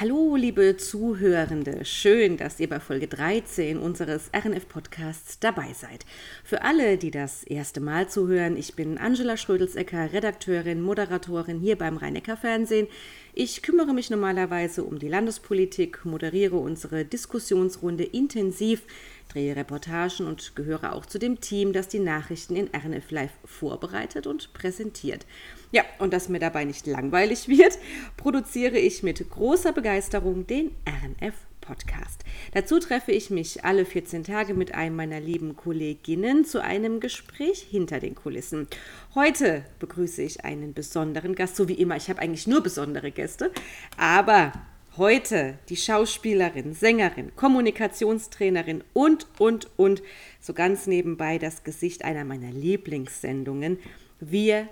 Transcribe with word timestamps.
Hallo, 0.00 0.34
liebe 0.34 0.78
Zuhörende. 0.78 1.84
Schön, 1.84 2.38
dass 2.38 2.58
ihr 2.58 2.70
bei 2.70 2.80
Folge 2.80 3.06
13 3.06 3.76
unseres 3.76 4.30
RNF-Podcasts 4.32 5.40
dabei 5.40 5.74
seid. 5.74 6.06
Für 6.42 6.62
alle, 6.62 6.96
die 6.96 7.10
das 7.10 7.42
erste 7.44 7.80
Mal 7.80 8.08
zuhören, 8.08 8.56
ich 8.56 8.74
bin 8.74 8.96
Angela 8.96 9.36
Schrödelsecker, 9.36 10.14
Redakteurin, 10.14 10.80
Moderatorin 10.80 11.60
hier 11.60 11.76
beim 11.76 11.98
Rhein-Neckar-Fernsehen. 11.98 12.86
Ich 13.34 13.60
kümmere 13.60 13.92
mich 13.92 14.08
normalerweise 14.08 14.84
um 14.84 14.98
die 14.98 15.08
Landespolitik, 15.08 16.06
moderiere 16.06 16.56
unsere 16.56 17.04
Diskussionsrunde 17.04 18.04
intensiv, 18.04 18.84
drehe 19.28 19.54
Reportagen 19.54 20.26
und 20.26 20.56
gehöre 20.56 20.94
auch 20.94 21.04
zu 21.04 21.18
dem 21.18 21.42
Team, 21.42 21.74
das 21.74 21.88
die 21.88 21.98
Nachrichten 21.98 22.56
in 22.56 22.70
RNF 22.74 23.10
Live 23.10 23.32
vorbereitet 23.44 24.26
und 24.26 24.54
präsentiert. 24.54 25.26
Ja, 25.72 25.84
und 25.98 26.12
dass 26.12 26.28
mir 26.28 26.40
dabei 26.40 26.64
nicht 26.64 26.86
langweilig 26.86 27.48
wird, 27.48 27.78
produziere 28.16 28.78
ich 28.78 29.02
mit 29.02 29.30
großer 29.30 29.72
Begeisterung 29.72 30.46
den 30.46 30.72
RNF 30.86 31.34
Podcast. 31.60 32.24
Dazu 32.52 32.80
treffe 32.80 33.12
ich 33.12 33.30
mich 33.30 33.64
alle 33.64 33.84
14 33.84 34.24
Tage 34.24 34.54
mit 34.54 34.74
einem 34.74 34.96
meiner 34.96 35.20
lieben 35.20 35.54
Kolleginnen 35.54 36.44
zu 36.44 36.60
einem 36.60 36.98
Gespräch 36.98 37.60
hinter 37.70 38.00
den 38.00 38.16
Kulissen. 38.16 38.66
Heute 39.14 39.64
begrüße 39.78 40.22
ich 40.22 40.44
einen 40.44 40.74
besonderen 40.74 41.36
Gast, 41.36 41.54
so 41.54 41.68
wie 41.68 41.74
immer. 41.74 41.96
Ich 41.96 42.08
habe 42.08 42.20
eigentlich 42.20 42.48
nur 42.48 42.62
besondere 42.62 43.12
Gäste, 43.12 43.52
aber 43.96 44.52
heute 44.96 45.58
die 45.68 45.76
Schauspielerin, 45.76 46.74
Sängerin, 46.74 47.36
Kommunikationstrainerin 47.36 48.82
und, 48.92 49.28
und, 49.38 49.68
und, 49.76 50.02
so 50.40 50.52
ganz 50.52 50.88
nebenbei 50.88 51.38
das 51.38 51.62
Gesicht 51.62 52.04
einer 52.04 52.24
meiner 52.24 52.50
Lieblingssendungen. 52.50 53.78
Wir 54.18 54.68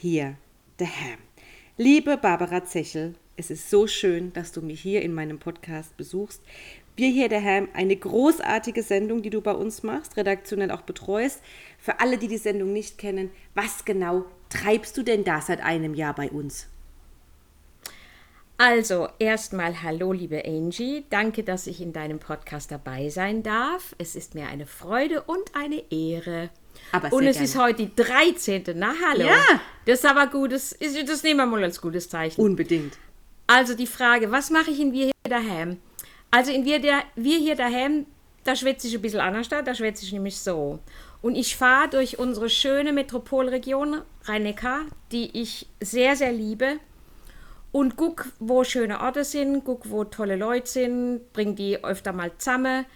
hier 0.00 0.36
daheim. 0.78 1.18
Liebe 1.76 2.16
Barbara 2.16 2.64
Zechel, 2.64 3.16
es 3.36 3.50
ist 3.50 3.68
so 3.68 3.86
schön, 3.86 4.32
dass 4.32 4.50
du 4.50 4.62
mich 4.62 4.80
hier 4.80 5.02
in 5.02 5.12
meinem 5.12 5.38
Podcast 5.38 5.94
besuchst. 5.98 6.42
Wir 6.96 7.10
hier 7.10 7.28
daheim, 7.28 7.68
eine 7.74 7.96
großartige 7.96 8.82
Sendung, 8.82 9.20
die 9.20 9.28
du 9.28 9.42
bei 9.42 9.52
uns 9.52 9.82
machst, 9.82 10.16
redaktionell 10.16 10.70
auch 10.70 10.80
betreust. 10.82 11.42
Für 11.78 12.00
alle, 12.00 12.16
die 12.16 12.28
die 12.28 12.38
Sendung 12.38 12.72
nicht 12.72 12.96
kennen, 12.96 13.30
was 13.54 13.84
genau 13.84 14.24
treibst 14.48 14.96
du 14.96 15.02
denn 15.02 15.22
da 15.22 15.42
seit 15.42 15.60
einem 15.62 15.94
Jahr 15.94 16.14
bei 16.14 16.30
uns? 16.30 16.66
Also, 18.56 19.08
erstmal 19.18 19.82
hallo, 19.82 20.12
liebe 20.12 20.46
Angie. 20.46 21.04
Danke, 21.10 21.44
dass 21.44 21.66
ich 21.66 21.82
in 21.82 21.92
deinem 21.92 22.18
Podcast 22.18 22.70
dabei 22.70 23.10
sein 23.10 23.42
darf. 23.42 23.94
Es 23.98 24.16
ist 24.16 24.34
mir 24.34 24.48
eine 24.48 24.66
Freude 24.66 25.22
und 25.22 25.54
eine 25.54 25.82
Ehre. 25.90 26.48
Aber 26.92 27.12
und 27.12 27.26
es 27.26 27.36
gerne. 27.36 27.44
ist 27.44 27.58
heute 27.58 27.86
die 27.86 27.94
13. 27.94 28.64
Na, 28.74 28.94
hallo. 29.08 29.26
Ja. 29.26 29.60
Das 29.86 30.00
ist 30.00 30.06
aber 30.06 30.26
gut. 30.26 30.52
Das, 30.52 30.76
das 31.06 31.22
nehmen 31.22 31.38
wir 31.38 31.46
mal 31.46 31.64
als 31.64 31.80
gutes 31.80 32.08
Zeichen. 32.08 32.40
Unbedingt. 32.40 32.98
Also 33.46 33.74
die 33.74 33.86
Frage, 33.86 34.30
was 34.30 34.50
mache 34.50 34.70
ich 34.70 34.80
in 34.80 34.92
Wir 34.92 35.06
hier 35.06 35.12
daheim? 35.24 35.78
Also 36.30 36.52
in 36.52 36.64
Wir, 36.64 36.80
der, 36.80 37.02
wir 37.16 37.38
hier 37.38 37.56
daheim, 37.56 38.06
da 38.44 38.54
schwätze 38.54 38.86
ich 38.86 38.94
ein 38.94 39.02
bisschen 39.02 39.20
anders, 39.20 39.48
da 39.48 39.74
schwätze 39.74 40.04
ich 40.04 40.12
nämlich 40.12 40.38
so. 40.38 40.78
Und 41.22 41.34
ich 41.34 41.56
fahre 41.56 41.88
durch 41.88 42.18
unsere 42.18 42.48
schöne 42.48 42.92
Metropolregion 42.92 44.02
Rhein-Neckar, 44.24 44.82
die 45.12 45.38
ich 45.38 45.66
sehr, 45.80 46.16
sehr 46.16 46.32
liebe. 46.32 46.78
Und 47.72 47.96
guck, 47.96 48.26
wo 48.38 48.64
schöne 48.64 49.00
Orte 49.00 49.24
sind, 49.24 49.64
guck, 49.64 49.90
wo 49.90 50.04
tolle 50.04 50.36
Leute 50.36 50.68
sind, 50.68 51.32
bring 51.32 51.54
die 51.54 51.82
öfter 51.84 52.12
mal 52.12 52.32
zusammen 52.38 52.86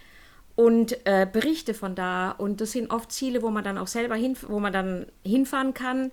und 0.55 1.05
äh, 1.05 1.27
berichte 1.31 1.73
von 1.73 1.95
da. 1.95 2.31
Und 2.31 2.61
das 2.61 2.71
sind 2.71 2.91
oft 2.91 3.11
Ziele, 3.11 3.41
wo 3.41 3.49
man 3.49 3.63
dann 3.63 3.77
auch 3.77 3.87
selber 3.87 4.15
hin, 4.15 4.37
wo 4.47 4.59
man 4.59 4.73
dann 4.73 5.07
hinfahren 5.23 5.73
kann. 5.73 6.11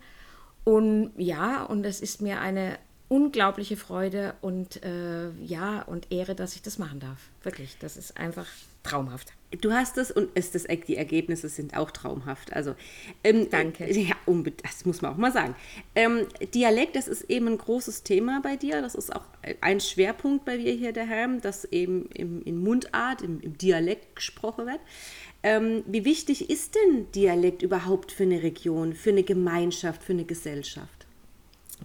Und 0.64 1.12
ja, 1.16 1.64
und 1.64 1.84
es 1.84 2.00
ist 2.00 2.20
mir 2.20 2.40
eine 2.40 2.78
unglaubliche 3.08 3.76
Freude 3.76 4.34
und 4.40 4.82
äh, 4.84 5.30
ja 5.42 5.82
und 5.82 6.10
Ehre, 6.10 6.34
dass 6.34 6.54
ich 6.54 6.62
das 6.62 6.78
machen 6.78 7.00
darf. 7.00 7.18
Wirklich, 7.42 7.76
das 7.78 7.96
ist 7.96 8.16
einfach 8.16 8.46
traumhaft. 8.82 9.32
Du 9.60 9.72
hast 9.72 9.98
es 9.98 10.10
und 10.10 10.36
ist 10.36 10.54
das, 10.54 10.64
die 10.64 10.96
Ergebnisse 10.96 11.48
sind 11.48 11.76
auch 11.76 11.90
traumhaft. 11.90 12.52
Also 12.52 12.74
ähm, 13.22 13.48
danke. 13.50 13.90
Ja, 13.92 14.16
das 14.62 14.84
muss 14.84 15.02
man 15.02 15.12
auch 15.12 15.16
mal 15.16 15.32
sagen. 15.32 15.54
Ähm, 15.94 16.26
Dialekt, 16.54 16.96
das 16.96 17.08
ist 17.08 17.22
eben 17.30 17.48
ein 17.48 17.58
großes 17.58 18.02
Thema 18.02 18.40
bei 18.42 18.56
dir. 18.56 18.80
Das 18.80 18.94
ist 18.94 19.14
auch 19.14 19.24
ein 19.60 19.80
Schwerpunkt 19.80 20.44
bei 20.44 20.56
dir 20.56 20.72
hier 20.72 20.92
daheim, 20.92 21.40
dass 21.40 21.64
eben 21.66 22.06
im, 22.14 22.42
in 22.44 22.58
Mundart, 22.58 23.22
im, 23.22 23.40
im 23.40 23.58
Dialekt 23.58 24.16
gesprochen 24.16 24.66
wird. 24.66 24.80
Ähm, 25.42 25.82
wie 25.86 26.04
wichtig 26.04 26.48
ist 26.48 26.74
denn 26.74 27.10
Dialekt 27.12 27.62
überhaupt 27.62 28.12
für 28.12 28.22
eine 28.22 28.42
Region, 28.42 28.94
für 28.94 29.10
eine 29.10 29.24
Gemeinschaft, 29.24 30.02
für 30.02 30.12
eine 30.12 30.24
Gesellschaft? 30.24 31.06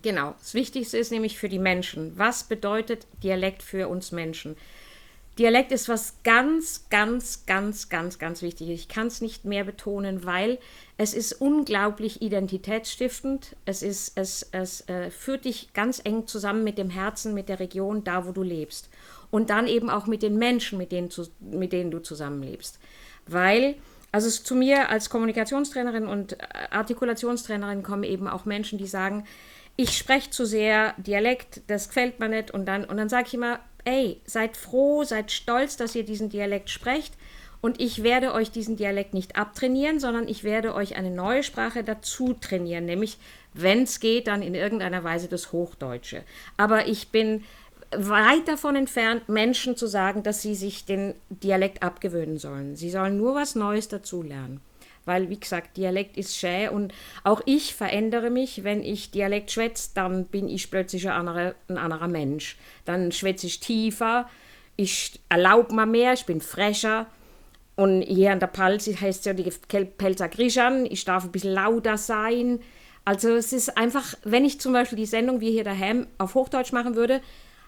Genau, 0.03 0.35
das 0.39 0.53
Wichtigste 0.53 0.97
ist 0.97 1.11
nämlich 1.11 1.37
für 1.37 1.49
die 1.49 1.59
Menschen. 1.59 2.17
Was 2.17 2.43
bedeutet 2.43 3.07
Dialekt 3.23 3.63
für 3.63 3.87
uns 3.87 4.11
Menschen? 4.11 4.55
Dialekt 5.37 5.71
ist 5.71 5.87
was 5.87 6.15
ganz, 6.23 6.89
ganz, 6.89 7.45
ganz, 7.45 7.89
ganz, 7.89 8.17
ganz 8.17 8.41
wichtig. 8.41 8.69
Ich 8.69 8.87
kann 8.87 9.07
es 9.07 9.21
nicht 9.21 9.45
mehr 9.45 9.63
betonen, 9.63 10.25
weil 10.25 10.57
es 10.97 11.13
ist 11.13 11.33
unglaublich 11.33 12.23
identitätsstiftend. 12.23 13.55
Es, 13.65 13.83
ist, 13.83 14.17
es, 14.17 14.49
es 14.51 14.87
äh, 14.89 15.11
führt 15.11 15.45
dich 15.45 15.73
ganz 15.73 16.01
eng 16.03 16.25
zusammen 16.25 16.63
mit 16.63 16.79
dem 16.79 16.89
Herzen, 16.89 17.35
mit 17.35 17.49
der 17.49 17.59
Region, 17.59 18.03
da 18.03 18.25
wo 18.25 18.31
du 18.31 18.41
lebst. 18.41 18.89
Und 19.29 19.51
dann 19.51 19.67
eben 19.67 19.91
auch 19.91 20.07
mit 20.07 20.23
den 20.23 20.37
Menschen, 20.37 20.79
mit 20.79 20.91
denen, 20.91 21.11
zu, 21.11 21.27
mit 21.39 21.71
denen 21.71 21.91
du 21.91 21.99
zusammenlebst. 21.99 22.79
Weil, 23.27 23.75
also 24.11 24.29
zu 24.29 24.55
mir 24.55 24.89
als 24.89 25.11
Kommunikationstrainerin 25.11 26.07
und 26.07 26.37
Artikulationstrainerin 26.71 27.83
kommen 27.83 28.03
eben 28.03 28.27
auch 28.27 28.45
Menschen, 28.45 28.79
die 28.79 28.87
sagen, 28.87 29.25
ich 29.75 29.95
spreche 29.95 30.31
zu 30.31 30.45
sehr 30.45 30.95
Dialekt, 30.97 31.61
das 31.67 31.89
gefällt 31.89 32.19
mir 32.19 32.29
nicht. 32.29 32.49
Und 32.49 32.65
dann, 32.65 32.85
und 32.85 32.97
dann 32.97 33.09
sage 33.09 33.27
ich 33.27 33.35
immer, 33.35 33.59
ey, 33.87 34.19
seid 34.25 34.57
froh, 34.57 35.05
seid 35.05 35.31
stolz, 35.31 35.77
dass 35.77 35.95
ihr 35.95 36.03
diesen 36.03 36.29
Dialekt 36.29 36.69
sprecht. 36.69 37.13
Und 37.61 37.79
ich 37.79 38.03
werde 38.03 38.33
euch 38.33 38.51
diesen 38.51 38.75
Dialekt 38.75 39.13
nicht 39.13 39.37
abtrainieren, 39.37 39.99
sondern 39.99 40.27
ich 40.27 40.43
werde 40.43 40.75
euch 40.75 40.95
eine 40.95 41.09
neue 41.09 41.41
Sprache 41.41 41.83
dazu 41.83 42.33
trainieren, 42.33 42.85
nämlich, 42.85 43.17
wenn 43.53 43.83
es 43.83 43.99
geht, 43.99 44.27
dann 44.27 44.43
in 44.43 44.53
irgendeiner 44.53 45.03
Weise 45.03 45.27
das 45.27 45.53
Hochdeutsche. 45.53 46.23
Aber 46.57 46.87
ich 46.87 47.07
bin 47.07 47.43
weit 47.95 48.47
davon 48.47 48.75
entfernt, 48.75 49.29
Menschen 49.29 49.77
zu 49.77 49.87
sagen, 49.87 50.21
dass 50.21 50.41
sie 50.41 50.53
sich 50.53 50.85
den 50.85 51.15
Dialekt 51.29 51.81
abgewöhnen 51.81 52.37
sollen. 52.37 52.75
Sie 52.75 52.91
sollen 52.91 53.17
nur 53.17 53.33
was 53.35 53.55
Neues 53.55 53.87
dazulernen 53.87 54.59
weil, 55.07 55.29
wie 55.29 55.39
gesagt, 55.39 55.77
Dialekt 55.77 56.17
ist 56.17 56.37
schön 56.37 56.69
und 56.69 56.93
auch 57.23 57.41
ich 57.45 57.73
verändere 57.73 58.29
mich. 58.29 58.63
Wenn 58.63 58.83
ich 58.83 59.11
Dialekt 59.11 59.51
schwätze, 59.51 59.91
dann 59.95 60.25
bin 60.25 60.47
ich 60.49 60.69
plötzlich 60.69 61.07
ein 61.07 61.15
anderer, 61.15 61.55
ein 61.69 61.77
anderer 61.77 62.07
Mensch. 62.07 62.57
Dann 62.85 63.11
schwätze 63.11 63.47
ich 63.47 63.59
tiefer, 63.59 64.29
ich 64.75 65.19
erlaube 65.29 65.73
mir 65.73 65.85
mehr, 65.85 66.13
ich 66.13 66.25
bin 66.25 66.41
frecher. 66.41 67.07
Und 67.75 68.01
hier 68.01 68.31
an 68.31 68.39
der 68.39 68.47
Palz 68.47 68.87
heißt 68.87 69.19
es 69.19 69.25
ja 69.25 69.33
die 69.33 69.51
Pelzer 69.97 70.29
Grischan, 70.29 70.85
ich 70.85 71.05
darf 71.05 71.23
ein 71.23 71.31
bisschen 71.31 71.53
lauter 71.53 71.97
sein. 71.97 72.59
Also 73.05 73.29
es 73.29 73.53
ist 73.53 73.77
einfach, 73.77 74.15
wenn 74.23 74.45
ich 74.45 74.59
zum 74.59 74.73
Beispiel 74.73 74.97
die 74.97 75.05
Sendung 75.05 75.39
wie 75.39 75.51
hier 75.51 75.63
daheim 75.63 76.07
auf 76.17 76.35
Hochdeutsch 76.35 76.73
machen 76.73 76.95
würde, 76.95 77.21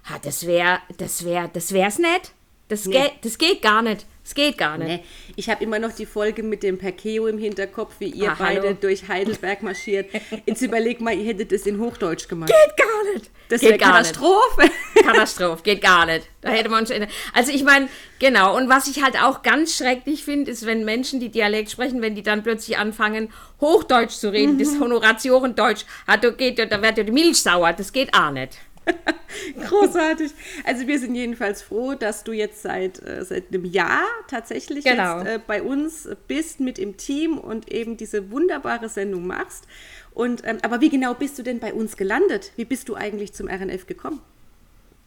ha, 0.10 0.20
das 0.22 0.46
wäre, 0.46 0.80
das 0.98 1.24
wäre, 1.24 1.50
das 1.54 1.72
wär's 1.74 2.00
nicht. 2.00 2.34
Das, 2.70 2.86
nee. 2.86 2.94
geht, 2.94 3.12
das 3.24 3.38
geht 3.38 3.62
gar 3.62 3.82
nicht. 3.82 4.06
Es 4.24 4.36
geht 4.36 4.60
gar 4.60 4.78
nicht. 4.78 4.88
Nee. 4.88 5.04
Ich 5.38 5.50
habe 5.50 5.64
immer 5.64 5.80
noch 5.80 5.92
die 5.92 6.06
Folge 6.06 6.44
mit 6.44 6.62
dem 6.62 6.78
Perkeo 6.78 7.26
im 7.26 7.40
Hinterkopf, 7.40 7.96
wie 7.98 8.10
ihr 8.10 8.32
ah, 8.32 8.36
beide 8.38 8.62
hallo. 8.62 8.78
durch 8.80 9.08
Heidelberg 9.08 9.64
marschiert. 9.64 10.12
Jetzt 10.46 10.62
überleg 10.62 11.02
mal, 11.02 11.18
ihr 11.18 11.26
hättet 11.26 11.52
das 11.52 11.64
in 11.64 11.80
Hochdeutsch 11.80 12.28
gemacht. 12.28 12.52
Geht 12.52 12.78
gar 12.78 13.14
nicht. 13.14 13.32
Das 13.50 13.64
wäre 13.64 13.80
Katastrophe. 13.80 14.62
Nicht. 14.62 14.74
Katastrophe, 15.04 15.64
geht 15.64 15.82
gar 15.82 16.06
nicht. 16.06 16.28
Da 16.42 16.50
hätte 16.50 16.70
man 16.70 16.86
schon. 16.86 17.08
Also 17.34 17.52
ich 17.52 17.64
meine, 17.64 17.90
genau. 18.20 18.56
Und 18.56 18.70
was 18.70 18.88
ich 18.88 19.02
halt 19.02 19.20
auch 19.20 19.42
ganz 19.42 19.76
schrecklich 19.76 20.24
finde, 20.24 20.52
ist, 20.52 20.64
wenn 20.68 20.86
Menschen, 20.86 21.20
die 21.20 21.30
Dialekt 21.30 21.72
sprechen, 21.72 22.04
wenn 22.04 22.14
die 22.14 22.22
dann 22.22 22.44
plötzlich 22.44 22.78
anfangen, 22.78 23.34
Hochdeutsch 23.60 24.14
zu 24.14 24.32
reden, 24.32 24.54
mhm. 24.54 24.60
das 24.60 24.80
Honoratiorendeutsch, 24.80 25.86
hat, 26.06 26.24
da, 26.24 26.30
geht, 26.30 26.60
da 26.60 26.82
wird 26.84 27.00
ja 27.00 27.04
die 27.04 27.12
Milch 27.12 27.42
sauer. 27.42 27.74
Das 27.74 27.92
geht 27.92 28.14
auch 28.14 28.30
nicht. 28.30 28.60
Großartig. 29.68 30.32
Also 30.66 30.88
wir 30.88 31.00
sind 31.00 31.16
jedenfalls 31.16 31.62
froh, 31.62 31.94
dass 31.94 32.24
du 32.24 32.32
jetzt 32.32 32.62
seit, 32.62 33.02
äh, 33.02 33.24
seit 33.24 33.50
einem 33.50 33.66
Jahr 33.66 34.04
tatsächlich 34.28 34.86
genau. 34.86 35.20
jetzt, 35.20 35.28
äh, 35.28 35.40
bei 35.46 35.62
uns 35.62 36.10
bist 36.28 36.60
mit 36.60 36.80
im 36.80 36.98
Team 36.98 37.38
und 37.38 37.72
eben 37.72 37.98
diese 37.98 38.32
wunderbare 38.32 38.90
Sendung 38.90 39.28
machst. 39.28 39.66
Und, 40.14 40.42
ähm, 40.46 40.58
aber 40.64 40.82
wie 40.82 40.90
genau 40.90 41.14
bist 41.14 41.38
du 41.40 41.44
denn 41.44 41.60
bei 41.60 41.74
uns 41.74 41.98
gelandet? 41.98 42.52
Wie 42.56 42.66
bist 42.66 42.90
du 42.90 42.96
eigentlich 42.96 43.34
zum 43.34 43.48
RNF 43.48 43.88
gekommen? 43.88 44.22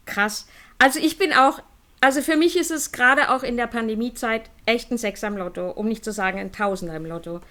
Krass. 0.05 0.47
Also 0.79 0.99
ich 0.99 1.17
bin 1.17 1.33
auch, 1.33 1.61
also 2.01 2.21
für 2.21 2.35
mich 2.35 2.57
ist 2.57 2.71
es 2.71 2.91
gerade 2.91 3.29
auch 3.29 3.43
in 3.43 3.57
der 3.57 3.67
Pandemiezeit 3.67 4.49
echt 4.65 4.91
ein 4.91 4.97
Sechser 4.97 5.27
im 5.27 5.37
Lotto, 5.37 5.71
um 5.71 5.87
nicht 5.87 6.03
zu 6.03 6.11
sagen 6.11 6.39
ein 6.39 6.51
Tausender 6.51 6.95
im 6.95 7.05
Lotto. 7.05 7.41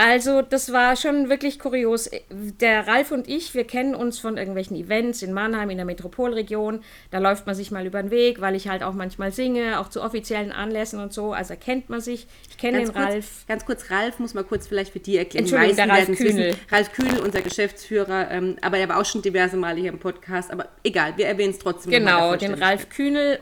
Also, 0.00 0.42
das 0.42 0.72
war 0.72 0.94
schon 0.94 1.28
wirklich 1.28 1.58
kurios. 1.58 2.08
Der 2.30 2.86
Ralf 2.86 3.10
und 3.10 3.26
ich, 3.28 3.54
wir 3.54 3.64
kennen 3.64 3.96
uns 3.96 4.20
von 4.20 4.36
irgendwelchen 4.36 4.76
Events 4.76 5.22
in 5.22 5.32
Mannheim, 5.32 5.70
in 5.70 5.76
der 5.76 5.86
Metropolregion. 5.86 6.84
Da 7.10 7.18
läuft 7.18 7.46
man 7.46 7.56
sich 7.56 7.72
mal 7.72 7.84
über 7.84 8.00
den 8.00 8.12
Weg, 8.12 8.40
weil 8.40 8.54
ich 8.54 8.68
halt 8.68 8.84
auch 8.84 8.92
manchmal 8.92 9.32
singe, 9.32 9.80
auch 9.80 9.88
zu 9.88 10.00
offiziellen 10.00 10.52
Anlässen 10.52 11.00
und 11.00 11.12
so. 11.12 11.32
Also 11.32 11.56
kennt 11.56 11.90
man 11.90 12.00
sich. 12.00 12.28
Ich 12.48 12.56
kenne 12.58 12.78
den 12.78 12.92
kurz, 12.92 12.96
Ralf. 12.96 13.44
Ganz 13.48 13.66
kurz, 13.66 13.90
Ralf 13.90 14.20
muss 14.20 14.34
mal 14.34 14.44
kurz 14.44 14.68
vielleicht 14.68 14.92
für 14.92 15.00
die 15.00 15.16
erklären. 15.16 15.46
Entschuldigung, 15.46 15.74
der 15.74 15.88
Ralf 15.88 16.16
Kühnel. 16.16 16.56
Ralf 16.70 16.92
Kühnel, 16.92 17.18
unser 17.18 17.42
Geschäftsführer, 17.42 18.30
ähm, 18.30 18.56
aber 18.62 18.78
er 18.78 18.88
war 18.88 19.00
auch 19.00 19.04
schon 19.04 19.22
diverse 19.22 19.56
Male 19.56 19.80
hier 19.80 19.90
im 19.90 19.98
Podcast. 19.98 20.52
Aber 20.52 20.68
egal, 20.84 21.14
wir 21.16 21.26
erwähnen 21.26 21.50
es 21.50 21.58
trotzdem. 21.58 21.90
Genau, 21.90 22.36
den 22.36 22.54
Ralf 22.54 22.88
Kühnel, 22.88 23.40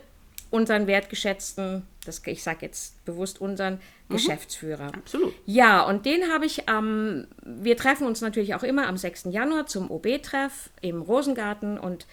unseren 0.49 0.87
wertgeschätzten, 0.87 1.87
das, 2.07 2.23
ich 2.25 2.43
sage 2.43 2.61
jetzt 2.63 3.05
bewusst 3.05 3.43
unseren. 3.43 3.79
Geschäftsführer. 4.09 4.93
Absolut. 4.95 5.35
Ja, 5.47 5.83
und 5.83 6.07
den 6.07 6.33
habe 6.33 6.47
ich 6.47 6.69
am, 6.69 7.27
wir 7.45 7.77
treffen 7.77 8.07
uns 8.07 8.21
natürlich 8.21 8.55
auch 8.55 8.63
immer 8.63 8.87
am 8.87 8.97
6. 8.97 9.25
Januar 9.31 9.67
zum 9.67 9.91
OB-Treff 9.91 10.71
im 10.81 11.03
Rosengarten 11.03 11.79
und 11.79 12.07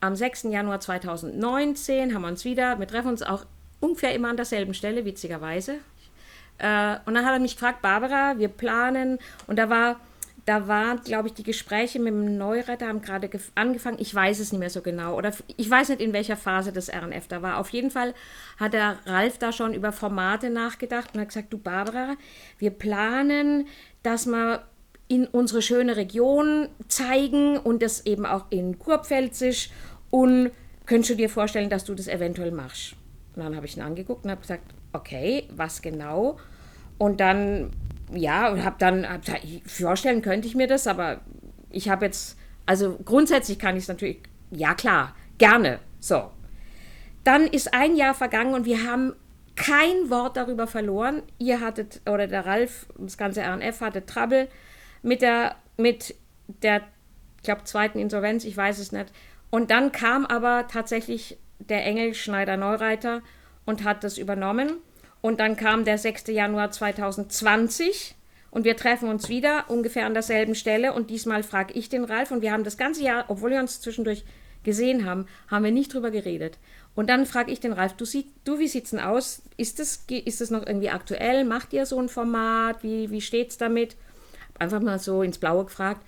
am 0.00 0.14
6. 0.14 0.44
Januar 0.44 0.80
2019 0.80 2.14
haben 2.14 2.22
wir 2.22 2.28
uns 2.28 2.44
wieder, 2.44 2.78
wir 2.78 2.86
treffen 2.86 3.08
uns 3.08 3.22
auch 3.22 3.44
ungefähr 3.80 4.14
immer 4.14 4.28
an 4.28 4.36
derselben 4.36 4.74
Stelle, 4.74 5.04
witzigerweise. 5.04 5.78
Äh, 6.58 6.96
und 7.06 7.14
dann 7.14 7.24
hat 7.24 7.32
er 7.32 7.38
mich 7.38 7.54
gefragt, 7.54 7.82
Barbara, 7.82 8.38
wir 8.38 8.48
planen, 8.48 9.18
und 9.46 9.58
da 9.58 9.68
war 9.68 10.00
da 10.46 10.68
waren, 10.68 11.00
glaube 11.02 11.28
ich, 11.28 11.34
die 11.34 11.42
Gespräche 11.42 11.98
mit 11.98 12.12
dem 12.12 12.38
Neuretter 12.38 12.88
haben 12.88 13.02
gerade 13.02 13.28
angefangen. 13.54 13.98
Ich 14.00 14.14
weiß 14.14 14.38
es 14.38 14.52
nicht 14.52 14.60
mehr 14.60 14.70
so 14.70 14.80
genau. 14.80 15.16
Oder 15.16 15.32
ich 15.56 15.68
weiß 15.68 15.90
nicht, 15.90 16.00
in 16.00 16.12
welcher 16.12 16.36
Phase 16.36 16.72
das 16.72 16.88
RNF 16.88 17.28
da 17.28 17.42
war. 17.42 17.58
Auf 17.58 17.70
jeden 17.70 17.90
Fall 17.90 18.14
hat 18.58 18.72
der 18.72 18.98
Ralf 19.06 19.38
da 19.38 19.52
schon 19.52 19.74
über 19.74 19.92
Formate 19.92 20.50
nachgedacht 20.50 21.14
und 21.14 21.20
hat 21.20 21.28
gesagt, 21.28 21.52
du 21.52 21.58
Barbara, 21.58 22.16
wir 22.58 22.70
planen, 22.70 23.66
dass 24.02 24.26
wir 24.26 24.62
in 25.08 25.26
unsere 25.26 25.60
schöne 25.60 25.96
Region 25.96 26.68
zeigen 26.88 27.58
und 27.58 27.82
das 27.82 28.06
eben 28.06 28.24
auch 28.24 28.46
in 28.50 28.78
Kurpfälzisch. 28.78 29.70
Und 30.10 30.52
könntest 30.86 31.10
du 31.10 31.16
dir 31.16 31.28
vorstellen, 31.28 31.68
dass 31.70 31.84
du 31.84 31.94
das 31.94 32.08
eventuell 32.08 32.52
machst? 32.52 32.94
Und 33.34 33.44
dann 33.44 33.56
habe 33.56 33.66
ich 33.66 33.76
ihn 33.76 33.82
angeguckt 33.82 34.24
und 34.24 34.30
habe 34.30 34.40
gesagt, 34.40 34.72
okay, 34.92 35.48
was 35.50 35.82
genau? 35.82 36.38
Und 36.98 37.20
dann 37.20 37.70
ja, 38.12 38.50
und 38.50 38.64
habe 38.64 38.76
dann, 38.78 39.08
hab, 39.08 39.22
vorstellen 39.66 40.22
könnte 40.22 40.48
ich 40.48 40.54
mir 40.54 40.66
das, 40.66 40.86
aber 40.86 41.20
ich 41.70 41.88
habe 41.88 42.06
jetzt, 42.06 42.36
also 42.66 42.98
grundsätzlich 43.04 43.58
kann 43.58 43.76
ich 43.76 43.84
es 43.84 43.88
natürlich, 43.88 44.18
ja 44.50 44.74
klar, 44.74 45.14
gerne, 45.38 45.80
so. 45.98 46.30
Dann 47.24 47.46
ist 47.46 47.74
ein 47.74 47.96
Jahr 47.96 48.14
vergangen 48.14 48.54
und 48.54 48.64
wir 48.64 48.84
haben 48.90 49.14
kein 49.56 50.08
Wort 50.08 50.36
darüber 50.36 50.66
verloren. 50.66 51.22
Ihr 51.38 51.60
hattet, 51.60 52.00
oder 52.06 52.26
der 52.26 52.46
Ralf, 52.46 52.86
das 52.96 53.18
ganze 53.18 53.42
RNF 53.42 53.80
hatte 53.82 54.06
Trouble 54.06 54.48
mit 55.02 55.20
der, 55.20 55.56
mit 55.76 56.14
der, 56.62 56.82
ich 57.36 57.42
glaube, 57.42 57.64
zweiten 57.64 57.98
Insolvenz, 57.98 58.44
ich 58.44 58.56
weiß 58.56 58.78
es 58.78 58.92
nicht. 58.92 59.12
Und 59.50 59.70
dann 59.70 59.92
kam 59.92 60.24
aber 60.24 60.66
tatsächlich 60.68 61.38
der 61.58 61.84
Engel 61.84 62.14
Schneider 62.14 62.56
Neureiter 62.56 63.20
und 63.66 63.84
hat 63.84 64.02
das 64.02 64.16
übernommen. 64.16 64.78
Und 65.20 65.40
dann 65.40 65.56
kam 65.56 65.84
der 65.84 65.98
6. 65.98 66.28
Januar 66.28 66.70
2020 66.70 68.16
und 68.50 68.64
wir 68.64 68.76
treffen 68.76 69.08
uns 69.08 69.28
wieder 69.28 69.64
ungefähr 69.68 70.06
an 70.06 70.14
derselben 70.14 70.54
Stelle. 70.54 70.92
Und 70.92 71.10
diesmal 71.10 71.42
frage 71.42 71.74
ich 71.74 71.88
den 71.88 72.04
Ralf 72.04 72.30
und 72.30 72.42
wir 72.42 72.52
haben 72.52 72.64
das 72.64 72.76
ganze 72.76 73.02
Jahr, 73.02 73.26
obwohl 73.28 73.50
wir 73.50 73.60
uns 73.60 73.80
zwischendurch 73.80 74.24
gesehen 74.64 75.04
haben, 75.04 75.26
haben 75.48 75.64
wir 75.64 75.72
nicht 75.72 75.94
drüber 75.94 76.10
geredet. 76.10 76.58
Und 76.94 77.08
dann 77.08 77.26
frage 77.26 77.52
ich 77.52 77.60
den 77.60 77.72
Ralf, 77.72 77.94
du, 77.94 78.04
sie, 78.04 78.26
du 78.44 78.58
wie 78.58 78.68
sieht 78.68 78.84
es 78.84 78.90
denn 78.90 79.00
aus? 79.00 79.42
Ist 79.56 79.78
das, 79.78 80.04
ist 80.08 80.40
das 80.40 80.50
noch 80.50 80.66
irgendwie 80.66 80.90
aktuell? 80.90 81.44
Macht 81.44 81.72
ihr 81.72 81.86
so 81.86 82.00
ein 82.00 82.08
Format? 82.08 82.82
Wie, 82.82 83.10
wie 83.10 83.18
es 83.18 83.56
damit? 83.58 83.96
Einfach 84.58 84.80
mal 84.80 84.98
so 84.98 85.22
ins 85.22 85.38
Blaue 85.38 85.64
gefragt. 85.64 86.04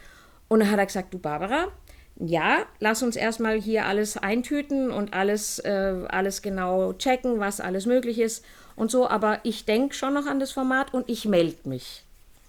Und 0.48 0.60
dann 0.60 0.70
hat 0.70 0.78
er 0.78 0.86
gesagt, 0.86 1.14
du 1.14 1.18
Barbara, 1.18 1.68
ja, 2.16 2.66
lass 2.80 3.02
uns 3.02 3.16
erstmal 3.16 3.58
hier 3.60 3.86
alles 3.86 4.18
eintüten 4.18 4.90
und 4.90 5.14
alles, 5.14 5.60
äh, 5.60 6.04
alles 6.08 6.42
genau 6.42 6.92
checken, 6.94 7.38
was 7.38 7.60
alles 7.60 7.86
möglich 7.86 8.18
ist 8.18 8.44
und 8.76 8.90
so, 8.90 9.08
aber 9.08 9.40
ich 9.42 9.64
denke 9.64 9.94
schon 9.94 10.14
noch 10.14 10.26
an 10.26 10.40
das 10.40 10.52
Format 10.52 10.94
und 10.94 11.08
ich 11.08 11.24
melde 11.24 11.68
mich. 11.68 12.04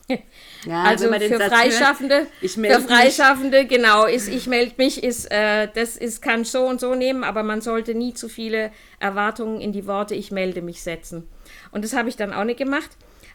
Ja, 0.65 0.83
also 0.83 1.11
für 1.11 1.37
Satz 1.37 1.51
Freischaffende, 1.51 2.27
hört, 2.39 2.51
für 2.51 2.81
Freischaffende, 2.81 3.59
mich. 3.59 3.67
genau, 3.67 4.05
ist 4.05 4.29
ich 4.29 4.47
melde 4.47 4.75
mich, 4.77 5.03
ist 5.03 5.29
äh, 5.29 5.67
das 5.73 5.97
ist 5.97 6.21
kann 6.21 6.45
so 6.45 6.65
und 6.65 6.79
so 6.79 6.95
nehmen, 6.95 7.25
aber 7.25 7.43
man 7.43 7.59
sollte 7.59 7.93
nie 7.93 8.13
zu 8.13 8.29
viele 8.29 8.71
Erwartungen 8.99 9.59
in 9.59 9.73
die 9.73 9.87
Worte 9.87 10.15
ich 10.15 10.31
melde 10.31 10.61
mich 10.61 10.81
setzen. 10.81 11.27
Und 11.71 11.83
das 11.83 11.93
habe 11.93 12.07
ich 12.07 12.15
dann 12.15 12.31
auch 12.31 12.45
nicht 12.45 12.59
gemacht. 12.59 12.91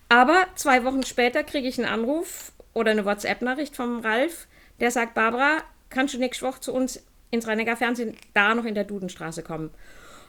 Aber 0.08 0.46
zwei 0.54 0.84
Wochen 0.84 1.02
später 1.02 1.44
kriege 1.44 1.68
ich 1.68 1.78
einen 1.78 1.88
Anruf 1.88 2.52
oder 2.72 2.92
eine 2.92 3.04
WhatsApp-Nachricht 3.04 3.76
vom 3.76 4.00
Ralf, 4.00 4.46
der 4.80 4.90
sagt, 4.90 5.14
Barbara, 5.14 5.62
kannst 5.90 6.14
du 6.14 6.18
nächste 6.18 6.46
Woche 6.46 6.60
zu 6.60 6.72
uns 6.72 7.02
ins 7.30 7.46
rhein 7.46 7.76
Fernsehen 7.76 8.16
da 8.32 8.54
noch 8.54 8.64
in 8.64 8.74
der 8.74 8.84
Dudenstraße 8.84 9.42
kommen? 9.42 9.68
Und 9.68 9.74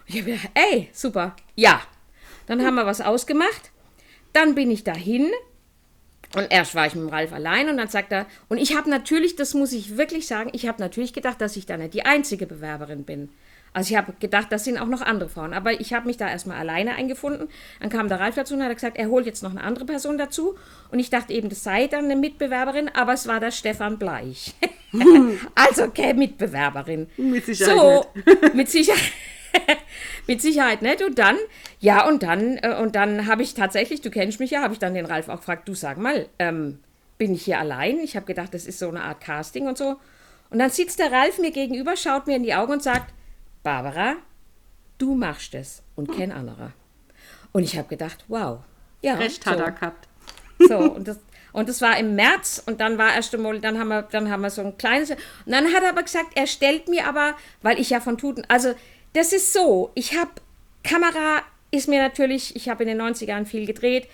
ich 0.07 0.17
habe 0.17 0.31
gedacht, 0.31 0.49
ey, 0.53 0.89
super, 0.91 1.35
ja. 1.55 1.81
Dann 2.49 2.65
haben 2.65 2.73
wir 2.75 2.87
was 2.87 2.99
ausgemacht. 2.99 3.71
Dann 4.33 4.55
bin 4.55 4.71
ich 4.71 4.83
dahin. 4.83 5.27
Und 6.35 6.47
erst 6.49 6.73
war 6.73 6.87
ich 6.87 6.95
mit 6.95 7.03
dem 7.03 7.09
Ralf 7.09 7.31
allein 7.31 7.69
und 7.69 7.77
dann 7.77 7.87
sagt 7.87 8.11
er, 8.11 8.25
und 8.49 8.57
ich 8.57 8.75
habe 8.75 8.89
natürlich, 8.89 9.35
das 9.35 9.53
muss 9.53 9.71
ich 9.71 9.97
wirklich 9.97 10.27
sagen, 10.27 10.49
ich 10.53 10.67
habe 10.67 10.81
natürlich 10.81 11.13
gedacht, 11.13 11.41
dass 11.41 11.55
ich 11.55 11.67
da 11.67 11.77
nicht 11.77 11.93
die 11.93 12.05
einzige 12.05 12.47
Bewerberin 12.47 13.03
bin. 13.03 13.29
Also 13.71 13.91
ich 13.91 13.97
habe 13.97 14.13
gedacht, 14.19 14.47
das 14.49 14.63
sind 14.63 14.79
auch 14.79 14.87
noch 14.87 15.01
andere 15.01 15.29
Frauen. 15.29 15.53
Aber 15.53 15.79
ich 15.79 15.93
habe 15.93 16.07
mich 16.07 16.17
da 16.17 16.27
erstmal 16.27 16.57
alleine 16.57 16.95
eingefunden. 16.95 17.49
Dann 17.79 17.89
kam 17.89 18.09
der 18.09 18.19
Ralf 18.19 18.33
dazu 18.33 18.55
und 18.55 18.63
hat 18.63 18.73
gesagt, 18.73 18.97
er 18.97 19.09
holt 19.09 19.27
jetzt 19.27 19.43
noch 19.43 19.51
eine 19.51 19.61
andere 19.61 19.85
Person 19.85 20.17
dazu. 20.17 20.55
Und 20.91 20.97
ich 20.97 21.11
dachte 21.11 21.33
eben, 21.33 21.49
das 21.49 21.63
sei 21.63 21.85
dann 21.85 22.05
eine 22.05 22.15
Mitbewerberin, 22.15 22.89
aber 22.89 23.13
es 23.13 23.27
war 23.27 23.39
der 23.39 23.51
Stefan 23.51 23.99
Bleich. 23.99 24.55
also 25.53 25.91
keine 25.91 26.15
Mitbewerberin. 26.15 27.09
Mit 27.17 27.45
Sicherheit. 27.45 27.77
So, 27.77 28.05
mit 28.53 28.69
Sicherheit. 28.69 29.11
Mit 30.27 30.41
Sicherheit 30.41 30.81
nicht. 30.81 31.03
Und 31.03 31.17
dann, 31.19 31.37
ja, 31.79 32.07
und 32.07 32.23
dann, 32.23 32.57
äh, 32.57 32.75
und 32.81 32.95
dann 32.95 33.27
habe 33.27 33.43
ich 33.43 33.53
tatsächlich, 33.53 34.01
du 34.01 34.09
kennst 34.09 34.39
mich 34.39 34.51
ja, 34.51 34.61
habe 34.61 34.73
ich 34.73 34.79
dann 34.79 34.93
den 34.93 35.05
Ralf 35.05 35.29
auch 35.29 35.37
gefragt, 35.37 35.67
du 35.67 35.75
sag 35.75 35.97
mal, 35.97 36.27
ähm, 36.39 36.79
bin 37.17 37.33
ich 37.33 37.43
hier 37.43 37.59
allein? 37.59 37.99
Ich 37.99 38.15
habe 38.15 38.25
gedacht, 38.25 38.53
das 38.53 38.65
ist 38.65 38.79
so 38.79 38.89
eine 38.89 39.03
Art 39.03 39.21
Casting 39.21 39.67
und 39.67 39.77
so. 39.77 39.97
Und 40.49 40.59
dann 40.59 40.69
sitzt 40.69 40.99
der 40.99 41.11
Ralf 41.11 41.37
mir 41.39 41.51
gegenüber, 41.51 41.95
schaut 41.95 42.27
mir 42.27 42.35
in 42.35 42.43
die 42.43 42.55
Augen 42.55 42.73
und 42.73 42.83
sagt, 42.83 43.13
Barbara, 43.61 44.15
du 44.97 45.15
machst 45.15 45.53
es 45.53 45.83
und 45.95 46.15
kein 46.15 46.31
anderer. 46.31 46.71
Und 47.51 47.63
ich 47.63 47.77
habe 47.77 47.87
gedacht, 47.87 48.25
wow. 48.27 48.59
Ja, 49.01 49.15
Recht 49.15 49.43
so. 49.43 49.51
hat 49.51 49.59
er 49.59 49.71
gehabt. 49.71 50.07
So, 50.59 50.77
und 50.77 51.07
das, 51.07 51.19
und 51.51 51.69
das 51.69 51.81
war 51.81 51.97
im 51.97 52.15
März 52.15 52.61
und 52.65 52.81
dann 52.81 52.97
war 52.97 53.15
erst 53.15 53.33
einmal, 53.33 53.59
dann 53.59 53.79
haben 53.79 53.87
wir, 53.87 54.03
dann 54.03 54.29
haben 54.29 54.41
wir 54.41 54.49
so 54.49 54.61
ein 54.61 54.77
kleines. 54.77 55.11
Und 55.11 55.19
dann 55.45 55.73
hat 55.73 55.83
er 55.83 55.89
aber 55.89 56.03
gesagt, 56.03 56.31
er 56.35 56.47
stellt 56.47 56.87
mir 56.87 57.07
aber, 57.07 57.35
weil 57.61 57.79
ich 57.79 57.89
ja 57.89 57.99
von 57.99 58.17
Tuten, 58.17 58.43
also 58.47 58.73
das 59.13 59.33
ist 59.33 59.53
so, 59.53 59.91
ich 59.95 60.17
habe, 60.17 60.31
Kamera 60.83 61.41
ist 61.71 61.87
mir 61.87 62.01
natürlich, 62.01 62.55
ich 62.55 62.69
habe 62.69 62.83
in 62.83 62.89
den 62.89 63.01
90ern 63.01 63.45
viel 63.45 63.65
gedreht, 63.65 64.07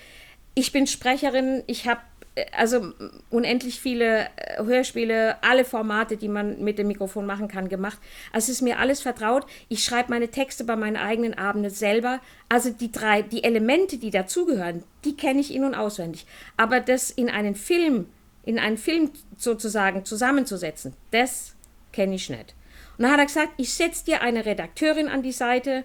ich 0.54 0.72
bin 0.72 0.86
Sprecherin, 0.86 1.62
ich 1.66 1.86
habe 1.86 2.00
äh, 2.34 2.46
also 2.52 2.92
unendlich 3.30 3.80
viele 3.80 4.28
äh, 4.36 4.62
Hörspiele, 4.64 5.36
alle 5.42 5.64
Formate, 5.64 6.16
die 6.16 6.28
man 6.28 6.62
mit 6.62 6.78
dem 6.78 6.86
Mikrofon 6.86 7.26
machen 7.26 7.48
kann, 7.48 7.68
gemacht. 7.68 7.98
Also 8.32 8.46
es 8.46 8.58
ist 8.58 8.62
mir 8.62 8.78
alles 8.78 9.02
vertraut. 9.02 9.46
Ich 9.68 9.84
schreibe 9.84 10.10
meine 10.10 10.28
Texte 10.28 10.64
bei 10.64 10.76
meinen 10.76 10.96
eigenen 10.96 11.34
Abenden 11.34 11.70
selber. 11.70 12.20
Also 12.48 12.70
die 12.70 12.92
drei, 12.92 13.22
die 13.22 13.44
Elemente, 13.44 13.98
die 13.98 14.10
dazugehören, 14.10 14.82
die 15.04 15.16
kenne 15.16 15.40
ich 15.40 15.54
in- 15.54 15.64
und 15.64 15.74
auswendig. 15.74 16.26
Aber 16.56 16.80
das 16.80 17.10
in 17.10 17.28
einen 17.28 17.54
Film, 17.54 18.06
in 18.44 18.58
einen 18.58 18.78
Film 18.78 19.10
sozusagen 19.36 20.04
zusammenzusetzen, 20.04 20.94
das 21.10 21.54
kenne 21.92 22.14
ich 22.14 22.30
nicht. 22.30 22.54
Und 22.98 23.02
dann 23.02 23.12
hat 23.12 23.18
er 23.18 23.26
gesagt, 23.26 23.52
ich 23.56 23.72
setze 23.72 24.04
dir 24.04 24.22
eine 24.22 24.46
Redakteurin 24.46 25.08
an 25.08 25.22
die 25.22 25.32
Seite, 25.32 25.84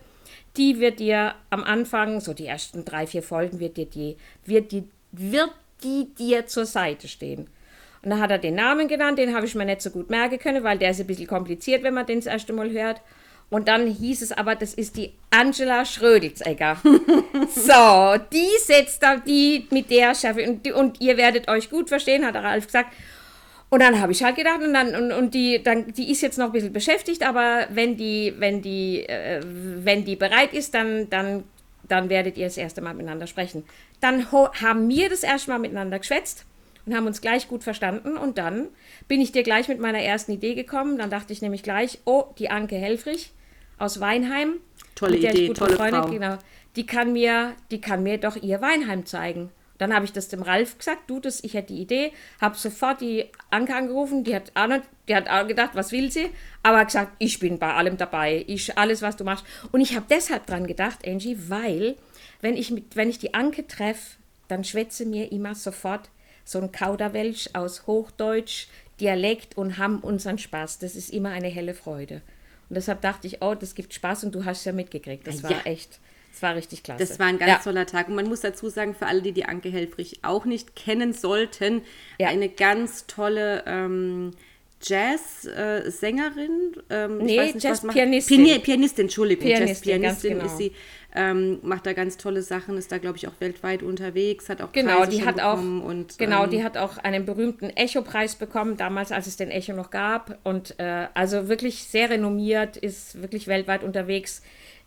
die 0.58 0.80
wird 0.80 1.00
dir 1.00 1.36
am 1.50 1.63
Anfang, 1.63 2.20
so 2.20 2.34
die 2.34 2.48
ersten 2.48 2.86
drei, 2.86 3.08
vier 3.08 3.24
Folgen, 3.24 3.60
wird 3.60 3.77
dir 3.77 3.86
die, 3.86 4.18
wird 4.46 4.72
die, 4.72 4.84
wird 5.12 5.51
die 5.84 6.13
dir 6.18 6.48
zur 6.48 6.65
Seite 6.65 7.08
stehen. 7.08 7.48
Und 8.03 8.10
dann 8.10 8.20
hat 8.20 8.32
er 8.32 8.38
den 8.38 8.56
Namen 8.56 8.88
genannt, 8.88 9.20
den 9.20 9.36
habe 9.36 9.46
ich 9.46 9.56
mir 9.56 9.65
nicht 9.65 9.82
so 9.82 9.91
gut 9.91 10.10
merken 10.10 10.39
können, 10.39 10.63
weil 10.63 10.77
der 10.77 10.91
ist 10.91 11.00
ein 11.00 11.08
bisschen 11.08 11.27
kompliziert, 11.27 11.84
wenn 11.84 11.94
man 11.94 12.06
den 12.06 12.20
das 12.20 12.25
erste 12.25 12.53
Mal 12.53 12.72
hört. 12.72 13.01
Und 13.50 13.68
dann 13.68 13.86
hieß 13.86 14.22
es 14.22 14.32
aber, 14.32 14.56
das 14.56 14.74
ist 14.74 14.96
die 14.96 15.12
Angela 15.30 15.84
Schrödelsegger. 15.84 16.77
so, 17.53 18.15
die 18.32 18.50
setzt 18.60 19.03
da, 19.03 19.18
die 19.18 19.68
mit 19.72 19.91
der 19.91 20.15
Chefin, 20.15 20.50
und, 20.50 20.72
und, 20.72 21.01
ihr 21.01 21.18
werdet 21.18 21.50
euch 21.50 21.70
gut 21.70 21.89
verstehen, 21.89 22.25
hat 22.25 22.36
er 22.36 22.46
Ralf 22.46 22.65
gesagt. 22.65 22.94
Und 23.73 23.79
dann 23.79 24.01
habe 24.01 24.11
ich 24.11 24.21
halt 24.21 24.35
gedacht, 24.35 24.61
und, 24.61 24.73
dann, 24.73 24.93
und, 24.93 25.13
und 25.13 25.33
die, 25.33 25.63
dann, 25.63 25.93
die 25.93 26.11
ist 26.11 26.19
jetzt 26.19 26.37
noch 26.37 26.47
ein 26.47 26.51
bisschen 26.51 26.73
beschäftigt, 26.73 27.25
aber 27.25 27.67
wenn 27.69 27.95
die, 27.95 28.33
wenn 28.37 28.61
die, 28.61 29.07
äh, 29.07 29.41
wenn 29.45 30.03
die 30.03 30.17
bereit 30.17 30.53
ist, 30.53 30.73
dann, 30.73 31.09
dann, 31.09 31.45
dann 31.87 32.09
werdet 32.09 32.37
ihr 32.37 32.47
das 32.47 32.57
erste 32.57 32.81
Mal 32.81 32.93
miteinander 32.93 33.27
sprechen. 33.27 33.63
Dann 34.01 34.29
haben 34.29 34.89
wir 34.89 35.07
das 35.07 35.23
erste 35.23 35.51
Mal 35.51 35.59
miteinander 35.59 35.99
geschwätzt 35.99 36.45
und 36.85 36.93
haben 36.93 37.07
uns 37.07 37.21
gleich 37.21 37.47
gut 37.47 37.63
verstanden. 37.63 38.17
Und 38.17 38.37
dann 38.37 38.67
bin 39.07 39.21
ich 39.21 39.31
dir 39.31 39.43
gleich 39.43 39.69
mit 39.69 39.79
meiner 39.79 40.01
ersten 40.01 40.33
Idee 40.33 40.53
gekommen. 40.53 40.97
Dann 40.97 41.09
dachte 41.09 41.31
ich 41.31 41.41
nämlich 41.41 41.63
gleich, 41.63 41.99
oh, 42.03 42.25
die 42.39 42.49
Anke 42.49 42.75
Helfrich 42.75 43.31
aus 43.77 44.01
Tolle 44.95 45.15
Idee, 45.15 45.53
tolle 45.53 45.77
Freundin, 45.77 46.01
Frau. 46.01 46.11
Genau, 46.11 46.37
die 46.75 46.85
kann 46.85 47.13
mir, 47.13 47.53
die 47.71 47.79
kann 47.79 48.03
mir 48.03 48.17
doch 48.17 48.35
ihr 48.35 48.61
Weinheim 48.61 49.05
zeigen. 49.05 49.49
Dann 49.81 49.95
habe 49.95 50.05
ich 50.05 50.13
das 50.13 50.27
dem 50.27 50.43
Ralf 50.43 50.77
gesagt, 50.77 51.09
du, 51.09 51.19
das, 51.19 51.43
ich 51.43 51.55
hätte 51.55 51.73
die 51.73 51.81
Idee, 51.81 52.13
habe 52.39 52.55
sofort 52.55 53.01
die 53.01 53.25
Anke 53.50 53.73
angerufen, 53.73 54.23
die 54.23 54.35
hat 54.35 54.51
auch 54.53 54.67
nicht, 54.67 54.83
die 55.07 55.15
hat 55.15 55.27
auch 55.27 55.47
gedacht, 55.47 55.71
was 55.73 55.91
will 55.91 56.11
sie, 56.11 56.29
aber 56.61 56.85
gesagt, 56.85 57.13
ich 57.17 57.39
bin 57.39 57.57
bei 57.57 57.73
allem 57.73 57.97
dabei, 57.97 58.45
ich, 58.45 58.77
alles, 58.77 59.01
was 59.01 59.15
du 59.15 59.23
machst. 59.23 59.43
Und 59.71 59.81
ich 59.81 59.95
habe 59.95 60.05
deshalb 60.07 60.45
dran 60.45 60.67
gedacht, 60.67 61.00
Angie, 61.07 61.35
weil, 61.47 61.95
wenn 62.41 62.55
ich, 62.55 62.69
mit, 62.69 62.95
wenn 62.95 63.09
ich 63.09 63.17
die 63.17 63.33
Anke 63.33 63.65
treffe, 63.65 64.17
dann 64.50 64.63
schwätze 64.63 65.03
mir 65.03 65.31
immer 65.31 65.55
sofort 65.55 66.11
so 66.45 66.59
ein 66.59 66.71
Kauderwelsch 66.71 67.50
aus 67.53 67.88
Hochdeutsch, 67.88 68.67
Dialekt 69.00 69.57
und 69.57 69.79
haben 69.79 69.97
unseren 70.01 70.38
Spaß. 70.38 70.77
Das 70.77 70.95
ist 70.95 71.09
immer 71.09 71.31
eine 71.31 71.47
helle 71.47 71.73
Freude. 71.73 72.21
Und 72.69 72.75
deshalb 72.75 73.01
dachte 73.01 73.25
ich, 73.25 73.41
oh, 73.41 73.55
das 73.55 73.73
gibt 73.73 73.95
Spaß 73.95 74.25
und 74.25 74.35
du 74.35 74.45
hast 74.45 74.63
ja 74.63 74.73
mitgekriegt. 74.73 75.25
Das 75.25 75.41
war 75.41 75.65
echt, 75.65 76.00
das 76.31 76.41
war 76.41 76.55
richtig 76.55 76.83
klasse. 76.83 77.05
Das 77.05 77.19
war 77.19 77.27
ein 77.27 77.38
ganz 77.38 77.51
ja. 77.51 77.57
toller 77.59 77.85
Tag. 77.85 78.07
Und 78.07 78.15
man 78.15 78.27
muss 78.27 78.41
dazu 78.41 78.69
sagen, 78.69 78.95
für 78.95 79.05
alle, 79.05 79.21
die 79.21 79.33
die 79.33 79.45
Anke 79.45 79.69
Helfrich 79.69 80.19
auch 80.23 80.45
nicht 80.45 80.75
kennen 80.75 81.13
sollten, 81.13 81.81
ja. 82.19 82.29
eine 82.29 82.50
ganz 82.50 83.05
tolle 83.05 83.63
ähm, 83.67 84.31
Jazz-Sängerin. 84.81 86.73
Äh, 86.89 87.05
ähm, 87.05 87.17
nee, 87.19 87.53
Jazz-Pianistin. 87.57 88.43
Pianistin. 88.43 88.63
Pianistin, 88.63 89.05
Entschuldigung. 89.05 89.47
Jazz-Pianistin 89.47 90.33
genau. 90.33 90.45
ist 90.45 90.57
sie. 90.57 90.71
Ähm, 91.13 91.59
macht 91.61 91.85
da 91.85 91.91
ganz 91.91 92.15
tolle 92.15 92.41
Sachen, 92.41 92.77
ist 92.77 92.89
da, 92.89 92.97
glaube 92.97 93.17
ich, 93.17 93.27
auch 93.27 93.33
weltweit 93.39 93.83
unterwegs, 93.83 94.47
hat 94.47 94.61
auch 94.61 94.71
genau, 94.71 95.00
Preise 95.00 95.11
die 95.11 95.25
hat 95.25 95.41
auch 95.41 95.57
und, 95.57 96.17
genau, 96.17 96.45
ähm, 96.45 96.50
die 96.51 96.63
hat 96.63 96.77
auch 96.77 96.97
einen 97.00 97.25
berühmten 97.25 97.69
Echo-Preis 97.69 98.35
bekommen, 98.35 98.77
damals, 98.77 99.11
als 99.11 99.27
es 99.27 99.35
den 99.35 99.51
Echo 99.51 99.73
noch 99.73 99.89
gab 99.89 100.39
und 100.45 100.79
äh, 100.79 101.07
also 101.13 101.50
wirklich 101.50 101.83
sehr 101.83 102.11
renommiert, 102.11 102.77
ist 102.77 103.21
wirklich 103.21 103.47
weltweit 103.47 103.83
unterwegs, 103.83 104.41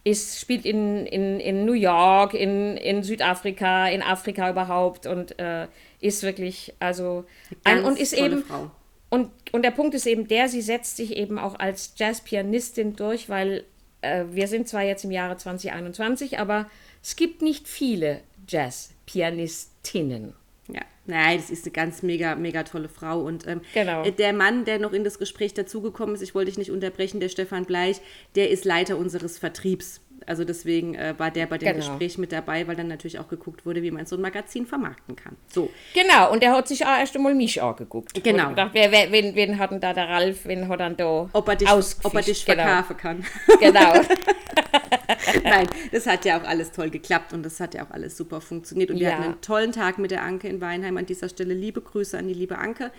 ist, 0.04 0.38
spielt 0.38 0.66
in, 0.66 1.06
in, 1.06 1.40
in 1.40 1.64
New 1.64 1.73
York, 1.73 2.34
in, 2.34 2.76
in 2.76 3.02
Südafrika, 3.02 3.88
in 3.88 4.02
Afrika 4.02 4.50
überhaupt 4.50 5.06
und 5.06 5.38
äh, 5.38 5.66
ist 6.00 6.23
wirklich, 6.23 6.75
also 6.78 7.25
ein, 7.64 7.84
und 7.84 7.99
ist 7.99 8.12
eben 8.12 8.44
Frau. 8.44 8.70
Und, 9.08 9.30
und 9.52 9.62
der 9.62 9.70
Punkt 9.70 9.94
ist 9.94 10.06
eben 10.06 10.28
der, 10.28 10.49
sie 10.49 10.61
setzt 10.61 10.96
sich 10.96 11.16
eben 11.16 11.38
auch 11.38 11.58
als 11.58 11.94
Jazzpianistin 11.96 12.96
durch, 12.96 13.28
weil 13.28 13.64
äh, 14.02 14.25
wir 14.30 14.49
sind 14.49 14.68
zwar 14.68 14.82
jetzt 14.82 15.04
im 15.04 15.11
Jahre 15.11 15.37
2021, 15.37 16.38
aber 16.38 16.68
es 17.02 17.16
gibt 17.16 17.40
nicht 17.40 17.66
viele 17.68 18.20
Jazz-Pianistinnen. 18.49 20.34
Ja, 20.68 20.80
nein, 21.06 21.37
das 21.38 21.50
ist 21.50 21.64
eine 21.64 21.73
ganz 21.73 22.02
mega, 22.02 22.35
mega 22.37 22.62
tolle 22.62 22.88
Frau. 22.88 23.21
Und 23.23 23.47
ähm, 23.47 23.61
genau. 23.75 24.09
der 24.09 24.33
Mann, 24.33 24.64
der 24.64 24.78
noch 24.78 24.92
in 24.92 25.04
das 25.04 25.18
Gespräch 25.18 25.52
dazugekommen 25.52 26.14
ist, 26.14 26.23
ich 26.23 26.35
wollte 26.35 26.50
dich 26.50 26.59
nicht 26.59 26.71
unterbrechen, 26.71 27.21
der 27.21 27.28
Stefan 27.28 27.64
Bleich, 27.64 28.00
der 28.35 28.50
ist 28.50 28.64
Leiter 28.64 28.97
unseres 28.97 29.38
Vertriebs. 29.38 30.00
Also 30.26 30.45
deswegen 30.45 30.95
äh, 30.95 31.14
war 31.19 31.31
der 31.31 31.47
bei 31.47 31.59
dem 31.59 31.75
genau. 31.75 31.78
Gespräch 31.78 32.19
mit 32.19 32.33
dabei, 32.33 32.66
weil 32.66 32.76
dann 32.76 32.88
natürlich 32.88 33.19
auch 33.19 33.28
geguckt 33.28 33.66
wurde, 33.66 33.83
wie 33.83 33.90
man 33.90 34.07
so 34.07 34.16
ein 34.16 34.23
Magazin 34.23 34.66
vermarkten 34.66 35.16
kann. 35.16 35.37
So. 35.49 35.71
Genau, 35.95 36.33
und 36.33 36.43
der 36.43 36.52
hat 36.52 36.69
sich 36.69 36.85
auch 36.85 36.99
erst 36.99 37.14
einmal 37.16 37.35
mich 37.35 37.62
angeguckt. 37.62 38.23
Genau. 38.23 38.50
Gedacht, 38.50 38.71
wer, 38.73 38.90
wer, 38.93 39.12
wen, 39.12 39.35
wen 39.35 39.59
hat 39.59 39.71
denn 39.71 39.81
da 39.81 39.93
der 39.93 40.09
Ralf, 40.09 40.47
wen 40.47 40.69
hat 40.69 40.81
dann 40.81 40.97
da 40.97 41.28
Ob 41.33 41.49
er 41.49 41.57
dich, 41.57 41.69
ob 41.71 42.14
er 42.14 42.23
dich 42.23 42.45
genau. 42.45 42.62
verkaufen 42.62 42.97
kann. 42.97 43.25
Genau. 43.61 43.95
Nein, 45.45 45.69
das 45.93 46.07
hat 46.07 46.25
ja 46.25 46.38
auch 46.38 46.45
alles 46.45 46.73
toll 46.73 46.90
geklappt 46.90 47.33
und 47.33 47.43
das 47.43 47.61
hat 47.61 47.75
ja 47.75 47.85
auch 47.85 47.90
alles 47.90 48.16
super 48.16 48.40
funktioniert. 48.40 48.90
Und 48.90 48.99
wir 48.99 49.09
ja. 49.09 49.14
hatten 49.14 49.25
einen 49.25 49.40
tollen 49.40 49.73
Tag 49.73 49.99
mit 49.99 50.11
der 50.11 50.23
Anke 50.23 50.49
in 50.49 50.61
Weinheim. 50.61 50.97
An 50.97 51.07
dieser 51.07 51.28
Stelle 51.28 51.54
liebe 51.54 51.81
Grüße 51.81 52.19
an 52.19 52.28
die 52.28 52.35
liebe 52.35 52.59
Anke. 52.59 52.90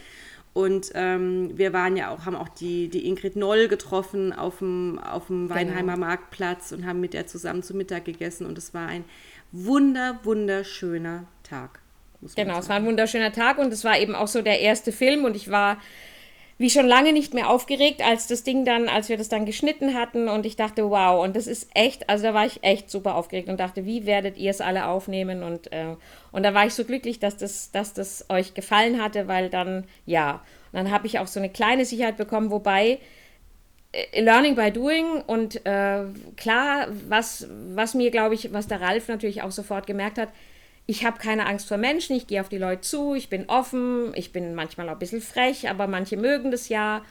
Und 0.55 0.93
ähm, 0.95 1.51
wir 1.57 1.73
waren 1.73 1.97
ja 1.97 2.11
auch, 2.11 2.25
haben 2.25 2.37
auch 2.37 2.47
die, 2.47 2.87
die 2.87 3.05
Ingrid 3.05 3.35
Noll 3.35 3.67
getroffen 3.67 4.31
auf 4.31 4.59
dem, 4.59 4.97
auf 4.99 5.27
dem 5.27 5.49
genau. 5.49 5.55
Weinheimer 5.59 5.97
Marktplatz 5.97 6.71
und 6.71 6.85
haben 6.85 7.01
mit 7.01 7.13
der 7.13 7.27
zusammen 7.27 7.61
zu 7.61 7.75
Mittag 7.75 8.05
gegessen. 8.05 8.45
Und 8.45 8.57
es 8.57 8.73
war 8.73 8.87
ein 8.87 9.03
wunder, 9.51 10.17
wunderschöner 10.23 11.25
Tag. 11.43 11.81
Genau, 12.37 12.59
es 12.59 12.69
war 12.69 12.77
ein 12.77 12.85
wunderschöner 12.85 13.33
Tag 13.33 13.57
und 13.57 13.73
es 13.73 13.83
war 13.83 13.99
eben 13.99 14.15
auch 14.15 14.29
so 14.29 14.41
der 14.41 14.61
erste 14.61 14.93
Film 14.93 15.25
und 15.25 15.35
ich 15.35 15.51
war 15.51 15.77
wie 16.57 16.69
schon 16.69 16.87
lange 16.87 17.11
nicht 17.11 17.33
mehr 17.33 17.49
aufgeregt, 17.49 18.01
als 18.01 18.27
das 18.27 18.43
Ding 18.43 18.63
dann, 18.63 18.87
als 18.87 19.09
wir 19.09 19.17
das 19.17 19.27
dann 19.27 19.45
geschnitten 19.45 19.93
hatten. 19.93 20.29
Und 20.29 20.45
ich 20.45 20.55
dachte, 20.55 20.89
wow, 20.89 21.21
und 21.21 21.35
das 21.35 21.47
ist 21.47 21.69
echt, 21.73 22.09
also 22.09 22.23
da 22.23 22.33
war 22.33 22.45
ich 22.45 22.63
echt 22.63 22.89
super 22.89 23.15
aufgeregt 23.15 23.49
und 23.49 23.59
dachte, 23.59 23.85
wie 23.85 24.05
werdet 24.05 24.37
ihr 24.37 24.51
es 24.51 24.61
alle 24.61 24.87
aufnehmen? 24.87 25.43
Und, 25.43 25.71
äh, 25.73 25.95
und 26.31 26.43
da 26.43 26.53
war 26.53 26.65
ich 26.65 26.73
so 26.73 26.85
glücklich, 26.85 27.19
dass 27.19 27.35
das, 27.35 27.71
dass 27.71 27.93
das 27.93 28.25
euch 28.29 28.53
gefallen 28.53 29.01
hatte, 29.01 29.27
weil 29.27 29.49
dann, 29.49 29.83
ja, 30.05 30.41
und 30.71 30.79
dann 30.79 30.91
habe 30.91 31.07
ich 31.07 31.19
auch 31.19 31.27
so 31.27 31.39
eine 31.39 31.49
kleine 31.49 31.83
Sicherheit 31.83 32.15
bekommen, 32.15 32.51
wobei 32.51 32.99
äh, 33.91 34.21
Learning 34.21 34.55
by 34.55 34.71
Doing 34.71 35.23
und 35.27 35.65
äh, 35.65 36.03
klar, 36.37 36.87
was, 37.09 37.47
was 37.73 37.95
mir, 37.95 38.11
glaube 38.11 38.35
ich, 38.35 38.53
was 38.53 38.67
der 38.67 38.79
Ralf 38.79 39.09
natürlich 39.09 39.41
auch 39.41 39.51
sofort 39.51 39.87
gemerkt 39.87 40.17
hat, 40.17 40.29
ich 40.87 41.05
habe 41.05 41.17
keine 41.17 41.47
Angst 41.47 41.67
vor 41.67 41.77
Menschen, 41.77 42.15
ich 42.15 42.27
gehe 42.27 42.41
auf 42.41 42.49
die 42.49 42.57
Leute 42.57 42.81
zu, 42.81 43.15
ich 43.15 43.29
bin 43.29 43.49
offen, 43.49 44.11
ich 44.15 44.31
bin 44.31 44.53
manchmal 44.53 44.87
auch 44.89 44.93
ein 44.93 44.99
bisschen 44.99 45.21
frech, 45.21 45.69
aber 45.69 45.87
manche 45.87 46.17
mögen 46.17 46.51
das 46.51 46.69
ja. 46.69 47.01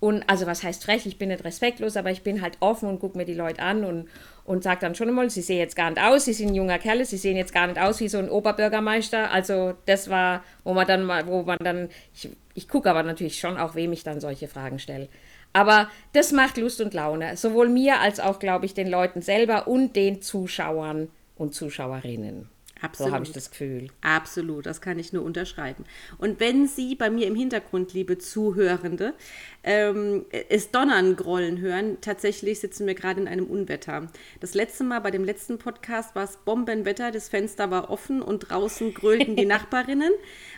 Und 0.00 0.24
also 0.28 0.46
was 0.46 0.62
heißt 0.62 0.82
frech? 0.82 1.04
Ich 1.04 1.18
bin 1.18 1.28
nicht 1.28 1.44
respektlos, 1.44 1.96
aber 1.96 2.10
ich 2.10 2.22
bin 2.22 2.40
halt 2.40 2.56
offen 2.60 2.88
und 2.88 3.00
gucke 3.00 3.18
mir 3.18 3.26
die 3.26 3.34
Leute 3.34 3.62
an 3.62 3.84
und, 3.84 4.08
und 4.44 4.62
sage 4.62 4.80
dann 4.80 4.94
schon 4.94 5.08
einmal, 5.08 5.28
sie 5.28 5.42
sehen 5.42 5.58
jetzt 5.58 5.76
gar 5.76 5.90
nicht 5.90 6.02
aus, 6.02 6.24
sie 6.24 6.32
sind 6.32 6.48
ein 6.48 6.54
junger 6.54 6.78
Kerl, 6.78 7.04
sie 7.04 7.18
sehen 7.18 7.36
jetzt 7.36 7.52
gar 7.52 7.66
nicht 7.66 7.78
aus 7.78 8.00
wie 8.00 8.08
so 8.08 8.18
ein 8.18 8.30
Oberbürgermeister. 8.30 9.30
Also 9.30 9.74
das 9.84 10.08
war, 10.08 10.42
wo 10.64 10.72
man 10.72 10.86
dann 10.86 11.04
mal, 11.04 11.26
wo 11.26 11.42
man 11.42 11.58
dann, 11.58 11.90
ich, 12.14 12.30
ich 12.54 12.66
gucke 12.66 12.88
aber 12.88 13.02
natürlich 13.02 13.38
schon 13.38 13.58
auch, 13.58 13.74
wem 13.74 13.92
ich 13.92 14.02
dann 14.02 14.20
solche 14.20 14.48
Fragen 14.48 14.78
stelle. 14.78 15.08
Aber 15.52 15.90
das 16.14 16.32
macht 16.32 16.56
Lust 16.56 16.80
und 16.80 16.94
Laune, 16.94 17.36
sowohl 17.36 17.68
mir 17.68 18.00
als 18.00 18.20
auch, 18.20 18.38
glaube 18.38 18.64
ich, 18.64 18.72
den 18.72 18.88
Leuten 18.88 19.20
selber 19.20 19.68
und 19.68 19.96
den 19.96 20.22
Zuschauern 20.22 21.08
und 21.36 21.54
Zuschauerinnen. 21.54 22.48
Absolut. 22.82 23.10
So 23.10 23.14
habe 23.14 23.24
ich 23.24 23.32
das 23.32 23.50
Gefühl. 23.50 23.88
Absolut, 24.00 24.66
das 24.66 24.80
kann 24.80 24.98
ich 24.98 25.12
nur 25.12 25.22
unterschreiben. 25.22 25.84
Und 26.18 26.40
wenn 26.40 26.66
Sie 26.66 26.94
bei 26.94 27.10
mir 27.10 27.26
im 27.26 27.34
Hintergrund, 27.34 27.92
liebe 27.92 28.18
Zuhörende, 28.18 29.14
ähm, 29.62 30.24
es 30.48 30.70
donnern, 30.70 31.16
grollen 31.16 31.60
hören, 31.60 31.98
tatsächlich 32.00 32.60
sitzen 32.60 32.86
wir 32.86 32.94
gerade 32.94 33.20
in 33.20 33.28
einem 33.28 33.46
Unwetter. 33.46 34.08
Das 34.40 34.54
letzte 34.54 34.84
Mal 34.84 35.00
bei 35.00 35.10
dem 35.10 35.24
letzten 35.24 35.58
Podcast 35.58 36.14
war 36.14 36.24
es 36.24 36.38
Bombenwetter, 36.38 37.10
das 37.10 37.28
Fenster 37.28 37.70
war 37.70 37.90
offen 37.90 38.22
und 38.22 38.50
draußen 38.50 38.94
grölten 38.94 39.36
die 39.36 39.46
Nachbarinnen. 39.46 40.12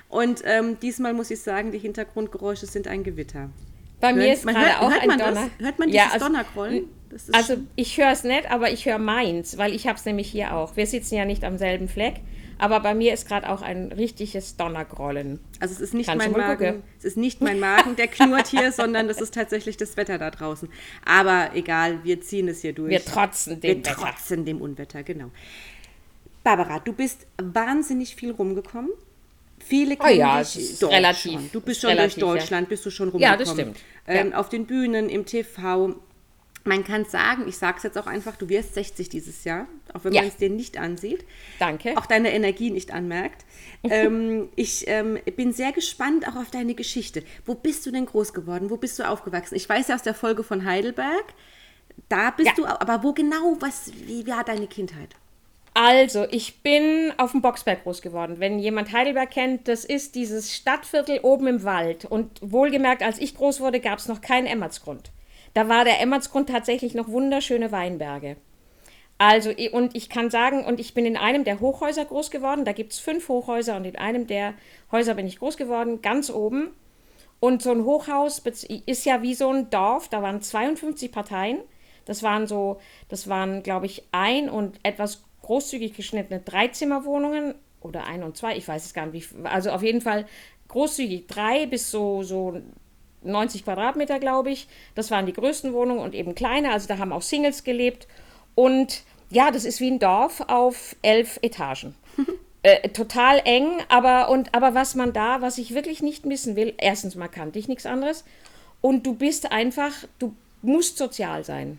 Und 0.08 0.42
ähm, 0.44 0.78
diesmal 0.80 1.14
muss 1.14 1.30
ich 1.30 1.40
sagen, 1.40 1.72
die 1.72 1.78
Hintergrundgeräusche 1.78 2.66
sind 2.66 2.86
ein 2.86 3.02
Gewitter. 3.02 3.50
Bei 4.00 4.08
hört, 4.08 4.16
mir 4.16 4.32
ist 4.32 4.46
gerade 4.46 4.80
auch 4.80 4.90
ein 4.90 5.08
Donner. 5.08 5.32
Das? 5.32 5.50
Hört 5.58 5.78
man 5.78 5.88
dieses 5.88 6.04
ja, 6.04 6.10
also, 6.12 6.26
Donnergrollen? 6.26 6.88
Also 7.32 7.56
ich 7.76 7.98
höre 7.98 8.10
es 8.10 8.24
nicht, 8.24 8.50
aber 8.50 8.70
ich 8.70 8.86
höre 8.86 8.98
meins, 8.98 9.58
weil 9.58 9.74
ich 9.74 9.86
habe 9.86 9.98
es 9.98 10.04
nämlich 10.04 10.30
hier 10.30 10.54
auch. 10.54 10.76
Wir 10.76 10.86
sitzen 10.86 11.14
ja 11.14 11.24
nicht 11.24 11.44
am 11.44 11.58
selben 11.58 11.88
Fleck, 11.88 12.20
aber 12.58 12.80
bei 12.80 12.94
mir 12.94 13.12
ist 13.12 13.26
gerade 13.26 13.48
auch 13.48 13.62
ein 13.62 13.92
richtiges 13.92 14.56
Donnergrollen. 14.56 15.40
Also 15.60 15.74
es 15.74 15.80
ist 15.80 15.94
nicht 15.94 16.06
Kannst 16.06 16.30
mein 16.30 16.40
Magen, 16.40 16.82
es 16.98 17.04
ist 17.04 17.16
nicht 17.16 17.40
mein 17.40 17.58
Magen, 17.58 17.96
der 17.96 18.08
knurrt 18.08 18.48
hier, 18.48 18.72
sondern 18.72 19.08
das 19.08 19.20
ist 19.20 19.34
tatsächlich 19.34 19.76
das 19.76 19.96
Wetter 19.96 20.18
da 20.18 20.30
draußen. 20.30 20.68
Aber 21.04 21.50
egal, 21.54 22.04
wir 22.04 22.20
ziehen 22.20 22.48
es 22.48 22.60
hier 22.60 22.72
durch. 22.72 22.90
Wir 22.90 23.04
trotzen 23.04 23.60
dem 23.60 23.62
wir 23.62 23.76
Wetter. 23.78 23.94
trotzen 23.94 24.44
dem 24.44 24.60
Unwetter, 24.60 25.02
genau. 25.02 25.30
Barbara, 26.44 26.80
du 26.80 26.92
bist 26.92 27.26
wahnsinnig 27.40 28.16
viel 28.16 28.32
rumgekommen. 28.32 28.90
Viele 29.64 29.96
kennen 29.96 30.12
oh 30.12 30.18
ja, 30.18 30.42
dich 30.42 30.82
relativ. 30.82 31.52
Du 31.52 31.60
bist 31.60 31.80
schon 31.80 31.90
relativ, 31.90 32.18
durch 32.18 32.40
Deutschland, 32.40 32.66
ja. 32.66 32.68
bist 32.68 32.84
du 32.84 32.90
schon 32.90 33.10
rumgekommen. 33.10 33.38
Ja, 33.38 33.44
das 33.44 33.52
stimmt. 33.52 33.78
Ähm, 34.06 34.30
ja. 34.30 34.38
Auf 34.38 34.48
den 34.48 34.66
Bühnen, 34.66 35.08
im 35.08 35.24
TV. 35.24 35.94
Man 36.64 36.84
kann 36.84 37.04
sagen, 37.04 37.48
ich 37.48 37.56
sage 37.56 37.78
es 37.78 37.82
jetzt 37.82 37.98
auch 37.98 38.06
einfach, 38.06 38.36
du 38.36 38.48
wirst 38.48 38.74
60 38.74 39.08
dieses 39.08 39.42
Jahr, 39.44 39.66
auch 39.94 40.04
wenn 40.04 40.12
ja. 40.12 40.22
man 40.22 40.28
es 40.28 40.36
dir 40.36 40.48
nicht 40.48 40.78
ansieht. 40.78 41.24
Danke. 41.58 41.96
Auch 41.96 42.06
deine 42.06 42.32
Energie 42.32 42.70
nicht 42.70 42.92
anmerkt. 42.92 43.44
ähm, 43.82 44.48
ich 44.54 44.84
ähm, 44.86 45.18
bin 45.36 45.52
sehr 45.52 45.72
gespannt 45.72 46.28
auch 46.28 46.36
auf 46.36 46.50
deine 46.50 46.74
Geschichte. 46.74 47.24
Wo 47.44 47.54
bist 47.54 47.84
du 47.84 47.90
denn 47.90 48.06
groß 48.06 48.32
geworden? 48.32 48.70
Wo 48.70 48.76
bist 48.76 48.98
du 48.98 49.08
aufgewachsen? 49.08 49.56
Ich 49.56 49.68
weiß 49.68 49.88
ja 49.88 49.96
aus 49.96 50.02
der 50.02 50.14
Folge 50.14 50.44
von 50.44 50.64
Heidelberg, 50.64 51.34
da 52.08 52.30
bist 52.30 52.48
ja. 52.48 52.54
du, 52.56 52.66
aber 52.66 53.02
wo 53.02 53.12
genau, 53.12 53.56
was, 53.60 53.92
wie 54.06 54.26
war 54.26 54.44
deine 54.44 54.66
Kindheit? 54.66 55.16
Also, 55.74 56.26
ich 56.30 56.60
bin 56.62 57.12
auf 57.16 57.32
dem 57.32 57.40
Boxberg 57.40 57.82
groß 57.82 58.02
geworden. 58.02 58.36
Wenn 58.38 58.58
jemand 58.58 58.92
Heidelberg 58.92 59.30
kennt, 59.30 59.68
das 59.68 59.86
ist 59.86 60.14
dieses 60.14 60.54
Stadtviertel 60.54 61.20
oben 61.22 61.46
im 61.46 61.64
Wald. 61.64 62.04
Und 62.04 62.28
wohlgemerkt, 62.42 63.02
als 63.02 63.18
ich 63.18 63.34
groß 63.34 63.60
wurde, 63.60 63.80
gab 63.80 63.98
es 63.98 64.06
noch 64.06 64.20
keinen 64.20 64.46
Emmertsgrund. 64.46 65.10
Da 65.54 65.68
war 65.68 65.84
der 65.84 66.00
Emmertsgrund 66.00 66.48
tatsächlich 66.48 66.94
noch 66.94 67.08
wunderschöne 67.08 67.72
Weinberge. 67.72 68.36
Also, 69.18 69.50
und 69.72 69.94
ich 69.94 70.08
kann 70.08 70.30
sagen, 70.30 70.64
und 70.64 70.80
ich 70.80 70.94
bin 70.94 71.06
in 71.06 71.16
einem 71.16 71.44
der 71.44 71.60
Hochhäuser 71.60 72.04
groß 72.04 72.30
geworden. 72.30 72.64
Da 72.64 72.72
gibt 72.72 72.92
es 72.92 72.98
fünf 72.98 73.28
Hochhäuser 73.28 73.76
und 73.76 73.84
in 73.84 73.96
einem 73.96 74.26
der 74.26 74.54
Häuser 74.90 75.14
bin 75.14 75.26
ich 75.26 75.38
groß 75.38 75.56
geworden, 75.56 76.02
ganz 76.02 76.30
oben. 76.30 76.70
Und 77.38 77.62
so 77.62 77.70
ein 77.70 77.84
Hochhaus 77.84 78.42
ist 78.86 79.04
ja 79.04 79.22
wie 79.22 79.34
so 79.34 79.50
ein 79.50 79.70
Dorf. 79.70 80.08
Da 80.08 80.22
waren 80.22 80.42
52 80.42 81.12
Parteien. 81.12 81.58
Das 82.04 82.22
waren 82.22 82.46
so, 82.46 82.80
das 83.08 83.28
waren, 83.28 83.62
glaube 83.62 83.86
ich, 83.86 84.04
ein 84.10 84.48
und 84.48 84.80
etwas 84.82 85.22
großzügig 85.42 85.94
geschnittene 85.94 86.40
Dreizimmerwohnungen 86.40 87.54
oder 87.80 88.06
ein 88.06 88.22
und 88.22 88.36
zwei, 88.36 88.56
ich 88.56 88.66
weiß 88.66 88.86
es 88.86 88.94
gar 88.94 89.06
nicht, 89.06 89.28
also 89.44 89.70
auf 89.70 89.82
jeden 89.82 90.00
Fall 90.00 90.26
großzügig 90.68 91.26
drei 91.26 91.66
bis 91.66 91.90
so, 91.90 92.22
so 92.22 92.60
90 93.24 93.64
Quadratmeter, 93.64 94.18
glaube 94.18 94.50
ich. 94.50 94.68
Das 94.94 95.10
waren 95.10 95.26
die 95.26 95.32
größten 95.32 95.72
Wohnungen 95.72 96.00
und 96.00 96.14
eben 96.14 96.34
kleine, 96.34 96.72
also 96.72 96.88
da 96.88 96.98
haben 96.98 97.12
auch 97.12 97.22
Singles 97.22 97.64
gelebt. 97.64 98.06
Und 98.54 99.02
ja, 99.30 99.50
das 99.50 99.64
ist 99.64 99.80
wie 99.80 99.90
ein 99.90 99.98
Dorf 99.98 100.42
auf 100.48 100.96
elf 101.02 101.38
Etagen. 101.42 101.94
äh, 102.62 102.88
total 102.90 103.40
eng, 103.44 103.70
aber, 103.88 104.28
und, 104.28 104.54
aber 104.54 104.74
was 104.74 104.94
man 104.94 105.12
da, 105.12 105.40
was 105.40 105.58
ich 105.58 105.74
wirklich 105.74 106.02
nicht 106.02 106.26
missen 106.26 106.56
will, 106.56 106.74
erstens 106.78 107.14
mal 107.14 107.28
kannte 107.28 107.58
ich 107.58 107.68
nichts 107.68 107.86
anderes 107.86 108.24
und 108.80 109.06
du 109.06 109.14
bist 109.14 109.50
einfach, 109.50 109.92
du 110.18 110.34
musst 110.60 110.98
sozial 110.98 111.44
sein, 111.44 111.78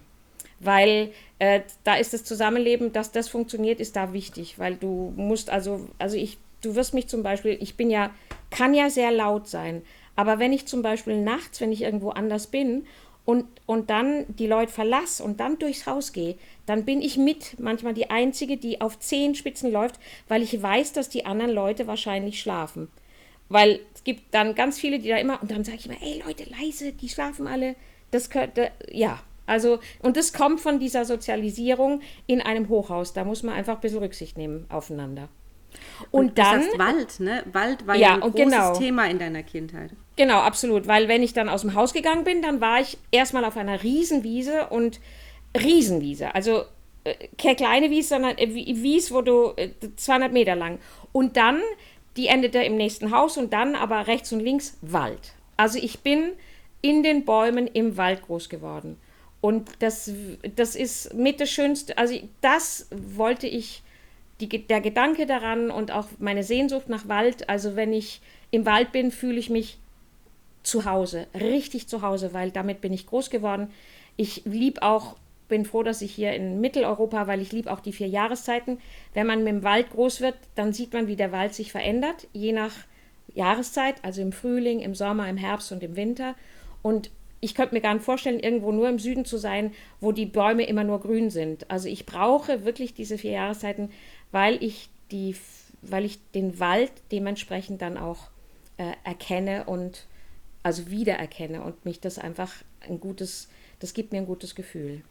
weil 0.59 1.11
äh, 1.39 1.61
da 1.83 1.95
ist 1.95 2.13
das 2.13 2.23
Zusammenleben, 2.23 2.91
dass 2.91 3.11
das 3.11 3.29
funktioniert, 3.29 3.79
ist 3.79 3.95
da 3.95 4.13
wichtig, 4.13 4.59
weil 4.59 4.75
du 4.75 5.13
musst 5.15 5.49
also, 5.49 5.87
also 5.99 6.17
ich, 6.17 6.37
du 6.61 6.75
wirst 6.75 6.93
mich 6.93 7.07
zum 7.07 7.23
Beispiel, 7.23 7.57
ich 7.61 7.75
bin 7.75 7.89
ja, 7.89 8.11
kann 8.49 8.73
ja 8.73 8.89
sehr 8.89 9.11
laut 9.11 9.47
sein, 9.47 9.83
aber 10.15 10.39
wenn 10.39 10.53
ich 10.53 10.67
zum 10.67 10.81
Beispiel 10.81 11.21
nachts, 11.21 11.61
wenn 11.61 11.71
ich 11.71 11.81
irgendwo 11.81 12.09
anders 12.09 12.47
bin 12.47 12.85
und, 13.25 13.45
und 13.65 13.89
dann 13.89 14.25
die 14.27 14.47
Leute 14.47 14.71
verlasse 14.71 15.23
und 15.23 15.39
dann 15.39 15.57
durchs 15.59 15.87
Haus 15.87 16.13
gehe, 16.13 16.35
dann 16.65 16.85
bin 16.85 17.01
ich 17.01 17.17
mit 17.17 17.59
manchmal 17.59 17.93
die 17.93 18.09
Einzige, 18.09 18.57
die 18.57 18.81
auf 18.81 18.99
Zehenspitzen 18.99 19.71
läuft, 19.71 19.99
weil 20.27 20.41
ich 20.41 20.61
weiß, 20.61 20.93
dass 20.93 21.09
die 21.09 21.25
anderen 21.25 21.51
Leute 21.51 21.87
wahrscheinlich 21.87 22.39
schlafen. 22.39 22.89
Weil 23.49 23.79
es 23.93 24.03
gibt 24.03 24.33
dann 24.33 24.55
ganz 24.55 24.79
viele, 24.79 24.99
die 24.99 25.09
da 25.09 25.17
immer, 25.17 25.41
und 25.41 25.51
dann 25.51 25.63
sage 25.63 25.77
ich 25.77 25.85
immer, 25.85 26.01
ey 26.01 26.21
Leute, 26.25 26.45
leise, 26.49 26.91
die 26.91 27.09
schlafen 27.09 27.47
alle. 27.47 27.75
Das 28.11 28.29
könnte, 28.29 28.71
ja, 28.91 29.19
also, 29.45 29.79
und 30.01 30.15
das 30.15 30.33
kommt 30.33 30.61
von 30.61 30.79
dieser 30.79 31.05
Sozialisierung 31.05 32.01
in 32.27 32.41
einem 32.41 32.69
Hochhaus. 32.69 33.13
Da 33.13 33.25
muss 33.25 33.43
man 33.43 33.55
einfach 33.55 33.75
ein 33.75 33.81
bisschen 33.81 33.99
Rücksicht 33.99 34.37
nehmen 34.37 34.65
aufeinander. 34.69 35.29
Und, 36.11 36.29
und 36.29 36.37
dann. 36.37 36.61
Das 36.61 36.79
Wald, 36.79 37.19
ne? 37.19 37.43
Wald 37.51 37.87
war 37.87 37.95
ja, 37.95 38.09
ja 38.09 38.13
ein 38.15 38.21
großes 38.21 38.35
genau. 38.35 38.73
Thema 38.75 39.05
in 39.07 39.19
deiner 39.19 39.43
Kindheit. 39.43 39.91
Genau, 40.15 40.39
absolut. 40.39 40.87
Weil 40.87 41.07
wenn 41.07 41.23
ich 41.23 41.33
dann 41.33 41.49
aus 41.49 41.61
dem 41.61 41.73
Haus 41.73 41.93
gegangen 41.93 42.23
bin, 42.23 42.41
dann 42.41 42.61
war 42.61 42.79
ich 42.79 42.97
erstmal 43.11 43.45
auf 43.45 43.57
einer 43.57 43.83
Riesenwiese 43.83 44.67
und 44.67 44.99
Riesenwiese. 45.57 46.33
Also 46.35 46.63
äh, 47.03 47.15
keine 47.37 47.55
kleine 47.55 47.89
Wiese, 47.89 48.09
sondern 48.09 48.37
äh, 48.37 48.53
Wiese, 48.53 49.13
wo 49.13 49.21
du 49.21 49.53
äh, 49.55 49.69
200 49.95 50.31
Meter 50.31 50.55
lang. 50.55 50.79
Und 51.11 51.37
dann, 51.37 51.61
die 52.15 52.27
endete 52.27 52.59
im 52.63 52.77
nächsten 52.77 53.11
Haus 53.11 53.37
und 53.37 53.53
dann 53.53 53.75
aber 53.75 54.07
rechts 54.07 54.31
und 54.31 54.39
links 54.39 54.77
Wald. 54.81 55.33
Also 55.57 55.79
ich 55.79 55.99
bin 55.99 56.31
in 56.81 57.03
den 57.03 57.25
Bäumen 57.25 57.67
im 57.67 57.97
Wald 57.97 58.21
groß 58.23 58.49
geworden. 58.49 58.97
Und 59.41 59.69
das, 59.79 60.09
das 60.55 60.75
ist 60.75 61.13
mit 61.13 61.41
das 61.41 61.49
Schönste, 61.49 61.97
also 61.97 62.15
das 62.39 62.87
wollte 62.91 63.45
ich, 63.45 63.83
die, 64.47 64.67
der 64.67 64.81
Gedanke 64.81 65.25
daran 65.25 65.71
und 65.71 65.91
auch 65.91 66.07
meine 66.19 66.43
Sehnsucht 66.43 66.89
nach 66.89 67.07
Wald, 67.07 67.49
also 67.49 67.75
wenn 67.75 67.93
ich 67.93 68.21
im 68.51 68.65
Wald 68.65 68.91
bin, 68.91 69.11
fühle 69.11 69.39
ich 69.39 69.49
mich 69.49 69.79
zu 70.63 70.85
Hause, 70.85 71.27
richtig 71.33 71.87
zu 71.87 72.01
Hause, 72.01 72.33
weil 72.33 72.51
damit 72.51 72.81
bin 72.81 72.93
ich 72.93 73.05
groß 73.05 73.29
geworden. 73.29 73.69
Ich 74.15 74.43
liebe 74.45 74.81
auch, 74.81 75.15
bin 75.49 75.65
froh, 75.65 75.83
dass 75.83 76.01
ich 76.01 76.13
hier 76.13 76.33
in 76.33 76.61
Mitteleuropa, 76.61 77.27
weil 77.27 77.41
ich 77.41 77.51
liebe 77.51 77.71
auch 77.71 77.79
die 77.79 77.91
vier 77.91 78.07
Jahreszeiten. 78.07 78.79
Wenn 79.13 79.27
man 79.27 79.43
mit 79.43 79.53
dem 79.53 79.63
Wald 79.63 79.89
groß 79.91 80.21
wird, 80.21 80.35
dann 80.55 80.73
sieht 80.73 80.93
man, 80.93 81.07
wie 81.07 81.15
der 81.15 81.31
Wald 81.31 81.53
sich 81.53 81.71
verändert, 81.71 82.27
je 82.31 82.53
nach 82.53 82.73
Jahreszeit, 83.33 83.95
also 84.03 84.21
im 84.21 84.31
Frühling, 84.31 84.79
im 84.79 84.95
Sommer, 84.95 85.27
im 85.29 85.37
Herbst 85.37 85.71
und 85.71 85.83
im 85.83 85.95
Winter. 85.95 86.35
Und 86.81 87.11
ich 87.43 87.55
könnte 87.55 87.75
mir 87.75 87.81
gar 87.81 87.93
nicht 87.93 88.05
vorstellen, 88.05 88.39
irgendwo 88.39 88.71
nur 88.71 88.87
im 88.87 88.99
Süden 88.99 89.25
zu 89.25 89.37
sein, 89.37 89.73
wo 89.99 90.13
die 90.13 90.25
Bäume 90.25 90.63
immer 90.63 90.85
nur 90.85 91.01
grün 91.01 91.29
sind. 91.29 91.69
Also 91.69 91.89
ich 91.89 92.05
brauche 92.05 92.63
wirklich 92.63 92.93
diese 92.93 93.17
vier 93.17 93.31
Jahreszeiten, 93.31 93.91
weil 94.33 94.61
ich 94.61 94.89
die, 95.11 95.37
weil 95.81 96.03
ich 96.03 96.19
den 96.31 96.59
Wald 96.59 96.91
dementsprechend 97.11 97.81
dann 97.81 97.97
auch 97.97 98.29
äh, 98.77 98.91
erkenne 99.05 99.63
und 99.65 100.07
also 100.63 100.89
wiedererkenne 100.89 101.61
und 101.61 101.85
mich 101.85 101.99
das 101.99 102.17
einfach 102.17 102.51
ein 102.81 102.99
gutes, 102.99 103.47
das 103.79 103.93
gibt 103.93 104.11
mir 104.11 104.17
ein 104.17 104.25
gutes 104.25 104.55
Gefühl. 104.55 105.03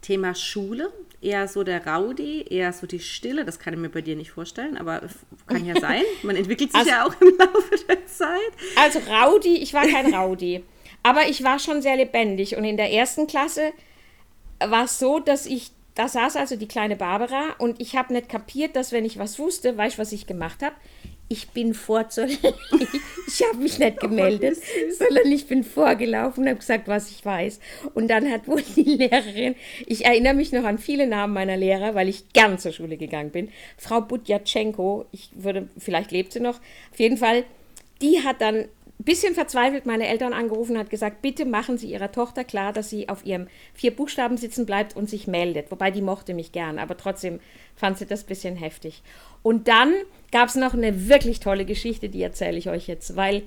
Thema 0.00 0.34
Schule, 0.34 0.92
eher 1.22 1.48
so 1.48 1.64
der 1.64 1.86
Rowdy, 1.86 2.44
eher 2.48 2.72
so 2.74 2.86
die 2.86 3.00
Stille, 3.00 3.44
das 3.44 3.58
kann 3.58 3.72
ich 3.72 3.80
mir 3.80 3.88
bei 3.88 4.02
dir 4.02 4.16
nicht 4.16 4.30
vorstellen, 4.30 4.76
aber 4.76 5.00
kann 5.46 5.64
ja 5.64 5.80
sein. 5.80 6.02
Man 6.22 6.36
entwickelt 6.36 6.70
sich 6.70 6.78
also, 6.78 6.90
ja 6.90 7.06
auch 7.06 7.20
im 7.20 7.36
Laufe 7.38 7.86
der 7.88 8.06
Zeit. 8.06 8.52
Also 8.76 8.98
Rowdy, 9.00 9.56
ich 9.56 9.72
war 9.72 9.86
kein 9.86 10.14
Rowdy, 10.14 10.62
aber 11.02 11.26
ich 11.28 11.42
war 11.42 11.58
schon 11.58 11.80
sehr 11.82 11.96
lebendig 11.96 12.56
und 12.56 12.64
in 12.64 12.76
der 12.76 12.92
ersten 12.92 13.26
Klasse 13.26 13.72
war 14.60 14.84
es 14.84 14.98
so, 14.98 15.18
dass 15.18 15.46
ich, 15.46 15.72
da 15.94 16.08
saß 16.08 16.36
also 16.36 16.56
die 16.56 16.68
kleine 16.68 16.96
Barbara 16.96 17.54
und 17.58 17.80
ich 17.80 17.96
habe 17.96 18.12
nicht 18.12 18.28
kapiert, 18.28 18.76
dass 18.76 18.92
wenn 18.92 19.04
ich 19.04 19.18
was 19.18 19.38
wusste, 19.38 19.76
weißt 19.76 19.96
du, 19.96 20.02
was 20.02 20.12
ich 20.12 20.26
gemacht 20.26 20.62
habe? 20.62 20.74
ich 21.28 21.48
bin 21.50 21.74
vor 21.74 22.08
zur 22.10 22.26
ich 22.26 23.42
habe 23.48 23.58
mich 23.58 23.78
nicht 23.78 23.98
oh, 23.98 24.08
gemeldet, 24.08 24.58
oh, 24.58 24.92
sondern 24.92 25.32
ich 25.32 25.46
bin 25.46 25.64
vorgelaufen 25.64 26.44
und 26.44 26.48
habe 26.48 26.58
gesagt, 26.58 26.88
was 26.88 27.10
ich 27.10 27.24
weiß. 27.24 27.60
Und 27.94 28.08
dann 28.08 28.30
hat 28.30 28.46
wohl 28.46 28.62
die 28.76 28.82
Lehrerin, 28.96 29.54
ich 29.86 30.04
erinnere 30.04 30.34
mich 30.34 30.52
noch 30.52 30.64
an 30.64 30.78
viele 30.78 31.06
Namen 31.06 31.32
meiner 31.32 31.56
Lehrer, 31.56 31.94
weil 31.94 32.08
ich 32.08 32.32
gern 32.32 32.58
zur 32.58 32.72
Schule 32.72 32.96
gegangen 32.96 33.30
bin, 33.30 33.50
Frau 33.76 34.00
Budjatschenko, 34.00 35.06
ich 35.12 35.30
würde, 35.34 35.68
vielleicht 35.78 36.12
lebt 36.12 36.32
sie 36.32 36.40
noch, 36.40 36.60
auf 36.92 36.98
jeden 36.98 37.16
Fall, 37.16 37.44
die 38.02 38.22
hat 38.22 38.40
dann 38.40 38.66
bisschen 38.98 39.34
verzweifelt 39.34 39.86
meine 39.86 40.06
Eltern 40.06 40.32
angerufen 40.32 40.72
und 40.72 40.78
hat 40.78 40.90
gesagt, 40.90 41.20
bitte 41.20 41.44
machen 41.44 41.78
Sie 41.78 41.90
Ihrer 41.90 42.12
Tochter 42.12 42.44
klar, 42.44 42.72
dass 42.72 42.90
sie 42.90 43.08
auf 43.08 43.26
ihrem 43.26 43.48
vier 43.74 43.94
Buchstaben 43.94 44.36
sitzen 44.36 44.66
bleibt 44.66 44.96
und 44.96 45.10
sich 45.10 45.26
meldet. 45.26 45.70
Wobei 45.70 45.90
die 45.90 46.02
mochte 46.02 46.34
mich 46.34 46.52
gern, 46.52 46.78
aber 46.78 46.96
trotzdem 46.96 47.40
fand 47.76 47.98
sie 47.98 48.06
das 48.06 48.24
ein 48.24 48.26
bisschen 48.26 48.56
heftig. 48.56 49.02
Und 49.42 49.68
dann 49.68 49.92
gab 50.30 50.48
es 50.48 50.54
noch 50.54 50.74
eine 50.74 51.08
wirklich 51.08 51.40
tolle 51.40 51.64
Geschichte, 51.64 52.08
die 52.08 52.22
erzähle 52.22 52.56
ich 52.56 52.70
euch 52.70 52.86
jetzt, 52.86 53.16
weil 53.16 53.42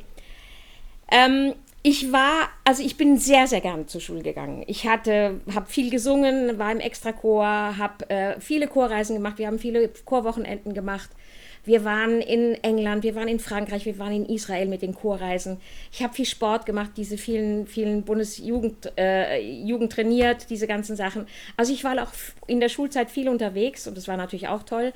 ähm, 1.12 1.54
ich 1.84 2.12
war, 2.12 2.50
also 2.66 2.84
ich 2.84 2.98
bin 2.98 3.18
sehr, 3.18 3.48
sehr 3.48 3.62
gerne 3.62 3.86
zur 3.86 4.02
Schule 4.02 4.22
gegangen. 4.22 4.64
Ich 4.68 4.88
hatte, 4.88 5.40
habe 5.54 5.68
viel 5.68 5.90
gesungen, 5.90 6.60
war 6.60 6.72
im 6.72 6.82
Extrachor, 6.82 7.46
habe 7.46 8.10
äh, 8.10 8.40
viele 8.42 8.68
Chorreisen 8.68 9.16
gemacht, 9.16 9.38
wir 9.38 9.48
haben 9.48 9.60
viele 9.60 9.90
Chorwochenenden 10.06 10.74
gemacht. 10.74 11.10
Wir 11.68 11.84
waren 11.84 12.22
in 12.22 12.54
England, 12.64 13.04
wir 13.04 13.14
waren 13.14 13.28
in 13.28 13.40
Frankreich, 13.40 13.86
wir 13.86 14.00
waren 14.00 14.14
in 14.14 14.26
Israel 14.26 14.68
mit 14.68 14.82
den 14.82 14.96
Chorreisen. 14.96 15.60
Ich 15.92 16.02
habe 16.02 16.14
viel 16.14 16.26
Sport 16.26 16.66
gemacht, 16.66 16.92
diese 16.96 17.18
vielen, 17.18 17.68
vielen 17.68 18.04
Bundesjugend 18.04 18.94
äh, 18.98 19.42
Jugend 19.42 19.92
trainiert, 19.92 20.50
diese 20.50 20.66
ganzen 20.66 20.96
Sachen. 20.96 21.28
Also 21.58 21.74
ich 21.74 21.84
war 21.84 22.02
auch 22.02 22.14
in 22.48 22.62
der 22.62 22.70
Schulzeit 22.70 23.12
viel 23.12 23.28
unterwegs 23.28 23.86
und 23.86 23.98
das 23.98 24.08
war 24.08 24.16
natürlich 24.16 24.48
auch 24.48 24.64
toll. 24.64 24.94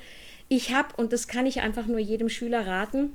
Ich 0.48 0.74
habe, 0.74 0.88
und 0.96 1.12
das 1.12 1.28
kann 1.28 1.44
ich 1.44 1.60
einfach 1.60 1.86
nur 1.86 1.98
jedem 1.98 2.30
Schüler 2.30 2.66
raten, 2.66 3.12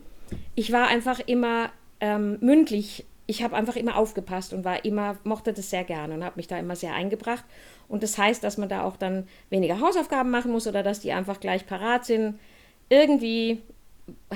ich 0.53 0.71
war 0.71 0.87
einfach 0.87 1.19
immer 1.19 1.71
ähm, 1.99 2.37
mündlich 2.41 3.05
ich 3.29 3.43
habe 3.43 3.57
einfach 3.57 3.75
immer 3.75 3.97
aufgepasst 3.97 4.53
und 4.53 4.63
war 4.63 4.85
immer, 4.85 5.17
mochte 5.25 5.51
das 5.51 5.69
sehr 5.69 5.83
gerne 5.83 6.13
und 6.13 6.23
habe 6.23 6.37
mich 6.37 6.47
da 6.47 6.57
immer 6.57 6.77
sehr 6.77 6.93
eingebracht. 6.93 7.43
Und 7.89 8.01
das 8.01 8.17
heißt, 8.17 8.41
dass 8.41 8.57
man 8.57 8.69
da 8.69 8.83
auch 8.83 8.95
dann 8.95 9.27
weniger 9.49 9.81
Hausaufgaben 9.81 10.31
machen 10.31 10.49
muss 10.49 10.65
oder 10.65 10.81
dass 10.81 11.01
die 11.01 11.11
einfach 11.11 11.41
gleich 11.41 11.67
parat 11.67 12.05
sind 12.05 12.39
irgendwie 12.89 13.61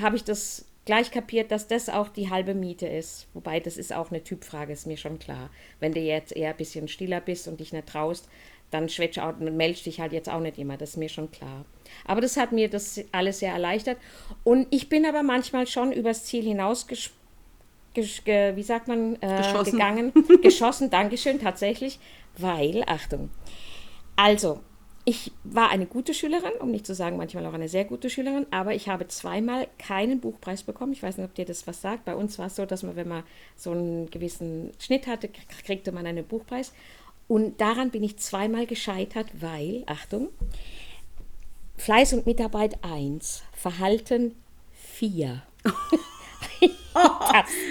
habe 0.00 0.16
ich 0.16 0.24
das 0.24 0.66
gleich 0.84 1.10
kapiert, 1.10 1.50
dass 1.50 1.68
das 1.68 1.88
auch 1.88 2.08
die 2.08 2.30
halbe 2.30 2.54
Miete 2.54 2.86
ist. 2.86 3.28
Wobei 3.34 3.60
das 3.60 3.76
ist 3.76 3.92
auch 3.92 4.10
eine 4.10 4.24
Typfrage, 4.24 4.72
ist 4.72 4.86
mir 4.86 4.96
schon 4.96 5.18
klar. 5.18 5.50
Wenn 5.80 5.92
du 5.92 6.00
jetzt 6.00 6.34
eher 6.34 6.50
ein 6.50 6.56
bisschen 6.56 6.88
stiller 6.88 7.20
bist 7.20 7.46
und 7.48 7.60
dich 7.60 7.72
nicht 7.72 7.86
traust, 7.86 8.28
dann 8.70 8.88
schwätsch 8.88 9.18
auch, 9.18 9.36
meldest 9.38 9.86
dich 9.86 10.00
halt 10.00 10.12
jetzt 10.12 10.30
auch 10.30 10.40
nicht 10.40 10.58
immer, 10.58 10.76
das 10.76 10.90
ist 10.90 10.96
mir 10.96 11.10
schon 11.10 11.30
klar. 11.30 11.64
Aber 12.06 12.20
das 12.20 12.36
hat 12.36 12.52
mir 12.52 12.68
das 12.70 13.00
alles 13.12 13.38
sehr 13.38 13.52
erleichtert. 13.52 13.98
Und 14.44 14.66
ich 14.70 14.88
bin 14.88 15.04
aber 15.04 15.22
manchmal 15.22 15.66
schon 15.66 15.92
übers 15.92 16.24
Ziel 16.24 16.42
hinaus 16.42 16.86
wie 17.94 18.62
sagt 18.62 18.88
man, 18.88 19.16
äh, 19.20 19.36
geschossen. 19.36 19.72
gegangen. 19.72 20.12
geschossen, 20.42 20.88
Dankeschön, 20.88 21.38
tatsächlich. 21.38 22.00
Weil, 22.38 22.82
Achtung, 22.86 23.28
also 24.16 24.60
ich 25.04 25.32
war 25.42 25.70
eine 25.70 25.86
gute 25.86 26.14
Schülerin, 26.14 26.52
um 26.60 26.70
nicht 26.70 26.86
zu 26.86 26.94
sagen 26.94 27.16
manchmal 27.16 27.44
auch 27.46 27.54
eine 27.54 27.68
sehr 27.68 27.84
gute 27.84 28.08
Schülerin, 28.08 28.46
aber 28.50 28.74
ich 28.74 28.88
habe 28.88 29.08
zweimal 29.08 29.66
keinen 29.78 30.20
Buchpreis 30.20 30.62
bekommen. 30.62 30.92
Ich 30.92 31.02
weiß 31.02 31.16
nicht, 31.16 31.26
ob 31.26 31.34
dir 31.34 31.44
das 31.44 31.66
was 31.66 31.80
sagt. 31.80 32.04
Bei 32.04 32.14
uns 32.14 32.38
war 32.38 32.46
es 32.46 32.56
so, 32.56 32.66
dass 32.66 32.84
man, 32.84 32.94
wenn 32.94 33.08
man 33.08 33.24
so 33.56 33.72
einen 33.72 34.10
gewissen 34.10 34.70
Schnitt 34.78 35.08
hatte, 35.08 35.28
kriegte 35.64 35.90
man 35.90 36.06
einen 36.06 36.24
Buchpreis. 36.24 36.72
Und 37.26 37.60
daran 37.60 37.90
bin 37.90 38.04
ich 38.04 38.18
zweimal 38.18 38.66
gescheitert, 38.66 39.26
weil, 39.40 39.82
Achtung, 39.86 40.28
Fleiß 41.78 42.12
und 42.12 42.26
Mitarbeit 42.26 42.84
1, 42.84 43.42
Verhalten 43.52 44.36
4. 44.72 45.42
das 46.94 47.04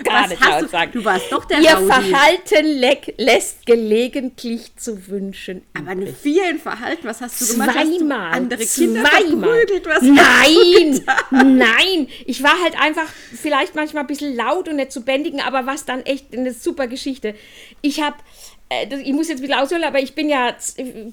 gar 0.03 0.21
Was 0.23 0.29
nicht 0.29 0.45
laut 0.45 0.69
sagen. 0.69 0.91
Du 0.93 1.05
warst 1.05 1.31
doch 1.31 1.45
der 1.45 1.59
Ihr 1.59 1.73
Raudi. 1.73 1.85
Verhalten 1.87 2.65
lässt 3.17 3.65
gelegentlich 3.65 4.75
zu 4.75 5.07
wünschen. 5.07 5.63
Aber 5.73 5.91
eine 5.91 6.07
vier 6.07 6.49
in 6.49 6.59
Verhalten, 6.59 7.07
was 7.07 7.21
hast 7.21 7.39
du 7.41 7.53
gemacht? 7.53 7.71
Zweimal. 7.73 8.33
andere 8.33 8.65
Kinder 8.65 9.03
Zweimal. 9.03 9.65
Was 9.85 10.01
nein, 10.01 11.57
nein. 11.57 12.07
Ich 12.25 12.43
war 12.43 12.61
halt 12.61 12.79
einfach 12.79 13.07
vielleicht 13.07 13.75
manchmal 13.75 14.03
ein 14.03 14.07
bisschen 14.07 14.35
laut 14.35 14.67
und 14.67 14.77
nicht 14.77 14.91
zu 14.91 15.01
bändigen, 15.01 15.41
aber 15.41 15.65
was 15.65 15.85
dann 15.85 16.01
echt 16.01 16.35
eine 16.35 16.53
super 16.53 16.87
Geschichte. 16.87 17.35
Ich 17.81 18.01
habe 18.01 18.17
ich 19.03 19.11
muss 19.11 19.27
jetzt 19.27 19.39
ein 19.39 19.47
bisschen 19.47 19.59
ausholen, 19.59 19.83
aber 19.83 19.99
ich 19.99 20.15
bin 20.15 20.29
ja, 20.29 20.55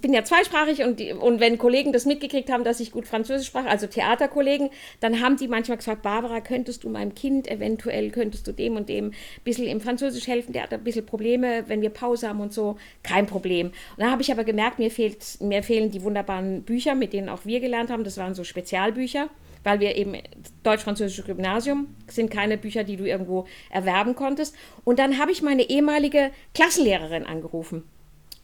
bin 0.01 0.13
ja 0.13 0.23
zweisprachig 0.23 0.85
und, 0.85 1.01
und 1.01 1.41
wenn 1.41 1.59
Kollegen 1.59 1.93
das 1.93 2.07
mitgekriegt 2.07 2.51
haben, 2.51 2.63
dass 2.63 2.79
ich 2.79 2.93
gut 2.93 3.07
Französisch 3.09 3.49
sprach, 3.49 3.67
also 3.67 3.89
Theaterkollegen, 3.89 4.71
dann 5.01 5.21
haben 5.21 5.37
die 5.37 5.49
manchmal 5.49 5.77
gesagt, 5.77 6.03
Barbara, 6.03 6.41
könntest 6.41 6.85
du 6.85 6.89
meinem 6.89 7.17
Kind 7.17 7.51
eventuell, 7.51 8.11
könntest 8.11 8.47
du 8.47 8.53
dem 8.53 8.77
und 8.77 8.89
dem 8.89 9.07
ein 9.07 9.15
bisschen 9.43 9.67
im 9.67 9.81
Französisch 9.81 10.29
helfen, 10.29 10.53
der 10.53 10.65
hat 10.65 10.73
ein 10.73 10.85
bisschen 10.85 11.05
Probleme, 11.05 11.65
wenn 11.67 11.83
wir 11.83 11.91
Pause 11.91 12.29
haben 12.29 12.41
und 12.41 12.53
so, 12.53 12.77
kein 13.03 13.27
Problem. 13.27 13.69
Und 13.69 13.75
dann 13.99 14.13
habe 14.13 14.23
ich 14.23 14.31
aber 14.31 14.45
gemerkt, 14.45 14.79
mir, 14.79 14.93
fehlt, 14.93 15.41
mir 15.41 15.65
fehlen 15.65 15.91
die 15.91 16.03
wunderbaren 16.03 16.63
Bücher, 16.63 16.95
mit 16.95 17.13
denen 17.13 17.29
auch 17.29 17.45
wir 17.45 17.59
gelernt 17.59 17.91
haben, 17.91 18.05
das 18.05 18.19
waren 18.19 18.35
so 18.35 18.45
Spezialbücher 18.45 19.29
weil 19.65 19.81
wir 19.81 19.97
eben 19.97 20.15
deutsch-französisches 20.63 21.27
Gymnasium 21.27 21.95
sind 22.09 22.31
keine 22.31 22.59
Bücher, 22.59 22.85
die 22.85 22.97
du 22.97 23.05
irgendwo 23.05 23.47
erwerben 23.71 24.15
konntest. 24.15 24.55
Und 24.85 24.99
dann 24.99 25.19
habe 25.19 25.33
ich 25.33 25.43
meine 25.43 25.69
ehemalige 25.69 26.31
Klassenlehrerin 26.55 27.25
angerufen. 27.25 27.85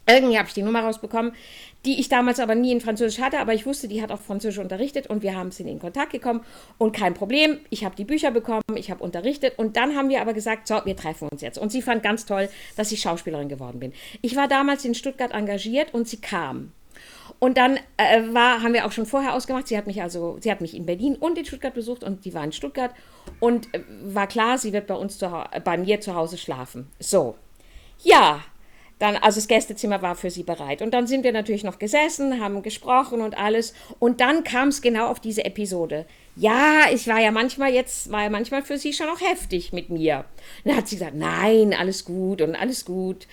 Irgendwie 0.07 0.37
habe 0.37 0.49
ich 0.49 0.55
die 0.55 0.63
Nummer 0.63 0.81
rausbekommen, 0.81 1.33
die 1.87 1.99
ich 1.99 2.09
damals 2.09 2.39
aber 2.39 2.55
nie 2.55 2.73
in 2.73 2.81
Französisch 2.81 3.21
hatte, 3.21 3.39
aber 3.39 3.55
ich 3.55 3.65
wusste, 3.65 3.89
die 3.89 4.03
hat 4.03 4.13
auch 4.13 4.21
Französisch 4.21 4.59
unterrichtet 4.59 5.07
und 5.07 5.23
wir 5.23 5.35
haben 5.35 5.51
sind 5.51 5.67
in 5.67 5.79
Kontakt 5.79 6.13
gekommen 6.13 6.43
und 6.77 6.95
kein 6.95 7.15
Problem, 7.15 7.59
ich 7.71 7.85
habe 7.85 7.97
die 7.97 8.05
Bücher 8.05 8.31
bekommen, 8.31 8.63
ich 8.75 8.91
habe 8.91 9.03
unterrichtet 9.03 9.59
und 9.59 9.77
dann 9.77 9.97
haben 9.97 10.11
wir 10.11 10.21
aber 10.21 10.35
gesagt, 10.35 10.69
so, 10.69 10.81
wir 10.85 10.97
treffen 10.97 11.29
uns 11.29 11.41
jetzt. 11.41 11.59
Und 11.59 11.73
sie 11.73 11.81
fand 11.81 12.03
ganz 12.03 12.27
toll, 12.27 12.51
dass 12.77 12.93
ich 12.93 13.01
Schauspielerin 13.01 13.49
geworden 13.49 13.81
bin. 13.81 13.93
Ich 14.21 14.37
war 14.37 14.47
damals 14.47 14.85
in 14.85 14.95
Stuttgart 14.95 15.33
engagiert 15.33 15.95
und 15.95 16.07
sie 16.07 16.21
kam. 16.21 16.73
Und 17.39 17.57
dann 17.57 17.79
äh, 17.97 18.23
war, 18.33 18.63
haben 18.63 18.75
wir 18.75 18.87
auch 18.87 18.93
schon 18.93 19.07
vorher 19.07 19.35
ausgemacht, 19.35 19.69
sie 19.69 19.77
hat 19.77 19.87
mich 19.87 20.03
also, 20.03 20.39
sie 20.41 20.51
hat 20.51 20.61
mich 20.61 20.75
in 20.75 20.87
Berlin 20.87 21.17
und 21.17 21.39
in 21.39 21.45
Stuttgart 21.45 21.75
besucht 21.75 22.05
und 22.05 22.25
die 22.25 22.35
war 22.35 22.45
in 22.45 22.53
Stuttgart 22.53 22.93
und 23.41 23.73
äh, 23.75 23.83
war 24.05 24.27
klar, 24.27 24.59
sie 24.59 24.73
wird 24.73 24.87
bei 24.87 24.95
uns 24.95 25.19
zu, 25.19 25.31
bei 25.65 25.77
mir 25.77 26.01
zu 26.01 26.15
Hause 26.15 26.39
schlafen. 26.39 26.89
So. 26.99 27.37
Ja, 28.03 28.41
dann, 28.99 29.17
also 29.17 29.39
das 29.39 29.49
Gästezimmer 29.49 30.03
war 30.03 30.15
für 30.15 30.31
sie 30.31 30.43
bereit. 30.43 30.83
Und 30.83 30.93
dann 30.93 31.07
sind 31.07 31.25
wir 31.25 31.33
natürlich 31.33 31.65
noch 31.65 31.79
gesessen, 31.79 32.41
haben 32.41 32.63
gesprochen 32.63 33.21
und 33.21 33.37
alles. 33.37 33.75
Und 33.99 34.21
dann 34.21 34.45
kam 34.45 34.69
es 34.69 34.83
genau 34.83 35.09
auf 35.09 35.21
diese 35.21 35.45
Episode 35.45 36.07
ja, 36.37 36.87
ich 36.93 37.07
war 37.07 37.21
ja 37.21 37.31
manchmal 37.31 37.73
jetzt, 37.73 38.11
war 38.11 38.23
ja 38.23 38.31
manchmal 38.31 38.63
für 38.63 38.77
sie 38.77 38.93
schon 38.93 39.09
auch 39.09 39.21
heftig 39.21 39.73
mit 39.73 39.91
mir. 39.91 40.25
Und 40.65 40.71
dann 40.71 40.77
hat 40.77 40.89
sie 40.89 40.97
gesagt, 40.97 41.15
nein, 41.15 41.73
alles 41.75 42.05
gut 42.05 42.43
und 42.43 42.57
alles 42.57 42.85
gut. 42.85 43.29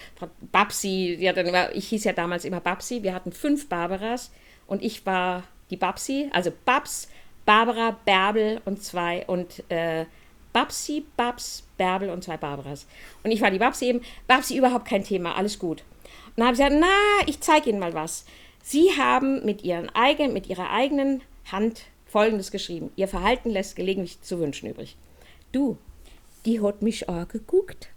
Babsi, 0.51 1.19
hat 1.23 1.37
dann 1.37 1.47
immer, 1.47 1.75
ich 1.75 1.87
hieß 1.89 2.03
ja 2.03 2.13
damals 2.13 2.45
immer 2.45 2.59
Babsi, 2.59 3.01
wir 3.01 3.13
hatten 3.13 3.31
fünf 3.31 3.69
Barbaras 3.69 4.31
und 4.67 4.83
ich 4.83 5.05
war 5.05 5.43
die 5.71 5.77
Babsi, 5.77 6.29
also 6.31 6.51
Babs, 6.65 7.07
Barbara, 7.45 7.97
Bärbel 8.05 8.61
und 8.65 8.83
zwei 8.83 9.25
und 9.25 9.63
äh, 9.69 10.05
Babsi, 10.53 11.05
Babs, 11.17 11.63
Bärbel 11.77 12.09
und 12.09 12.23
zwei 12.23 12.37
Barbaras. 12.37 12.85
Und 13.23 13.31
ich 13.31 13.41
war 13.41 13.51
die 13.51 13.59
Babsi 13.59 13.85
eben. 13.85 14.01
Babsi 14.27 14.57
überhaupt 14.57 14.87
kein 14.87 15.03
Thema, 15.03 15.35
alles 15.35 15.59
gut. 15.59 15.83
Und 16.35 16.37
dann 16.37 16.47
habe 16.47 16.55
ich 16.55 16.59
gesagt, 16.59 16.75
na, 16.79 17.27
ich 17.27 17.39
zeige 17.41 17.69
Ihnen 17.69 17.79
mal 17.79 17.93
was. 17.93 18.25
Sie 18.63 18.89
haben 18.97 19.43
mit, 19.45 19.63
ihren 19.63 19.89
eigen, 19.89 20.33
mit 20.33 20.47
Ihrer 20.47 20.69
eigenen 20.69 21.21
Hand 21.51 21.83
Folgendes 22.05 22.51
geschrieben. 22.51 22.91
Ihr 22.95 23.07
Verhalten 23.07 23.49
lässt 23.49 23.75
gelegentlich 23.75 24.21
zu 24.21 24.39
wünschen 24.39 24.69
übrig. 24.69 24.97
Du, 25.51 25.77
die 26.45 26.61
hat 26.61 26.81
mich 26.81 27.07
angeguckt 27.07 27.89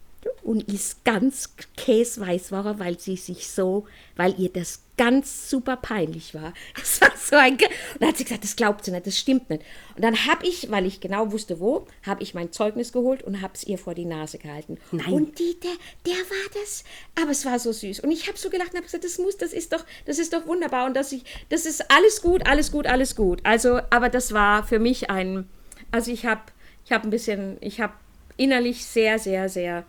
und 0.42 0.62
ist 0.64 1.04
ganz 1.04 1.56
käseweiß 1.76 2.52
war, 2.52 2.78
weil 2.78 2.98
sie 2.98 3.16
sich 3.16 3.48
so, 3.48 3.86
weil 4.16 4.38
ihr 4.38 4.50
das 4.50 4.83
ganz 4.96 5.50
super 5.50 5.76
peinlich 5.76 6.34
war. 6.34 6.52
Das 6.74 7.00
war 7.00 7.10
so 7.16 7.36
ein. 7.36 7.56
Ge 7.56 7.66
und 7.66 8.02
dann 8.02 8.08
hat 8.10 8.18
sie 8.18 8.24
gesagt, 8.24 8.44
das 8.44 8.56
glaubt 8.56 8.84
sie 8.84 8.90
nicht, 8.90 9.06
das 9.06 9.18
stimmt 9.18 9.50
nicht. 9.50 9.62
Und 9.96 10.04
dann 10.04 10.26
habe 10.26 10.46
ich, 10.46 10.70
weil 10.70 10.86
ich 10.86 11.00
genau 11.00 11.32
wusste, 11.32 11.60
wo, 11.60 11.86
habe 12.04 12.22
ich 12.22 12.34
mein 12.34 12.52
Zeugnis 12.52 12.92
geholt 12.92 13.22
und 13.22 13.40
habe 13.40 13.54
es 13.54 13.64
ihr 13.64 13.78
vor 13.78 13.94
die 13.94 14.04
Nase 14.04 14.38
gehalten. 14.38 14.78
Nein. 14.92 15.12
Und 15.12 15.38
die, 15.38 15.58
der, 15.60 15.70
der 16.06 16.14
war 16.14 16.62
das. 16.62 16.84
Aber 17.20 17.30
es 17.30 17.44
war 17.44 17.58
so 17.58 17.72
süß. 17.72 18.00
Und 18.00 18.10
ich 18.10 18.28
habe 18.28 18.38
so 18.38 18.50
gelacht 18.50 18.70
und 18.70 18.76
habe 18.76 18.84
gesagt, 18.84 19.04
das 19.04 19.18
muss, 19.18 19.36
das 19.36 19.52
ist 19.52 19.72
doch, 19.72 19.84
das 20.04 20.18
ist 20.18 20.32
doch 20.32 20.46
wunderbar. 20.46 20.86
Und 20.86 20.94
dass 20.94 21.12
ich, 21.12 21.24
das 21.48 21.66
ist 21.66 21.90
alles 21.90 22.22
gut, 22.22 22.46
alles 22.46 22.70
gut, 22.70 22.86
alles 22.86 23.16
gut. 23.16 23.40
Also, 23.44 23.80
aber 23.90 24.08
das 24.08 24.32
war 24.32 24.66
für 24.66 24.78
mich 24.78 25.10
ein, 25.10 25.48
also 25.90 26.12
ich 26.12 26.26
habe, 26.26 26.42
ich 26.84 26.92
habe 26.92 27.04
ein 27.04 27.10
bisschen, 27.10 27.56
ich 27.60 27.80
habe 27.80 27.94
innerlich 28.36 28.84
sehr, 28.84 29.18
sehr, 29.18 29.48
sehr 29.48 29.84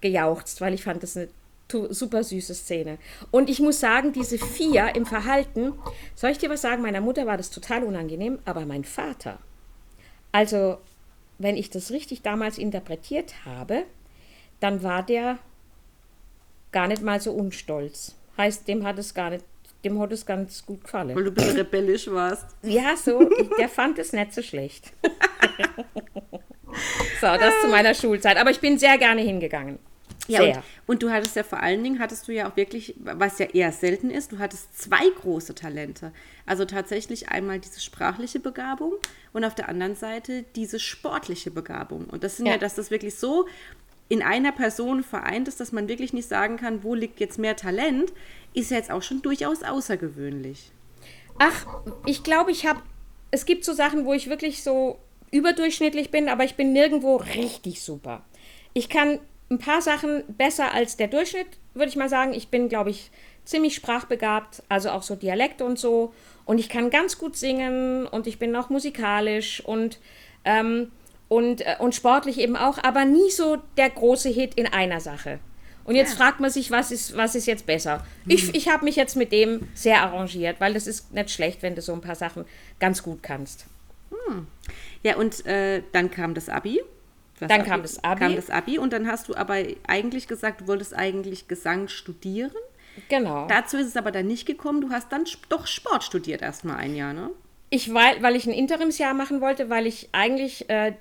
gejauchzt, 0.00 0.60
weil 0.60 0.74
ich 0.74 0.84
fand 0.84 1.02
das 1.02 1.16
eine 1.16 1.28
super 1.70 2.22
süße 2.22 2.54
Szene. 2.54 2.98
Und 3.30 3.50
ich 3.50 3.60
muss 3.60 3.80
sagen, 3.80 4.12
diese 4.12 4.38
vier 4.38 4.94
im 4.94 5.06
Verhalten, 5.06 5.72
soll 6.14 6.30
ich 6.30 6.38
dir 6.38 6.50
was 6.50 6.62
sagen? 6.62 6.82
Meiner 6.82 7.00
Mutter 7.00 7.26
war 7.26 7.36
das 7.36 7.50
total 7.50 7.84
unangenehm, 7.84 8.38
aber 8.44 8.66
mein 8.66 8.84
Vater, 8.84 9.38
also 10.30 10.78
wenn 11.38 11.56
ich 11.56 11.70
das 11.70 11.90
richtig 11.90 12.22
damals 12.22 12.58
interpretiert 12.58 13.44
habe, 13.44 13.84
dann 14.60 14.82
war 14.82 15.02
der 15.02 15.38
gar 16.72 16.88
nicht 16.88 17.02
mal 17.02 17.20
so 17.20 17.32
unstolz. 17.32 18.14
Heißt, 18.36 18.66
dem 18.68 18.84
hat 18.84 18.98
es 18.98 19.14
gar 19.14 19.30
nicht, 19.30 19.44
dem 19.84 20.00
hat 20.00 20.12
es 20.12 20.26
ganz 20.26 20.64
gut 20.64 20.84
gefallen. 20.84 21.14
Weil 21.14 21.24
du 21.24 21.30
ein 21.30 21.34
bisschen 21.34 21.56
rebellisch 21.56 22.08
warst. 22.08 22.46
Ja, 22.62 22.96
so, 22.96 23.28
der 23.58 23.68
fand 23.68 23.98
es 23.98 24.12
nicht 24.12 24.32
so 24.32 24.42
schlecht. 24.42 24.92
so, 27.20 27.26
das 27.26 27.60
zu 27.62 27.68
meiner 27.68 27.94
Schulzeit. 27.94 28.36
Aber 28.36 28.50
ich 28.50 28.60
bin 28.60 28.78
sehr 28.78 28.98
gerne 28.98 29.22
hingegangen. 29.22 29.78
Ja, 30.26 30.42
und, 30.42 30.62
und, 30.86 31.02
du 31.02 31.10
hattest 31.10 31.36
ja 31.36 31.42
vor 31.42 31.60
allen 31.60 31.82
Dingen, 31.82 31.98
hattest 31.98 32.26
du 32.28 32.32
ja 32.32 32.50
auch 32.50 32.56
wirklich, 32.56 32.94
was 32.98 33.38
ja 33.38 33.46
eher 33.46 33.72
selten 33.72 34.10
ist, 34.10 34.32
du 34.32 34.38
hattest 34.38 34.78
zwei 34.78 35.08
große 35.20 35.54
Talente. 35.54 36.12
Also 36.46 36.64
tatsächlich 36.64 37.28
einmal 37.28 37.58
diese 37.58 37.80
sprachliche 37.80 38.40
Begabung 38.40 38.94
und 39.32 39.44
auf 39.44 39.54
der 39.54 39.68
anderen 39.68 39.94
Seite 39.94 40.44
diese 40.56 40.78
sportliche 40.78 41.50
Begabung. 41.50 42.06
Und 42.06 42.24
das 42.24 42.38
sind 42.38 42.46
ja, 42.46 42.52
ja 42.52 42.58
dass 42.58 42.74
das 42.74 42.90
wirklich 42.90 43.16
so 43.16 43.46
in 44.08 44.22
einer 44.22 44.52
Person 44.52 45.02
vereint 45.02 45.48
ist, 45.48 45.60
dass 45.60 45.72
man 45.72 45.88
wirklich 45.88 46.12
nicht 46.12 46.28
sagen 46.28 46.56
kann, 46.56 46.82
wo 46.82 46.94
liegt 46.94 47.20
jetzt 47.20 47.38
mehr 47.38 47.56
Talent, 47.56 48.12
ist 48.52 48.70
ja 48.70 48.76
jetzt 48.76 48.90
auch 48.90 49.02
schon 49.02 49.22
durchaus 49.22 49.62
außergewöhnlich. 49.62 50.70
Ach, 51.38 51.66
ich 52.06 52.22
glaube, 52.22 52.50
ich 52.50 52.66
habe, 52.66 52.80
es 53.30 53.46
gibt 53.46 53.64
so 53.64 53.72
Sachen, 53.72 54.04
wo 54.04 54.12
ich 54.12 54.28
wirklich 54.28 54.62
so 54.62 54.98
überdurchschnittlich 55.30 56.10
bin, 56.10 56.28
aber 56.28 56.44
ich 56.44 56.54
bin 56.54 56.72
nirgendwo 56.72 57.16
richtig 57.16 57.82
super. 57.82 58.24
Ich 58.72 58.88
kann 58.88 59.18
ein 59.54 59.58
paar 59.58 59.80
Sachen 59.80 60.24
besser 60.28 60.72
als 60.72 60.96
der 60.96 61.08
Durchschnitt, 61.08 61.46
würde 61.74 61.88
ich 61.88 61.96
mal 61.96 62.08
sagen. 62.08 62.34
Ich 62.34 62.48
bin, 62.48 62.68
glaube 62.68 62.90
ich, 62.90 63.10
ziemlich 63.44 63.74
sprachbegabt, 63.74 64.62
also 64.68 64.90
auch 64.90 65.02
so 65.02 65.14
Dialekte 65.14 65.64
und 65.64 65.78
so. 65.78 66.12
Und 66.44 66.58
ich 66.58 66.68
kann 66.68 66.90
ganz 66.90 67.18
gut 67.18 67.36
singen 67.36 68.06
und 68.06 68.26
ich 68.26 68.38
bin 68.38 68.54
auch 68.56 68.68
musikalisch 68.68 69.64
und, 69.64 69.98
ähm, 70.44 70.90
und, 71.28 71.62
äh, 71.62 71.76
und 71.78 71.94
sportlich 71.94 72.38
eben 72.38 72.56
auch, 72.56 72.78
aber 72.82 73.04
nie 73.04 73.30
so 73.30 73.58
der 73.76 73.90
große 73.90 74.28
Hit 74.28 74.54
in 74.54 74.66
einer 74.66 75.00
Sache. 75.00 75.38
Und 75.84 75.94
jetzt 75.94 76.12
ja. 76.12 76.16
fragt 76.16 76.40
man 76.40 76.50
sich, 76.50 76.70
was 76.70 76.90
ist, 76.90 77.16
was 77.16 77.34
ist 77.34 77.46
jetzt 77.46 77.66
besser? 77.66 78.04
Mhm. 78.24 78.32
Ich, 78.32 78.54
ich 78.54 78.68
habe 78.68 78.84
mich 78.84 78.96
jetzt 78.96 79.16
mit 79.16 79.32
dem 79.32 79.68
sehr 79.74 80.02
arrangiert, 80.02 80.60
weil 80.60 80.74
das 80.74 80.86
ist 80.86 81.12
nicht 81.12 81.30
schlecht, 81.30 81.62
wenn 81.62 81.74
du 81.74 81.82
so 81.82 81.92
ein 81.92 82.00
paar 82.00 82.14
Sachen 82.14 82.46
ganz 82.80 83.02
gut 83.02 83.22
kannst. 83.22 83.66
Hm. 84.10 84.46
Ja, 85.02 85.16
und 85.16 85.44
äh, 85.44 85.82
dann 85.92 86.10
kam 86.10 86.32
das 86.34 86.48
Abi. 86.48 86.80
Das 87.48 87.56
dann 87.56 87.60
Abi, 87.60 87.70
kam 87.70 87.82
das 87.82 88.04
Abi. 88.04 88.20
Kam 88.20 88.36
das 88.36 88.50
Abi 88.50 88.78
und 88.78 88.92
dann 88.92 89.06
hast 89.06 89.28
du 89.28 89.34
aber 89.34 89.56
eigentlich 89.86 90.28
gesagt, 90.28 90.62
du 90.62 90.66
wolltest 90.66 90.94
eigentlich 90.94 91.48
Gesang 91.48 91.88
studieren. 91.88 92.52
Genau. 93.08 93.46
Dazu 93.48 93.76
ist 93.76 93.88
es 93.88 93.96
aber 93.96 94.12
dann 94.12 94.26
nicht 94.26 94.46
gekommen. 94.46 94.80
Du 94.80 94.90
hast 94.90 95.12
dann 95.12 95.24
doch 95.48 95.66
Sport 95.66 96.04
studiert 96.04 96.42
erstmal 96.42 96.76
ein 96.76 96.94
Jahr, 96.94 97.12
ne? 97.12 97.30
Ich, 97.70 97.92
weil, 97.92 98.22
weil 98.22 98.36
ich 98.36 98.46
ein 98.46 98.52
Interimsjahr 98.52 99.14
machen 99.14 99.40
wollte, 99.40 99.68
weil 99.68 99.86
ich 99.86 100.10
eigentlich 100.12 100.70
äh, 100.70 100.92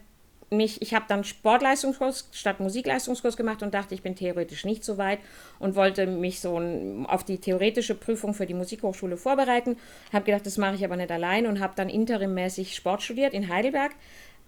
mich, 0.54 0.82
ich 0.82 0.94
habe 0.94 1.06
dann 1.08 1.24
Sportleistungskurs 1.24 2.30
statt 2.32 2.60
Musikleistungskurs 2.60 3.36
gemacht 3.38 3.64
und 3.64 3.74
dachte, 3.74 3.94
ich 3.94 4.02
bin 4.02 4.16
theoretisch 4.16 4.66
nicht 4.66 4.84
so 4.84 4.98
weit 4.98 5.20
und 5.60 5.76
wollte 5.76 6.08
mich 6.08 6.40
so 6.40 6.60
auf 7.08 7.24
die 7.24 7.40
theoretische 7.40 7.96
Prüfung 7.96 8.34
für 8.34 8.46
die 8.46 8.54
Musikhochschule 8.54 9.18
vorbereiten. 9.18 9.78
Habe 10.12 10.26
gedacht, 10.26 10.46
das 10.46 10.58
mache 10.58 10.76
ich 10.76 10.86
aber 10.86 10.96
nicht 10.96 11.12
allein 11.12 11.48
und 11.48 11.60
habe 11.60 11.74
dann 11.76 11.90
interimmäßig 11.90 12.76
Sport 12.76 13.02
studiert 13.02 13.34
in 13.34 13.50
Heidelberg 13.50 13.92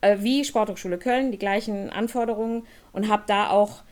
äh, 0.05 0.17
wie 0.21 0.45
Sporthochschule 0.45 0.97
Köln, 0.97 1.31
die 1.31 1.39
gleichen 1.39 1.89
Anforderungen 1.89 2.63
und 2.93 3.09
habe 3.09 3.23
da 3.27 3.49
auch 3.49 3.83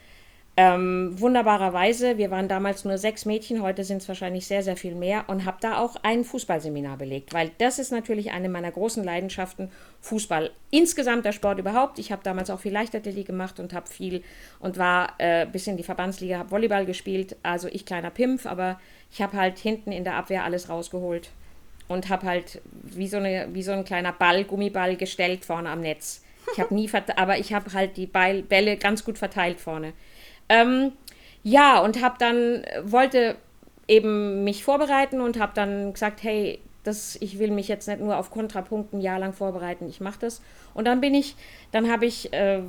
ähm, 0.56 1.20
wunderbarerweise, 1.20 2.20
wir 2.20 2.30
waren 2.30 2.48
damals 2.48 2.86
nur 2.86 3.00
sechs 3.00 3.26
Mädchen, 3.26 3.64
heute 3.64 3.84
sind 3.84 4.04
es 4.04 4.08
wahrscheinlich 4.08 4.46
sehr, 4.46 4.62
sehr 4.62 4.78
viel 4.78 4.94
mehr 4.94 5.24
und 5.26 5.46
habe 5.46 5.58
da 5.62 5.80
auch 5.80 5.96
ein 6.04 6.24
Fußballseminar 6.24 6.98
belegt, 6.98 7.34
weil 7.34 7.50
das 7.58 7.80
ist 7.80 7.92
natürlich 7.92 8.32
eine 8.32 8.50
meiner 8.50 8.70
großen 8.70 9.04
Leidenschaften, 9.04 9.72
Fußball. 10.02 10.52
Insgesamt 10.70 11.26
der 11.26 11.32
Sport 11.32 11.58
überhaupt. 11.58 11.98
Ich 11.98 12.12
habe 12.12 12.22
damals 12.24 12.52
auch 12.52 12.60
viel 12.60 12.72
Leichtathletik 12.72 13.26
gemacht 13.26 13.60
und 13.60 13.74
habe 13.74 13.90
viel 13.90 14.22
und 14.60 14.78
war 14.78 15.14
äh, 15.18 15.48
bis 15.48 15.66
in 15.66 15.78
die 15.78 15.84
Verbandsliga, 15.84 16.38
habe 16.38 16.52
Volleyball 16.52 16.86
gespielt, 16.86 17.36
also 17.42 17.68
ich 17.68 17.84
kleiner 17.84 18.12
Pimpf, 18.12 18.46
aber 18.46 18.80
ich 19.12 19.24
habe 19.24 19.36
halt 19.36 19.58
hinten 19.58 19.92
in 19.92 20.04
der 20.04 20.16
Abwehr 20.16 20.44
alles 20.44 20.70
rausgeholt 20.70 21.32
und 21.88 22.10
habe 22.10 22.28
halt 22.28 22.62
wie 22.72 23.08
so, 23.08 23.18
eine, 23.18 23.48
wie 23.52 23.64
so 23.64 23.72
ein 23.72 23.86
kleiner 23.86 24.14
Ball, 24.14 24.44
Gummiball 24.44 24.96
gestellt 24.96 25.46
vorne 25.46 25.70
am 25.70 25.82
Netz. 25.82 26.24
Ich 26.52 26.60
habe 26.60 26.74
nie, 26.74 26.90
aber 27.16 27.38
ich 27.38 27.54
habe 27.54 27.72
halt 27.74 27.98
die 27.98 28.06
Ball, 28.06 28.42
Bälle 28.42 28.78
ganz 28.78 29.04
gut 29.04 29.18
verteilt 29.18 29.60
vorne. 29.60 29.94
Ähm, 30.50 30.92
ja, 31.42 31.80
und 31.80 32.02
habe 32.02 32.16
dann, 32.20 32.64
wollte 32.84 33.36
eben 33.88 34.44
mich 34.44 34.64
vorbereiten 34.64 35.22
und 35.22 35.40
habe 35.40 35.54
dann 35.56 35.94
gesagt, 35.94 36.24
hey, 36.24 36.60
das, 36.84 37.18
ich 37.22 37.40
will 37.40 37.52
mich 37.52 37.68
jetzt 37.68 37.88
nicht 37.88 38.02
nur 38.02 38.18
auf 38.18 38.30
Kontrapunkten 38.30 39.00
ein 39.00 39.02
Jahr 39.02 39.20
lang 39.20 39.34
vorbereiten, 39.34 39.88
ich 39.88 40.02
mache 40.02 40.20
das. 40.20 40.42
Und 40.74 40.86
dann 40.86 41.02
bin 41.02 41.14
ich, 41.14 41.36
dann 41.72 41.90
habe 41.90 42.06
ich 42.06 42.34
äh, 42.34 42.62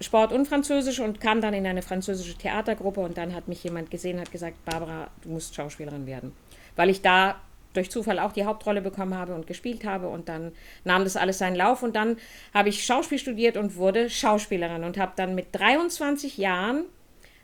Sport 0.00 0.32
und 0.32 0.46
Französisch 0.46 1.00
und 1.00 1.20
kam 1.20 1.40
dann 1.40 1.54
in 1.54 1.66
eine 1.66 1.82
französische 1.82 2.34
Theatergruppe 2.34 3.00
und 3.00 3.18
dann 3.18 3.34
hat 3.34 3.48
mich 3.48 3.62
jemand 3.62 3.90
gesehen, 3.90 4.20
hat 4.20 4.32
gesagt, 4.32 4.64
Barbara, 4.64 5.08
du 5.22 5.30
musst 5.30 5.54
Schauspielerin 5.54 6.06
werden. 6.06 6.32
Weil 6.76 6.88
ich 6.88 7.02
da 7.02 7.36
durch 7.72 7.90
Zufall 7.90 8.18
auch 8.18 8.32
die 8.32 8.44
Hauptrolle 8.44 8.82
bekommen 8.82 9.16
habe 9.16 9.34
und 9.34 9.46
gespielt 9.46 9.84
habe 9.84 10.08
und 10.08 10.28
dann 10.28 10.52
nahm 10.84 11.04
das 11.04 11.16
alles 11.16 11.38
seinen 11.38 11.56
Lauf 11.56 11.82
und 11.82 11.96
dann 11.96 12.16
habe 12.54 12.68
ich 12.68 12.84
Schauspiel 12.84 13.18
studiert 13.18 13.56
und 13.56 13.76
wurde 13.76 14.10
Schauspielerin 14.10 14.84
und 14.84 14.98
habe 14.98 15.12
dann 15.16 15.34
mit 15.34 15.48
23 15.52 16.38
Jahren 16.38 16.84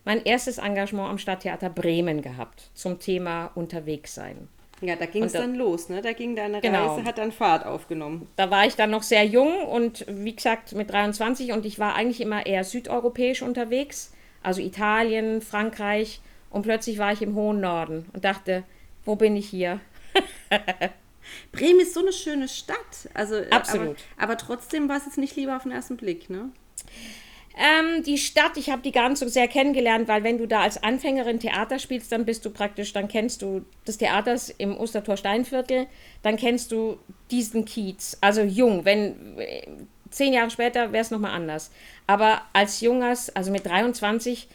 mein 0.04 0.24
erstes 0.24 0.58
Engagement 0.58 1.10
am 1.10 1.18
Stadttheater 1.18 1.70
Bremen 1.70 2.22
gehabt 2.22 2.70
zum 2.74 2.98
Thema 2.98 3.50
unterwegs 3.54 4.14
sein. 4.14 4.48
Ja, 4.80 4.94
da 4.94 5.06
ging 5.06 5.24
es 5.24 5.32
dann 5.32 5.56
los, 5.56 5.88
ne? 5.88 6.02
Da 6.02 6.12
ging 6.12 6.36
deine 6.36 6.60
genau. 6.60 6.94
Reise, 6.94 7.04
hat 7.04 7.18
dann 7.18 7.32
Fahrt 7.32 7.66
aufgenommen. 7.66 8.28
Da 8.36 8.50
war 8.50 8.64
ich 8.64 8.76
dann 8.76 8.90
noch 8.90 9.02
sehr 9.02 9.24
jung 9.24 9.64
und 9.64 10.06
wie 10.08 10.34
gesagt 10.34 10.72
mit 10.72 10.90
23 10.90 11.52
und 11.52 11.66
ich 11.66 11.78
war 11.78 11.94
eigentlich 11.94 12.20
immer 12.20 12.46
eher 12.46 12.62
südeuropäisch 12.62 13.42
unterwegs, 13.42 14.12
also 14.42 14.60
Italien, 14.62 15.42
Frankreich 15.42 16.20
und 16.50 16.62
plötzlich 16.62 16.98
war 16.98 17.12
ich 17.12 17.22
im 17.22 17.34
hohen 17.34 17.60
Norden 17.60 18.06
und 18.12 18.24
dachte, 18.24 18.62
wo 19.04 19.16
bin 19.16 19.36
ich 19.36 19.48
hier? 19.48 19.80
Bremen 21.52 21.80
ist 21.80 21.94
so 21.94 22.00
eine 22.00 22.12
schöne 22.12 22.48
Stadt. 22.48 22.76
Also, 23.14 23.36
äh, 23.36 23.50
Absolut. 23.50 23.96
Aber, 24.16 24.24
aber 24.24 24.36
trotzdem 24.36 24.88
war 24.88 24.96
es 24.96 25.06
jetzt 25.06 25.18
nicht 25.18 25.36
lieber 25.36 25.56
auf 25.56 25.62
den 25.62 25.72
ersten 25.72 25.96
Blick, 25.96 26.30
ne? 26.30 26.50
Ähm, 27.60 28.04
die 28.04 28.18
Stadt, 28.18 28.56
ich 28.56 28.70
habe 28.70 28.82
die 28.82 28.92
gar 28.92 29.08
nicht 29.08 29.18
so 29.18 29.26
sehr 29.26 29.48
kennengelernt, 29.48 30.06
weil 30.06 30.22
wenn 30.22 30.38
du 30.38 30.46
da 30.46 30.60
als 30.60 30.80
Anfängerin 30.80 31.40
Theater 31.40 31.80
spielst, 31.80 32.12
dann 32.12 32.24
bist 32.24 32.44
du 32.44 32.50
praktisch, 32.50 32.92
dann 32.92 33.08
kennst 33.08 33.42
du 33.42 33.64
das 33.84 33.98
Theaters 33.98 34.50
im 34.50 34.76
Ostertor 34.76 35.16
Steinviertel, 35.16 35.88
dann 36.22 36.36
kennst 36.36 36.70
du 36.70 36.98
diesen 37.32 37.64
Kiez, 37.64 38.16
also 38.20 38.42
jung. 38.42 38.84
Wenn 38.84 39.36
zehn 40.10 40.32
Jahre 40.32 40.50
später 40.50 40.92
wäre 40.92 41.02
es 41.02 41.10
nochmal 41.10 41.32
anders. 41.32 41.72
Aber 42.06 42.42
als 42.52 42.80
Junges, 42.80 43.34
also 43.34 43.50
mit 43.50 43.66
23, 43.66 44.48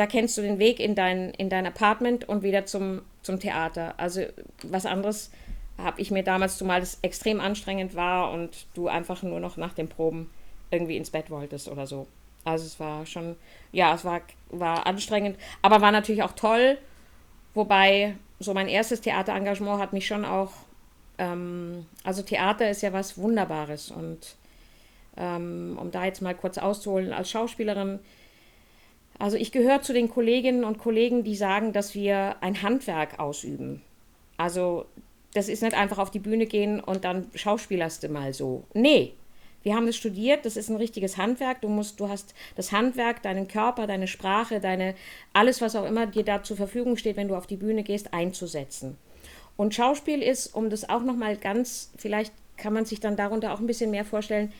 da 0.00 0.06
kennst 0.06 0.38
du 0.38 0.40
den 0.40 0.58
Weg 0.58 0.80
in 0.80 0.94
dein, 0.94 1.28
in 1.32 1.50
dein 1.50 1.66
Apartment 1.66 2.26
und 2.26 2.42
wieder 2.42 2.64
zum, 2.64 3.02
zum 3.20 3.38
Theater. 3.38 3.92
Also 3.98 4.22
was 4.62 4.86
anderes 4.86 5.30
habe 5.76 6.00
ich 6.00 6.10
mir 6.10 6.24
damals, 6.24 6.56
zumal 6.56 6.80
es 6.80 6.98
extrem 7.02 7.38
anstrengend 7.38 7.94
war 7.94 8.32
und 8.32 8.66
du 8.72 8.88
einfach 8.88 9.22
nur 9.22 9.40
noch 9.40 9.58
nach 9.58 9.74
den 9.74 9.88
Proben 9.88 10.30
irgendwie 10.70 10.96
ins 10.96 11.10
Bett 11.10 11.28
wolltest 11.28 11.68
oder 11.68 11.86
so. 11.86 12.06
Also 12.46 12.64
es 12.64 12.80
war 12.80 13.04
schon, 13.04 13.36
ja, 13.72 13.94
es 13.94 14.06
war, 14.06 14.22
war 14.48 14.86
anstrengend, 14.86 15.38
aber 15.60 15.82
war 15.82 15.92
natürlich 15.92 16.22
auch 16.22 16.32
toll. 16.32 16.78
Wobei 17.52 18.14
so 18.38 18.54
mein 18.54 18.68
erstes 18.68 19.02
Theaterengagement 19.02 19.82
hat 19.82 19.92
mich 19.92 20.06
schon 20.06 20.24
auch, 20.24 20.52
ähm, 21.18 21.84
also 22.04 22.22
Theater 22.22 22.70
ist 22.70 22.80
ja 22.80 22.94
was 22.94 23.18
Wunderbares 23.18 23.90
und 23.90 24.36
ähm, 25.18 25.76
um 25.78 25.90
da 25.90 26.06
jetzt 26.06 26.22
mal 26.22 26.34
kurz 26.34 26.56
auszuholen, 26.56 27.12
als 27.12 27.28
Schauspielerin, 27.28 27.98
also 29.20 29.36
ich 29.36 29.52
gehöre 29.52 29.82
zu 29.82 29.92
den 29.92 30.08
Kolleginnen 30.08 30.64
und 30.64 30.78
Kollegen, 30.78 31.24
die 31.24 31.36
sagen, 31.36 31.74
dass 31.74 31.94
wir 31.94 32.36
ein 32.40 32.62
Handwerk 32.62 33.20
ausüben. 33.20 33.82
Also 34.38 34.86
das 35.34 35.48
ist 35.48 35.62
nicht 35.62 35.74
einfach 35.74 35.98
auf 35.98 36.10
die 36.10 36.18
Bühne 36.18 36.46
gehen 36.46 36.80
und 36.80 37.04
dann 37.04 37.28
schauspielerst 37.34 38.02
du 38.02 38.08
mal 38.08 38.32
so. 38.32 38.64
Nee, 38.72 39.12
wir 39.62 39.74
haben 39.74 39.86
das 39.86 39.96
studiert, 39.96 40.46
das 40.46 40.56
ist 40.56 40.70
ein 40.70 40.76
richtiges 40.76 41.18
Handwerk. 41.18 41.60
Du 41.60 41.68
musst, 41.68 42.00
du 42.00 42.08
hast 42.08 42.34
das 42.56 42.72
Handwerk, 42.72 43.22
deinen 43.22 43.46
Körper, 43.46 43.86
deine 43.86 44.08
Sprache, 44.08 44.58
deine, 44.58 44.94
alles, 45.34 45.60
was 45.60 45.76
auch 45.76 45.84
immer 45.84 46.06
dir 46.06 46.24
da 46.24 46.42
zur 46.42 46.56
Verfügung 46.56 46.96
steht, 46.96 47.18
wenn 47.18 47.28
du 47.28 47.36
auf 47.36 47.46
die 47.46 47.56
Bühne 47.58 47.82
gehst, 47.82 48.14
einzusetzen. 48.14 48.96
Und 49.58 49.74
Schauspiel 49.74 50.22
ist, 50.22 50.54
um 50.54 50.70
das 50.70 50.88
auch 50.88 51.02
nochmal 51.02 51.36
ganz, 51.36 51.92
vielleicht 51.98 52.32
kann 52.56 52.72
man 52.72 52.86
sich 52.86 53.00
dann 53.00 53.16
darunter 53.16 53.52
auch 53.52 53.60
ein 53.60 53.66
bisschen 53.66 53.90
mehr 53.90 54.06
vorstellen, 54.06 54.50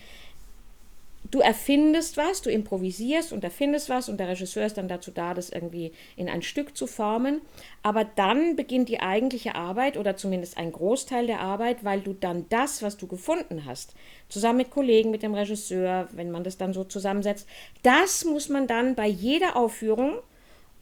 du 1.31 1.41
erfindest 1.41 2.17
was, 2.17 2.43
du 2.43 2.51
improvisierst 2.51 3.33
und 3.33 3.45
erfindest 3.45 3.89
was 3.89 4.09
und 4.09 4.19
der 4.19 4.29
Regisseur 4.29 4.67
ist 4.67 4.77
dann 4.77 4.89
dazu 4.89 5.11
da, 5.11 5.35
das 5.35 5.51
irgendwie 5.51 5.93
in 6.17 6.29
ein 6.29 6.43
Stück 6.43 6.77
zu 6.77 6.87
formen. 6.87 7.41
Aber 7.83 8.05
dann 8.05 8.57
beginnt 8.57 8.89
die 8.89 9.01
eigentliche 9.01 9.55
Arbeit 9.55 9.97
oder 9.97 10.17
zumindest 10.17 10.59
ein 10.59 10.73
Großteil 10.73 11.27
der 11.27 11.41
Arbeit, 11.41 11.85
weil 11.85 12.01
du 12.01 12.13
dann 12.13 12.47
das, 12.49 12.83
was 12.83 12.97
du 12.97 13.07
gefunden 13.07 13.65
hast, 13.65 13.95
zusammen 14.29 14.59
mit 14.59 14.71
Kollegen, 14.71 15.11
mit 15.11 15.23
dem 15.23 15.35
Regisseur, 15.35 16.09
wenn 16.13 16.31
man 16.31 16.45
das 16.45 16.59
dann 16.59 16.73
so 16.73 16.85
zusammensetzt, 16.85 17.47
das 17.83 18.25
muss 18.25 18.49
man 18.49 18.67
dann 18.67 18.95
bei 18.95 19.07
jeder 19.07 19.57
Aufführung, 19.57 20.19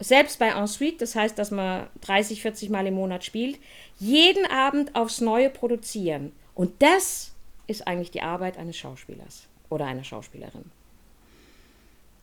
selbst 0.01 0.39
bei 0.39 0.49
Ensuite, 0.49 0.99
das 0.99 1.17
heißt, 1.17 1.39
dass 1.39 1.51
man 1.51 1.89
30, 2.03 2.41
40 2.43 2.71
Mal 2.71 2.87
im 2.87 2.95
Monat 2.95 3.25
spielt, 3.25 3.59
jeden 3.99 4.47
Abend 4.47 4.95
aufs 4.95 5.21
Neue 5.21 5.51
produzieren. 5.51 6.33
Und 6.55 6.83
das 6.83 7.33
ist 7.67 7.87
eigentlich 7.87 8.13
die 8.13 8.23
Arbeit 8.23 8.59
eines 8.59 8.77
Schauspielers 8.77 9.48
oder 9.71 9.87
einer 9.87 10.05
Schauspielerin. 10.05 10.65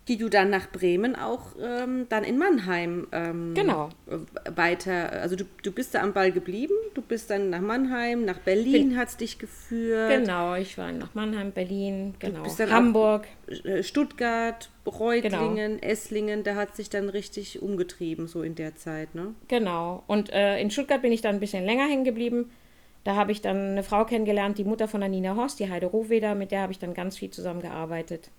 Die 0.07 0.17
du 0.17 0.29
dann 0.29 0.51
nach 0.51 0.69
Bremen 0.71 1.15
auch 1.15 1.55
ähm, 1.59 2.05
dann 2.09 2.23
in 2.23 2.37
Mannheim 2.37 3.07
ähm, 3.11 3.55
genau. 3.55 3.89
weiter, 4.55 5.11
also 5.13 5.35
du, 5.35 5.45
du 5.63 5.71
bist 5.71 5.95
da 5.95 6.03
am 6.03 6.13
Ball 6.13 6.31
geblieben, 6.31 6.75
du 6.93 7.01
bist 7.01 7.31
dann 7.31 7.49
nach 7.49 7.61
Mannheim, 7.61 8.23
nach 8.23 8.37
Berlin 8.37 8.97
hat 8.97 9.07
es 9.07 9.17
dich 9.17 9.39
geführt. 9.39 10.11
Genau, 10.11 10.53
ich 10.53 10.77
war 10.77 10.91
nach 10.91 11.15
Mannheim, 11.15 11.51
Berlin, 11.51 12.13
genau, 12.19 12.45
Hamburg. 12.45 13.25
Äh, 13.47 13.81
Stuttgart, 13.81 14.69
Reutlingen, 14.85 15.79
genau. 15.79 15.91
Esslingen, 15.91 16.43
da 16.43 16.53
hat 16.53 16.75
sich 16.75 16.91
dann 16.91 17.09
richtig 17.09 17.63
umgetrieben, 17.63 18.27
so 18.27 18.43
in 18.43 18.53
der 18.53 18.75
Zeit, 18.75 19.15
ne? 19.15 19.33
Genau, 19.47 20.03
und 20.05 20.31
äh, 20.31 20.59
in 20.59 20.69
Stuttgart 20.69 21.01
bin 21.01 21.13
ich 21.13 21.21
dann 21.21 21.33
ein 21.33 21.39
bisschen 21.39 21.65
länger 21.65 21.87
hängen 21.87 22.03
geblieben 22.03 22.51
da 23.05 23.15
habe 23.15 23.31
ich 23.31 23.41
dann 23.41 23.71
eine 23.71 23.83
Frau 23.83 24.03
kennengelernt, 24.03 24.57
die 24.57 24.63
Mutter 24.63 24.87
von 24.87 24.99
der 24.99 25.09
Nina 25.09 25.35
Horst, 25.35 25.59
die 25.59 25.69
Heide 25.69 25.85
Rohweder, 25.85 26.33
mit 26.33 26.51
der 26.51 26.61
habe 26.61 26.73
ich 26.73 26.79
dann 26.79 26.95
ganz 26.95 27.17
viel 27.17 27.29
zusammengearbeitet. 27.29 28.31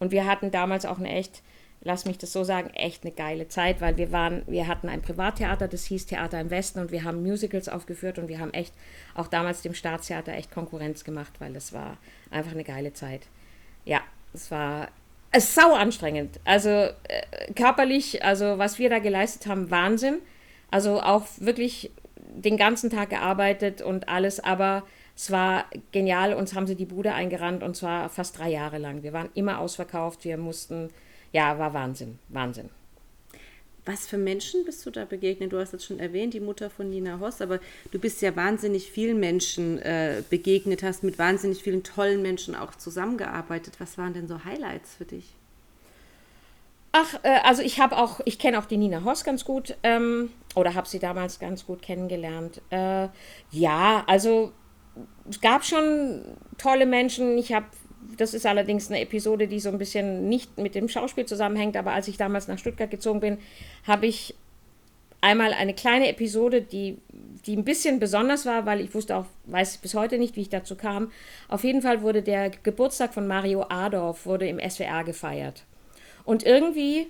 Und 0.00 0.10
wir 0.10 0.26
hatten 0.26 0.50
damals 0.50 0.84
auch 0.84 0.98
eine 0.98 1.10
echt, 1.10 1.42
lass 1.80 2.06
mich 2.06 2.18
das 2.18 2.32
so 2.32 2.42
sagen, 2.42 2.70
echt 2.70 3.04
eine 3.04 3.12
geile 3.12 3.46
Zeit, 3.46 3.80
weil 3.80 3.96
wir 3.96 4.10
waren, 4.10 4.42
wir 4.48 4.66
hatten 4.66 4.88
ein 4.88 5.00
Privattheater, 5.00 5.68
das 5.68 5.84
hieß 5.84 6.06
Theater 6.06 6.40
im 6.40 6.50
Westen 6.50 6.80
und 6.80 6.90
wir 6.90 7.04
haben 7.04 7.22
Musicals 7.22 7.68
aufgeführt 7.68 8.18
und 8.18 8.26
wir 8.26 8.40
haben 8.40 8.52
echt 8.52 8.74
auch 9.14 9.28
damals 9.28 9.62
dem 9.62 9.74
Staatstheater 9.74 10.32
echt 10.32 10.50
Konkurrenz 10.50 11.04
gemacht, 11.04 11.34
weil 11.38 11.52
das 11.52 11.72
war 11.72 11.96
einfach 12.32 12.52
eine 12.52 12.64
geile 12.64 12.92
Zeit. 12.92 13.22
Ja, 13.84 14.00
es 14.34 14.50
war 14.50 14.88
es 15.30 15.44
ist 15.44 15.54
sau 15.54 15.74
anstrengend. 15.74 16.40
Also 16.44 16.68
äh, 16.68 17.52
körperlich, 17.54 18.24
also 18.24 18.58
was 18.58 18.80
wir 18.80 18.90
da 18.90 18.98
geleistet 18.98 19.46
haben, 19.46 19.70
Wahnsinn. 19.70 20.18
Also 20.72 21.00
auch 21.00 21.26
wirklich 21.38 21.92
den 22.34 22.56
ganzen 22.56 22.90
Tag 22.90 23.10
gearbeitet 23.10 23.82
und 23.82 24.08
alles, 24.08 24.40
aber 24.40 24.84
es 25.16 25.30
war 25.30 25.66
genial. 25.92 26.32
Uns 26.32 26.54
haben 26.54 26.66
sie 26.66 26.76
die 26.76 26.86
Bude 26.86 27.12
eingerannt 27.12 27.62
und 27.62 27.76
zwar 27.76 28.08
fast 28.08 28.38
drei 28.38 28.50
Jahre 28.50 28.78
lang. 28.78 29.02
Wir 29.02 29.12
waren 29.12 29.28
immer 29.34 29.58
ausverkauft. 29.58 30.24
Wir 30.24 30.36
mussten, 30.36 30.88
ja, 31.32 31.58
war 31.58 31.74
Wahnsinn, 31.74 32.18
Wahnsinn. 32.28 32.70
Was 33.84 34.06
für 34.06 34.18
Menschen 34.18 34.64
bist 34.64 34.84
du 34.84 34.90
da 34.90 35.04
begegnet? 35.04 35.52
Du 35.52 35.58
hast 35.58 35.72
jetzt 35.72 35.84
schon 35.84 36.00
erwähnt, 36.00 36.34
die 36.34 36.40
Mutter 36.40 36.70
von 36.70 36.90
Nina 36.90 37.18
Hoss, 37.18 37.40
aber 37.40 37.60
du 37.90 37.98
bist 37.98 38.20
ja 38.22 38.36
wahnsinnig 38.36 38.90
vielen 38.90 39.18
Menschen 39.18 39.78
äh, 39.78 40.22
begegnet, 40.28 40.82
hast 40.82 41.02
mit 41.02 41.18
wahnsinnig 41.18 41.62
vielen 41.62 41.82
tollen 41.82 42.22
Menschen 42.22 42.54
auch 42.54 42.74
zusammengearbeitet. 42.74 43.74
Was 43.78 43.98
waren 43.98 44.14
denn 44.14 44.28
so 44.28 44.44
Highlights 44.44 44.94
für 44.94 45.06
dich? 45.06 45.34
Ach, 46.92 47.14
äh, 47.22 47.38
also 47.44 47.62
ich 47.62 47.78
habe 47.78 47.96
auch, 47.96 48.20
ich 48.24 48.38
kenne 48.38 48.58
auch 48.58 48.66
die 48.66 48.76
Nina 48.76 49.04
Hoss 49.04 49.24
ganz 49.24 49.44
gut 49.44 49.76
ähm, 49.82 50.30
oder 50.54 50.74
habe 50.74 50.88
sie 50.88 50.98
damals 50.98 51.38
ganz 51.38 51.66
gut 51.66 51.82
kennengelernt. 51.82 52.60
Äh, 52.70 53.08
ja, 53.52 54.04
also 54.06 54.52
es 55.28 55.40
gab 55.40 55.64
schon 55.64 56.22
tolle 56.58 56.86
Menschen. 56.86 57.38
Ich 57.38 57.52
habe, 57.52 57.66
das 58.16 58.34
ist 58.34 58.44
allerdings 58.44 58.90
eine 58.90 59.00
Episode, 59.00 59.46
die 59.46 59.60
so 59.60 59.68
ein 59.68 59.78
bisschen 59.78 60.28
nicht 60.28 60.58
mit 60.58 60.74
dem 60.74 60.88
Schauspiel 60.88 61.26
zusammenhängt, 61.26 61.76
aber 61.76 61.92
als 61.92 62.08
ich 62.08 62.16
damals 62.16 62.48
nach 62.48 62.58
Stuttgart 62.58 62.90
gezogen 62.90 63.20
bin, 63.20 63.38
habe 63.86 64.06
ich 64.06 64.34
einmal 65.20 65.52
eine 65.52 65.74
kleine 65.74 66.08
Episode, 66.08 66.60
die, 66.62 66.98
die 67.46 67.56
ein 67.56 67.64
bisschen 67.64 68.00
besonders 68.00 68.46
war, 68.46 68.66
weil 68.66 68.80
ich 68.80 68.94
wusste 68.94 69.16
auch, 69.16 69.26
weiß 69.44 69.78
bis 69.78 69.94
heute 69.94 70.18
nicht, 70.18 70.34
wie 70.34 70.40
ich 70.40 70.48
dazu 70.48 70.74
kam. 70.74 71.12
Auf 71.48 71.62
jeden 71.62 71.82
Fall 71.82 72.02
wurde 72.02 72.22
der 72.22 72.50
Geburtstag 72.50 73.14
von 73.14 73.28
Mario 73.28 73.66
Adorf 73.68 74.26
wurde 74.26 74.48
im 74.48 74.58
SWR 74.58 75.04
gefeiert. 75.04 75.64
Und 76.24 76.44
irgendwie, 76.44 77.06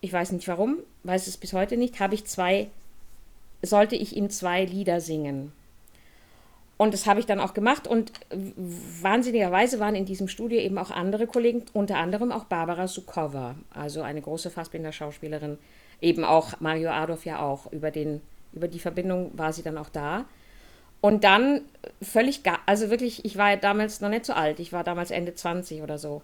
ich 0.00 0.12
weiß 0.12 0.32
nicht 0.32 0.48
warum, 0.48 0.78
weiß 1.04 1.26
es 1.26 1.36
bis 1.36 1.52
heute 1.52 1.76
nicht, 1.76 2.00
habe 2.00 2.14
ich 2.14 2.26
zwei, 2.26 2.68
sollte 3.62 3.96
ich 3.96 4.16
ihm 4.16 4.30
zwei 4.30 4.64
Lieder 4.64 5.00
singen. 5.00 5.52
Und 6.80 6.94
das 6.94 7.06
habe 7.06 7.20
ich 7.20 7.26
dann 7.26 7.40
auch 7.40 7.52
gemacht 7.52 7.86
und 7.86 8.10
wahnsinnigerweise 8.32 9.80
waren 9.80 9.94
in 9.94 10.06
diesem 10.06 10.28
Studio 10.28 10.58
eben 10.58 10.78
auch 10.78 10.90
andere 10.90 11.26
Kollegen, 11.26 11.62
unter 11.74 11.98
anderem 11.98 12.32
auch 12.32 12.44
Barbara 12.44 12.88
Sukowa, 12.88 13.54
also 13.68 14.00
eine 14.00 14.22
große 14.22 14.50
Fassbinder-Schauspielerin, 14.50 15.58
eben 16.00 16.24
auch 16.24 16.58
Mario 16.60 16.88
Adolf 16.88 17.26
ja 17.26 17.42
auch. 17.42 17.70
Über, 17.70 17.90
den, 17.90 18.22
über 18.54 18.66
die 18.66 18.78
Verbindung 18.78 19.30
war 19.34 19.52
sie 19.52 19.62
dann 19.62 19.76
auch 19.76 19.90
da. 19.90 20.24
Und 21.02 21.24
dann 21.24 21.60
völlig, 22.00 22.40
also 22.64 22.88
wirklich, 22.88 23.26
ich 23.26 23.36
war 23.36 23.50
ja 23.50 23.56
damals 23.56 24.00
noch 24.00 24.08
nicht 24.08 24.24
so 24.24 24.32
alt, 24.32 24.58
ich 24.58 24.72
war 24.72 24.82
damals 24.82 25.10
Ende 25.10 25.34
20 25.34 25.82
oder 25.82 25.98
so. 25.98 26.22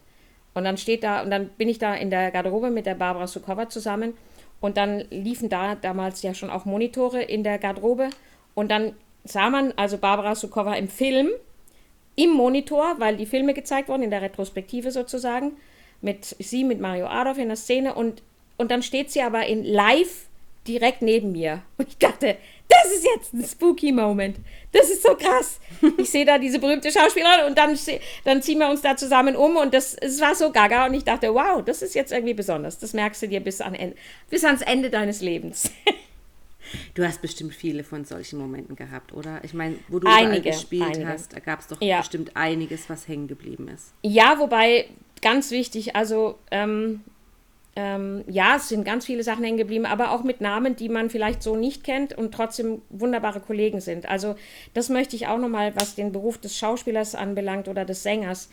Und 0.57 0.65
dann 0.65 0.79
steht 0.79 1.05
da, 1.05 1.21
und 1.21 1.31
dann 1.31 1.51
bin 1.51 1.69
ich 1.69 1.79
da 1.79 1.95
in 1.95 2.09
der 2.09 2.31
Garderobe 2.31 2.71
mit 2.71 2.87
der 2.87 2.95
Barbara 2.95 3.27
Sukowa 3.27 3.69
zusammen. 3.69 4.15
Und 4.59 4.79
dann 4.79 5.05
liefen 5.11 5.51
da 5.51 5.75
damals 5.75 6.23
ja 6.23 6.33
schon 6.33 6.49
auch 6.49 6.65
Monitore 6.65 7.21
in 7.21 7.45
der 7.45 7.59
Garderobe. 7.59 8.09
Und 8.55 8.71
dann 8.71 8.95
sah 9.23 9.51
man 9.51 9.75
also 9.77 9.99
Barbara 9.99 10.35
Sukowa 10.35 10.73
im 10.73 10.89
Film, 10.89 11.29
im 12.15 12.31
Monitor, 12.31 12.95
weil 12.97 13.19
die 13.19 13.27
Filme 13.27 13.53
gezeigt 13.53 13.91
wurden, 13.91 14.05
in 14.05 14.11
der 14.11 14.23
Retrospektive 14.23 14.93
sozusagen, 14.93 15.59
mit 16.01 16.25
sie, 16.25 16.65
mit 16.65 16.81
Mario 16.81 17.05
Adolf 17.07 17.37
in 17.37 17.49
der 17.49 17.59
Szene 17.59 17.93
und, 17.95 18.23
und 18.57 18.71
dann 18.71 18.83
steht 18.83 19.11
sie 19.11 19.21
aber 19.21 19.45
in 19.45 19.63
live 19.63 20.27
direkt 20.67 21.03
neben 21.03 21.33
mir. 21.33 21.61
Und 21.77 21.89
ich 21.89 21.99
dachte, 21.99 22.39
das 22.69 22.95
ist 22.95 23.05
jetzt 23.15 23.35
ein 23.35 23.45
spooky 23.45 23.93
Moment. 23.93 24.39
Das 24.77 24.91
ist 24.91 25.03
so 25.03 25.15
krass. 25.15 25.59
Ich 25.97 26.11
sehe 26.11 26.25
da 26.25 26.39
diese 26.39 26.59
berühmte 26.59 26.91
Schauspielerin 26.91 27.47
und 27.47 27.57
dann, 27.57 27.79
dann 28.25 28.43
ziehen 28.43 28.59
wir 28.59 28.69
uns 28.69 28.83
da 28.83 28.97
zusammen 28.97 29.37
um 29.37 29.57
und 29.57 29.73
das, 29.73 29.95
es 29.95 30.21
war 30.21 30.35
so 30.35 30.53
gaga 30.53 30.87
und 30.87 30.95
ich 30.95 31.05
dachte, 31.05 31.33
wow, 31.33 31.65
das 31.65 31.83
ist 31.83 31.95
jetzt 31.95 32.13
irgendwie 32.13 32.35
besonders. 32.35 32.79
Das 32.79 32.93
merkst 32.93 33.23
du 33.23 33.29
dir 33.29 33.41
bis, 33.41 33.61
an, 33.61 33.77
bis 34.29 34.45
ans 34.45 34.63
Ende 34.63 34.91
deines 34.91 35.21
Lebens. 35.21 35.71
Du 36.95 37.05
hast 37.07 37.23
bestimmt 37.23 37.55
viele 37.55 37.85
von 37.85 38.05
solchen 38.05 38.41
Momenten 38.41 38.75
gehabt, 38.75 39.13
oder? 39.13 39.39
Ich 39.45 39.55
meine, 39.55 39.77
wo 39.87 40.01
du 40.01 40.09
einige, 40.09 40.51
gespielt 40.51 40.83
einige. 40.83 41.07
hast, 41.07 41.33
da 41.33 41.39
gab 41.39 41.61
es 41.61 41.69
doch 41.69 41.81
ja. 41.81 41.99
bestimmt 41.99 42.37
einiges, 42.37 42.91
was 42.91 43.07
hängen 43.07 43.29
geblieben 43.29 43.69
ist. 43.69 43.93
Ja, 44.03 44.41
wobei 44.41 44.89
ganz 45.23 45.53
wichtig, 45.53 45.95
also 45.95 46.41
ähm, 46.51 47.05
ähm, 47.77 48.25
ja, 48.27 48.57
es 48.57 48.71
sind 48.71 48.85
ganz 48.85 49.05
viele 49.05 49.23
Sachen 49.23 49.45
hängen 49.45 49.59
geblieben, 49.59 49.85
aber 49.85 50.11
auch 50.11 50.25
mit 50.25 50.41
Namen, 50.41 50.77
die 50.77 50.89
man 50.89 51.11
vielleicht 51.11 51.43
so 51.43 51.57
nicht 51.57 51.85
kennt 51.85 52.17
und 52.17 52.33
trotzdem 52.33 52.81
wunderbare 52.89 53.41
Kollegen 53.41 53.83
sind. 53.83 54.09
Also 54.09 54.35
das 54.73 54.89
möchte 54.89 55.15
ich 55.15 55.27
auch 55.27 55.37
nochmal, 55.39 55.77
was 55.77 55.95
den 55.95 56.11
Beruf 56.11 56.39
des 56.39 56.57
Schauspielers 56.57 57.15
anbelangt 57.15 57.69
oder 57.69 57.85
des 57.85 58.03
Sängers. 58.03 58.49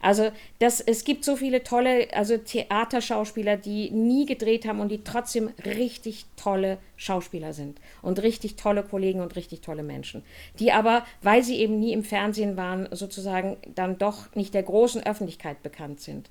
also 0.00 0.30
das, 0.58 0.80
es 0.80 1.04
gibt 1.04 1.24
so 1.24 1.36
viele 1.36 1.62
tolle, 1.62 2.08
also 2.12 2.36
Theaterschauspieler, 2.36 3.56
die 3.56 3.90
nie 3.90 4.26
gedreht 4.26 4.66
haben 4.66 4.80
und 4.80 4.88
die 4.88 5.04
trotzdem 5.04 5.50
richtig 5.64 6.26
tolle 6.36 6.78
Schauspieler 6.96 7.52
sind 7.52 7.80
und 8.02 8.22
richtig 8.22 8.56
tolle 8.56 8.82
Kollegen 8.82 9.20
und 9.20 9.36
richtig 9.36 9.60
tolle 9.60 9.82
Menschen, 9.82 10.22
die 10.58 10.72
aber, 10.72 11.04
weil 11.22 11.42
sie 11.42 11.56
eben 11.56 11.78
nie 11.78 11.92
im 11.92 12.04
Fernsehen 12.04 12.56
waren, 12.56 12.88
sozusagen 12.90 13.56
dann 13.74 13.98
doch 13.98 14.34
nicht 14.34 14.54
der 14.54 14.62
großen 14.62 15.04
Öffentlichkeit 15.04 15.62
bekannt 15.62 16.00
sind. 16.00 16.30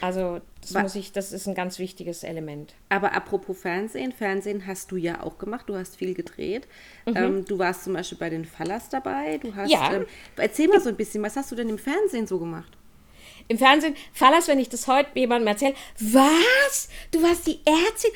Also 0.00 0.40
das 0.60 0.74
muss 0.74 0.94
ich, 0.94 1.12
das 1.12 1.32
ist 1.32 1.46
ein 1.46 1.54
ganz 1.54 1.78
wichtiges 1.78 2.22
Element. 2.22 2.74
Aber 2.88 3.14
apropos 3.14 3.58
Fernsehen, 3.58 4.12
Fernsehen 4.12 4.66
hast 4.66 4.90
du 4.90 4.96
ja 4.96 5.22
auch 5.22 5.38
gemacht, 5.38 5.68
du 5.68 5.76
hast 5.76 5.96
viel 5.96 6.12
gedreht. 6.12 6.68
Mhm. 7.06 7.16
Ähm, 7.16 7.44
du 7.46 7.58
warst 7.58 7.84
zum 7.84 7.94
Beispiel 7.94 8.18
bei 8.18 8.28
den 8.28 8.44
Fallers 8.44 8.88
dabei. 8.88 9.38
Du 9.38 9.54
hast, 9.54 9.70
ja. 9.70 9.94
ähm, 9.94 10.06
erzähl 10.36 10.68
mal 10.68 10.80
so 10.80 10.90
ein 10.90 10.96
bisschen, 10.96 11.22
was 11.22 11.36
hast 11.36 11.50
du 11.50 11.56
denn 11.56 11.68
im 11.68 11.78
Fernsehen 11.78 12.26
so 12.26 12.38
gemacht? 12.38 12.76
Im 13.48 13.58
Fernsehen, 13.58 13.94
Fallas, 14.12 14.48
wenn 14.48 14.58
ich 14.58 14.68
das 14.68 14.86
heute 14.88 15.10
jemandem 15.14 15.48
erzähle, 15.48 15.74
was? 15.98 16.88
Du 17.10 17.22
warst 17.22 17.46
die 17.46 17.60
Ärztin? 17.64 18.10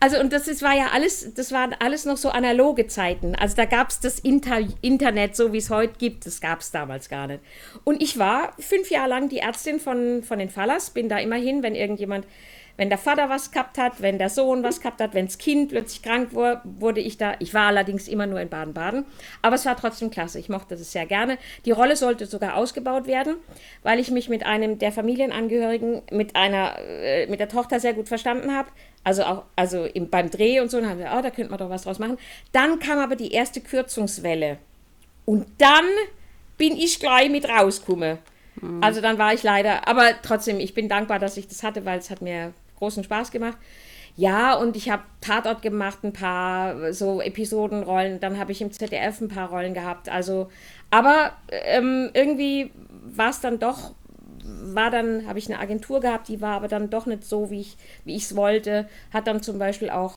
Also, 0.00 0.18
und 0.20 0.32
das 0.32 0.48
ist, 0.48 0.62
war 0.62 0.74
ja 0.74 0.88
alles, 0.92 1.34
das 1.34 1.52
waren 1.52 1.74
alles 1.78 2.04
noch 2.04 2.16
so 2.16 2.30
analoge 2.30 2.86
Zeiten. 2.86 3.34
Also 3.34 3.56
da 3.56 3.64
gab 3.64 3.90
es 3.90 4.00
das 4.00 4.18
Inter 4.18 4.60
Internet, 4.80 5.36
so 5.36 5.52
wie 5.52 5.58
es 5.58 5.70
heute 5.70 5.94
gibt, 5.98 6.26
das 6.26 6.40
gab 6.40 6.60
es 6.60 6.70
damals 6.70 7.08
gar 7.08 7.26
nicht. 7.26 7.40
Und 7.84 8.02
ich 8.02 8.18
war 8.18 8.54
fünf 8.58 8.90
Jahre 8.90 9.08
lang 9.10 9.28
die 9.28 9.38
Ärztin 9.38 9.80
von, 9.80 10.22
von 10.22 10.38
den 10.38 10.50
Fallas, 10.50 10.90
bin 10.90 11.08
da 11.08 11.18
immerhin, 11.18 11.62
wenn 11.62 11.74
irgendjemand 11.74 12.26
wenn 12.76 12.88
der 12.88 12.98
Vater 12.98 13.28
was 13.28 13.50
gehabt 13.50 13.78
hat, 13.78 14.02
wenn 14.02 14.18
der 14.18 14.28
Sohn 14.28 14.62
was 14.62 14.80
gehabt 14.80 15.00
hat, 15.00 15.14
wenn 15.14 15.26
das 15.26 15.38
Kind 15.38 15.70
plötzlich 15.70 16.02
krank 16.02 16.34
wurde, 16.34 16.60
wurde 16.64 17.00
ich 17.00 17.16
da. 17.16 17.34
Ich 17.38 17.54
war 17.54 17.68
allerdings 17.68 18.08
immer 18.08 18.26
nur 18.26 18.40
in 18.40 18.48
Baden-Baden, 18.48 19.04
aber 19.42 19.54
es 19.54 19.64
war 19.64 19.76
trotzdem 19.76 20.10
klasse. 20.10 20.38
Ich 20.38 20.48
mochte 20.48 20.76
das 20.76 20.90
sehr 20.90 21.06
gerne. 21.06 21.38
Die 21.64 21.70
Rolle 21.70 21.96
sollte 21.96 22.26
sogar 22.26 22.56
ausgebaut 22.56 23.06
werden, 23.06 23.36
weil 23.82 24.00
ich 24.00 24.10
mich 24.10 24.28
mit 24.28 24.44
einem 24.44 24.78
der 24.78 24.92
Familienangehörigen, 24.92 26.02
mit 26.10 26.34
einer, 26.34 26.78
äh, 26.80 27.26
mit 27.28 27.40
der 27.40 27.48
Tochter 27.48 27.78
sehr 27.78 27.94
gut 27.94 28.08
verstanden 28.08 28.54
habe. 28.54 28.68
Also 29.04 29.22
auch, 29.24 29.44
also 29.54 29.84
im, 29.84 30.10
beim 30.10 30.30
Dreh 30.30 30.60
und 30.60 30.70
so, 30.70 30.80
dann 30.80 30.90
haben 30.90 30.98
wir, 30.98 31.12
oh, 31.16 31.22
da 31.22 31.30
könnte 31.30 31.50
man 31.50 31.58
doch 31.58 31.70
was 31.70 31.82
draus 31.82 31.98
machen. 31.98 32.18
Dann 32.52 32.78
kam 32.78 32.98
aber 32.98 33.16
die 33.16 33.32
erste 33.32 33.60
Kürzungswelle. 33.60 34.58
Und 35.26 35.46
dann 35.58 35.84
bin 36.58 36.76
ich 36.76 37.00
gleich 37.00 37.30
mit 37.30 37.48
rausgekommen. 37.48 38.18
Mhm. 38.60 38.82
Also 38.82 39.00
dann 39.00 39.18
war 39.18 39.34
ich 39.34 39.42
leider, 39.42 39.86
aber 39.88 40.10
trotzdem, 40.22 40.58
ich 40.58 40.74
bin 40.74 40.88
dankbar, 40.88 41.18
dass 41.18 41.36
ich 41.36 41.48
das 41.48 41.62
hatte, 41.62 41.84
weil 41.84 41.98
es 41.98 42.10
hat 42.10 42.22
mir 42.22 42.52
großen 42.76 43.04
Spaß 43.04 43.30
gemacht. 43.30 43.58
Ja, 44.16 44.54
und 44.54 44.76
ich 44.76 44.90
habe 44.90 45.02
Tatort 45.20 45.60
gemacht, 45.62 46.04
ein 46.04 46.12
paar 46.12 46.92
so 46.92 47.20
Episodenrollen. 47.20 48.20
Dann 48.20 48.38
habe 48.38 48.52
ich 48.52 48.62
im 48.62 48.70
ZDF 48.70 49.20
ein 49.20 49.28
paar 49.28 49.50
Rollen 49.50 49.74
gehabt. 49.74 50.08
Also, 50.08 50.50
aber 50.90 51.32
ähm, 51.50 52.10
irgendwie 52.14 52.70
war 53.04 53.30
es 53.30 53.40
dann 53.40 53.58
doch, 53.58 53.92
war 54.44 54.90
dann, 54.90 55.26
habe 55.26 55.38
ich 55.38 55.50
eine 55.50 55.58
Agentur 55.58 56.00
gehabt, 56.00 56.28
die 56.28 56.40
war 56.40 56.56
aber 56.56 56.68
dann 56.68 56.90
doch 56.90 57.06
nicht 57.06 57.24
so, 57.24 57.50
wie 57.50 57.62
ich 57.62 57.76
wie 58.04 58.16
es 58.16 58.36
wollte. 58.36 58.88
Hat 59.12 59.26
dann 59.26 59.42
zum 59.42 59.58
Beispiel 59.58 59.90
auch, 59.90 60.16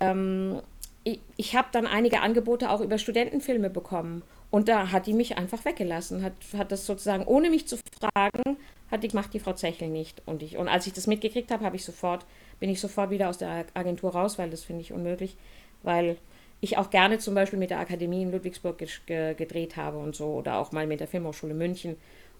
ähm, 0.00 0.60
ich, 1.02 1.20
ich 1.36 1.56
habe 1.56 1.68
dann 1.72 1.86
einige 1.86 2.20
Angebote 2.20 2.70
auch 2.70 2.80
über 2.80 2.96
Studentenfilme 2.96 3.68
bekommen. 3.68 4.22
Und 4.50 4.68
da 4.68 4.92
hat 4.92 5.06
die 5.06 5.14
mich 5.14 5.36
einfach 5.36 5.64
weggelassen, 5.64 6.22
hat, 6.22 6.32
hat 6.56 6.72
das 6.72 6.86
sozusagen, 6.86 7.24
ohne 7.26 7.50
mich 7.50 7.66
zu 7.66 7.76
fragen, 8.00 8.56
hat 8.94 9.02
die 9.02 9.08
gemacht, 9.08 9.34
die 9.34 9.40
Frau 9.40 9.52
Zechel 9.52 9.88
nicht. 9.88 10.22
Und, 10.24 10.42
ich, 10.42 10.56
und 10.56 10.68
als 10.68 10.86
ich 10.86 10.92
das 10.92 11.06
mitgekriegt 11.06 11.50
habe, 11.50 11.64
habe 11.64 11.76
ich 11.76 11.84
sofort, 11.84 12.24
bin 12.60 12.70
ich 12.70 12.80
sofort 12.80 13.10
wieder 13.10 13.28
aus 13.28 13.38
der 13.38 13.66
Agentur 13.74 14.12
raus, 14.12 14.38
weil 14.38 14.50
das 14.50 14.64
finde 14.64 14.82
ich 14.82 14.92
unmöglich, 14.92 15.36
weil 15.82 16.16
ich 16.60 16.78
auch 16.78 16.90
gerne 16.90 17.18
zum 17.18 17.34
Beispiel 17.34 17.58
mit 17.58 17.70
der 17.70 17.80
Akademie 17.80 18.22
in 18.22 18.32
Ludwigsburg 18.32 18.78
ge 18.78 19.34
gedreht 19.34 19.76
habe 19.76 19.98
und 19.98 20.16
so 20.16 20.26
oder 20.26 20.58
auch 20.58 20.72
mal 20.72 20.86
mit 20.86 21.00
der 21.00 21.08
Filmhochschule 21.08 21.54
München. 21.54 21.96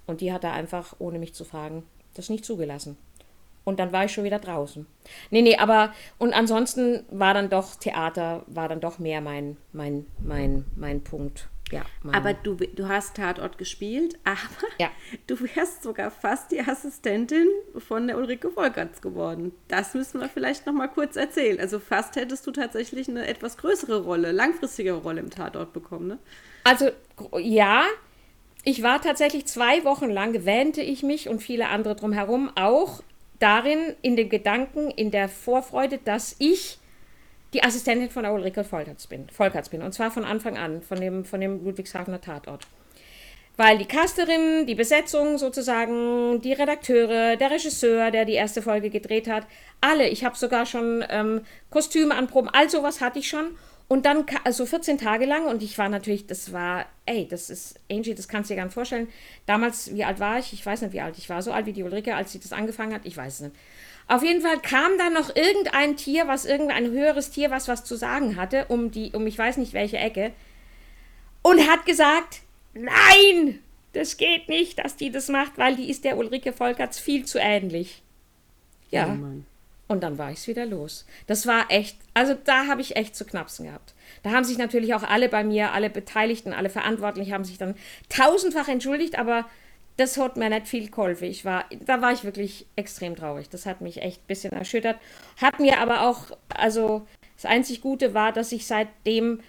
Und 0.07 0.21
die 0.21 0.33
hat 0.33 0.45
da 0.45 0.53
einfach, 0.53 0.97
ohne 0.99 1.19
mich 1.19 1.35
zu 1.35 1.45
fragen, 1.45 1.83
das 2.14 2.31
nicht 2.31 2.45
zugelassen. 2.45 2.97
Und 3.64 3.79
dann 3.81 3.93
war 3.93 4.05
ich 4.05 4.12
schon 4.12 4.25
wieder 4.25 4.38
draußen. 4.38 4.87
Nee, 5.31 5.43
nee, 5.43 5.57
aber 5.57 5.93
und 6.19 6.35
ansonsten 6.35 7.05
war 7.11 7.35
dann 7.35 7.49
doch 7.49 7.77
Theater, 7.77 8.45
war 8.47 8.69
dann 8.69 8.81
doch 8.81 8.99
mehr 8.99 9.21
mein, 9.21 9.57
mein, 9.73 10.07
mein, 10.19 10.67
mein 10.77 11.03
Punkt. 11.03 11.49
Ja, 11.72 11.83
aber 12.12 12.35
du, 12.35 12.55
du 12.55 12.88
hast 12.88 13.16
Tatort 13.16 13.57
gespielt, 13.57 14.18
aber 14.24 14.68
ja. 14.79 14.90
du 15.27 15.40
wärst 15.40 15.83
sogar 15.83 16.11
fast 16.11 16.53
die 16.53 16.61
Assistentin 16.61 17.48
von 17.79 18.07
der 18.07 18.18
Ulrike 18.18 18.50
Volkerts 18.50 19.00
geworden. 19.00 19.53
Das 19.68 19.94
müssen 19.94 20.20
wir 20.20 20.29
vielleicht 20.29 20.66
noch 20.66 20.74
mal 20.74 20.88
kurz 20.88 21.16
erzählen. 21.16 21.59
Also 21.59 21.79
fast 21.79 22.16
hättest 22.16 22.46
du 22.46 22.50
tatsächlich 22.50 23.09
eine 23.09 23.27
etwas 23.27 23.57
größere 23.57 24.03
Rolle, 24.03 24.33
langfristigere 24.33 24.98
Rolle 24.98 25.20
im 25.20 25.31
Tatort 25.31 25.72
bekommen, 25.72 26.09
ne? 26.09 26.18
Also 26.64 26.90
ja, 27.38 27.85
ich 28.62 28.83
war 28.83 29.00
tatsächlich 29.00 29.46
zwei 29.46 29.85
Wochen 29.85 30.11
lang, 30.11 30.44
wähnte 30.46 30.81
ich 30.81 31.03
mich 31.03 31.29
und 31.29 31.42
viele 31.42 31.68
andere 31.68 31.94
drumherum 31.94 32.50
auch 32.57 33.03
darin, 33.38 33.94
in 34.00 34.16
dem 34.16 34.31
Gedanken, 34.31 34.90
in 34.90 35.11
der 35.11 35.29
Vorfreude, 35.29 35.98
dass 35.98 36.37
ich 36.38 36.79
die 37.55 37.62
Assistentin 37.62 38.11
von 38.11 38.27
Ulrike 38.27 38.64
Volkerts 38.64 39.07
bin, 39.07 39.29
Volkerts 39.31 39.69
bin. 39.69 39.83
Und 39.83 39.93
zwar 39.93 40.11
von 40.11 40.25
Anfang 40.25 40.59
an, 40.59 40.83
von 40.83 41.01
dem, 41.01 41.25
von 41.25 41.40
dem 41.40 41.64
Ludwigshafener 41.64 42.21
Tatort. 42.21 42.67
Weil 43.57 43.79
die 43.79 43.87
Casterin, 43.87 44.67
die 44.67 44.75
Besetzung 44.75 45.38
sozusagen, 45.38 46.40
die 46.43 46.53
Redakteure, 46.53 47.37
der 47.37 47.51
Regisseur, 47.53 48.11
der 48.11 48.25
die 48.25 48.33
erste 48.33 48.62
Folge 48.62 48.90
gedreht 48.90 49.29
hat, 49.29 49.47
alle, 49.81 50.09
ich 50.09 50.25
habe 50.25 50.37
sogar 50.37 50.67
schon 50.67 51.05
ähm, 51.09 51.43
Kostüme 51.71 52.17
anproben, 52.17 52.51
all 52.53 52.69
sowas 52.69 53.01
hatte 53.01 53.21
ich 53.21 53.29
schon. 53.29 53.57
Und 53.87 54.07
dann, 54.07 54.25
also 54.43 54.67
14 54.67 54.99
Tage 54.99 55.27
lang, 55.27 55.47
und 55.47 55.62
ich 55.62 55.79
war 55.79 55.88
natürlich, 55.88 56.27
das 56.27 56.53
war, 56.53 56.87
ey, 57.07 57.29
das 57.29 57.51
ist, 57.51 57.79
Angie, 57.88 58.14
das 58.14 58.27
kannst 58.27 58.51
du 58.51 58.55
dir 58.55 58.59
gar 58.59 58.64
nicht 58.64 58.75
vorstellen. 58.75 59.09
Damals, 59.47 59.95
wie 59.95 60.05
alt 60.05 60.19
war 60.19 60.38
ich? 60.38 60.53
Ich 60.53 60.64
weiß 60.64 60.81
nicht, 60.83 60.93
wie 60.93 61.03
alt 61.03 61.17
ich 61.19 61.29
war. 61.29 61.43
So 61.43 61.53
alt 61.53 61.67
wie 61.67 61.75
die 61.75 61.83
Ulrike, 61.83 62.17
als 62.17 62.33
sie 62.33 62.40
das 62.40 62.53
angefangen 62.53 62.95
hat, 62.95 63.03
ich 63.05 63.17
weiß 63.17 63.35
es 63.35 63.40
nicht. 63.40 63.57
Auf 64.07 64.23
jeden 64.23 64.43
Fall 64.43 64.59
kam 64.61 64.99
dann 64.99 65.14
noch 65.14 65.35
irgendein 65.35 65.97
Tier, 65.97 66.29
was 66.29 66.45
irgendein 66.45 66.90
höheres 66.90 67.31
Tier, 67.31 67.51
was 67.51 67.69
was 67.69 67.85
zu 67.85 67.97
sagen 67.97 68.37
hatte, 68.37 68.67
um 68.69 68.90
die, 68.90 69.12
um 69.12 69.27
ich 69.27 69.38
weiß 69.38 69.57
nicht 69.57 69.73
welche 69.73 69.97
Ecke, 69.97 70.33
und 71.43 71.69
hat 71.69 71.87
gesagt, 71.87 72.40
nein, 72.75 73.61
das 73.93 74.17
geht 74.17 74.49
nicht, 74.49 74.79
dass 74.79 74.97
die 74.97 75.11
das 75.11 75.29
macht, 75.29 75.57
weil 75.57 75.77
die 75.77 75.90
ist 75.90 76.05
der 76.05 76.19
Ulrike 76.19 76.53
Volkerts 76.53 76.99
viel 76.99 77.25
zu 77.25 77.38
ähnlich. 77.38 78.03
Ja. 78.90 79.17
Oh 79.21 79.43
und 79.87 80.03
dann 80.03 80.19
war 80.19 80.31
ich 80.31 80.38
es 80.38 80.49
wieder 80.49 80.64
los. 80.64 81.07
Das 81.27 81.47
war 81.47 81.71
echt, 81.71 81.99
also 82.14 82.35
da 82.35 82.67
habe 82.67 82.81
ich 82.81 82.97
echt 82.97 83.14
zu 83.14 83.25
knapsen 83.25 83.67
gehabt. 83.67 83.95
Da 84.23 84.31
haben 84.31 84.45
sich 84.45 84.57
natürlich 84.57 84.95
auch 84.95 85.03
alle 85.03 85.29
bei 85.29 85.45
mir, 85.45 85.73
alle 85.73 85.90
Beteiligten, 85.90 86.53
alle 86.53 86.71
Verantwortlichen 86.71 87.33
haben 87.33 87.45
sich 87.45 87.59
dann 87.59 87.75
tausendfach 88.09 88.69
entschuldigt, 88.69 89.19
aber 89.19 89.47
das 89.96 90.16
hat 90.18 90.37
mir 90.37 90.50
nicht 90.50 90.66
viel 90.66 90.90
geholfen. 90.90 91.24
Ich 91.24 91.44
war, 91.44 91.64
da 91.85 92.02
war 92.02 92.12
ich 92.12 92.24
wirklich 92.24 92.66
extrem 92.76 93.14
traurig. 93.14 93.48
Das 93.48 93.66
hat 93.66 93.80
mich 93.80 94.02
echt 94.02 94.22
ein 94.22 94.26
bisschen 94.26 94.52
erschüttert. 94.52 94.98
Hat 95.40 95.61
mir 95.61 95.78
aber 95.78 96.09
auch, 96.09 96.37
also 96.48 97.07
das 97.37 97.44
einzig 97.44 97.80
Gute 97.80 98.14
war, 98.14 98.33
dass 98.33 98.52
ich 98.52 98.66
seitdem 98.66 99.40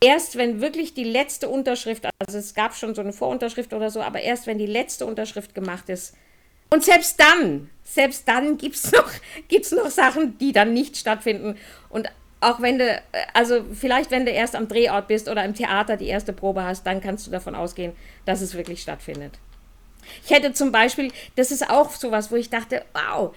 erst, 0.00 0.36
wenn 0.36 0.60
wirklich 0.60 0.94
die 0.94 1.04
letzte 1.04 1.48
Unterschrift, 1.48 2.06
also 2.18 2.38
es 2.38 2.54
gab 2.54 2.74
schon 2.74 2.94
so 2.94 3.00
eine 3.00 3.12
Vorunterschrift 3.12 3.72
oder 3.72 3.90
so, 3.90 4.02
aber 4.02 4.20
erst 4.20 4.46
wenn 4.46 4.58
die 4.58 4.66
letzte 4.66 5.06
Unterschrift 5.06 5.54
gemacht 5.54 5.88
ist, 5.88 6.14
und 6.68 6.84
selbst 6.84 7.20
dann, 7.20 7.70
selbst 7.84 8.26
dann 8.28 8.58
gibt 8.58 8.74
es 8.74 8.92
noch, 8.92 9.10
gibt's 9.48 9.72
noch 9.72 9.88
Sachen, 9.88 10.36
die 10.38 10.52
dann 10.52 10.74
nicht 10.74 10.96
stattfinden. 10.96 11.56
Und 11.88 12.10
auch 12.40 12.60
wenn 12.60 12.78
du, 12.78 13.02
also 13.32 13.64
vielleicht 13.72 14.10
wenn 14.10 14.26
du 14.26 14.32
erst 14.32 14.56
am 14.56 14.68
Drehort 14.68 15.08
bist 15.08 15.28
oder 15.28 15.44
im 15.44 15.54
Theater 15.54 15.96
die 15.96 16.08
erste 16.08 16.32
Probe 16.32 16.64
hast, 16.64 16.86
dann 16.86 17.00
kannst 17.00 17.26
du 17.26 17.30
davon 17.30 17.54
ausgehen, 17.54 17.92
dass 18.24 18.40
es 18.40 18.54
wirklich 18.54 18.82
stattfindet. 18.82 19.38
Ich 20.24 20.30
hätte 20.30 20.52
zum 20.52 20.72
Beispiel, 20.72 21.12
das 21.36 21.50
ist 21.50 21.68
auch 21.68 21.90
sowas, 21.90 22.30
wo 22.30 22.36
ich 22.36 22.50
dachte, 22.50 22.84
wow, 22.92 23.34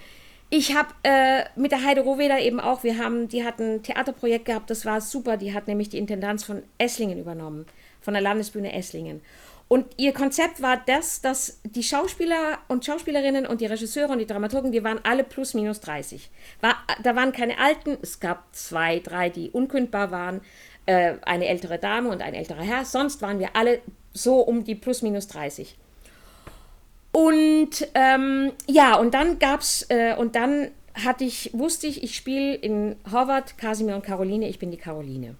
ich 0.50 0.74
habe 0.74 0.88
äh, 1.04 1.44
mit 1.54 1.70
der 1.70 1.84
Heide 1.84 2.00
Rohweder 2.00 2.40
eben 2.40 2.58
auch, 2.58 2.82
wir 2.82 2.98
haben, 2.98 3.28
die 3.28 3.44
hatten 3.44 3.76
ein 3.76 3.82
Theaterprojekt 3.82 4.46
gehabt, 4.46 4.68
das 4.68 4.84
war 4.84 5.00
super, 5.00 5.36
die 5.36 5.54
hat 5.54 5.68
nämlich 5.68 5.88
die 5.88 5.98
Intendanz 5.98 6.42
von 6.42 6.62
Esslingen 6.76 7.20
übernommen, 7.20 7.66
von 8.00 8.14
der 8.14 8.22
Landesbühne 8.22 8.72
Esslingen. 8.72 9.20
Und 9.68 9.86
ihr 9.98 10.12
Konzept 10.12 10.60
war 10.60 10.82
das, 10.84 11.20
dass 11.20 11.60
die 11.62 11.84
Schauspieler 11.84 12.58
und 12.66 12.84
Schauspielerinnen 12.84 13.46
und 13.46 13.60
die 13.60 13.66
Regisseure 13.66 14.10
und 14.10 14.18
die 14.18 14.26
Dramaturgen, 14.26 14.72
die 14.72 14.82
waren 14.82 14.98
alle 15.04 15.22
plus 15.22 15.54
minus 15.54 15.78
30. 15.78 16.28
War, 16.60 16.74
da 17.04 17.14
waren 17.14 17.30
keine 17.30 17.56
Alten, 17.58 17.96
es 18.02 18.18
gab 18.18 18.52
zwei, 18.52 18.98
drei, 18.98 19.30
die 19.30 19.50
unkündbar 19.50 20.10
waren, 20.10 20.40
äh, 20.86 21.14
eine 21.22 21.46
ältere 21.46 21.78
Dame 21.78 22.08
und 22.08 22.20
ein 22.20 22.34
älterer 22.34 22.62
Herr, 22.62 22.84
sonst 22.84 23.22
waren 23.22 23.38
wir 23.38 23.54
alle 23.54 23.80
so 24.12 24.40
um 24.40 24.64
die 24.64 24.74
plus 24.74 25.02
minus 25.02 25.28
30. 25.28 25.76
Und 27.12 27.88
ähm, 27.94 28.52
ja, 28.68 28.96
und 28.96 29.14
dann 29.14 29.38
gab's, 29.38 29.86
äh, 29.88 30.14
und 30.16 30.36
dann 30.36 30.70
hatte 30.94 31.24
ich, 31.24 31.50
wusste 31.52 31.86
ich, 31.86 32.02
ich 32.02 32.14
spiele 32.14 32.54
in 32.54 32.96
Horvath, 33.10 33.58
Kasimir 33.58 33.96
und 33.96 34.04
Caroline, 34.04 34.48
ich 34.48 34.58
bin 34.58 34.70
die 34.70 34.76
Caroline. 34.76 35.36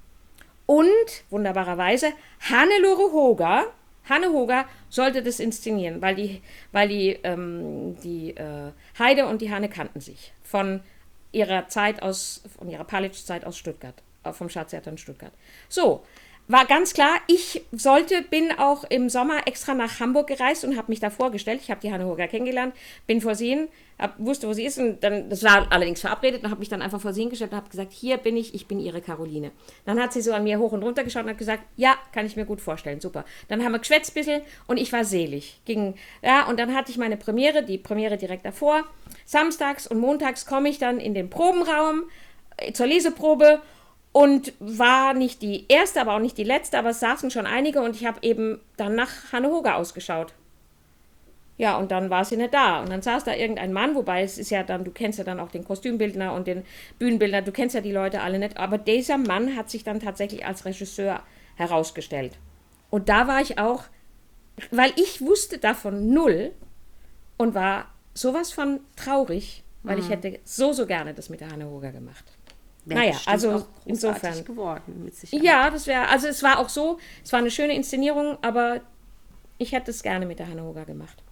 Und, 0.66 0.86
wunderbarerweise, 1.30 2.12
Hannelore 2.48 3.12
Hoger, 3.12 3.66
Hanne 4.08 4.30
Hoger 4.30 4.66
sollte 4.88 5.22
das 5.22 5.40
inszenieren, 5.40 6.02
weil 6.02 6.14
die, 6.16 6.42
weil 6.72 6.88
die, 6.88 7.18
ähm, 7.22 7.96
die 8.02 8.36
äh, 8.36 8.72
Heide 8.98 9.26
und 9.26 9.40
die 9.40 9.50
Hanne 9.50 9.68
kannten 9.68 10.00
sich 10.00 10.32
von 10.42 10.80
ihrer 11.32 11.68
Zeit 11.68 12.02
aus, 12.02 12.42
von 12.58 12.68
ihrer 12.68 12.84
Palitsch-Zeit 12.84 13.44
aus 13.44 13.56
Stuttgart, 13.56 13.94
äh, 14.24 14.32
vom 14.32 14.48
Staatstheater 14.48 14.90
in 14.90 14.98
Stuttgart. 14.98 15.32
So, 15.68 16.04
war 16.50 16.66
ganz 16.66 16.94
klar, 16.94 17.16
ich 17.28 17.62
sollte, 17.70 18.22
bin 18.22 18.50
auch 18.58 18.82
im 18.82 19.08
Sommer 19.08 19.46
extra 19.46 19.72
nach 19.72 20.00
Hamburg 20.00 20.26
gereist 20.26 20.64
und 20.64 20.76
habe 20.76 20.90
mich 20.90 20.98
da 20.98 21.08
vorgestellt. 21.08 21.60
Ich 21.62 21.70
habe 21.70 21.80
die 21.80 21.92
Hanne 21.92 22.10
kennengelernt, 22.26 22.74
bin 23.06 23.20
vorsehen, 23.20 23.68
hab, 24.00 24.18
wusste, 24.18 24.48
wo 24.48 24.52
sie 24.52 24.64
ist 24.64 24.76
und 24.78 25.04
dann, 25.04 25.30
das 25.30 25.44
war 25.44 25.70
allerdings 25.70 26.00
verabredet 26.00 26.42
und 26.42 26.50
habe 26.50 26.58
mich 26.58 26.68
dann 26.68 26.82
einfach 26.82 27.00
vorsehen 27.00 27.30
gestellt 27.30 27.52
und 27.52 27.56
habe 27.56 27.70
gesagt, 27.70 27.92
hier 27.92 28.16
bin 28.16 28.36
ich, 28.36 28.52
ich 28.52 28.66
bin 28.66 28.80
ihre 28.80 29.00
Caroline. 29.00 29.52
Dann 29.84 30.00
hat 30.00 30.12
sie 30.12 30.22
so 30.22 30.32
an 30.32 30.42
mir 30.42 30.58
hoch 30.58 30.72
und 30.72 30.82
runter 30.82 31.04
geschaut 31.04 31.22
und 31.22 31.30
hat 31.30 31.38
gesagt, 31.38 31.62
ja, 31.76 31.94
kann 32.12 32.26
ich 32.26 32.34
mir 32.34 32.46
gut 32.46 32.60
vorstellen, 32.60 33.00
super. 33.00 33.24
Dann 33.46 33.64
haben 33.64 33.70
wir 33.70 33.78
geschwätzt 33.78 34.10
ein 34.10 34.14
bisschen 34.14 34.42
und 34.66 34.76
ich 34.76 34.92
war 34.92 35.04
selig. 35.04 35.60
Ging, 35.66 35.94
ja, 36.20 36.48
und 36.48 36.58
dann 36.58 36.74
hatte 36.74 36.90
ich 36.90 36.98
meine 36.98 37.16
Premiere, 37.16 37.62
die 37.62 37.78
Premiere 37.78 38.16
direkt 38.16 38.44
davor. 38.44 38.82
Samstags 39.24 39.86
und 39.86 40.00
montags 40.00 40.46
komme 40.46 40.68
ich 40.68 40.78
dann 40.78 40.98
in 40.98 41.14
den 41.14 41.30
Probenraum 41.30 42.10
äh, 42.56 42.72
zur 42.72 42.86
Leseprobe 42.86 43.60
und 44.12 44.52
war 44.58 45.14
nicht 45.14 45.42
die 45.42 45.66
erste, 45.68 46.00
aber 46.00 46.14
auch 46.14 46.20
nicht 46.20 46.38
die 46.38 46.44
letzte, 46.44 46.78
aber 46.78 46.90
es 46.90 47.00
saßen 47.00 47.30
schon 47.30 47.46
einige 47.46 47.80
und 47.82 47.94
ich 47.94 48.06
habe 48.06 48.18
eben 48.22 48.60
dann 48.76 48.94
nach 48.94 49.32
Hanne 49.32 49.48
Hoger 49.48 49.76
ausgeschaut. 49.76 50.34
Ja, 51.58 51.76
und 51.76 51.90
dann 51.90 52.08
war 52.08 52.24
sie 52.24 52.38
nicht 52.38 52.54
da. 52.54 52.80
Und 52.80 52.88
dann 52.88 53.02
saß 53.02 53.24
da 53.24 53.34
irgendein 53.34 53.74
Mann, 53.74 53.94
wobei 53.94 54.22
es 54.22 54.38
ist 54.38 54.50
ja 54.50 54.62
dann, 54.62 54.82
du 54.82 54.90
kennst 54.90 55.18
ja 55.18 55.24
dann 55.24 55.38
auch 55.38 55.50
den 55.50 55.62
Kostümbildner 55.62 56.32
und 56.32 56.46
den 56.46 56.64
Bühnenbildner, 56.98 57.42
du 57.42 57.52
kennst 57.52 57.74
ja 57.74 57.82
die 57.82 57.92
Leute 57.92 58.22
alle 58.22 58.38
nicht, 58.38 58.56
aber 58.56 58.78
dieser 58.78 59.18
Mann 59.18 59.54
hat 59.56 59.68
sich 59.68 59.84
dann 59.84 60.00
tatsächlich 60.00 60.46
als 60.46 60.64
Regisseur 60.64 61.22
herausgestellt. 61.56 62.38
Und 62.88 63.10
da 63.10 63.28
war 63.28 63.42
ich 63.42 63.58
auch, 63.58 63.84
weil 64.70 64.90
ich 64.96 65.20
wusste 65.20 65.58
davon 65.58 66.12
null 66.12 66.52
und 67.36 67.54
war 67.54 67.92
sowas 68.14 68.52
von 68.52 68.80
traurig, 68.96 69.62
weil 69.82 69.96
mhm. 69.96 70.02
ich 70.02 70.08
hätte 70.08 70.40
so, 70.44 70.72
so 70.72 70.86
gerne 70.86 71.12
das 71.12 71.28
mit 71.28 71.40
der 71.40 71.50
Hanne 71.50 71.68
Hoger 71.68 71.92
gemacht. 71.92 72.24
Naja, 72.96 73.16
also 73.26 73.66
insofern. 73.84 74.44
geworden, 74.44 75.04
mit 75.04 75.14
Sicherheit. 75.14 75.44
Ja, 75.44 75.70
das 75.70 75.86
wäre, 75.86 76.08
also 76.08 76.28
es 76.28 76.42
war 76.42 76.58
auch 76.58 76.68
so, 76.68 76.98
es 77.24 77.32
war 77.32 77.38
eine 77.38 77.50
schöne 77.50 77.74
Inszenierung, 77.74 78.38
aber 78.42 78.80
ich 79.58 79.72
hätte 79.72 79.90
es 79.90 80.02
gerne 80.02 80.26
mit 80.26 80.38
der 80.38 80.48
Hanne 80.48 80.62
Hoger 80.62 80.84
gemacht. 80.84 81.22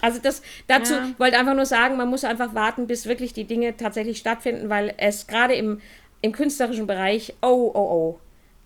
Also 0.00 0.20
das 0.20 0.42
dazu 0.66 0.94
ja. 0.94 1.10
wollte 1.18 1.38
einfach 1.38 1.54
nur 1.54 1.66
sagen, 1.66 1.96
man 1.96 2.08
muss 2.08 2.24
einfach 2.24 2.54
warten, 2.54 2.86
bis 2.86 3.06
wirklich 3.06 3.32
die 3.32 3.44
Dinge 3.44 3.76
tatsächlich 3.76 4.18
stattfinden, 4.18 4.68
weil 4.68 4.94
es 4.96 5.26
gerade 5.26 5.54
im, 5.54 5.80
im 6.22 6.32
künstlerischen 6.32 6.86
Bereich, 6.86 7.34
oh, 7.42 7.70
oh, 7.74 7.78
oh, 7.78 8.20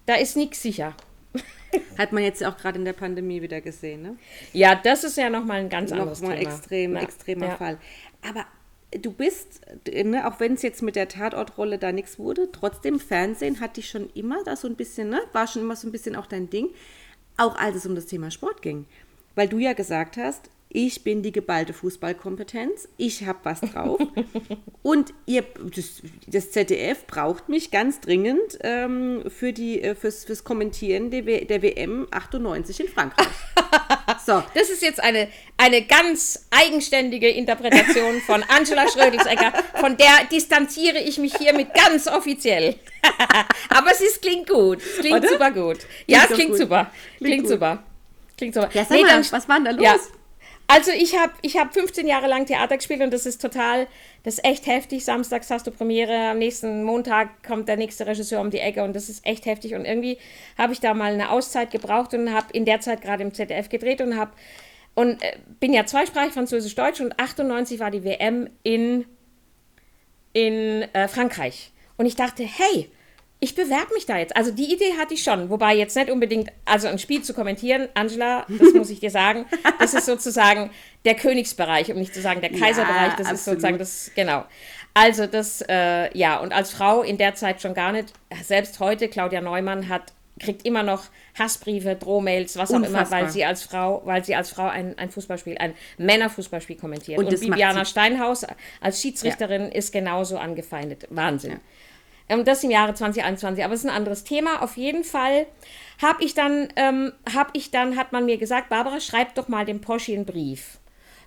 da 0.07 0.15
ist 0.15 0.37
nichts 0.37 0.63
sicher. 0.63 0.95
Hat 1.99 2.13
man 2.13 2.23
jetzt 2.23 2.45
auch 2.45 2.57
gerade 2.59 2.79
in 2.79 2.85
der 2.85 2.93
Pandemie 2.93 3.41
wieder 3.41 3.61
gesehen, 3.63 4.03
ne? 4.03 4.17
Ja, 4.53 4.75
das 4.75 5.05
ist 5.05 5.17
ja 5.17 5.31
nochmal 5.31 5.61
ein 5.61 5.71
ganz 5.71 5.91
anderes 5.91 6.21
nochmal 6.21 6.39
Thema. 6.39 6.51
Extrem, 6.51 6.95
ja. 6.95 7.01
extremer 7.01 7.47
ja. 7.47 7.57
Fall. 7.57 7.79
Aber 8.29 8.45
du 9.01 9.13
bist, 9.13 9.61
ne, 9.87 10.27
auch 10.27 10.41
wenn 10.41 10.55
es 10.55 10.63
jetzt 10.63 10.83
mit 10.83 10.97
der 10.97 11.09
Tatortrolle 11.09 11.79
da 11.79 11.93
nichts 11.93 12.19
wurde, 12.19 12.51
trotzdem 12.53 13.01
Fernsehen 13.01 13.61
hat 13.61 13.77
dich 13.77 13.89
schon 13.89 14.11
immer 14.15 14.43
da 14.45 14.57
so 14.57 14.69
ein 14.69 14.77
bisschen, 14.77 15.09
ne, 15.09 15.21
war 15.33 15.47
schon 15.47 15.63
immer 15.63 15.77
so 15.77 15.89
ein 15.89 15.93
bisschen 15.93 16.17
auch 16.17 16.27
dein 16.27 16.51
Ding, 16.51 16.69
auch 17.37 17.57
als 17.57 17.77
es 17.77 17.87
um 17.87 17.95
das 17.95 18.07
Thema 18.07 18.31
Sport 18.31 18.63
ging. 18.63 18.87
Weil 19.35 19.49
du 19.49 19.59
ja 19.59 19.73
gesagt 19.73 20.17
hast, 20.17 20.51
ich 20.75 21.05
bin 21.05 21.23
die 21.23 21.33
geballte 21.33 21.73
Fußballkompetenz, 21.73 22.89
ich 22.97 23.27
habe 23.27 23.41
was 23.43 23.61
drauf. 23.61 24.01
und 24.83 25.13
ihr, 25.27 25.45
das, 25.75 26.03
das, 26.27 26.51
ZDF 26.51 27.07
braucht 27.07 27.49
mich 27.49 27.71
ganz 27.71 28.01
dringend 28.01 28.59
ähm, 28.63 29.23
für 29.29 29.53
die, 29.53 29.83
äh, 29.83 29.95
fürs, 29.95 30.25
fürs 30.25 30.45
Kommentieren 30.45 31.11
der, 31.11 31.23
der 31.23 31.63
WM 31.63 32.09
98 32.11 32.81
in 32.81 32.89
Frankreich. 32.89 33.27
So. 34.25 34.43
Das 34.55 34.71
ist 34.71 34.83
jetzt 34.83 35.03
eine, 35.03 35.29
eine 35.57 35.83
ganz 35.83 36.47
eigenständige 36.51 37.29
Interpretation 37.29 38.21
von 38.21 38.45
Angela 38.45 38.89
Schrödelsegger. 38.89 39.53
Von 39.75 39.97
der 39.97 40.27
distanziere 40.31 40.99
ich 40.99 41.19
mich 41.19 41.35
hiermit 41.37 41.75
ganz 41.75 42.07
offiziell. 42.07 42.77
Aber 43.69 43.91
es 43.91 44.01
ist, 44.01 44.23
klingt 44.23 44.49
gut. 44.49 44.79
Es 44.81 44.99
klingt 44.99 45.19
Oder? 45.19 45.29
super 45.29 45.51
gut. 45.51 45.79
Ja, 46.07 46.21
klingt 46.21 46.31
es 46.31 46.37
klingt 46.37 46.51
gut. 46.51 46.59
super. 46.59 46.91
Klingt, 47.19 47.35
klingt 47.35 47.49
super. 47.49 47.83
Klingt 48.37 48.55
super. 48.55 48.71
Ja, 48.73 48.85
sag 48.85 48.97
nee, 48.97 49.03
mal, 49.03 49.09
dann, 49.09 49.33
was 49.33 49.49
war 49.49 49.57
denn 49.57 49.65
da 49.65 49.71
los? 49.73 49.83
Ja. 49.83 49.97
Also 50.75 50.91
ich 50.91 51.19
habe 51.19 51.35
ich 51.43 51.59
hab 51.59 51.75
15 51.75 52.07
Jahre 52.07 52.29
lang 52.29 52.47
Theater 52.47 52.79
gespielt 52.79 53.03
und 53.03 53.13
das 53.13 53.27
ist 53.27 53.43
total, 53.43 53.87
das 54.23 54.39
ist 54.39 54.45
echt 54.47 54.67
heftig. 54.67 55.05
Samstags 55.05 55.51
hast 55.51 55.67
du 55.67 55.71
Premiere, 55.71 56.31
am 56.31 56.39
nächsten 56.39 56.83
Montag 56.83 57.43
kommt 57.47 57.69
der 57.69 57.77
nächste 57.77 58.07
Regisseur 58.07 58.41
um 58.41 58.51
die 58.51 58.59
Ecke 58.59 58.83
und 58.83 58.97
das 58.97 59.11
ist 59.11 59.27
echt 59.27 59.45
heftig. 59.45 59.75
Und 59.75 59.85
irgendwie 59.85 60.17
habe 60.57 60.73
ich 60.73 60.81
da 60.81 60.95
mal 60.95 61.13
eine 61.13 61.29
Auszeit 61.29 61.71
gebraucht 61.71 62.15
und 62.15 62.33
habe 62.33 62.47
in 62.55 62.65
der 62.65 62.81
Zeit 62.81 63.03
gerade 63.03 63.23
im 63.23 63.35
ZDF 63.35 63.69
gedreht 63.69 64.01
und 64.01 64.17
habe 64.17 64.33
und 64.95 65.23
äh, 65.23 65.37
bin 65.61 65.75
ja 65.75 65.85
zweisprachig, 65.85 66.33
Französisch-Deutsch 66.33 67.03
und 67.03 67.19
98 67.19 67.79
war 67.79 67.91
die 67.91 68.05
WM 68.05 68.49
in, 68.63 69.05
in 70.33 70.87
äh, 70.95 71.07
Frankreich. 71.07 71.71
Und 71.99 72.07
ich 72.07 72.17
dachte, 72.17 72.45
hey, 72.45 72.91
ich 73.43 73.57
bewerbe 73.57 73.93
mich 73.93 74.07
da 74.07 74.19
jetzt. 74.19 74.37
Also 74.37 74.53
die 74.53 74.73
Idee 74.73 74.93
hatte 74.97 75.15
ich 75.15 75.25
schon, 75.25 75.51
wobei 75.51 75.75
jetzt 75.75 75.97
nicht 75.97 76.11
unbedingt, 76.11 76.53
also 76.65 76.87
ein 76.87 77.01
Spiel 77.01 77.23
zu 77.23 77.35
kommentieren, 77.35 77.89
Angela, 77.95 78.47
das 78.49 78.73
muss 78.73 78.89
ich 78.89 79.01
dir 79.01 79.11
sagen, 79.11 79.47
das 79.81 79.95
ist 79.95 80.07
sozusagen 80.07 80.71
der 81.05 81.17
Königsbereich, 81.17 81.91
um 81.91 81.99
nicht 81.99 82.15
zu 82.15 82.23
sagen 82.23 82.41
der 82.41 82.51
Kaiserbereich, 82.51 83.15
das 83.17 83.27
ja, 83.27 83.35
ist 83.35 83.45
sozusagen 83.45 83.79
das, 83.79 84.13
genau. 84.15 84.45
Also 84.95 85.27
das, 85.27 85.61
äh, 85.69 86.17
ja, 86.17 86.39
und 86.39 86.53
als 86.53 86.71
Frau 86.71 87.03
in 87.03 87.19
der 87.19 87.35
Zeit 87.35 87.61
schon 87.61 87.75
gar 87.75 87.91
nicht, 87.91 88.13
selbst 88.45 88.79
heute, 88.79 89.09
Claudia 89.09 89.41
Neumann 89.41 89.89
hat, 89.89 90.13
kriegt 90.39 90.65
immer 90.65 90.85
noch 90.85 91.07
Hassbriefe, 91.37 91.97
Drohmails, 91.97 92.57
was 92.57 92.71
Unfassbar. 92.71 93.03
auch 93.03 93.07
immer, 93.09 93.11
weil 93.11 93.31
sie 93.33 93.45
als 93.45 93.65
Frau, 93.65 94.03
weil 94.05 94.25
sie 94.25 94.37
als 94.37 94.51
Frau 94.51 94.69
ein, 94.69 94.97
ein 94.99 95.11
Fußballspiel, 95.11 95.59
ein 95.59 95.75
Männerfußballspiel 95.99 96.77
kommentiert. 96.77 97.19
Und, 97.19 97.27
und 97.27 97.41
Bibiana 97.41 97.85
Steinhaus 97.85 98.47
als 98.81 99.03
Schiedsrichterin 99.03 99.63
ja. 99.63 99.69
ist 99.69 99.93
genauso 99.93 100.39
angefeindet. 100.39 101.09
Wahnsinn. 101.11 101.53
Ja. 101.53 101.59
Ähm, 102.33 102.45
das 102.45 102.65
im 102.65 102.71
Jahre 102.71 102.95
2021, 102.95 103.63
aber 103.63 103.75
es 103.75 103.81
ist 103.81 103.91
ein 103.91 103.95
anderes 103.95 104.25
Thema. 104.25 104.63
Auf 104.63 104.77
jeden 104.77 105.05
Fall 105.05 105.47
habe 106.01 106.25
ich 106.25 106.35
dann, 106.35 106.69
ähm, 106.77 107.13
habe 107.33 107.51
ich 107.53 107.71
dann, 107.71 107.97
hat 107.97 108.13
man 108.13 108.25
mir 108.25 108.39
gesagt, 108.39 108.71
Barbara, 108.71 109.01
schreib 109.01 109.35
doch 109.35 109.49
mal 109.49 109.67
dem 109.67 109.81
Poschi 109.81 110.17
einen 110.17 110.25
Brief. 110.25 110.79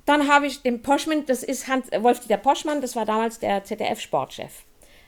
Dann 0.06 0.28
habe 0.28 0.47
ich 0.47 0.62
den 0.64 0.82
Poschmann, 0.82 1.26
das 1.26 1.43
ist 1.43 1.68
Hans, 1.68 1.89
Wolf-Dieter 1.91 2.38
Poschmann, 2.38 2.82
das 2.82 2.95
war 2.95 3.06
damals 3.06 3.39
der 3.39 3.64
ZDF-Sportchef. 3.64 4.64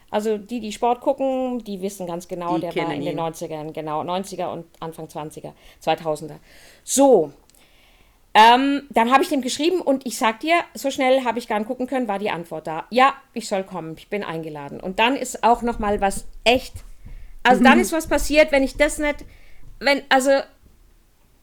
Also 0.09 0.37
die, 0.37 0.59
die 0.59 0.71
Sport 0.71 1.01
gucken, 1.01 1.63
die 1.63 1.81
wissen 1.81 2.07
ganz 2.07 2.27
genau, 2.27 2.55
die 2.55 2.61
der 2.61 2.75
war 2.75 2.93
in 2.93 3.01
ihn. 3.01 3.17
den 3.17 3.19
90ern, 3.19 3.73
genau, 3.73 4.01
90er 4.01 4.51
und 4.51 4.65
Anfang 4.79 5.07
20er, 5.07 5.51
2000er. 5.83 6.37
So, 6.83 7.33
ähm, 8.39 8.83
dann 8.91 9.11
habe 9.11 9.23
ich 9.23 9.29
dem 9.29 9.41
geschrieben 9.41 9.81
und 9.81 10.05
ich 10.05 10.19
sag 10.19 10.41
dir, 10.41 10.53
so 10.75 10.91
schnell 10.91 11.23
habe 11.23 11.39
ich 11.39 11.47
gar 11.47 11.57
nicht 11.57 11.67
gucken 11.67 11.87
können, 11.87 12.07
war 12.07 12.19
die 12.19 12.29
Antwort 12.29 12.67
da. 12.67 12.85
Ja, 12.91 13.15
ich 13.33 13.47
soll 13.47 13.63
kommen, 13.63 13.95
ich 13.97 14.09
bin 14.09 14.23
eingeladen. 14.23 14.79
Und 14.79 14.99
dann 14.99 15.15
ist 15.15 15.43
auch 15.43 15.63
noch 15.63 15.79
mal 15.79 16.01
was 16.01 16.27
echt. 16.43 16.75
Also 17.41 17.61
mhm. 17.61 17.65
dann 17.65 17.79
ist 17.79 17.93
was 17.93 18.05
passiert, 18.05 18.51
wenn 18.51 18.61
ich 18.61 18.77
das 18.77 18.99
nicht, 18.99 19.25
wenn 19.79 20.03
also 20.09 20.29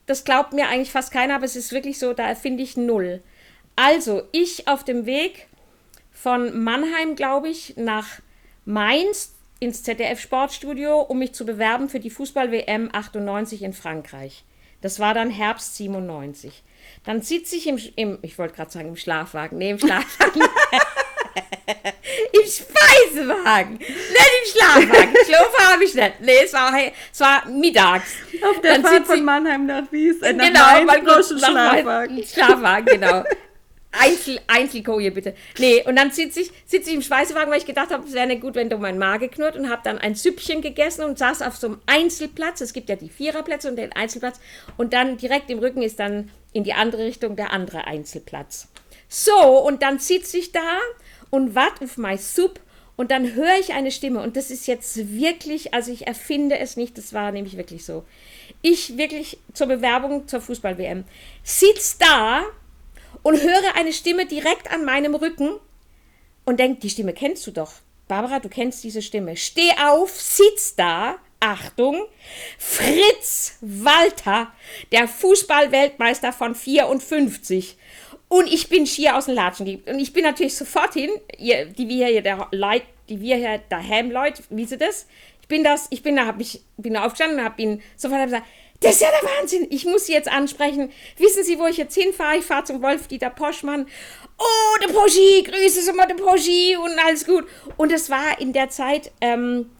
das 0.06 0.22
glaubt 0.22 0.52
mir 0.52 0.68
eigentlich 0.68 0.92
fast 0.92 1.12
keiner, 1.12 1.34
aber 1.34 1.46
es 1.46 1.56
ist 1.56 1.72
wirklich 1.72 1.98
so, 1.98 2.12
da 2.12 2.32
finde 2.36 2.62
ich 2.62 2.76
null. 2.76 3.24
Also 3.74 4.22
ich 4.30 4.68
auf 4.68 4.84
dem 4.84 5.04
Weg 5.04 5.48
von 6.12 6.62
Mannheim, 6.62 7.16
glaube 7.16 7.48
ich, 7.48 7.76
nach 7.76 8.20
Mainz 8.64 9.34
ins 9.58 9.82
ZDF 9.82 10.20
Sportstudio, 10.20 11.00
um 11.00 11.18
mich 11.18 11.34
zu 11.34 11.44
bewerben 11.44 11.88
für 11.88 11.98
die 11.98 12.10
Fußball 12.10 12.52
WM 12.52 12.88
98 12.92 13.62
in 13.62 13.72
Frankreich. 13.72 14.44
Das 14.80 15.00
war 15.00 15.12
dann 15.12 15.30
Herbst 15.30 15.74
97. 15.74 16.62
Dann 17.04 17.22
sitze 17.22 17.56
ich 17.56 17.66
im, 17.66 17.78
im 17.96 18.18
ich 18.22 18.38
wollte 18.38 18.54
gerade 18.54 18.70
sagen 18.70 18.88
im 18.88 18.96
Schlafwagen, 18.96 19.58
nee, 19.58 19.70
im 19.70 19.78
Schlafwagen. 19.78 20.42
Im 22.32 22.48
Speisewagen, 22.48 23.78
nicht 23.78 23.88
im 23.88 24.50
Schlafwagen. 24.52 25.14
Schlafen 25.24 25.72
habe 25.72 25.84
ich 25.84 25.94
nicht. 25.94 26.20
Nee, 26.20 26.44
es 26.44 26.52
war, 26.52 26.72
es 27.12 27.20
war 27.20 27.46
mittags. 27.46 28.12
Auf 28.42 28.60
der 28.60 28.72
Dann 28.72 28.82
Fahrt 28.82 29.06
von 29.06 29.24
Mannheim 29.24 29.66
nach 29.66 29.90
Wies, 29.90 30.20
äh, 30.20 30.32
nach 30.32 30.46
genau, 30.46 30.84
Mainz, 30.84 31.28
Schlafwagen. 31.28 32.24
Schlafwagen, 32.24 32.86
genau. 32.86 33.24
Einzel, 33.98 34.40
Einzelkoje 34.46 35.10
bitte. 35.10 35.34
Nee, 35.58 35.82
und 35.86 35.96
dann 35.96 36.10
sitze 36.10 36.40
ich, 36.40 36.50
sitz 36.66 36.86
ich 36.86 36.94
im 36.94 37.02
Speisewagen, 37.02 37.50
weil 37.50 37.58
ich 37.58 37.66
gedacht 37.66 37.90
habe, 37.90 38.06
es 38.06 38.12
wäre 38.12 38.26
nicht 38.26 38.40
gut, 38.40 38.54
wenn 38.54 38.68
du 38.68 38.78
mein 38.78 38.98
Magen 38.98 39.30
knurrt 39.30 39.56
und 39.56 39.70
habe 39.70 39.82
dann 39.84 39.98
ein 39.98 40.14
Süppchen 40.14 40.60
gegessen 40.62 41.04
und 41.04 41.18
saß 41.18 41.42
auf 41.42 41.56
so 41.56 41.68
einem 41.68 41.80
Einzelplatz. 41.86 42.60
Es 42.60 42.72
gibt 42.72 42.88
ja 42.88 42.96
die 42.96 43.08
Viererplätze 43.08 43.68
und 43.68 43.76
den 43.76 43.92
Einzelplatz. 43.92 44.40
Und 44.76 44.92
dann 44.92 45.16
direkt 45.16 45.50
im 45.50 45.58
Rücken 45.58 45.82
ist 45.82 46.00
dann 46.00 46.30
in 46.52 46.64
die 46.64 46.72
andere 46.74 47.04
Richtung 47.04 47.36
der 47.36 47.52
andere 47.52 47.86
Einzelplatz. 47.86 48.68
So, 49.08 49.58
und 49.64 49.82
dann 49.82 49.98
sitze 49.98 50.38
ich 50.38 50.52
da 50.52 50.78
und 51.30 51.54
warte 51.54 51.84
auf 51.84 51.96
mein 51.96 52.18
Supp 52.18 52.60
und 52.96 53.10
dann 53.10 53.34
höre 53.34 53.58
ich 53.60 53.74
eine 53.74 53.90
Stimme 53.90 54.20
und 54.22 54.36
das 54.36 54.50
ist 54.50 54.66
jetzt 54.66 54.96
wirklich, 55.16 55.74
also 55.74 55.92
ich 55.92 56.06
erfinde 56.06 56.58
es 56.58 56.76
nicht, 56.76 56.96
das 56.96 57.12
war 57.12 57.32
nämlich 57.32 57.56
wirklich 57.56 57.84
so. 57.84 58.04
Ich 58.62 58.96
wirklich 58.96 59.38
zur 59.52 59.66
Bewerbung 59.66 60.28
zur 60.28 60.40
Fußball-WM 60.40 61.04
sitze 61.42 61.96
da 61.98 62.44
und 63.24 63.42
höre 63.42 63.74
eine 63.74 63.92
Stimme 63.92 64.26
direkt 64.26 64.70
an 64.70 64.84
meinem 64.84 65.16
Rücken 65.16 65.58
und 66.44 66.60
denke, 66.60 66.80
die 66.80 66.90
Stimme 66.90 67.12
kennst 67.12 67.44
du 67.48 67.50
doch. 67.50 67.72
Barbara, 68.06 68.38
du 68.38 68.48
kennst 68.48 68.84
diese 68.84 69.02
Stimme. 69.02 69.36
Steh 69.36 69.72
auf, 69.82 70.10
sitz 70.10 70.76
da. 70.76 71.16
Achtung, 71.40 72.06
Fritz 72.58 73.58
Walter, 73.60 74.50
der 74.92 75.06
Fußballweltmeister 75.06 76.32
von 76.32 76.54
54. 76.54 77.76
Und 78.28 78.46
ich 78.46 78.70
bin 78.70 78.86
schier 78.86 79.16
aus 79.16 79.26
dem 79.26 79.34
Latschen 79.34 79.82
Und 79.84 79.98
ich 79.98 80.14
bin 80.14 80.24
natürlich 80.24 80.56
sofort 80.56 80.94
hin, 80.94 81.10
ihr, 81.38 81.66
die 81.66 81.86
wir 81.86 82.06
hier, 82.06 82.22
der 82.22 82.48
Leute, 82.50 82.86
die 83.10 83.20
wir 83.20 83.36
hier 83.36 83.60
daheim 83.68 84.10
Leute, 84.10 84.42
wie 84.48 84.64
sie 84.64 84.78
das? 84.78 85.06
Ich 85.42 85.48
bin 85.48 85.62
das, 85.62 85.86
ich 85.90 86.02
bin 86.02 86.16
da, 86.16 86.24
hab 86.24 86.40
ich, 86.40 86.62
bin 86.78 86.94
da 86.94 87.04
aufgestanden 87.04 87.38
und 87.38 87.44
habe 87.44 87.60
ihn 87.60 87.82
sofort 87.96 88.24
gesagt, 88.24 88.46
das 88.80 88.96
ist 88.96 89.02
ja 89.02 89.08
der 89.10 89.28
Wahnsinn. 89.28 89.66
Ich 89.70 89.84
muss 89.84 90.06
Sie 90.06 90.12
jetzt 90.12 90.30
ansprechen. 90.30 90.92
Wissen 91.16 91.42
Sie, 91.44 91.58
wo 91.58 91.66
ich 91.66 91.76
jetzt 91.76 91.94
hinfahre? 91.94 92.36
Ich 92.38 92.44
fahre 92.44 92.64
zum 92.64 92.82
Wolf-Dieter 92.82 93.30
Poschmann. 93.30 93.86
Oh, 94.38 94.78
der 94.82 94.92
Poschi, 94.92 95.42
grüße 95.42 95.82
Sie 95.82 95.92
mal, 95.92 96.06
der 96.06 96.16
Poschi 96.16 96.76
und 96.76 96.98
alles 97.04 97.24
gut. 97.24 97.46
Und 97.76 97.92
es 97.92 98.10
war 98.10 98.38
in 98.40 98.52
der 98.52 98.68
Zeit, 98.68 99.12
ähm, 99.20 99.70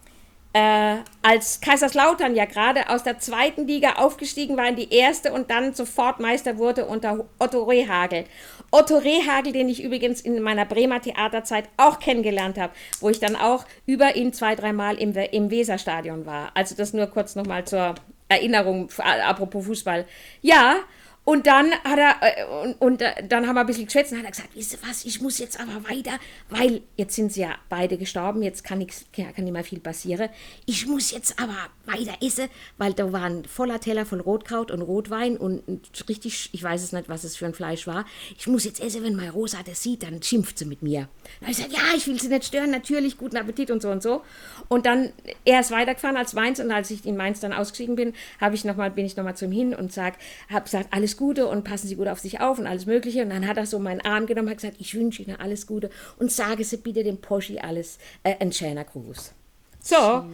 äh, 0.55 0.99
als 1.20 1.61
Kaiserslautern 1.61 2.36
ja 2.36 2.45
gerade 2.45 2.88
aus 2.88 3.03
der 3.03 3.18
zweiten 3.18 3.66
Liga 3.66 3.95
aufgestiegen 3.95 4.57
war 4.57 4.68
in 4.68 4.76
die 4.76 4.95
erste 4.95 5.32
und 5.32 5.51
dann 5.51 5.74
sofort 5.74 6.20
Meister 6.20 6.59
wurde 6.59 6.86
unter 6.86 7.26
Otto 7.40 7.64
Rehagel. 7.64 8.24
Otto 8.70 8.99
Rehagel, 8.99 9.53
den 9.53 9.68
ich 9.68 9.82
übrigens 9.82 10.20
in 10.20 10.40
meiner 10.40 10.64
Bremer 10.64 11.01
Theaterzeit 11.01 11.68
auch 11.76 11.99
kennengelernt 11.99 12.57
habe, 12.57 12.72
wo 13.01 13.11
ich 13.11 13.18
dann 13.18 13.34
auch 13.34 13.64
über 13.84 14.14
ihn 14.14 14.32
zwei, 14.32 14.55
dreimal 14.55 14.97
im, 14.97 15.12
im 15.16 15.51
Weserstadion 15.51 16.24
war. 16.24 16.53
Also 16.55 16.76
das 16.76 16.92
nur 16.92 17.07
kurz 17.09 17.34
nochmal 17.34 17.64
zur 17.64 17.97
Erinnerung, 18.35 18.89
apropos 18.99 19.66
Fußball. 19.66 20.07
Ja, 20.43 20.76
und 21.25 21.47
dann 21.47 21.72
hat 21.85 21.99
er, 21.99 22.16
äh, 22.20 22.45
und, 22.62 22.75
und 22.81 23.03
äh, 23.03 23.27
dann 23.27 23.47
haben 23.47 23.55
wir 23.55 23.61
ein 23.61 23.66
bisschen 23.66 23.87
geschwätzt 23.87 24.12
und 24.12 24.18
hat 24.18 24.27
er 24.27 24.31
gesagt, 24.31 24.51
wisst 24.55 24.75
ihr 24.75 24.79
was, 24.87 25.07
ich 25.07 25.22
muss 25.22 25.39
jetzt 25.39 25.59
aber 25.59 25.89
weiter, 25.89 26.18
weil 26.51 26.83
jetzt 26.97 27.14
sind 27.14 27.33
sie 27.33 27.41
ja 27.41 27.55
beide 27.70 27.97
gestorben, 27.97 28.43
jetzt 28.43 28.62
kann 28.62 28.79
nichts, 28.79 29.07
kann 29.12 29.33
nicht 29.39 29.53
mehr 29.53 29.64
viel 29.64 29.81
passieren. 29.81 30.29
Ich 30.66 30.87
muss 30.87 31.12
jetzt 31.12 31.41
aber 31.41 31.57
weiter 31.87 32.14
essen, 32.22 32.49
weil 32.77 32.93
da 32.93 33.11
war 33.12 33.25
ein 33.25 33.47
voller 33.47 33.81
Teller 33.81 34.05
von 34.05 34.20
Rotkraut 34.20 34.70
und 34.70 34.83
Rotwein 34.83 35.39
und 35.39 35.62
richtig, 36.09 36.51
ich 36.53 36.62
weiß 36.62 36.83
es 36.83 36.93
nicht, 36.93 37.09
was 37.09 37.25
es 37.25 37.37
für 37.37 37.47
ein 37.47 37.55
Fleisch 37.55 37.87
war. 37.87 38.05
Ich 38.37 38.47
muss 38.47 38.64
jetzt 38.64 38.83
essen, 38.83 39.03
wenn 39.03 39.14
meine 39.14 39.33
Rosa 39.33 39.59
das 39.64 39.83
sieht, 39.83 40.03
dann 40.03 40.22
schimpft 40.22 40.59
sie 40.59 40.66
mit 40.66 40.83
mir. 40.83 41.09
Dann 41.41 41.49
habe 41.49 41.53
ich 41.53 41.57
gesagt, 41.57 41.72
ja, 41.72 41.97
ich 41.97 42.07
will 42.07 42.20
sie 42.20 42.29
nicht 42.29 42.45
stören, 42.45 42.70
natürlich, 42.70 43.16
guten 43.16 43.39
Appetit 43.39 43.70
und 43.70 43.81
so 43.81 43.89
und 43.91 44.03
so. 44.03 44.22
Und 44.68 44.85
dann, 44.85 45.12
er 45.47 45.61
ist 45.61 45.70
weitergefahren 45.70 46.18
als 46.18 46.35
Mainz 46.35 46.59
und 46.59 46.70
als 46.70 46.91
ich 46.91 47.07
in 47.07 47.16
Mainz 47.16 47.41
dann 47.41 47.55
ausgestiegen 47.55 47.97
bin, 47.97 48.12
habe 48.43 48.55
ich 48.55 48.64
noch 48.66 48.77
mal, 48.77 48.91
bin 48.91 49.07
ich 49.07 49.16
nochmal 49.16 49.37
zu 49.37 49.47
ihm 49.47 49.53
hin 49.53 49.75
und 49.75 49.91
sag, 49.91 50.18
habe 50.51 50.64
gesagt, 50.64 50.89
alles 50.91 51.13
Gute 51.16 51.46
und 51.46 51.64
passen 51.64 51.88
Sie 51.88 51.96
gut 51.96 52.08
auf 52.08 52.20
sich 52.20 52.40
auf 52.40 52.58
und 52.58 52.66
alles 52.66 52.86
Mögliche. 52.86 53.22
Und 53.22 53.30
dann 53.30 53.46
hat 53.46 53.56
er 53.56 53.66
so 53.66 53.78
meinen 53.78 54.00
Arm 54.00 54.26
genommen 54.26 54.48
und 54.48 54.52
hat 54.52 54.58
gesagt, 54.58 54.76
ich 54.80 54.94
wünsche 54.94 55.22
Ihnen 55.22 55.36
alles 55.36 55.66
Gute 55.66 55.90
und 56.18 56.30
sage 56.30 56.64
Sie 56.64 56.76
bitte 56.76 57.04
dem 57.04 57.20
Poschi 57.20 57.58
alles, 57.58 57.98
äh, 58.22 58.34
ein 58.40 58.52
schöner 58.52 58.84
Gruß. 58.84 59.32
So, 59.80 60.24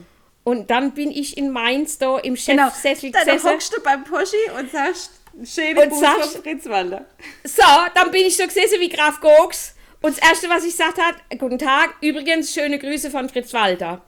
und 0.45 0.71
dann 0.71 0.93
bin 0.93 1.11
ich 1.11 1.37
in 1.37 1.51
Mainz 1.51 1.99
da 1.99 2.19
im. 2.19 2.37
Chefsessel 2.37 3.11
genau. 3.11 3.25
gesessen. 3.25 3.45
Dann 3.45 3.53
hockst 3.53 3.77
du 3.77 3.83
beim 3.83 4.05
Poschi 4.05 4.37
und 4.59 4.71
sagst, 4.71 5.13
schöne 5.45 5.89
Gruß 5.89 6.01
von 6.01 6.43
Fritz 6.43 6.67
Walter. 6.67 7.05
So, 7.45 7.63
dann 7.95 8.11
bin 8.11 8.27
ich 8.27 8.37
so 8.37 8.45
gesessen 8.45 8.81
wie 8.81 8.89
Graf 8.89 9.21
Gogs. 9.21 9.75
Und 10.03 10.17
das 10.17 10.29
Erste, 10.29 10.49
was 10.49 10.65
ich 10.65 10.73
gesagt 10.73 10.99
hat, 10.99 11.17
guten 11.39 11.59
Tag, 11.59 11.95
übrigens 12.01 12.55
schöne 12.55 12.79
Grüße 12.79 13.11
von 13.11 13.29
Fritz 13.29 13.53
Walter. 13.53 14.01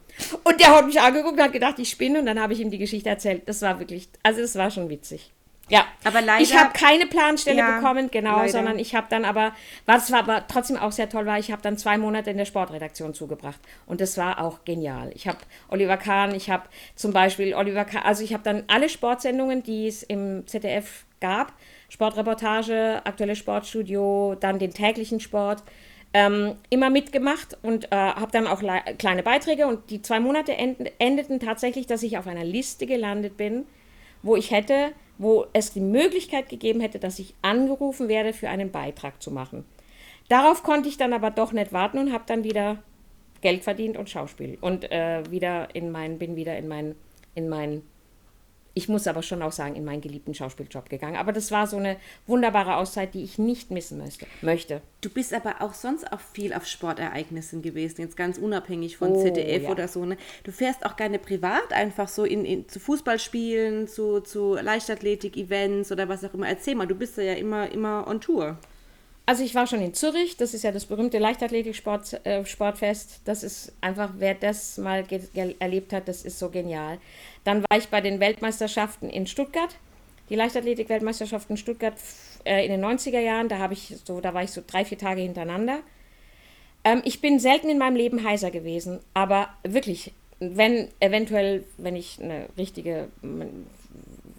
Und 0.43 0.59
der 0.61 0.75
hat 0.75 0.87
mich 0.87 1.01
angeguckt 1.01 1.35
und 1.35 1.43
hat 1.43 1.53
gedacht, 1.53 1.79
ich 1.79 1.91
spinne. 1.91 2.21
Und 2.21 2.27
dann 2.27 2.41
habe 2.41 2.55
ich 2.55 2.61
ihm 2.61 2.71
die 2.71 2.79
Geschichte 2.79 3.11
erzählt. 3.11 3.43
Das 3.47 3.61
war 3.61 3.79
wirklich, 3.79 4.09
also 4.23 4.41
das 4.41 4.57
war 4.57 4.71
schon 4.71 4.89
witzig. 4.89 5.33
Ja, 5.69 5.87
aber 6.05 6.21
leider. 6.21 6.43
Ich 6.43 6.57
habe 6.57 6.73
keine 6.73 7.07
Planstelle 7.07 7.59
ja, 7.59 7.79
bekommen, 7.79 8.11
genau, 8.11 8.39
leider. 8.39 8.51
sondern 8.51 8.79
ich 8.79 8.95
habe 8.95 9.07
dann 9.09 9.25
aber, 9.25 9.53
was 9.87 10.11
war 10.11 10.19
aber 10.19 10.45
trotzdem 10.47 10.77
auch 10.77 10.93
sehr 10.93 11.09
toll 11.09 11.25
war, 11.25 11.39
ich 11.39 11.51
habe 11.51 11.63
dann 11.63 11.79
zwei 11.79 11.99
Monate 11.99 12.31
in 12.31 12.37
der 12.37 12.45
Sportredaktion 12.45 13.15
zugebracht 13.15 13.61
und 13.87 14.01
das 14.01 14.19
war 14.19 14.41
auch 14.41 14.65
genial. 14.65 15.13
Ich 15.15 15.29
habe 15.29 15.39
Oliver 15.69 15.97
Kahn, 15.97 16.35
ich 16.35 16.51
habe 16.51 16.65
zum 16.95 17.13
Beispiel 17.13 17.55
Oliver 17.55 17.85
Kahn, 17.85 18.03
also 18.03 18.23
ich 18.23 18.35
habe 18.35 18.43
dann 18.43 18.65
alle 18.67 18.89
Sportsendungen, 18.89 19.63
die 19.63 19.87
es 19.87 20.03
im 20.03 20.47
ZDF 20.47 21.05
gab, 21.21 21.53
Sportreportage, 21.89 23.01
aktuelle 23.05 23.37
Sportstudio, 23.37 24.37
dann 24.39 24.59
den 24.59 24.75
täglichen 24.75 25.21
Sport, 25.21 25.63
ähm, 26.15 26.57
immer 26.69 26.91
mitgemacht 26.91 27.57
und 27.63 27.87
äh, 27.87 27.97
habe 27.97 28.31
dann 28.33 28.47
auch 28.47 28.63
kleine 28.99 29.23
Beiträge 29.23 29.67
und 29.67 29.89
die 29.91 30.03
zwei 30.03 30.21
Monate 30.21 30.55
end 30.55 30.93
endeten 30.99 31.41
tatsächlich, 31.41 31.87
dass 31.87 32.03
ich 32.03 32.19
auf 32.19 32.27
einer 32.27 32.45
Liste 32.45 32.87
gelandet 32.87 33.39
bin, 33.39 33.65
wo 34.23 34.37
ich 34.37 34.51
hätte 34.51 34.93
wo 35.23 35.47
es 35.53 35.73
die 35.73 35.81
Möglichkeit 35.81 36.49
gegeben 36.49 36.81
hätte, 36.81 36.99
dass 36.99 37.19
ich 37.19 37.35
angerufen 37.43 38.09
werde, 38.09 38.33
für 38.33 38.49
einen 38.49 38.71
Beitrag 38.71 39.23
zu 39.23 39.31
machen. 39.31 39.65
Darauf 40.29 40.63
konnte 40.63 40.89
ich 40.89 40.97
dann 40.97 41.13
aber 41.13 41.31
doch 41.31 41.53
nicht 41.53 41.73
warten 41.73 41.99
und 41.99 42.13
habe 42.13 42.25
dann 42.27 42.45
wieder 42.45 42.83
Geld 43.41 43.65
verdient 43.65 43.97
und 43.97 44.09
Schauspiel 44.09 44.57
und 44.61 44.91
äh, 44.91 45.23
wieder 45.31 45.75
in 45.75 45.91
mein, 45.91 46.19
bin 46.19 46.37
wieder 46.37 46.57
in 46.57 46.69
mein, 46.69 46.95
in 47.35 47.49
mein 47.49 47.83
ich 48.75 48.89
muss 48.89 49.07
aber 49.07 49.23
schon 49.23 49.43
auch 49.43 49.53
sagen, 49.53 49.77
in 49.77 49.85
meinen 49.85 50.01
geliebten 50.01 50.35
Schauspieljob 50.35 50.89
gegangen. 50.89 51.17
Aber 51.17 51.33
das 51.33 51.51
war 51.51 51.67
so 51.67 51.77
eine 51.77 51.97
wunderbare 52.27 52.77
Auszeit, 52.77 53.15
die 53.15 53.23
ich 53.23 53.39
nicht 53.39 53.71
missen 53.71 53.99
möchte. 53.99 54.27
möchte. 54.41 54.81
Du 55.01 55.11
bist 55.11 55.35
aber 55.35 55.61
auch 55.61 55.75
sonst 55.75 56.11
auch 56.13 56.21
viel 56.21 56.55
auf 56.55 56.67
Sportereignissen 56.67 57.61
gewesen, 57.61 58.01
jetzt 58.01 58.17
ganz 58.17 58.39
unabhängig 58.39 58.97
von 58.97 59.13
oh, 59.13 59.23
ZDF 59.23 59.65
ja. 59.65 59.71
oder 59.71 59.89
so. 59.89 60.05
Ne? 60.05 60.17
Du 60.45 60.53
fährst 60.53 60.87
auch 60.87 60.97
gerne 60.97 61.19
privat 61.19 61.73
einfach 61.73 62.09
so 62.09 62.25
in, 62.25 62.45
in, 62.45 62.69
zu 62.69 62.81
Fußballspielen, 62.81 63.89
zu, 63.89 64.21
zu 64.21 64.55
Leichtathletik-Events 64.55 65.93
oder 65.93 66.09
was 66.09 66.25
auch 66.25 66.35
immer. 66.35 66.49
Erzähl 66.49 66.75
mal, 66.75 66.87
du 66.87 66.95
bist 66.95 67.17
ja 67.19 67.35
immer, 67.35 67.71
immer 67.71 68.07
on 68.07 68.21
Tour. 68.21 68.57
Also 69.25 69.45
ich 69.45 69.55
war 69.55 69.69
schon 69.69 69.81
in 69.81 69.95
Zürich, 69.95 70.37
das 70.37 70.53
ist 70.53 70.65
ja 70.65 70.73
das 70.73 70.87
berühmte 70.87 71.19
Leichtathletik-Sportfest. 71.19 73.11
Äh, 73.11 73.21
das 73.25 73.45
ist 73.45 73.73
einfach, 73.81 74.11
wer 74.19 74.35
das 74.35 74.79
mal 74.79 75.05
erlebt 75.61 75.93
hat, 75.93 76.09
das 76.09 76.25
ist 76.25 76.41
so 76.41 76.49
genial. 76.51 76.99
Dann 77.45 77.63
war 77.63 77.79
ich 77.79 77.89
bei 77.89 78.01
den 78.01 78.19
Weltmeisterschaften 78.19 79.09
in 79.09 79.29
Stuttgart, 79.29 79.77
die 80.29 80.35
Leichtathletik-Weltmeisterschaften 80.35 81.53
in 81.53 81.57
Stuttgart 81.57 81.95
äh, 82.45 82.65
in 82.65 82.73
den 82.73 82.85
90er 82.85 83.21
Jahren. 83.21 83.49
Da 83.49 83.71
ich 83.71 83.95
so, 84.05 84.21
da 84.21 84.35
war 84.35 84.43
ich 84.43 84.51
so 84.51 84.61
drei, 84.67 84.85
vier 84.85 84.99
Tage 84.99 85.23
hintereinander. 85.23 85.79
Ähm, 86.83 87.03
ich 87.05 87.21
bin 87.21 87.39
selten 87.39 87.69
in 87.69 87.79
meinem 87.79 87.97
Leben 87.97 88.25
heiser 88.25 88.51
gewesen, 88.51 88.99
aber 89.15 89.51
wirklich, 89.63 90.13
wenn 90.41 90.89
eventuell, 90.99 91.65
wenn 91.79 91.95
ich 91.95 92.21
eine 92.21 92.49
richtige, 92.59 93.09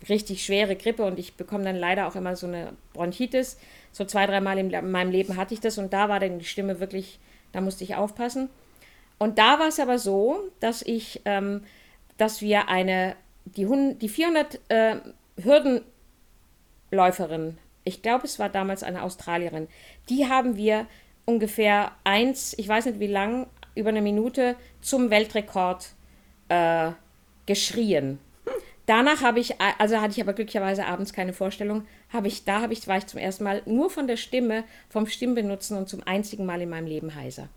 richtig 0.09 0.43
schwere 0.43 0.75
Grippe 0.75 1.05
und 1.05 1.17
ich 1.19 1.36
bekomme 1.36 1.63
dann 1.63 1.77
leider 1.77 2.07
auch 2.07 2.15
immer 2.15 2.36
so 2.36 2.47
eine 2.47 2.73
Bronchitis, 2.91 3.57
so 3.94 4.04
zwei, 4.04 4.26
dreimal 4.26 4.58
in 4.58 4.91
meinem 4.91 5.12
Leben 5.12 5.38
hatte 5.38 5.54
ich 5.54 5.62
das 5.62 5.78
und 5.78 5.94
da 5.94 6.10
war 6.10 6.20
dann 6.20 6.39
die 6.39 6.46
Stimme 6.46 6.82
wirklich, 6.82 7.20
da 7.54 7.62
musste 7.62 7.86
ich 7.86 7.96
aufpassen. 7.96 8.50
Und 9.18 9.38
da 9.38 9.60
war 9.60 9.70
es 9.70 9.80
aber 9.80 10.00
so, 10.00 10.38
dass 10.60 10.82
ich 10.82 11.22
ähm, 11.24 11.62
dass 12.18 12.41
wir 12.41 12.70
eine, 12.70 13.16
die, 13.46 13.68
die 14.00 14.10
400 14.10 14.60
äh, 14.70 14.96
Hürdenläuferin, 15.41 17.58
ich 17.84 18.02
glaube, 18.02 18.26
es 18.26 18.39
war 18.39 18.50
damals 18.50 18.82
eine 18.84 19.04
Australierin, 19.04 19.68
die 20.10 20.28
haben 20.28 20.56
wir 20.56 20.88
ungefähr 21.26 21.91
eins, 22.04 22.54
ich 22.58 22.68
weiß 22.68 22.86
nicht 22.86 23.00
wie 23.00 23.08
lang, 23.08 23.48
über 23.76 23.89
eine 23.89 24.02
Minute 24.02 24.56
zum 24.82 25.10
Weltrekord 25.10 25.89
äh, 26.50 26.91
geschrien. 27.46 28.20
Danach 28.86 29.22
habe 29.22 29.39
ich, 29.39 29.56
also 29.80 30.02
hatte 30.02 30.12
ich 30.12 30.22
aber 30.22 30.34
glücklicherweise 30.34 30.86
abends 30.86 31.14
keine 31.14 31.34
Vorstellung, 31.34 31.88
habe 32.14 32.28
ich, 32.28 32.45
da 32.45 32.61
habe 32.61 32.72
ich, 32.72 32.88
war 32.88 32.97
ich 32.97 33.07
zum 33.07 33.20
ersten 33.20 33.43
Mal 33.43 33.61
nur 33.66 33.89
von 33.89 34.07
der 34.07 34.18
Stimme, 34.18 34.64
vom 34.89 35.07
Stimmbenutzen 35.07 35.78
und 35.78 35.89
zum 35.89 36.03
einzigen 36.05 36.45
Mal 36.45 36.61
in 36.61 36.70
meinem 36.70 36.88
Leben 36.88 37.16
heiser. 37.16 37.49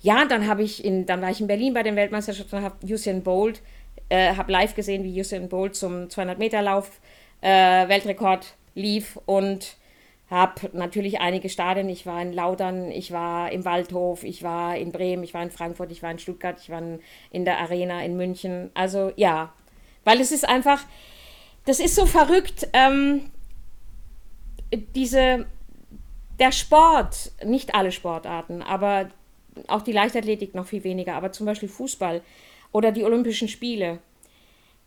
Ja, 0.00 0.24
dann 0.24 0.46
habe 0.46 0.62
ich 0.62 0.84
in, 0.84 1.04
dann 1.04 1.20
war 1.20 1.30
ich 1.30 1.40
in 1.40 1.48
Berlin 1.48 1.74
bei 1.74 1.82
den 1.82 1.96
Weltmeisterschaften 1.96 2.58
und 2.58 2.64
habe 2.64 2.76
Usain 2.86 3.22
Bolt 3.22 3.60
äh, 4.08 4.34
habe 4.34 4.52
live 4.52 4.74
gesehen, 4.74 5.04
wie 5.04 5.20
Usain 5.20 5.48
Bolt 5.48 5.76
zum 5.76 6.08
200-Meter-Lauf 6.08 7.00
äh, 7.40 7.88
Weltrekord 7.88 8.54
lief 8.74 9.18
und 9.26 9.76
habe 10.30 10.70
natürlich 10.72 11.20
einige 11.20 11.48
Stadien. 11.48 11.88
Ich 11.88 12.06
war 12.06 12.20
in 12.20 12.32
Laudern, 12.32 12.90
ich 12.90 13.12
war 13.12 13.52
im 13.52 13.64
Waldhof, 13.64 14.24
ich 14.24 14.42
war 14.42 14.76
in 14.76 14.90
Bremen, 14.90 15.22
ich 15.22 15.34
war 15.34 15.42
in 15.42 15.50
Frankfurt, 15.50 15.92
ich 15.92 16.02
war 16.02 16.10
in 16.10 16.18
Stuttgart, 16.18 16.58
ich 16.60 16.70
war 16.70 16.82
in 17.30 17.44
der 17.44 17.58
Arena 17.58 18.02
in 18.02 18.16
München. 18.16 18.70
Also 18.74 19.12
ja, 19.16 19.52
weil 20.04 20.20
es 20.20 20.32
ist 20.32 20.48
einfach, 20.48 20.80
das 21.66 21.78
ist 21.78 21.94
so 21.94 22.06
verrückt. 22.06 22.68
Ähm, 22.72 23.30
diese, 24.76 25.46
der 26.38 26.52
Sport, 26.52 27.32
nicht 27.44 27.74
alle 27.74 27.92
Sportarten, 27.92 28.62
aber 28.62 29.10
auch 29.68 29.82
die 29.82 29.92
Leichtathletik 29.92 30.54
noch 30.54 30.66
viel 30.66 30.84
weniger, 30.84 31.14
aber 31.14 31.32
zum 31.32 31.46
Beispiel 31.46 31.68
Fußball 31.68 32.22
oder 32.72 32.92
die 32.92 33.04
Olympischen 33.04 33.48
Spiele. 33.48 33.98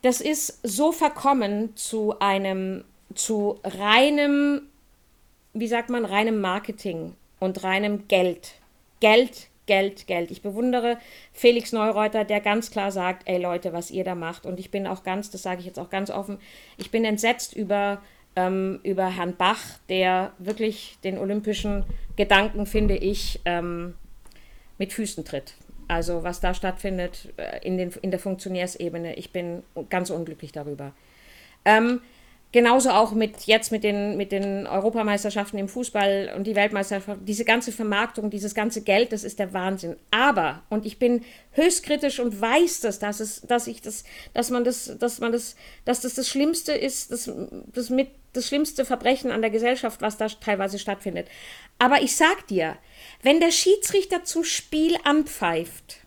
Das 0.02 0.20
ist 0.20 0.60
so 0.62 0.92
verkommen 0.92 1.74
zu 1.74 2.18
einem, 2.20 2.84
zu 3.14 3.58
reinem, 3.64 4.62
wie 5.54 5.66
sagt 5.66 5.90
man, 5.90 6.04
reinem 6.04 6.40
Marketing 6.40 7.14
und 7.40 7.64
reinem 7.64 8.06
Geld. 8.06 8.54
Geld, 9.00 9.48
Geld, 9.66 10.06
Geld. 10.06 10.30
Ich 10.30 10.42
bewundere 10.42 10.98
Felix 11.32 11.72
Neureuter, 11.72 12.24
der 12.24 12.40
ganz 12.40 12.70
klar 12.70 12.92
sagt, 12.92 13.28
ey 13.28 13.40
Leute, 13.40 13.72
was 13.72 13.90
ihr 13.90 14.04
da 14.04 14.14
macht. 14.14 14.46
Und 14.46 14.60
ich 14.60 14.70
bin 14.70 14.86
auch 14.86 15.02
ganz, 15.02 15.30
das 15.30 15.42
sage 15.42 15.60
ich 15.60 15.66
jetzt 15.66 15.78
auch 15.78 15.90
ganz 15.90 16.10
offen, 16.10 16.38
ich 16.76 16.90
bin 16.90 17.04
entsetzt 17.04 17.54
über 17.54 18.00
ähm, 18.38 18.78
über 18.84 19.08
Herrn 19.08 19.36
Bach, 19.36 19.60
der 19.88 20.32
wirklich 20.38 20.96
den 21.02 21.18
olympischen 21.18 21.84
Gedanken, 22.14 22.66
finde 22.66 22.96
ich, 22.96 23.40
ähm, 23.44 23.94
mit 24.78 24.92
Füßen 24.92 25.24
tritt. 25.24 25.54
Also 25.88 26.22
was 26.22 26.38
da 26.40 26.54
stattfindet 26.54 27.32
äh, 27.36 27.66
in, 27.66 27.76
den, 27.76 27.92
in 28.00 28.12
der 28.12 28.20
Funktionärsebene, 28.20 29.16
ich 29.16 29.32
bin 29.32 29.64
ganz 29.90 30.10
unglücklich 30.10 30.52
darüber. 30.52 30.92
Ähm, 31.64 32.00
Genauso 32.50 32.90
auch 32.90 33.12
mit 33.12 33.42
jetzt 33.42 33.72
mit 33.72 33.84
den, 33.84 34.16
mit 34.16 34.32
den 34.32 34.66
Europameisterschaften 34.66 35.58
im 35.58 35.68
Fußball 35.68 36.32
und 36.34 36.46
die 36.46 36.56
Weltmeisterschaft, 36.56 37.20
diese 37.24 37.44
ganze 37.44 37.72
Vermarktung, 37.72 38.30
dieses 38.30 38.54
ganze 38.54 38.80
Geld, 38.80 39.12
das 39.12 39.22
ist 39.22 39.38
der 39.38 39.52
Wahnsinn. 39.52 39.96
Aber, 40.10 40.62
und 40.70 40.86
ich 40.86 40.98
bin 40.98 41.24
höchst 41.52 41.82
kritisch 41.82 42.20
und 42.20 42.40
weiß 42.40 42.80
das, 42.80 42.98
dass 42.98 43.20
es, 43.20 43.42
dass 43.42 43.66
ich 43.66 43.82
das, 43.82 44.04
dass 44.32 44.48
man 44.48 44.64
das, 44.64 44.96
dass 44.98 45.20
man 45.20 45.32
das, 45.32 45.56
dass 45.84 46.00
das 46.00 46.14
das 46.14 46.26
Schlimmste 46.26 46.72
ist, 46.72 47.12
das, 47.12 47.30
das 47.74 47.90
mit 47.90 48.08
das 48.32 48.46
schlimmste 48.46 48.86
Verbrechen 48.86 49.30
an 49.30 49.42
der 49.42 49.50
Gesellschaft, 49.50 50.00
was 50.00 50.16
da 50.16 50.28
teilweise 50.28 50.78
stattfindet. 50.78 51.28
Aber 51.78 52.00
ich 52.00 52.16
sag 52.16 52.46
dir, 52.46 52.78
wenn 53.22 53.40
der 53.40 53.50
Schiedsrichter 53.50 54.24
zum 54.24 54.44
Spiel 54.44 54.96
anpfeift 55.04 55.98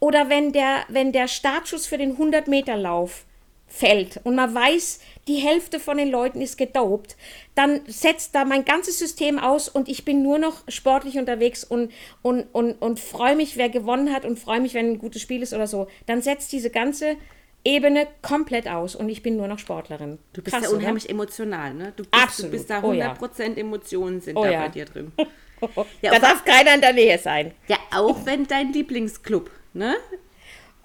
oder 0.00 0.30
wenn 0.30 0.52
der, 0.52 0.84
wenn 0.88 1.12
der 1.12 1.28
Startschuss 1.28 1.86
für 1.86 1.98
den 1.98 2.16
100-Meter-Lauf 2.16 3.26
fällt 3.66 4.20
und 4.24 4.36
man 4.36 4.54
weiß, 4.54 5.00
die 5.28 5.36
Hälfte 5.36 5.80
von 5.80 5.96
den 5.96 6.10
Leuten 6.10 6.40
ist 6.40 6.56
gedopt, 6.56 7.16
dann 7.54 7.80
setzt 7.86 8.34
da 8.34 8.44
mein 8.44 8.64
ganzes 8.64 8.98
System 8.98 9.38
aus 9.38 9.68
und 9.68 9.88
ich 9.88 10.04
bin 10.04 10.22
nur 10.22 10.38
noch 10.38 10.62
sportlich 10.68 11.18
unterwegs 11.18 11.64
und, 11.64 11.92
und, 12.22 12.44
und, 12.52 12.74
und 12.74 13.00
freue 13.00 13.34
mich, 13.34 13.56
wer 13.56 13.68
gewonnen 13.68 14.12
hat 14.12 14.24
und 14.24 14.38
freue 14.38 14.60
mich, 14.60 14.74
wenn 14.74 14.92
ein 14.92 14.98
gutes 14.98 15.22
Spiel 15.22 15.42
ist 15.42 15.52
oder 15.52 15.66
so. 15.66 15.88
Dann 16.06 16.22
setzt 16.22 16.52
diese 16.52 16.70
ganze 16.70 17.16
Ebene 17.64 18.06
komplett 18.22 18.68
aus 18.68 18.94
und 18.94 19.08
ich 19.08 19.22
bin 19.22 19.36
nur 19.36 19.48
noch 19.48 19.58
Sportlerin. 19.58 20.18
Du 20.32 20.42
bist 20.42 20.54
Krass, 20.54 20.70
ja 20.70 20.70
unheimlich 20.70 21.06
oder? 21.06 21.14
emotional, 21.14 21.74
ne? 21.74 21.92
Du 21.96 22.04
bist, 22.04 22.14
Absolut. 22.14 22.52
Du 22.52 22.56
bist 22.58 22.70
da 22.70 22.78
100% 22.78 22.84
oh, 22.84 22.92
ja. 22.92 23.56
Emotionen 23.56 24.20
sind 24.20 24.36
oh, 24.36 24.44
da 24.44 24.50
ja. 24.50 24.60
bei 24.62 24.68
dir 24.68 24.84
drin. 24.84 25.10
ja, 26.02 26.12
da 26.12 26.18
darf 26.20 26.44
keiner 26.44 26.74
in 26.74 26.80
der 26.80 26.92
Nähe 26.92 27.18
sein. 27.18 27.52
Ja, 27.66 27.78
auch 27.92 28.24
wenn 28.24 28.46
dein 28.46 28.72
Lieblingsclub, 28.72 29.50
ne? 29.74 29.96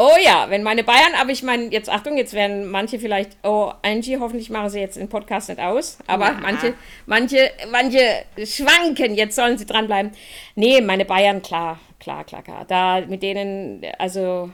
Oh 0.03 0.17
ja, 0.19 0.49
wenn 0.49 0.63
meine 0.63 0.83
Bayern, 0.83 1.13
aber 1.13 1.29
ich 1.29 1.43
meine, 1.43 1.65
jetzt 1.65 1.87
Achtung, 1.87 2.17
jetzt 2.17 2.33
werden 2.33 2.71
manche 2.71 2.97
vielleicht, 2.97 3.37
oh, 3.43 3.71
Angie, 3.83 4.17
hoffentlich 4.17 4.49
machen 4.49 4.71
sie 4.71 4.79
jetzt 4.79 4.97
den 4.97 5.09
Podcast 5.09 5.47
nicht 5.49 5.61
aus, 5.61 5.99
aber 6.07 6.25
ja. 6.25 6.39
manche, 6.41 6.73
manche, 7.05 7.51
manche 7.69 8.25
schwanken, 8.43 9.13
jetzt 9.13 9.35
sollen 9.35 9.59
sie 9.59 9.67
dranbleiben. 9.67 10.11
Nee, 10.55 10.81
meine 10.81 11.05
Bayern, 11.05 11.43
klar, 11.43 11.79
klar, 11.99 12.23
klar, 12.23 12.41
klar. 12.41 12.65
Da 12.65 13.01
mit 13.01 13.21
denen, 13.21 13.85
also. 13.99 14.49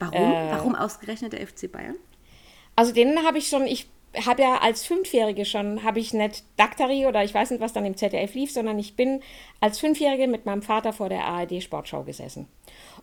Warum? 0.00 0.32
Äh, 0.32 0.50
Warum 0.50 0.74
ausgerechnet 0.74 1.32
der 1.32 1.46
FC 1.46 1.70
Bayern? 1.70 1.94
Also 2.74 2.92
denen 2.92 3.24
habe 3.24 3.38
ich 3.38 3.46
schon, 3.46 3.68
ich 3.68 3.86
habe 4.26 4.42
ja 4.42 4.58
als 4.58 4.84
Fünfjährige 4.84 5.44
schon, 5.44 5.84
habe 5.84 6.00
ich 6.00 6.12
nicht 6.12 6.42
Daktari 6.56 7.06
oder 7.06 7.22
ich 7.22 7.32
weiß 7.32 7.52
nicht, 7.52 7.60
was 7.60 7.72
dann 7.72 7.84
im 7.84 7.96
ZDF 7.96 8.34
lief, 8.34 8.50
sondern 8.50 8.80
ich 8.80 8.96
bin 8.96 9.22
als 9.60 9.78
Fünfjährige 9.78 10.26
mit 10.26 10.44
meinem 10.44 10.62
Vater 10.62 10.92
vor 10.92 11.08
der 11.08 11.24
ARD 11.24 11.62
Sportschau 11.62 12.02
gesessen. 12.02 12.48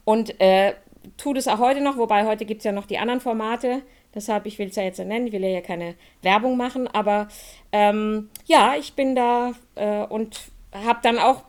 Und 0.04 0.42
äh, 0.42 0.74
tue 1.18 1.34
das 1.34 1.48
auch 1.48 1.60
heute 1.60 1.82
noch, 1.82 1.98
wobei 1.98 2.26
heute 2.26 2.46
gibt 2.46 2.60
es 2.60 2.66
ja 2.66 2.72
noch 2.72 2.86
die 2.86 2.98
anderen 2.98 3.22
Formate. 3.22 3.82
Deshalb, 4.14 4.46
ich 4.46 4.58
will 4.58 4.70
es 4.70 4.76
ja 4.76 4.84
jetzt 4.84 5.00
nennen, 5.00 5.28
ich 5.28 5.34
will 5.34 5.44
ja 5.44 5.62
keine 5.62 5.96
Werbung 6.22 6.58
machen, 6.58 6.88
aber 6.88 7.28
ähm, 7.72 8.30
ja, 8.46 8.76
ich 8.76 8.94
bin 8.94 9.16
da 9.16 9.54
äh, 9.76 10.04
und 10.06 10.40
habe 10.74 11.00
dann 11.04 11.20
auch 11.20 11.44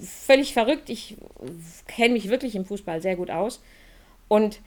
völlig 0.00 0.52
verrückt, 0.52 0.90
ich 0.90 1.16
kenne 1.86 2.14
mich 2.14 2.28
wirklich 2.28 2.56
im 2.56 2.64
Fußball 2.64 3.00
sehr 3.02 3.16
gut 3.16 3.30
aus. 3.30 3.62
Und 4.28 4.60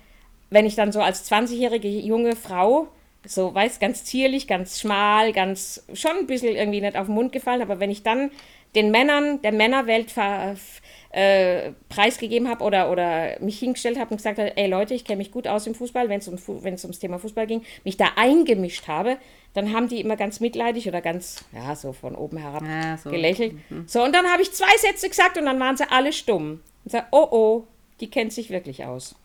wenn 0.49 0.65
ich 0.65 0.75
dann 0.75 0.91
so 0.91 1.01
als 1.01 1.29
20-jährige 1.29 1.89
junge 1.89 2.35
Frau, 2.35 2.87
so 3.25 3.53
weiß, 3.53 3.79
ganz 3.79 4.03
zierlich, 4.03 4.47
ganz 4.47 4.79
schmal, 4.79 5.33
ganz 5.33 5.83
schon 5.93 6.11
ein 6.19 6.27
bisschen 6.27 6.55
irgendwie 6.55 6.81
nicht 6.81 6.95
auf 6.95 7.07
den 7.07 7.15
Mund 7.15 7.31
gefallen, 7.31 7.61
aber 7.61 7.79
wenn 7.79 7.89
ich 7.89 8.03
dann 8.03 8.31
den 8.75 8.91
Männern 8.91 9.41
der 9.41 9.51
Männerwelt 9.51 10.11
ver, 10.11 10.55
äh, 11.15 11.71
preisgegeben 11.87 12.49
habe 12.49 12.61
oder, 12.61 12.91
oder 12.91 13.39
mich 13.39 13.57
hingestellt 13.59 13.97
habe 13.97 14.11
und 14.11 14.17
gesagt 14.17 14.37
habe, 14.37 14.57
ey 14.57 14.67
Leute, 14.67 14.93
ich 14.93 15.05
kenne 15.05 15.19
mich 15.19 15.31
gut 15.31 15.47
aus 15.47 15.65
im 15.65 15.73
Fußball, 15.73 16.09
wenn 16.09 16.19
es 16.19 16.27
um, 16.27 16.37
ums 16.45 16.99
Thema 16.99 17.19
Fußball 17.19 17.47
ging, 17.47 17.63
mich 17.85 17.95
da 17.95 18.09
eingemischt 18.17 18.89
habe, 18.89 19.17
dann 19.53 19.71
haben 19.71 19.87
die 19.87 20.01
immer 20.01 20.17
ganz 20.17 20.41
mitleidig 20.41 20.89
oder 20.89 20.99
ganz, 20.99 21.45
ja, 21.53 21.73
so 21.73 21.93
von 21.93 22.15
oben 22.15 22.35
herab 22.35 22.63
ja, 22.63 22.97
so. 22.97 23.09
gelächelt. 23.09 23.53
Mhm. 23.69 23.87
So, 23.87 24.03
und 24.03 24.13
dann 24.13 24.25
habe 24.25 24.41
ich 24.41 24.51
zwei 24.51 24.75
Sätze 24.77 25.07
gesagt 25.07 25.37
und 25.37 25.45
dann 25.45 25.57
waren 25.57 25.77
sie 25.77 25.89
alle 25.89 26.11
stumm. 26.11 26.59
Und 26.83 26.91
sag, 26.91 27.07
oh 27.11 27.27
oh, 27.31 27.67
die 28.01 28.09
kennt 28.09 28.33
sich 28.33 28.49
wirklich 28.49 28.83
aus. 28.83 29.15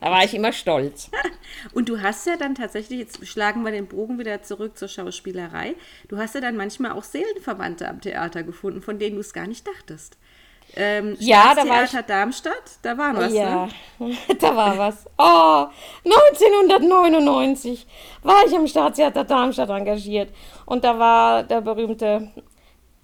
da 0.00 0.10
war 0.10 0.24
ich 0.24 0.34
immer 0.34 0.52
stolz. 0.52 1.10
Und 1.72 1.88
du 1.88 2.02
hast 2.02 2.26
ja 2.26 2.36
dann 2.36 2.56
tatsächlich, 2.56 2.98
jetzt 2.98 3.24
schlagen 3.28 3.64
wir 3.64 3.70
den 3.70 3.86
Bogen 3.86 4.18
wieder 4.18 4.42
zurück 4.42 4.76
zur 4.76 4.88
Schauspielerei, 4.88 5.76
du 6.08 6.18
hast 6.18 6.34
ja 6.34 6.40
dann 6.40 6.56
manchmal 6.56 6.90
auch 6.90 7.04
Seelenverwandte 7.04 7.88
am 7.88 8.00
Theater 8.00 8.42
gefunden, 8.42 8.82
von 8.82 8.98
denen 8.98 9.14
du 9.14 9.20
es 9.20 9.32
gar 9.32 9.46
nicht 9.46 9.64
dachtest. 9.68 10.18
Ähm, 10.76 11.16
ja, 11.18 11.54
da 11.54 11.68
war 11.68 11.84
ich. 11.84 11.90
Darmstadt, 11.90 12.78
da 12.82 12.96
war 12.96 13.16
was. 13.16 13.32
Ja, 13.32 13.68
ne? 13.98 14.16
da 14.38 14.54
war 14.54 14.78
was. 14.78 15.06
Oh, 15.18 15.66
1999 16.04 17.86
war 18.22 18.44
ich 18.46 18.54
am 18.54 18.66
Staatstheater 18.66 19.24
Darmstadt 19.24 19.70
engagiert. 19.70 20.30
Und 20.66 20.84
da 20.84 20.98
war 20.98 21.42
der 21.42 21.60
berühmte 21.60 22.30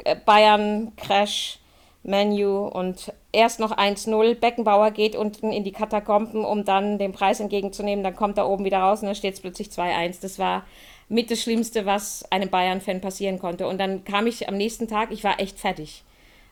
äh, 0.05 0.17
Bayern-Crash. 0.17 1.59
Menu 2.05 2.67
und 2.67 3.13
erst 3.33 3.61
noch 3.61 3.77
1-0. 3.77 4.35
Beckenbauer 4.35 4.91
geht 4.91 5.17
unten 5.17 5.51
in 5.51 5.65
die 5.65 5.73
Katakomben, 5.73 6.45
um 6.45 6.65
dann 6.65 6.99
den 6.99 7.13
Preis 7.13 7.41
entgegenzunehmen. 7.41 8.05
Dann 8.05 8.15
kommt 8.15 8.37
er 8.39 8.49
oben 8.49 8.65
wieder 8.65 8.79
raus 8.79 9.01
und 9.01 9.07
dann 9.07 9.15
steht 9.15 9.35
es 9.35 9.41
plötzlich 9.41 9.69
2-1. 9.69 10.21
Das 10.21 10.39
war 10.39 10.65
mit 11.09 11.31
das 11.31 11.41
Schlimmste, 11.41 11.87
was 11.87 12.31
einem 12.31 12.51
Bayern-Fan 12.51 13.01
passieren 13.01 13.39
konnte. 13.39 13.67
Und 13.67 13.79
dann 13.79 14.05
kam 14.05 14.27
ich 14.27 14.49
am 14.49 14.57
nächsten 14.57 14.87
Tag, 14.87 15.11
ich 15.11 15.25
war 15.25 15.41
echt 15.41 15.59
fertig. 15.59 16.05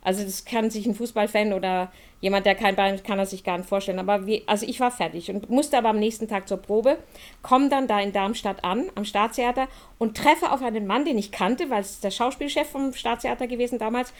Also 0.02 0.24
das 0.24 0.44
kann 0.44 0.70
sich 0.70 0.84
ein 0.86 0.94
Fußballfan 0.94 1.52
oder 1.52 1.92
jemand, 2.20 2.44
der 2.44 2.54
kein 2.54 2.76
Bayern 2.76 3.02
kann 3.02 3.18
er 3.18 3.26
sich 3.26 3.44
gar 3.44 3.56
nicht 3.56 3.68
vorstellen. 3.68 3.98
Aber 3.98 4.26
wie, 4.26 4.42
also 4.46 4.66
ich 4.66 4.80
war 4.80 4.90
fertig 4.90 5.30
und 5.30 5.48
musste 5.48 5.78
aber 5.78 5.90
am 5.90 5.98
nächsten 5.98 6.28
Tag 6.28 6.48
zur 6.48 6.58
Probe, 6.58 6.98
komme 7.42 7.68
dann 7.68 7.86
da 7.86 8.00
in 8.00 8.12
Darmstadt 8.12 8.64
an, 8.64 8.90
am 8.94 9.04
Staatstheater 9.04 9.68
und 9.98 10.16
treffe 10.16 10.50
auf 10.50 10.62
einen 10.62 10.86
Mann, 10.86 11.04
den 11.04 11.18
ich 11.18 11.32
kannte, 11.32 11.70
weil 11.70 11.82
es 11.82 12.00
der 12.00 12.10
Schauspielchef 12.10 12.68
vom 12.68 12.92
Staatstheater 12.92 13.46
gewesen 13.46 13.78
damals. 13.78 14.12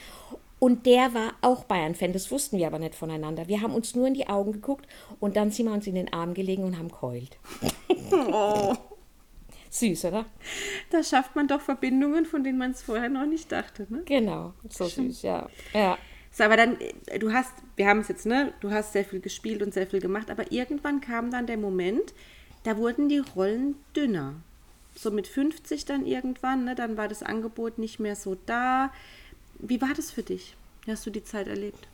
Und 0.59 0.85
der 0.85 1.13
war 1.13 1.33
auch 1.41 1.65
Bayern-Fan, 1.65 2.13
das 2.13 2.31
wussten 2.31 2.57
wir 2.57 2.67
aber 2.67 2.79
nicht 2.79 2.95
voneinander. 2.95 3.49
Wir 3.49 3.61
haben 3.61 3.75
uns 3.75 3.95
nur 3.95 4.07
in 4.07 4.13
die 4.13 4.29
Augen 4.29 4.53
geguckt 4.53 4.87
und 5.19 5.35
dann 5.35 5.51
sind 5.51 5.65
wir 5.65 5.73
uns 5.73 5.87
in 5.87 5.95
den 5.95 6.13
Arm 6.13 6.33
gelegen 6.33 6.63
und 6.63 6.77
haben 6.77 6.91
keult. 6.91 7.37
Oh. 8.15 8.75
Süß, 9.73 10.05
oder? 10.05 10.25
Da 10.91 11.03
schafft 11.03 11.35
man 11.35 11.47
doch 11.47 11.59
Verbindungen, 11.59 12.25
von 12.25 12.43
denen 12.43 12.59
man 12.59 12.71
es 12.71 12.83
vorher 12.83 13.09
noch 13.09 13.25
nicht 13.25 13.51
dachte, 13.51 13.87
ne? 13.89 14.03
Genau, 14.05 14.53
so 14.69 14.87
Stimmt. 14.87 15.13
süß, 15.13 15.23
ja. 15.23 15.49
ja. 15.73 15.97
So, 16.31 16.43
aber 16.43 16.57
dann, 16.57 16.79
äh, 17.07 17.17
du 17.17 17.33
hast, 17.33 17.51
wir 17.75 17.87
haben 17.87 17.99
es 17.99 18.07
jetzt, 18.07 18.27
ne, 18.27 18.53
du 18.59 18.69
hast 18.69 18.93
sehr 18.93 19.03
viel 19.03 19.19
gespielt 19.19 19.63
und 19.63 19.73
sehr 19.73 19.87
viel 19.87 19.99
gemacht, 19.99 20.29
aber 20.29 20.51
irgendwann 20.51 21.01
kam 21.01 21.31
dann 21.31 21.47
der 21.47 21.57
Moment, 21.57 22.13
da 22.63 22.77
wurden 22.77 23.09
die 23.09 23.17
Rollen 23.17 23.75
dünner. 23.95 24.35
So 24.95 25.09
mit 25.09 25.25
50 25.25 25.85
dann 25.85 26.05
irgendwann, 26.05 26.65
ne, 26.65 26.75
dann 26.75 26.95
war 26.95 27.07
das 27.07 27.23
Angebot 27.23 27.79
nicht 27.79 27.99
mehr 27.99 28.15
so 28.15 28.37
da. 28.45 28.91
Wie 29.57 29.81
war 29.81 29.95
das 29.95 30.11
für 30.11 30.21
dich? 30.21 30.55
Wie 30.85 30.91
hast 30.91 31.03
du 31.07 31.09
die 31.09 31.23
Zeit 31.23 31.47
erlebt? 31.47 31.87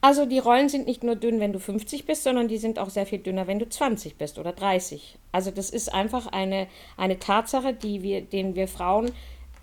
Also 0.00 0.26
die 0.26 0.38
Rollen 0.38 0.68
sind 0.68 0.86
nicht 0.86 1.02
nur 1.02 1.16
dünn, 1.16 1.40
wenn 1.40 1.52
du 1.52 1.58
50 1.58 2.06
bist, 2.06 2.22
sondern 2.22 2.46
die 2.46 2.58
sind 2.58 2.78
auch 2.78 2.90
sehr 2.90 3.06
viel 3.06 3.18
dünner, 3.18 3.46
wenn 3.48 3.58
du 3.58 3.68
20 3.68 4.16
bist 4.16 4.38
oder 4.38 4.52
30. 4.52 5.18
Also 5.32 5.50
das 5.50 5.70
ist 5.70 5.92
einfach 5.92 6.28
eine, 6.28 6.68
eine 6.96 7.18
Tatsache, 7.18 7.74
die 7.74 8.02
wir, 8.02 8.22
den 8.22 8.54
wir 8.54 8.68
Frauen, 8.68 9.10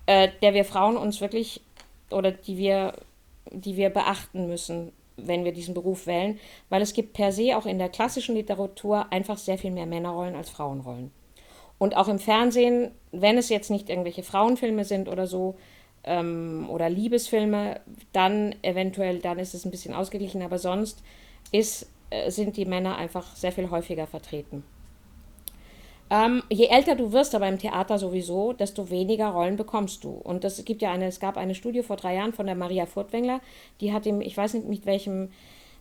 äh, 0.08 0.30
der 0.42 0.54
wir 0.54 0.66
Frauen 0.66 0.98
uns 0.98 1.22
wirklich 1.22 1.62
oder 2.12 2.32
die 2.32 2.58
wir, 2.58 2.94
die 3.52 3.78
wir 3.78 3.90
beachten 3.90 4.48
müssen, 4.48 4.92
wenn 5.16 5.46
wir 5.46 5.54
diesen 5.54 5.74
Beruf 5.74 6.06
wählen, 6.06 6.38
weil 6.70 6.82
es 6.82 6.94
gibt 6.94 7.14
per 7.14 7.32
se 7.32 7.56
auch 7.56 7.66
in 7.66 7.80
der 7.80 7.88
klassischen 7.88 8.36
Literatur 8.36 9.12
einfach 9.14 9.38
sehr 9.38 9.58
viel 9.58 9.72
mehr 9.72 9.86
Männerrollen 9.86 10.36
als 10.36 10.50
Frauenrollen. 10.50 11.12
Und 11.78 11.96
auch 11.96 12.10
im 12.10 12.20
Fernsehen, 12.20 12.92
wenn 13.12 13.38
es 13.38 13.50
jetzt 13.50 13.70
nicht 13.70 13.90
irgendwelche 13.90 14.24
Frauenfilme 14.24 14.84
sind 14.84 15.08
oder 15.08 15.28
so, 15.28 15.56
ähm, 16.06 16.68
oder 16.70 16.90
Liebesfilme, 16.90 17.82
dann 18.14 18.56
eventuell, 18.62 19.20
dann 19.20 19.40
ist 19.40 19.54
es 19.54 19.66
ein 19.66 19.72
bisschen 19.72 19.94
ausgeglichen, 19.94 20.42
aber 20.42 20.58
sonst 20.58 21.04
ist, 21.52 21.90
äh, 22.10 22.32
sind 22.32 22.58
die 22.58 22.66
Männer 22.66 22.98
einfach 22.98 23.36
sehr 23.36 23.52
viel 23.52 23.70
häufiger 23.70 24.08
vertreten. 24.08 24.64
Ähm, 26.10 26.44
je 26.50 26.68
älter 26.68 26.96
du 26.96 27.12
wirst, 27.12 27.34
aber 27.34 27.48
im 27.48 27.58
Theater 27.58 27.98
sowieso, 27.98 28.54
desto 28.54 28.92
weniger 28.92 29.30
Rollen 29.30 29.56
bekommst 29.56 30.04
du. 30.04 30.12
Und 30.12 30.44
das 30.44 30.64
gibt 30.64 30.84
ja 30.84 30.92
eine, 30.92 31.08
es 31.08 31.20
gab 31.20 31.36
eine 31.36 31.56
Studie 31.56 31.82
vor 31.82 31.96
drei 31.96 32.16
Jahren 32.16 32.34
von 32.34 32.46
der 32.46 32.56
Maria 32.56 32.86
Furtwängler, 32.86 33.42
die 33.82 33.92
hat 33.92 34.06
ihm, 34.06 34.22
ich 34.22 34.38
weiß 34.38 34.54
nicht 34.54 34.68
mit 34.68 34.86
welchem 34.86 35.30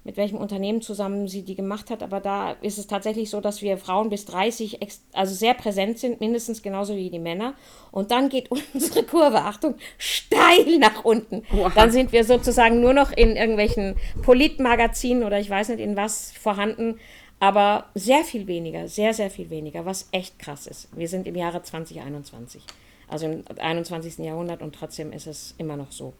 mit 0.05 0.19
welchem 0.19 0.37
Unternehmen 0.37 0.83
zusammen 0.83 1.29
sie 1.29 1.43
die 1.43 1.55
gemacht 1.55 1.89
hat, 1.91 2.03
aber 2.03 2.21
da 2.21 2.53
ist 2.61 2.77
es 2.77 2.87
tatsächlich 2.87 3.31
so, 3.31 3.41
dass 3.41 3.63
wir 3.63 3.79
Frauen 3.79 4.11
bis 4.11 4.27
30 4.27 4.79
also 5.15 5.35
sehr 5.35 5.55
präsent 5.55 5.99
sind, 5.99 6.21
mindestens 6.21 6.63
genauso 6.63 6.95
wie 6.95 7.09
die 7.09 7.19
Männer. 7.19 7.55
Und 7.91 8.11
dann 8.11 8.29
geht 8.29 8.51
unsere 8.75 9.03
Kurve, 9.03 9.39
Achtung, 9.39 9.77
steil 9.97 10.79
nach 10.79 11.05
unten. 11.05 11.43
Wow. 11.51 11.73
Dann 11.75 11.91
sind 11.91 12.13
wir 12.13 12.25
sozusagen 12.25 12.81
nur 12.81 12.93
noch 12.93 13.13
in 13.13 13.35
irgendwelchen 13.35 13.97
Politmagazinen 14.23 15.25
oder 15.25 15.41
ich 15.41 15.49
weiß 15.49 15.71
nicht 15.71 15.81
in 15.81 15.97
was 15.97 16.33
vorhanden, 16.33 17.01
aber 17.41 17.87
sehr 17.95 18.25
viel 18.25 18.47
weniger, 18.47 18.89
sehr, 18.89 19.15
sehr 19.15 19.31
viel 19.31 19.49
weniger, 19.49 19.87
was 19.87 20.09
echt 20.13 20.39
krass 20.39 20.67
ist. 20.67 20.89
Wir 20.97 21.09
sind 21.09 21.27
im 21.27 21.35
Jahre 21.35 21.63
2021, 21.63 22.63
also 23.09 23.27
im 23.27 23.45
21. 23.59 24.19
Jahrhundert 24.19 24.61
und 24.61 24.75
trotzdem 24.75 25.13
ist 25.13 25.27
es 25.27 25.55
immer 25.57 25.77
noch 25.77 25.93
so. 25.93 26.13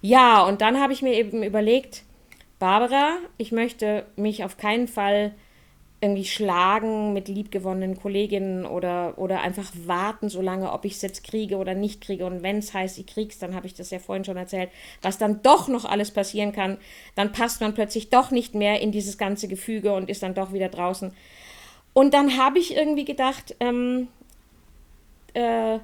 Ja, 0.00 0.44
und 0.44 0.60
dann 0.62 0.80
habe 0.80 0.92
ich 0.92 1.02
mir 1.02 1.12
eben 1.14 1.42
überlegt, 1.42 2.04
Barbara, 2.58 3.18
ich 3.36 3.52
möchte 3.52 4.06
mich 4.16 4.44
auf 4.44 4.56
keinen 4.56 4.88
Fall 4.88 5.34
irgendwie 6.00 6.24
schlagen 6.24 7.12
mit 7.12 7.26
liebgewonnenen 7.26 7.98
Kolleginnen 7.98 8.64
oder, 8.64 9.18
oder 9.18 9.40
einfach 9.40 9.72
warten, 9.86 10.28
so 10.28 10.40
lange, 10.40 10.72
ob 10.72 10.84
ich 10.84 10.92
es 10.92 11.02
jetzt 11.02 11.24
kriege 11.24 11.56
oder 11.56 11.74
nicht 11.74 12.00
kriege. 12.00 12.24
Und 12.24 12.42
wenn 12.42 12.58
es 12.58 12.72
heißt, 12.72 12.98
ich 12.98 13.06
krieg's, 13.06 13.38
dann 13.38 13.54
habe 13.54 13.66
ich 13.66 13.74
das 13.74 13.90
ja 13.90 13.98
vorhin 13.98 14.24
schon 14.24 14.36
erzählt, 14.36 14.70
was 15.02 15.18
dann 15.18 15.42
doch 15.42 15.66
noch 15.66 15.84
alles 15.84 16.12
passieren 16.12 16.52
kann, 16.52 16.78
dann 17.16 17.32
passt 17.32 17.60
man 17.60 17.74
plötzlich 17.74 18.10
doch 18.10 18.30
nicht 18.30 18.54
mehr 18.54 18.80
in 18.80 18.92
dieses 18.92 19.18
ganze 19.18 19.48
Gefüge 19.48 19.92
und 19.92 20.08
ist 20.08 20.22
dann 20.22 20.34
doch 20.34 20.52
wieder 20.52 20.68
draußen. 20.68 21.12
Und 21.94 22.14
dann 22.14 22.36
habe 22.36 22.60
ich 22.60 22.76
irgendwie 22.76 23.04
gedacht, 23.04 23.56
ähm, 23.58 24.06
äh, 25.34 25.78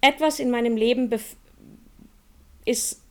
etwas 0.00 0.38
in 0.38 0.50
meinem 0.50 0.76
Leben 0.76 1.10
ist 2.64 3.02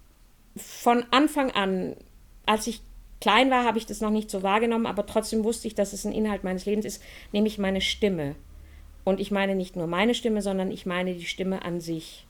von 0.55 1.05
Anfang 1.11 1.51
an, 1.51 1.97
als 2.45 2.67
ich 2.67 2.79
klein 3.21 3.49
war, 3.49 3.63
habe 3.63 3.77
ich 3.77 3.85
das 3.85 4.01
noch 4.01 4.09
nicht 4.09 4.29
so 4.29 4.43
wahrgenommen, 4.43 4.85
aber 4.85 5.05
trotzdem 5.05 5.43
wusste 5.43 5.67
ich, 5.67 5.75
dass 5.75 5.93
es 5.93 6.05
ein 6.05 6.11
Inhalt 6.13 6.43
meines 6.43 6.65
Lebens 6.65 6.85
ist, 6.85 7.01
nämlich 7.31 7.57
meine 7.57 7.81
Stimme. 7.81 8.35
Und 9.03 9.19
ich 9.19 9.31
meine 9.31 9.55
nicht 9.55 9.75
nur 9.75 9.87
meine 9.87 10.13
Stimme, 10.13 10.41
sondern 10.41 10.71
ich 10.71 10.85
meine 10.85 11.13
die 11.13 11.25
Stimme 11.25 11.63
an 11.63 11.79
sich. 11.79 12.25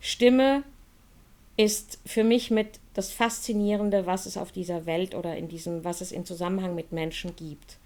Stimme 0.00 0.62
ist 1.56 1.98
für 2.06 2.24
mich 2.24 2.50
mit 2.50 2.78
das 2.94 3.10
Faszinierende, 3.10 4.06
was 4.06 4.26
es 4.26 4.36
auf 4.36 4.52
dieser 4.52 4.86
Welt 4.86 5.14
oder 5.14 5.36
in 5.36 5.48
diesem, 5.48 5.84
was 5.84 6.00
es 6.00 6.12
in 6.12 6.24
Zusammenhang 6.24 6.74
mit 6.74 6.92
Menschen 6.92 7.34
gibt. 7.36 7.78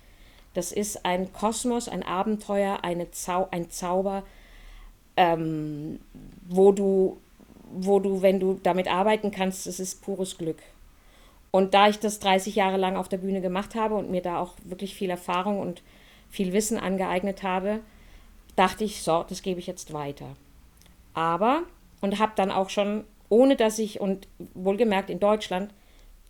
Das 0.54 0.72
ist 0.72 1.06
ein 1.06 1.32
Kosmos, 1.32 1.88
ein 1.88 2.02
Abenteuer, 2.02 2.80
eine 2.82 3.10
Zau 3.10 3.48
ein 3.50 3.70
Zauber, 3.70 4.24
ähm, 5.16 6.00
wo 6.48 6.72
du, 6.72 7.18
wo 7.72 7.98
du, 8.00 8.20
wenn 8.22 8.38
du 8.38 8.60
damit 8.62 8.88
arbeiten 8.88 9.30
kannst, 9.30 9.66
es 9.66 9.80
ist 9.80 10.02
pures 10.02 10.36
Glück. 10.36 10.58
Und 11.52 11.74
da 11.74 11.88
ich 11.88 11.98
das 11.98 12.18
30 12.18 12.56
Jahre 12.56 12.78
lang 12.78 12.96
auf 12.96 13.10
der 13.10 13.18
Bühne 13.18 13.42
gemacht 13.42 13.74
habe 13.74 13.94
und 13.94 14.10
mir 14.10 14.22
da 14.22 14.38
auch 14.38 14.54
wirklich 14.64 14.94
viel 14.94 15.10
Erfahrung 15.10 15.60
und 15.60 15.82
viel 16.30 16.54
Wissen 16.54 16.78
angeeignet 16.78 17.42
habe, 17.42 17.80
dachte 18.56 18.84
ich, 18.84 19.02
so, 19.02 19.24
das 19.28 19.42
gebe 19.42 19.60
ich 19.60 19.66
jetzt 19.66 19.92
weiter. 19.92 20.34
Aber, 21.12 21.64
und 22.00 22.18
habe 22.18 22.32
dann 22.36 22.50
auch 22.50 22.70
schon, 22.70 23.04
ohne 23.28 23.54
dass 23.56 23.78
ich, 23.78 24.00
und 24.00 24.28
wohlgemerkt 24.54 25.10
in 25.10 25.20
Deutschland, 25.20 25.74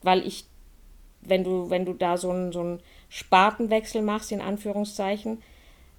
weil 0.03 0.27
ich, 0.27 0.45
wenn 1.21 1.45
du, 1.45 1.71
wenn 1.71 1.85
du 1.85 1.93
da 1.95 2.17
so 2.17 2.31
einen, 2.31 2.51
so 2.51 2.61
einen 2.61 2.81
Spartenwechsel 3.09 4.03
machst, 4.03 4.33
in 4.33 4.41
Anführungszeichen, 4.41 5.41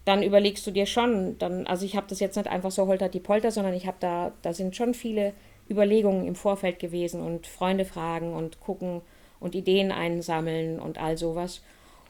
dann 0.04 0.22
überlegst 0.22 0.68
du 0.68 0.72
dir 0.72 0.86
schon, 0.86 1.38
dann, 1.38 1.66
also 1.66 1.86
ich 1.86 1.96
habe 1.96 2.08
das 2.10 2.20
jetzt 2.20 2.36
nicht 2.36 2.50
einfach 2.50 2.72
so 2.72 2.88
holter 2.88 3.08
die 3.08 3.22
Polter, 3.22 3.52
sondern 3.52 3.74
ich 3.74 3.88
habe 3.88 3.98
da, 4.02 4.34
da 4.42 4.54
sind 4.54 4.76
schon 4.76 4.94
viele 4.94 5.32
Überlegungen 5.70 6.28
im 6.28 6.36
Vorfeld 6.36 6.80
gewesen 6.80 7.22
und 7.22 7.48
Freunde 7.48 7.86
fragen 7.86 8.34
und 8.34 8.60
gucken 8.60 9.02
und 9.44 9.54
Ideen 9.54 9.92
einsammeln 9.92 10.80
und 10.80 10.98
all 10.98 11.18
sowas. 11.18 11.62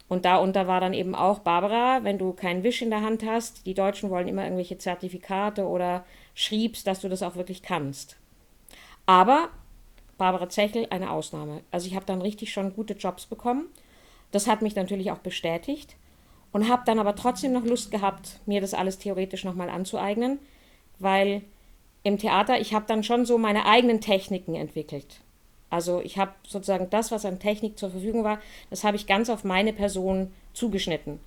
Und 0.07 0.25
darunter 0.25 0.67
war 0.67 0.79
dann 0.79 0.93
eben 0.93 1.15
auch 1.15 1.39
Barbara, 1.39 2.03
wenn 2.03 2.17
du 2.17 2.33
keinen 2.33 2.63
Wisch 2.63 2.81
in 2.81 2.89
der 2.89 3.01
Hand 3.01 3.25
hast, 3.25 3.65
die 3.65 3.73
Deutschen 3.73 4.09
wollen 4.09 4.27
immer 4.27 4.43
irgendwelche 4.43 4.77
Zertifikate 4.77 5.65
oder 5.67 6.05
schriebst, 6.35 6.85
dass 6.85 7.01
du 7.01 7.09
das 7.09 7.23
auch 7.23 7.35
wirklich 7.35 7.63
kannst. 7.63 8.17
Aber 9.05 9.49
Barbara 10.17 10.49
Zechel 10.49 10.87
eine 10.89 11.11
Ausnahme. 11.11 11.61
Also 11.71 11.87
ich 11.87 11.95
habe 11.95 12.05
dann 12.05 12.21
richtig 12.21 12.53
schon 12.53 12.75
gute 12.75 12.93
Jobs 12.93 13.25
bekommen. 13.25 13.65
Das 14.31 14.47
hat 14.47 14.61
mich 14.61 14.75
natürlich 14.75 15.11
auch 15.11 15.17
bestätigt 15.17 15.95
und 16.51 16.69
habe 16.69 16.83
dann 16.85 16.99
aber 16.99 17.15
trotzdem 17.15 17.51
noch 17.51 17.65
Lust 17.65 17.91
gehabt, 17.91 18.39
mir 18.45 18.61
das 18.61 18.73
alles 18.73 18.99
theoretisch 18.99 19.43
nochmal 19.43 19.69
anzueignen, 19.69 20.39
weil 20.99 21.41
im 22.03 22.17
Theater, 22.17 22.59
ich 22.59 22.73
habe 22.73 22.85
dann 22.87 23.03
schon 23.03 23.25
so 23.25 23.37
meine 23.37 23.65
eigenen 23.65 24.01
Techniken 24.01 24.55
entwickelt. 24.55 25.21
Also 25.73 26.01
ich 26.01 26.19
habe 26.19 26.33
sozusagen 26.47 26.91
das, 26.91 27.09
was 27.09 27.25
an 27.25 27.39
Technik 27.39 27.79
zur 27.79 27.89
Verfügung 27.89 28.23
war, 28.23 28.39
das 28.69 28.83
habe 28.83 28.95
ich 28.95 29.07
ganz 29.07 29.31
auf 29.31 29.43
meine 29.43 29.73
Person 29.73 30.31
zugeschnitten. 30.53 31.19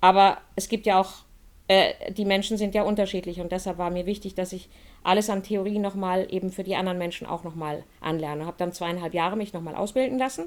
Aber 0.00 0.38
es 0.54 0.68
gibt 0.68 0.86
ja 0.86 1.00
auch, 1.00 1.24
äh, 1.66 2.12
die 2.12 2.24
Menschen 2.24 2.56
sind 2.56 2.76
ja 2.76 2.84
unterschiedlich 2.84 3.40
und 3.40 3.50
deshalb 3.50 3.76
war 3.76 3.90
mir 3.90 4.06
wichtig, 4.06 4.36
dass 4.36 4.52
ich 4.52 4.68
alles 5.02 5.28
an 5.30 5.42
Theorie 5.42 5.80
nochmal 5.80 6.28
eben 6.30 6.52
für 6.52 6.62
die 6.62 6.76
anderen 6.76 6.98
Menschen 6.98 7.26
auch 7.26 7.42
nochmal 7.42 7.82
anlerne. 8.00 8.46
Habe 8.46 8.56
dann 8.56 8.72
zweieinhalb 8.72 9.14
Jahre 9.14 9.36
mich 9.36 9.52
nochmal 9.52 9.74
ausbilden 9.74 10.16
lassen 10.16 10.44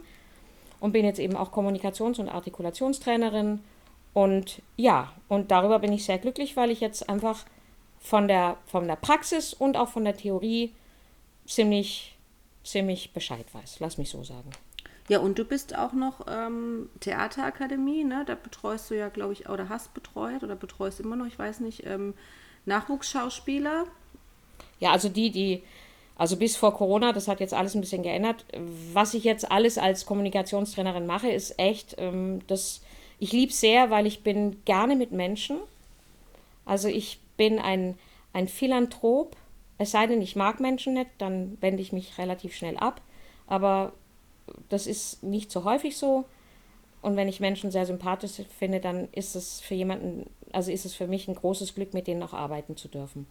und 0.79 0.93
bin 0.93 1.03
jetzt 1.03 1.19
eben 1.19 1.35
auch 1.35 1.51
Kommunikations- 1.51 2.21
und 2.21 2.29
Artikulationstrainerin. 2.29 3.59
Und 4.13 4.61
ja, 4.77 5.11
und 5.27 5.51
darüber 5.51 5.79
bin 5.79 5.91
ich 5.91 6.05
sehr 6.05 6.19
glücklich, 6.19 6.55
weil 6.55 6.71
ich 6.71 6.79
jetzt 6.79 7.09
einfach 7.09 7.43
von 7.99 8.29
der, 8.29 8.55
von 8.65 8.87
der 8.87 8.95
Praxis 8.95 9.53
und 9.53 9.75
auch 9.75 9.89
von 9.89 10.05
der 10.05 10.15
Theorie 10.15 10.71
ziemlich, 11.45 12.15
ziemlich 12.63 13.13
Bescheid 13.13 13.45
weiß. 13.53 13.79
Lass 13.79 13.97
mich 13.97 14.09
so 14.09 14.23
sagen. 14.23 14.49
Ja, 15.09 15.19
und 15.19 15.37
du 15.37 15.43
bist 15.43 15.75
auch 15.75 15.93
noch 15.93 16.25
ähm, 16.27 16.89
Theaterakademie, 16.99 18.03
ne? 18.03 18.23
Da 18.25 18.35
betreust 18.35 18.89
du 18.89 18.95
ja, 18.95 19.09
glaube 19.09 19.33
ich, 19.33 19.49
oder 19.49 19.67
hast 19.67 19.93
betreut 19.93 20.43
oder 20.43 20.55
betreust 20.55 20.99
immer 20.99 21.15
noch, 21.15 21.25
ich 21.25 21.37
weiß 21.37 21.59
nicht, 21.59 21.85
ähm, 21.85 22.13
Nachwuchsschauspieler. 22.65 23.85
Ja, 24.79 24.91
also 24.91 25.09
die, 25.09 25.31
die, 25.31 25.63
also 26.15 26.37
bis 26.37 26.55
vor 26.55 26.73
Corona, 26.75 27.13
das 27.13 27.27
hat 27.27 27.39
jetzt 27.39 27.53
alles 27.53 27.75
ein 27.75 27.81
bisschen 27.81 28.03
geändert. 28.03 28.45
Was 28.93 29.13
ich 29.13 29.23
jetzt 29.23 29.51
alles 29.51 29.77
als 29.77 30.05
Kommunikationstrainerin 30.05 31.05
mache, 31.05 31.29
ist 31.29 31.57
echt, 31.59 31.95
ähm, 31.97 32.41
das, 32.47 32.81
ich 33.19 33.31
liebe 33.31 33.51
sehr, 33.51 33.89
weil 33.89 34.05
ich 34.05 34.23
bin 34.23 34.63
gerne 34.65 34.95
mit 34.95 35.11
Menschen. 35.11 35.57
Also 36.65 36.87
ich 36.87 37.19
bin 37.37 37.59
ein, 37.59 37.97
ein 38.33 38.47
Philanthrop, 38.47 39.35
es 39.81 39.91
sei 39.91 40.05
denn, 40.05 40.21
ich 40.21 40.35
mag 40.35 40.59
Menschen 40.59 40.93
nicht, 40.93 41.09
dann 41.17 41.57
wende 41.59 41.81
ich 41.81 41.91
mich 41.91 42.17
relativ 42.19 42.55
schnell 42.55 42.77
ab. 42.77 43.01
Aber 43.47 43.93
das 44.69 44.85
ist 44.85 45.23
nicht 45.23 45.51
so 45.51 45.63
häufig 45.63 45.97
so. 45.97 46.25
Und 47.01 47.15
wenn 47.15 47.27
ich 47.27 47.39
Menschen 47.39 47.71
sehr 47.71 47.87
sympathisch 47.87 48.43
finde, 48.59 48.79
dann 48.79 49.09
ist 49.11 49.35
es 49.35 49.59
für 49.59 49.73
jemanden, 49.73 50.29
also 50.51 50.71
ist 50.71 50.85
es 50.85 50.93
für 50.93 51.07
mich 51.07 51.27
ein 51.27 51.33
großes 51.33 51.73
Glück, 51.73 51.95
mit 51.95 52.05
denen 52.05 52.21
auch 52.21 52.33
arbeiten 52.33 52.77
zu 52.77 52.89
dürfen. 52.89 53.25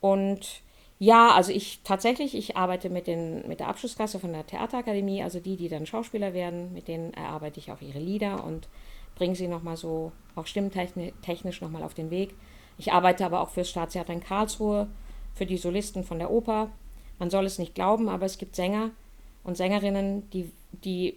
Und 0.00 0.62
ja, 0.98 1.30
also 1.30 1.52
ich 1.52 1.80
tatsächlich, 1.84 2.34
ich 2.36 2.56
arbeite 2.56 2.90
mit, 2.90 3.06
den, 3.06 3.46
mit 3.46 3.60
der 3.60 3.68
Abschlussklasse 3.68 4.18
von 4.18 4.32
der 4.32 4.46
Theaterakademie, 4.46 5.22
also 5.22 5.38
die, 5.38 5.56
die 5.56 5.68
dann 5.68 5.86
Schauspieler 5.86 6.34
werden, 6.34 6.72
mit 6.72 6.88
denen 6.88 7.14
erarbeite 7.14 7.60
ich 7.60 7.70
auch 7.70 7.80
ihre 7.80 8.00
Lieder 8.00 8.42
und 8.42 8.68
bringe 9.14 9.36
sie 9.36 9.46
nochmal 9.46 9.76
so, 9.76 10.10
auch 10.34 10.46
stimmtechnisch 10.46 11.60
nochmal 11.60 11.84
auf 11.84 11.94
den 11.94 12.10
Weg. 12.10 12.34
Ich 12.78 12.92
arbeite 12.92 13.24
aber 13.24 13.40
auch 13.40 13.50
fürs 13.50 13.70
Staatstheater 13.70 14.12
in 14.12 14.22
Karlsruhe, 14.24 14.88
für 15.34 15.46
die 15.46 15.56
Solisten 15.56 16.04
von 16.04 16.18
der 16.18 16.30
Oper. 16.30 16.70
Man 17.18 17.30
soll 17.30 17.46
es 17.46 17.58
nicht 17.58 17.74
glauben, 17.74 18.08
aber 18.08 18.26
es 18.26 18.38
gibt 18.38 18.56
Sänger 18.56 18.90
und 19.44 19.56
Sängerinnen, 19.56 20.28
die, 20.30 20.50
die 20.70 21.16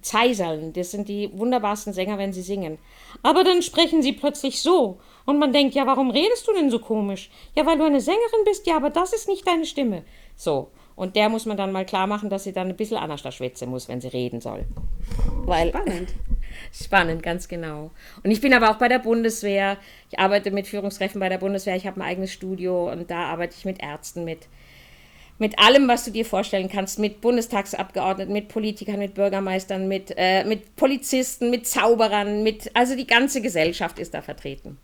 zeiseln. 0.00 0.72
Das 0.72 0.90
sind 0.90 1.08
die 1.08 1.30
wunderbarsten 1.32 1.92
Sänger, 1.92 2.18
wenn 2.18 2.32
sie 2.32 2.42
singen. 2.42 2.78
Aber 3.22 3.44
dann 3.44 3.62
sprechen 3.62 4.02
sie 4.02 4.12
plötzlich 4.12 4.62
so. 4.62 4.98
Und 5.26 5.38
man 5.38 5.52
denkt, 5.52 5.74
ja, 5.74 5.86
warum 5.86 6.10
redest 6.10 6.46
du 6.48 6.52
denn 6.52 6.70
so 6.70 6.78
komisch? 6.78 7.30
Ja, 7.54 7.66
weil 7.66 7.78
du 7.78 7.84
eine 7.84 8.00
Sängerin 8.00 8.44
bist, 8.44 8.66
ja, 8.66 8.76
aber 8.76 8.90
das 8.90 9.12
ist 9.12 9.28
nicht 9.28 9.46
deine 9.46 9.66
Stimme. 9.66 10.04
So. 10.36 10.70
Und 10.94 11.16
der 11.16 11.28
muss 11.28 11.46
man 11.46 11.56
dann 11.56 11.72
mal 11.72 11.86
klar 11.86 12.06
machen, 12.06 12.30
dass 12.30 12.44
sie 12.44 12.52
dann 12.52 12.68
ein 12.68 12.76
bisschen 12.76 12.98
anders 12.98 13.22
da 13.22 13.32
schwätzen 13.32 13.68
muss, 13.70 13.88
wenn 13.88 14.00
sie 14.00 14.08
reden 14.08 14.40
soll. 14.40 14.64
Weil, 15.44 15.70
Spannend. 15.70 16.14
Spannend, 16.72 17.22
ganz 17.22 17.48
genau. 17.48 17.90
Und 18.22 18.30
ich 18.30 18.40
bin 18.40 18.52
aber 18.54 18.70
auch 18.70 18.76
bei 18.76 18.88
der 18.88 18.98
Bundeswehr. 18.98 19.78
Ich 20.10 20.18
arbeite 20.18 20.50
mit 20.50 20.66
Führungskräften 20.66 21.20
bei 21.20 21.28
der 21.28 21.38
Bundeswehr. 21.38 21.76
Ich 21.76 21.86
habe 21.86 22.00
ein 22.00 22.06
eigenes 22.06 22.32
Studio 22.32 22.90
und 22.90 23.10
da 23.10 23.24
arbeite 23.24 23.54
ich 23.56 23.64
mit 23.64 23.82
Ärzten, 23.82 24.24
mit, 24.24 24.48
mit 25.38 25.58
allem, 25.58 25.88
was 25.88 26.04
du 26.04 26.10
dir 26.10 26.24
vorstellen 26.24 26.68
kannst. 26.68 26.98
Mit 26.98 27.20
Bundestagsabgeordneten, 27.20 28.32
mit 28.32 28.48
Politikern, 28.48 28.98
mit 28.98 29.14
Bürgermeistern, 29.14 29.88
mit, 29.88 30.12
äh, 30.16 30.44
mit 30.44 30.76
Polizisten, 30.76 31.50
mit 31.50 31.66
Zauberern, 31.66 32.42
mit. 32.42 32.70
Also 32.74 32.96
die 32.96 33.06
ganze 33.06 33.40
Gesellschaft 33.40 33.98
ist 33.98 34.14
da 34.14 34.22
vertreten. 34.22 34.78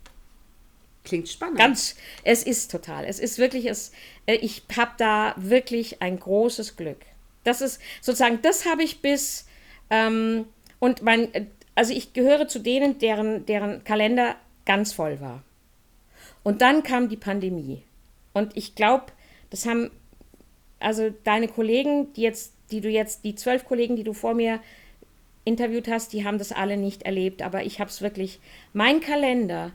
Klingt 1.09 1.27
spannend. 1.27 1.57
Ganz, 1.57 1.95
es 2.23 2.43
ist 2.43 2.71
total. 2.71 3.03
Es 3.05 3.19
ist 3.19 3.39
wirklich, 3.39 3.65
es, 3.65 3.91
äh, 4.25 4.35
ich 4.35 4.63
habe 4.77 4.91
da 4.97 5.33
wirklich 5.37 6.01
ein 6.01 6.19
großes 6.19 6.77
Glück. 6.77 6.99
Das 7.43 7.61
ist 7.61 7.81
sozusagen, 7.99 8.41
das 8.41 8.65
habe 8.65 8.83
ich 8.83 9.01
bis, 9.01 9.45
ähm, 9.89 10.45
und 10.79 11.01
mein, 11.01 11.33
äh, 11.33 11.45
also 11.75 11.93
ich 11.93 12.13
gehöre 12.13 12.47
zu 12.47 12.59
denen, 12.59 12.99
deren, 12.99 13.45
deren 13.45 13.83
Kalender 13.83 14.35
ganz 14.65 14.93
voll 14.93 15.19
war. 15.19 15.43
Und 16.43 16.61
dann 16.61 16.83
kam 16.83 17.09
die 17.09 17.17
Pandemie. 17.17 17.83
Und 18.33 18.55
ich 18.55 18.75
glaube, 18.75 19.05
das 19.49 19.65
haben, 19.65 19.89
also 20.79 21.09
deine 21.23 21.47
Kollegen, 21.47 22.13
die 22.13 22.21
jetzt, 22.21 22.53
die 22.71 22.81
du 22.81 22.89
jetzt, 22.89 23.25
die 23.25 23.35
zwölf 23.35 23.65
Kollegen, 23.65 23.95
die 23.95 24.03
du 24.03 24.13
vor 24.13 24.33
mir 24.33 24.59
interviewt 25.43 25.87
hast, 25.87 26.13
die 26.13 26.23
haben 26.23 26.37
das 26.37 26.51
alle 26.51 26.77
nicht 26.77 27.03
erlebt, 27.03 27.41
aber 27.41 27.63
ich 27.63 27.79
habe 27.79 27.89
es 27.89 28.01
wirklich. 28.01 28.39
Mein 28.73 28.99
Kalender 28.99 29.71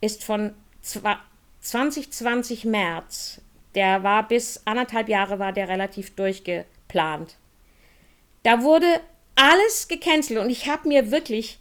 ist 0.00 0.24
von 0.24 0.54
2020 0.82 2.64
März, 2.64 3.40
der 3.74 4.02
war 4.02 4.26
bis 4.26 4.62
anderthalb 4.64 5.08
Jahre 5.08 5.38
war 5.38 5.52
der 5.52 5.68
relativ 5.68 6.14
durchgeplant. 6.14 7.36
Da 8.42 8.62
wurde 8.62 8.86
alles 9.36 9.88
gecancelt 9.88 10.38
und 10.38 10.50
ich 10.50 10.68
habe 10.68 10.88
mir 10.88 11.10
wirklich 11.10 11.58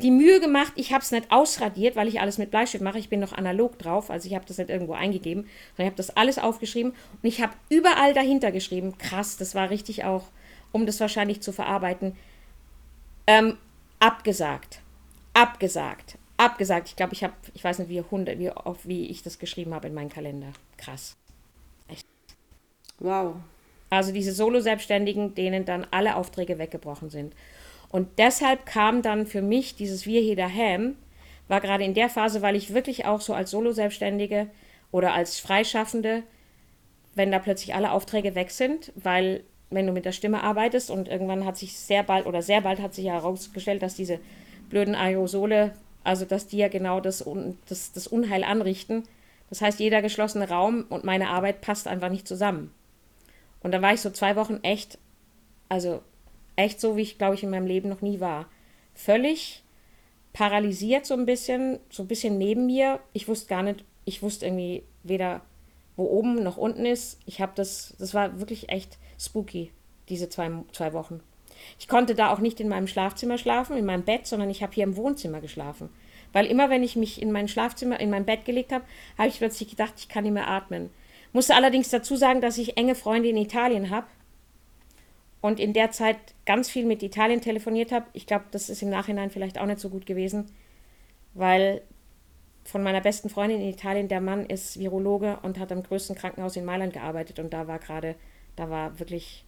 die 0.00 0.10
Mühe 0.10 0.40
gemacht, 0.40 0.72
ich 0.76 0.92
habe 0.92 1.02
es 1.02 1.10
nicht 1.10 1.30
ausradiert, 1.30 1.96
weil 1.96 2.08
ich 2.08 2.20
alles 2.20 2.38
mit 2.38 2.50
Bleistift 2.50 2.82
mache. 2.82 2.98
Ich 2.98 3.08
bin 3.08 3.20
noch 3.20 3.32
analog 3.32 3.78
drauf, 3.78 4.10
also 4.10 4.26
ich 4.26 4.34
habe 4.34 4.46
das 4.46 4.58
nicht 4.58 4.70
irgendwo 4.70 4.94
eingegeben, 4.94 5.42
sondern 5.42 5.86
ich 5.86 5.86
habe 5.86 5.96
das 5.96 6.16
alles 6.16 6.38
aufgeschrieben 6.38 6.92
und 6.92 7.28
ich 7.28 7.42
habe 7.42 7.52
überall 7.68 8.14
dahinter 8.14 8.50
geschrieben. 8.50 8.96
Krass, 8.98 9.36
das 9.36 9.54
war 9.54 9.70
richtig 9.70 10.04
auch, 10.04 10.24
um 10.72 10.86
das 10.86 11.00
wahrscheinlich 11.00 11.42
zu 11.42 11.52
verarbeiten. 11.52 12.16
Ähm, 13.26 13.58
abgesagt, 13.98 14.80
abgesagt, 15.34 16.16
abgesagt. 16.40 16.88
Ich 16.88 16.96
glaube, 16.96 17.12
ich 17.12 17.22
habe, 17.22 17.34
ich 17.54 17.62
weiß 17.62 17.78
nicht, 17.78 17.88
wie, 17.88 18.00
100, 18.00 18.38
wie 18.38 18.50
oft, 18.50 18.88
wie 18.88 19.06
ich 19.06 19.22
das 19.22 19.38
geschrieben 19.38 19.74
habe 19.74 19.88
in 19.88 19.94
meinen 19.94 20.08
Kalender. 20.08 20.48
Krass. 20.76 21.16
Echt. 21.88 22.06
Wow. 22.98 23.36
Also 23.90 24.12
diese 24.12 24.32
Solo-Selbstständigen, 24.32 25.34
denen 25.34 25.64
dann 25.64 25.86
alle 25.90 26.16
Aufträge 26.16 26.58
weggebrochen 26.58 27.10
sind. 27.10 27.34
Und 27.90 28.18
deshalb 28.18 28.66
kam 28.66 29.02
dann 29.02 29.26
für 29.26 29.42
mich 29.42 29.74
dieses 29.74 30.06
Wir 30.06 30.20
hier 30.20 30.36
daheim, 30.36 30.96
war 31.48 31.60
gerade 31.60 31.84
in 31.84 31.94
der 31.94 32.08
Phase, 32.08 32.40
weil 32.42 32.54
ich 32.54 32.72
wirklich 32.72 33.04
auch 33.04 33.20
so 33.20 33.34
als 33.34 33.50
Solo-Selbstständige 33.50 34.48
oder 34.92 35.12
als 35.12 35.40
Freischaffende, 35.40 36.22
wenn 37.16 37.32
da 37.32 37.40
plötzlich 37.40 37.74
alle 37.74 37.90
Aufträge 37.90 38.36
weg 38.36 38.52
sind, 38.52 38.92
weil 38.94 39.42
wenn 39.70 39.86
du 39.86 39.92
mit 39.92 40.04
der 40.04 40.12
Stimme 40.12 40.42
arbeitest 40.42 40.90
und 40.90 41.08
irgendwann 41.08 41.44
hat 41.44 41.56
sich 41.56 41.76
sehr 41.76 42.04
bald 42.04 42.26
oder 42.26 42.42
sehr 42.42 42.60
bald 42.60 42.80
hat 42.80 42.94
sich 42.94 43.06
herausgestellt, 43.06 43.82
dass 43.82 43.94
diese 43.96 44.20
blöden 44.68 44.94
Aerosole, 44.94 45.72
also 46.04 46.24
dass 46.24 46.46
die 46.46 46.58
ja 46.58 46.68
genau 46.68 47.00
das, 47.00 47.24
das, 47.68 47.92
das 47.92 48.06
Unheil 48.06 48.44
anrichten. 48.44 49.04
Das 49.48 49.60
heißt, 49.60 49.80
jeder 49.80 50.02
geschlossene 50.02 50.48
Raum 50.48 50.86
und 50.88 51.04
meine 51.04 51.28
Arbeit 51.28 51.60
passt 51.60 51.88
einfach 51.88 52.08
nicht 52.08 52.28
zusammen. 52.28 52.72
Und 53.62 53.72
da 53.72 53.82
war 53.82 53.92
ich 53.92 54.00
so 54.00 54.10
zwei 54.10 54.36
Wochen 54.36 54.60
echt, 54.62 54.98
also 55.68 56.02
echt 56.56 56.80
so, 56.80 56.96
wie 56.96 57.02
ich 57.02 57.18
glaube 57.18 57.34
ich 57.34 57.42
in 57.42 57.50
meinem 57.50 57.66
Leben 57.66 57.88
noch 57.88 58.00
nie 58.00 58.20
war. 58.20 58.48
Völlig 58.94 59.62
paralysiert 60.32 61.06
so 61.06 61.14
ein 61.14 61.26
bisschen, 61.26 61.80
so 61.90 62.02
ein 62.02 62.08
bisschen 62.08 62.38
neben 62.38 62.66
mir. 62.66 63.00
Ich 63.12 63.28
wusste 63.28 63.48
gar 63.48 63.62
nicht, 63.62 63.84
ich 64.04 64.22
wusste 64.22 64.46
irgendwie 64.46 64.84
weder, 65.02 65.42
wo 65.96 66.04
oben 66.04 66.42
noch 66.42 66.56
unten 66.56 66.86
ist. 66.86 67.18
Ich 67.26 67.40
habe 67.40 67.52
das, 67.54 67.94
das 67.98 68.14
war 68.14 68.38
wirklich 68.38 68.68
echt 68.68 68.98
spooky, 69.18 69.72
diese 70.08 70.28
zwei, 70.28 70.50
zwei 70.72 70.92
Wochen. 70.92 71.20
Ich 71.78 71.88
konnte 71.88 72.14
da 72.14 72.32
auch 72.32 72.38
nicht 72.38 72.60
in 72.60 72.68
meinem 72.68 72.86
Schlafzimmer 72.86 73.38
schlafen, 73.38 73.76
in 73.76 73.86
meinem 73.86 74.04
Bett, 74.04 74.26
sondern 74.26 74.50
ich 74.50 74.62
habe 74.62 74.72
hier 74.72 74.84
im 74.84 74.96
Wohnzimmer 74.96 75.40
geschlafen. 75.40 75.88
Weil 76.32 76.46
immer, 76.46 76.70
wenn 76.70 76.82
ich 76.82 76.96
mich 76.96 77.20
in 77.20 77.32
mein 77.32 77.48
Schlafzimmer, 77.48 77.98
in 78.00 78.10
mein 78.10 78.24
Bett 78.24 78.44
gelegt 78.44 78.72
habe, 78.72 78.84
habe 79.18 79.28
ich 79.28 79.38
plötzlich 79.38 79.70
gedacht, 79.70 79.94
ich 79.98 80.08
kann 80.08 80.24
nicht 80.24 80.32
mehr 80.32 80.48
atmen. 80.48 80.90
Musste 81.32 81.54
allerdings 81.54 81.90
dazu 81.90 82.16
sagen, 82.16 82.40
dass 82.40 82.58
ich 82.58 82.76
enge 82.76 82.94
Freunde 82.94 83.28
in 83.28 83.36
Italien 83.36 83.90
habe 83.90 84.06
und 85.40 85.60
in 85.60 85.72
der 85.72 85.90
Zeit 85.90 86.18
ganz 86.44 86.68
viel 86.68 86.84
mit 86.84 87.02
Italien 87.02 87.40
telefoniert 87.40 87.92
habe. 87.92 88.06
Ich 88.12 88.26
glaube, 88.26 88.44
das 88.50 88.68
ist 88.68 88.82
im 88.82 88.90
Nachhinein 88.90 89.30
vielleicht 89.30 89.58
auch 89.58 89.66
nicht 89.66 89.80
so 89.80 89.88
gut 89.88 90.06
gewesen, 90.06 90.46
weil 91.34 91.82
von 92.64 92.82
meiner 92.82 93.00
besten 93.00 93.30
Freundin 93.30 93.60
in 93.60 93.68
Italien, 93.68 94.08
der 94.08 94.20
Mann 94.20 94.46
ist 94.46 94.78
Virologe 94.78 95.38
und 95.42 95.58
hat 95.58 95.72
am 95.72 95.82
größten 95.82 96.16
Krankenhaus 96.16 96.56
in 96.56 96.64
Mailand 96.64 96.92
gearbeitet 96.92 97.38
und 97.38 97.52
da 97.52 97.66
war 97.66 97.78
gerade, 97.78 98.16
da 98.56 98.68
war 98.68 98.98
wirklich, 98.98 99.44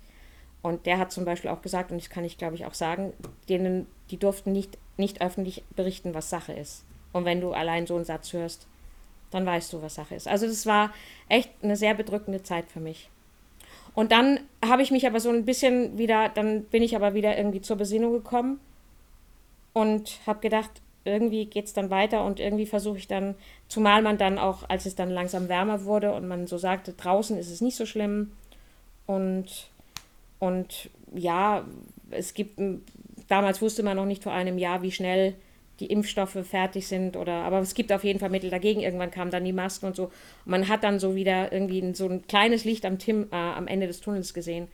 und 0.62 0.86
der 0.86 0.98
hat 0.98 1.12
zum 1.12 1.24
Beispiel 1.24 1.50
auch 1.50 1.62
gesagt, 1.62 1.90
und 1.90 2.00
das 2.00 2.10
kann 2.10 2.24
ich 2.24 2.38
glaube 2.38 2.54
ich 2.54 2.66
auch 2.66 2.74
sagen, 2.74 3.12
denen, 3.48 3.86
die 4.10 4.16
durften 4.16 4.52
nicht, 4.52 4.78
nicht 4.96 5.20
öffentlich 5.20 5.64
berichten, 5.76 6.14
was 6.14 6.30
Sache 6.30 6.52
ist. 6.52 6.84
Und 7.12 7.24
wenn 7.24 7.40
du 7.40 7.52
allein 7.52 7.86
so 7.86 7.96
einen 7.96 8.04
Satz 8.04 8.32
hörst, 8.32 8.66
dann 9.30 9.44
weißt 9.46 9.72
du, 9.72 9.82
was 9.82 9.94
Sache 9.94 10.14
ist. 10.14 10.28
Also 10.28 10.46
das 10.46 10.66
war 10.66 10.92
echt 11.28 11.50
eine 11.62 11.76
sehr 11.76 11.94
bedrückende 11.94 12.42
Zeit 12.42 12.70
für 12.70 12.80
mich. 12.80 13.10
Und 13.94 14.12
dann 14.12 14.40
habe 14.64 14.82
ich 14.82 14.90
mich 14.90 15.06
aber 15.06 15.20
so 15.20 15.30
ein 15.30 15.44
bisschen 15.44 15.98
wieder, 15.98 16.28
dann 16.28 16.64
bin 16.64 16.82
ich 16.82 16.96
aber 16.96 17.14
wieder 17.14 17.36
irgendwie 17.36 17.60
zur 17.60 17.76
Besinnung 17.76 18.12
gekommen 18.12 18.60
und 19.72 20.20
habe 20.26 20.40
gedacht, 20.40 20.70
irgendwie 21.04 21.46
geht 21.46 21.66
es 21.66 21.72
dann 21.72 21.90
weiter 21.90 22.24
und 22.24 22.40
irgendwie 22.40 22.66
versuche 22.66 22.98
ich 22.98 23.08
dann, 23.08 23.34
zumal 23.68 24.02
man 24.02 24.18
dann 24.18 24.38
auch, 24.38 24.68
als 24.68 24.86
es 24.86 24.94
dann 24.94 25.10
langsam 25.10 25.48
wärmer 25.48 25.84
wurde 25.84 26.14
und 26.14 26.28
man 26.28 26.46
so 26.46 26.58
sagte, 26.58 26.92
draußen 26.92 27.36
ist 27.36 27.50
es 27.50 27.60
nicht 27.60 27.76
so 27.76 27.86
schlimm 27.86 28.32
und, 29.06 29.70
und 30.43 30.90
ja, 31.14 31.64
es 32.11 32.34
gibt, 32.34 32.61
damals 33.28 33.62
wusste 33.62 33.84
man 33.84 33.97
noch 33.97 34.07
nicht 34.07 34.24
vor 34.24 34.32
einem 34.32 34.59
Jahr, 34.59 34.82
wie 34.82 34.90
schnell 34.90 35.36
die 35.78 35.86
Impfstoffe 35.86 36.36
fertig 36.43 36.88
sind 36.88 37.16
oder 37.16 37.45
aber 37.45 37.61
es 37.61 37.74
gibt 37.74 37.93
auf 37.93 38.03
jeden 38.03 38.18
Fall 38.18 38.28
Mittel 38.28 38.51
dagegen. 38.51 38.80
Irgendwann 38.80 39.12
kamen 39.12 39.30
dann 39.30 39.45
die 39.45 39.53
Masken 39.53 39.86
und 39.86 39.95
so. 39.95 40.07
Und 40.07 40.12
man 40.47 40.66
hat 40.66 40.82
dann 40.82 40.99
so 40.99 41.14
wieder 41.14 41.53
irgendwie 41.53 41.95
so 41.95 42.09
ein 42.09 42.26
kleines 42.26 42.64
Licht 42.64 42.84
am, 42.84 42.99
Tim, 42.99 43.28
äh, 43.30 43.36
am 43.36 43.68
Ende 43.68 43.86
des 43.86 44.01
Tunnels 44.01 44.34
gesehen. 44.34 44.66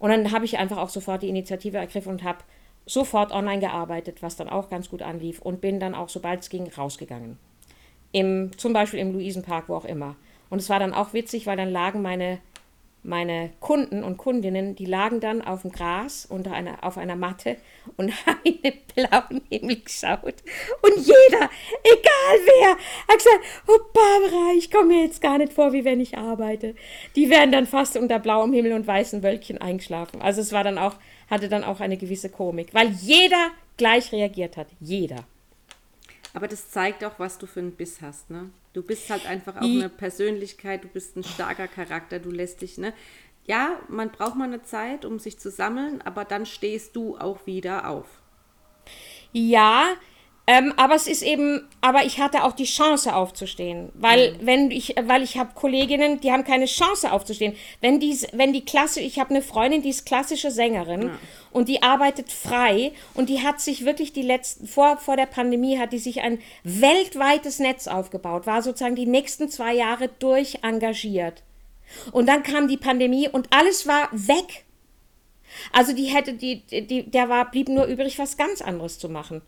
Und 0.00 0.10
dann 0.10 0.32
habe 0.32 0.46
ich 0.46 0.58
einfach 0.58 0.78
auch 0.78 0.88
sofort 0.88 1.22
die 1.22 1.28
Initiative 1.28 1.76
ergriffen 1.76 2.10
und 2.10 2.24
habe 2.24 2.38
sofort 2.84 3.30
online 3.30 3.60
gearbeitet, 3.60 4.20
was 4.20 4.34
dann 4.34 4.48
auch 4.48 4.68
ganz 4.68 4.90
gut 4.90 5.02
anlief 5.02 5.40
und 5.40 5.60
bin 5.60 5.78
dann 5.78 5.94
auch, 5.94 6.08
sobald 6.08 6.40
es 6.40 6.50
ging, 6.50 6.68
rausgegangen. 6.76 7.38
Im, 8.10 8.50
zum 8.58 8.72
Beispiel 8.72 8.98
im 8.98 9.12
Luisenpark, 9.12 9.68
wo 9.68 9.76
auch 9.76 9.84
immer. 9.84 10.16
Und 10.50 10.58
es 10.58 10.68
war 10.68 10.80
dann 10.80 10.92
auch 10.92 11.12
witzig, 11.12 11.46
weil 11.46 11.56
dann 11.56 11.70
lagen 11.70 12.02
meine 12.02 12.40
meine 13.04 13.50
Kunden 13.60 14.02
und 14.02 14.16
Kundinnen, 14.16 14.74
die 14.74 14.86
lagen 14.86 15.20
dann 15.20 15.42
auf 15.42 15.62
dem 15.62 15.72
Gras 15.72 16.24
unter 16.26 16.52
einer, 16.52 16.82
auf 16.82 16.96
einer 16.96 17.16
Matte 17.16 17.56
und 17.96 18.10
haben 18.26 18.40
in 18.44 18.60
den 18.62 18.72
blauen 18.94 19.42
Himmel 19.50 19.80
geschaut. 19.80 20.42
Und 20.82 20.96
jeder, 20.96 21.50
egal 21.82 22.38
wer, 22.44 22.70
hat 22.70 23.18
gesagt, 23.18 23.44
oh 23.68 23.78
Barbara, 23.92 24.52
ich 24.56 24.70
komme 24.70 24.88
mir 24.88 25.04
jetzt 25.04 25.20
gar 25.20 25.38
nicht 25.38 25.52
vor, 25.52 25.72
wie 25.72 25.84
wenn 25.84 26.00
ich 26.00 26.16
arbeite. 26.16 26.74
Die 27.14 27.28
wären 27.28 27.52
dann 27.52 27.66
fast 27.66 27.96
unter 27.96 28.18
blauem 28.18 28.52
Himmel 28.54 28.72
und 28.72 28.86
weißen 28.86 29.22
Wölkchen 29.22 29.58
eingeschlafen. 29.58 30.22
Also 30.22 30.40
es 30.40 30.52
war 30.52 30.64
dann 30.64 30.78
auch, 30.78 30.94
hatte 31.28 31.48
dann 31.50 31.62
auch 31.62 31.80
eine 31.80 31.98
gewisse 31.98 32.30
Komik, 32.30 32.72
weil 32.72 32.88
jeder 32.88 33.50
gleich 33.76 34.12
reagiert 34.12 34.56
hat. 34.56 34.68
Jeder. 34.80 35.24
Aber 36.32 36.48
das 36.48 36.70
zeigt 36.70 37.04
auch, 37.04 37.18
was 37.18 37.38
du 37.38 37.46
für 37.46 37.60
einen 37.60 37.72
Biss 37.72 38.00
hast, 38.00 38.30
ne? 38.30 38.50
Du 38.74 38.82
bist 38.82 39.08
halt 39.08 39.24
einfach 39.24 39.56
auch 39.56 39.62
eine 39.62 39.88
Persönlichkeit, 39.88 40.82
du 40.82 40.88
bist 40.88 41.16
ein 41.16 41.22
starker 41.22 41.68
Charakter, 41.68 42.18
du 42.18 42.30
lässt 42.30 42.60
dich, 42.60 42.76
ne? 42.76 42.92
Ja, 43.46 43.78
man 43.88 44.10
braucht 44.10 44.34
mal 44.34 44.44
eine 44.44 44.62
Zeit, 44.62 45.04
um 45.04 45.20
sich 45.20 45.38
zu 45.38 45.50
sammeln, 45.50 46.02
aber 46.02 46.24
dann 46.24 46.44
stehst 46.44 46.96
du 46.96 47.16
auch 47.16 47.46
wieder 47.46 47.88
auf. 47.88 48.20
Ja, 49.32 49.94
ähm, 50.46 50.74
aber 50.76 50.94
es 50.94 51.06
ist 51.06 51.22
eben, 51.22 51.66
aber 51.80 52.04
ich 52.04 52.20
hatte 52.20 52.44
auch 52.44 52.52
die 52.52 52.64
Chance 52.64 53.16
aufzustehen, 53.16 53.90
weil 53.94 54.32
mhm. 54.32 54.36
wenn 54.42 54.70
ich, 54.70 54.94
weil 55.04 55.22
ich 55.22 55.38
habe 55.38 55.54
Kolleginnen, 55.54 56.20
die 56.20 56.32
haben 56.32 56.44
keine 56.44 56.66
Chance 56.66 57.12
aufzustehen. 57.12 57.56
Wenn 57.80 57.98
die, 57.98 58.14
wenn 58.32 58.52
die 58.52 58.62
Klasse, 58.62 59.00
ich 59.00 59.18
habe 59.18 59.30
eine 59.30 59.40
Freundin, 59.40 59.80
die 59.80 59.88
ist 59.88 60.04
klassische 60.04 60.50
Sängerin 60.50 61.02
ja. 61.02 61.18
und 61.50 61.70
die 61.70 61.82
arbeitet 61.82 62.30
frei 62.30 62.92
und 63.14 63.30
die 63.30 63.40
hat 63.40 63.62
sich 63.62 63.86
wirklich 63.86 64.12
die 64.12 64.22
letzten 64.22 64.66
vor 64.66 64.98
vor 64.98 65.16
der 65.16 65.26
Pandemie 65.26 65.78
hat 65.78 65.94
die 65.94 65.98
sich 65.98 66.20
ein 66.20 66.38
weltweites 66.62 67.58
Netz 67.58 67.86
aufgebaut, 67.86 68.46
war 68.46 68.60
sozusagen 68.60 68.96
die 68.96 69.06
nächsten 69.06 69.48
zwei 69.48 69.72
Jahre 69.72 70.10
durch 70.18 70.58
engagiert 70.62 71.42
und 72.12 72.26
dann 72.28 72.42
kam 72.42 72.68
die 72.68 72.76
Pandemie 72.76 73.30
und 73.30 73.48
alles 73.50 73.86
war 73.86 74.10
weg. 74.12 74.64
Also 75.72 75.94
die 75.94 76.06
hätte 76.06 76.34
die, 76.34 76.60
die 76.66 77.10
der 77.10 77.30
war 77.30 77.50
blieb 77.50 77.70
nur 77.70 77.86
übrig, 77.86 78.18
was 78.18 78.36
ganz 78.36 78.60
anderes 78.60 78.98
zu 78.98 79.08
machen. 79.08 79.40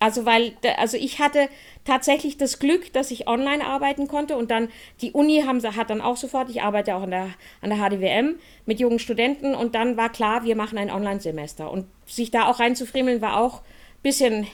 Also 0.00 0.24
weil, 0.24 0.52
also 0.76 0.96
ich 0.96 1.18
hatte 1.18 1.48
tatsächlich 1.84 2.36
das 2.36 2.58
Glück, 2.60 2.92
dass 2.92 3.10
ich 3.10 3.26
online 3.26 3.66
arbeiten 3.66 4.06
konnte 4.06 4.36
und 4.36 4.50
dann 4.50 4.68
die 5.00 5.12
Uni 5.12 5.42
haben, 5.44 5.60
hat 5.76 5.90
dann 5.90 6.00
auch 6.00 6.16
sofort, 6.16 6.50
ich 6.50 6.62
arbeite 6.62 6.94
auch 6.94 7.02
an 7.02 7.10
der, 7.10 7.30
an 7.60 7.70
der 7.70 7.78
HDWM 7.78 8.38
mit 8.64 8.78
jungen 8.78 9.00
Studenten 9.00 9.54
und 9.54 9.74
dann 9.74 9.96
war 9.96 10.10
klar, 10.10 10.44
wir 10.44 10.54
machen 10.54 10.78
ein 10.78 10.90
Online-Semester. 10.90 11.70
Und 11.70 11.86
sich 12.06 12.30
da 12.30 12.46
auch 12.46 12.60
reinzufriemeln 12.60 13.20
war 13.20 13.40
auch 13.40 13.60
ein 13.60 14.02
bisschen 14.02 14.46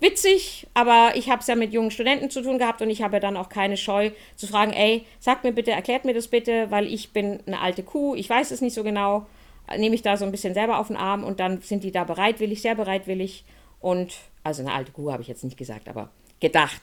witzig, 0.00 0.66
aber 0.74 1.12
ich 1.14 1.30
habe 1.30 1.40
es 1.40 1.46
ja 1.46 1.54
mit 1.54 1.72
jungen 1.72 1.90
Studenten 1.90 2.30
zu 2.30 2.42
tun 2.42 2.58
gehabt 2.58 2.82
und 2.82 2.90
ich 2.90 3.02
habe 3.02 3.20
dann 3.20 3.36
auch 3.36 3.48
keine 3.48 3.76
Scheu 3.76 4.10
zu 4.36 4.46
fragen, 4.46 4.72
ey, 4.72 5.06
sagt 5.18 5.44
mir 5.44 5.52
bitte, 5.52 5.70
erklärt 5.70 6.04
mir 6.04 6.14
das 6.14 6.28
bitte, 6.28 6.70
weil 6.70 6.86
ich 6.86 7.12
bin 7.12 7.40
eine 7.46 7.60
alte 7.60 7.82
Kuh, 7.82 8.14
ich 8.14 8.28
weiß 8.28 8.50
es 8.50 8.60
nicht 8.60 8.74
so 8.74 8.82
genau, 8.82 9.26
nehme 9.76 9.94
ich 9.94 10.02
da 10.02 10.16
so 10.16 10.24
ein 10.24 10.32
bisschen 10.32 10.54
selber 10.54 10.78
auf 10.78 10.88
den 10.88 10.96
Arm 10.96 11.22
und 11.22 11.38
dann 11.38 11.60
sind 11.60 11.84
die 11.84 11.92
da 11.92 12.04
bereitwillig, 12.04 12.62
sehr 12.62 12.74
bereitwillig 12.74 13.44
und 13.80 14.14
also 14.42 14.62
eine 14.62 14.72
alte 14.72 14.92
Kuh 14.92 15.12
habe 15.12 15.22
ich 15.22 15.28
jetzt 15.28 15.44
nicht 15.44 15.56
gesagt, 15.56 15.88
aber 15.88 16.10
gedacht. 16.40 16.80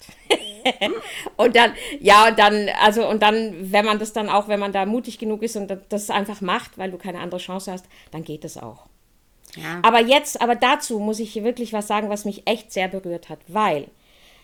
und 1.38 1.56
dann, 1.56 1.74
ja, 2.00 2.28
und 2.30 2.40
dann, 2.40 2.70
also, 2.82 3.08
und 3.08 3.22
dann, 3.22 3.72
wenn 3.72 3.86
man 3.86 4.00
das 4.00 4.14
dann 4.14 4.30
auch, 4.30 4.48
wenn 4.48 4.60
man 4.60 4.72
da 4.72 4.86
mutig 4.86 5.18
genug 5.18 5.42
ist 5.42 5.56
und 5.56 5.76
das 5.90 6.10
einfach 6.10 6.42
macht, 6.42 6.78
weil 6.78 6.92
du 6.92 6.98
keine 6.98 7.20
andere 7.20 7.40
Chance 7.40 7.72
hast, 7.72 7.86
dann 8.12 8.24
geht 8.24 8.46
es 8.46 8.58
auch. 8.58 8.86
Ja. 9.56 9.80
Aber 9.82 10.02
jetzt, 10.02 10.42
aber 10.42 10.56
dazu 10.56 11.00
muss 11.00 11.20
ich 11.20 11.44
wirklich 11.44 11.74
was 11.74 11.88
sagen, 11.88 12.10
was 12.10 12.26
mich 12.26 12.48
echt 12.48 12.72
sehr 12.72 12.88
berührt 12.88 13.30
hat, 13.30 13.40
weil 13.48 13.88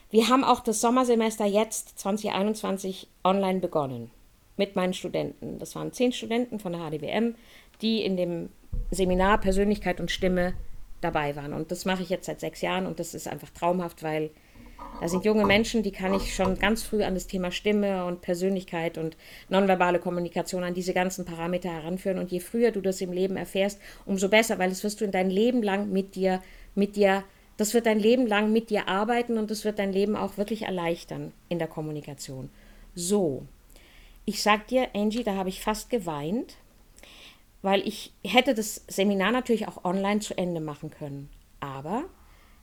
wir 0.10 0.30
haben 0.30 0.44
auch 0.44 0.62
das 0.62 0.82
Sommersemester 0.82 1.46
jetzt 1.46 2.00
2021 2.00 3.08
online 3.24 3.60
begonnen 3.60 4.12
mit 4.58 4.76
meinen 4.76 4.94
Studenten. 4.94 5.60
Das 5.60 5.76
waren 5.76 5.92
zehn 5.92 6.12
Studenten 6.12 6.60
von 6.60 6.74
der 6.74 6.82
HDWM, 6.82 7.36
die 7.82 8.04
in 8.04 8.18
dem 8.18 8.50
Seminar 8.92 9.40
Persönlichkeit 9.40 10.00
und 10.00 10.12
Stimme 10.12 10.54
dabei 11.04 11.36
waren. 11.36 11.54
Und 11.54 11.72
das 11.72 11.86
mache 11.86 12.04
ich 12.04 12.10
jetzt 12.10 12.26
seit 12.26 12.40
sechs 12.40 12.62
Jahren 12.62 12.86
und 12.86 13.00
das 13.00 13.14
ist 13.14 13.28
einfach 13.28 13.50
traumhaft, 13.50 14.04
weil 14.04 14.32
da 15.00 15.08
sind 15.08 15.26
junge 15.26 15.46
Menschen, 15.46 15.84
die 15.84 15.92
kann 15.92 16.14
ich 16.14 16.34
schon 16.34 16.58
ganz 16.58 16.84
früh 16.84 17.04
an 17.04 17.14
das 17.14 17.28
Thema 17.28 17.52
Stimme 17.52 18.06
und 18.06 18.22
Persönlichkeit 18.22 18.98
und 18.98 19.18
nonverbale 19.50 20.00
Kommunikation, 20.00 20.64
an 20.64 20.74
diese 20.74 20.94
ganzen 20.94 21.26
Parameter 21.26 21.70
heranführen. 21.70 22.20
Und 22.20 22.32
je 22.32 22.40
früher 22.40 22.72
du 22.72 22.82
das 22.82 23.02
im 23.02 23.12
Leben 23.12 23.36
erfährst, 23.36 23.80
umso 24.06 24.30
besser, 24.30 24.60
weil 24.60 24.70
das 24.70 24.84
wirst 24.84 25.02
du 25.02 25.06
in 25.06 25.12
dein 25.12 25.30
Leben 25.30 25.64
lang 25.64 25.92
mit 25.92 26.16
dir, 26.16 26.42
mit 26.76 26.96
dir, 26.96 27.24
das 27.58 27.74
wird 27.74 27.86
dein 27.86 28.00
Leben 28.00 28.28
lang 28.28 28.52
mit 28.52 28.70
dir 28.70 28.88
arbeiten 28.88 29.38
und 29.38 29.52
das 29.52 29.66
wird 29.66 29.80
dein 29.80 29.92
Leben 29.92 30.16
auch 30.16 30.38
wirklich 30.38 30.64
erleichtern 30.64 31.34
in 31.50 31.60
der 31.60 31.68
Kommunikation. 31.68 32.50
So, 32.96 33.44
ich 34.26 34.42
sag 34.42 34.68
dir, 34.68 34.88
Angie, 34.94 35.24
da 35.24 35.36
habe 35.36 35.50
ich 35.50 35.62
fast 35.62 35.90
geweint, 35.90 36.56
weil 37.64 37.88
ich 37.88 38.14
hätte 38.24 38.54
das 38.54 38.84
Seminar 38.88 39.32
natürlich 39.32 39.68
auch 39.68 39.84
online 39.84 40.20
zu 40.20 40.38
Ende 40.38 40.60
machen 40.60 40.92
können. 40.92 41.30
Aber 41.62 42.04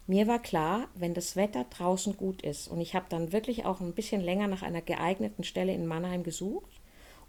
mir 0.06 0.28
war 0.28 0.38
klar, 0.38 0.88
wenn 0.94 1.14
das 1.14 1.36
Wetter 1.36 1.64
draußen 1.64 2.16
gut 2.16 2.42
ist 2.42 2.68
und 2.68 2.80
ich 2.80 2.94
habe 2.94 3.06
dann 3.08 3.32
wirklich 3.32 3.64
auch 3.64 3.80
ein 3.80 3.94
bisschen 3.94 4.20
länger 4.20 4.46
nach 4.46 4.62
einer 4.62 4.82
geeigneten 4.82 5.42
Stelle 5.42 5.72
in 5.72 5.86
Mannheim 5.86 6.22
gesucht 6.22 6.70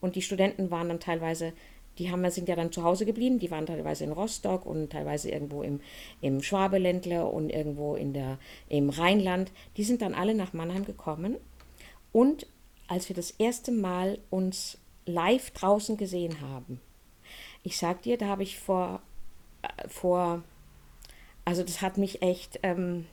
und 0.02 0.16
die 0.16 0.22
Studenten 0.22 0.70
waren 0.70 0.90
dann 0.90 1.00
teilweise, 1.00 1.54
die 1.98 2.12
haben, 2.12 2.30
sind 2.30 2.50
ja 2.50 2.58
dann 2.58 2.74
zu 2.74 2.84
Hause 2.84 3.06
geblieben, 3.06 3.40
die 3.40 3.52
waren 3.52 3.66
teilweise 3.66 4.04
in 4.04 4.12
Rostock 4.12 4.66
und 4.66 4.92
teilweise 4.92 5.32
irgendwo 5.32 5.64
im, 5.64 5.80
im 6.20 6.44
Schwabeländle 6.44 7.26
und 7.26 7.52
irgendwo 7.52 7.96
in 7.96 8.12
der, 8.14 8.38
im 8.68 8.90
Rheinland, 8.90 9.52
die 9.78 9.86
sind 9.86 10.02
dann 10.02 10.14
alle 10.14 10.36
nach 10.36 10.52
Mannheim 10.52 10.84
gekommen 10.84 11.38
und 12.12 12.48
als 12.88 13.08
wir 13.08 13.16
das 13.16 13.32
erste 13.32 13.72
Mal 13.72 14.18
uns 14.30 14.78
live 15.06 15.52
draußen 15.52 15.96
gesehen 15.96 16.42
haben, 16.42 16.82
ich 17.64 17.78
sag 17.78 18.02
dir, 18.02 18.18
da 18.18 18.28
habe 18.28 18.44
ich 18.44 18.60
vor, 18.60 19.02
äh, 19.62 19.88
vor 19.88 20.44
also 21.46 21.64
das 21.64 21.82
hat 21.82 21.98
mich 21.98 22.22
echt, 22.22 22.60
ähm, 22.64 23.06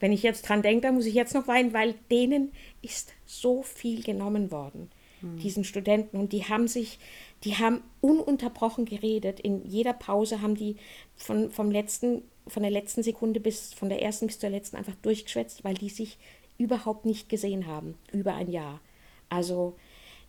wenn 0.00 0.12
ich 0.12 0.22
jetzt 0.22 0.48
dran 0.48 0.62
denke, 0.62 0.82
da 0.82 0.92
muss 0.92 1.06
ich 1.06 1.14
jetzt 1.14 1.34
noch 1.34 1.48
weinen, 1.48 1.72
weil 1.72 1.94
denen 2.10 2.52
ist 2.82 3.12
so 3.24 3.62
viel 3.62 4.02
genommen 4.02 4.50
worden, 4.50 4.90
mhm. 5.20 5.38
diesen 5.38 5.64
Studenten. 5.64 6.18
Und 6.18 6.32
die 6.32 6.44
haben 6.44 6.68
sich, 6.68 6.98
die 7.42 7.56
haben 7.56 7.82
ununterbrochen 8.00 8.84
geredet. 8.84 9.40
In 9.40 9.64
jeder 9.64 9.92
Pause 9.92 10.42
haben 10.42 10.54
die 10.54 10.76
von, 11.16 11.50
vom 11.50 11.70
letzten, 11.70 12.22
von 12.46 12.62
der 12.62 12.72
letzten 12.72 13.02
Sekunde 13.02 13.40
bis, 13.40 13.72
von 13.72 13.88
der 13.88 14.02
ersten 14.02 14.26
bis 14.26 14.38
zur 14.38 14.50
letzten 14.50 14.76
einfach 14.76 14.94
durchgeschwätzt, 14.96 15.64
weil 15.64 15.74
die 15.74 15.88
sich 15.88 16.18
überhaupt 16.58 17.04
nicht 17.06 17.28
gesehen 17.28 17.66
haben, 17.66 17.96
über 18.12 18.34
ein 18.34 18.50
Jahr. 18.50 18.80
Also 19.28 19.76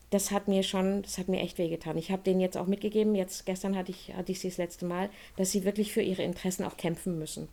das 0.09 0.31
hat 0.31 0.47
mir 0.47 0.63
schon, 0.63 1.01
das 1.01 1.17
hat 1.17 1.27
mir 1.27 1.39
echt 1.39 1.57
wehgetan. 1.57 1.97
Ich 1.97 2.11
habe 2.11 2.23
denen 2.23 2.39
jetzt 2.39 2.57
auch 2.57 2.67
mitgegeben, 2.67 3.15
jetzt 3.15 3.45
gestern 3.45 3.75
hatte 3.75 3.91
ich, 3.91 4.13
hatte 4.15 4.31
ich 4.31 4.39
sie 4.39 4.49
das 4.49 4.57
letzte 4.57 4.85
Mal, 4.85 5.09
dass 5.35 5.51
sie 5.51 5.65
wirklich 5.65 5.91
für 5.91 6.01
ihre 6.01 6.23
Interessen 6.23 6.63
auch 6.63 6.77
kämpfen 6.77 7.17
müssen. 7.17 7.47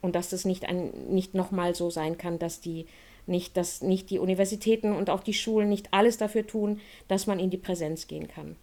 Und 0.00 0.14
dass 0.14 0.30
das 0.30 0.44
nicht, 0.44 0.64
ein, 0.66 0.92
nicht 1.08 1.34
nochmal 1.34 1.74
so 1.74 1.90
sein 1.90 2.18
kann, 2.18 2.38
dass 2.38 2.60
die 2.60 2.86
nicht, 3.26 3.56
dass 3.56 3.82
nicht 3.82 4.10
die 4.10 4.18
Universitäten 4.18 4.92
und 4.92 5.10
auch 5.10 5.20
die 5.20 5.34
Schulen 5.34 5.68
nicht 5.68 5.92
alles 5.92 6.18
dafür 6.18 6.46
tun, 6.46 6.80
dass 7.08 7.26
man 7.26 7.38
in 7.38 7.50
die 7.50 7.58
Präsenz 7.58 8.06
gehen 8.06 8.28
kann. 8.28 8.56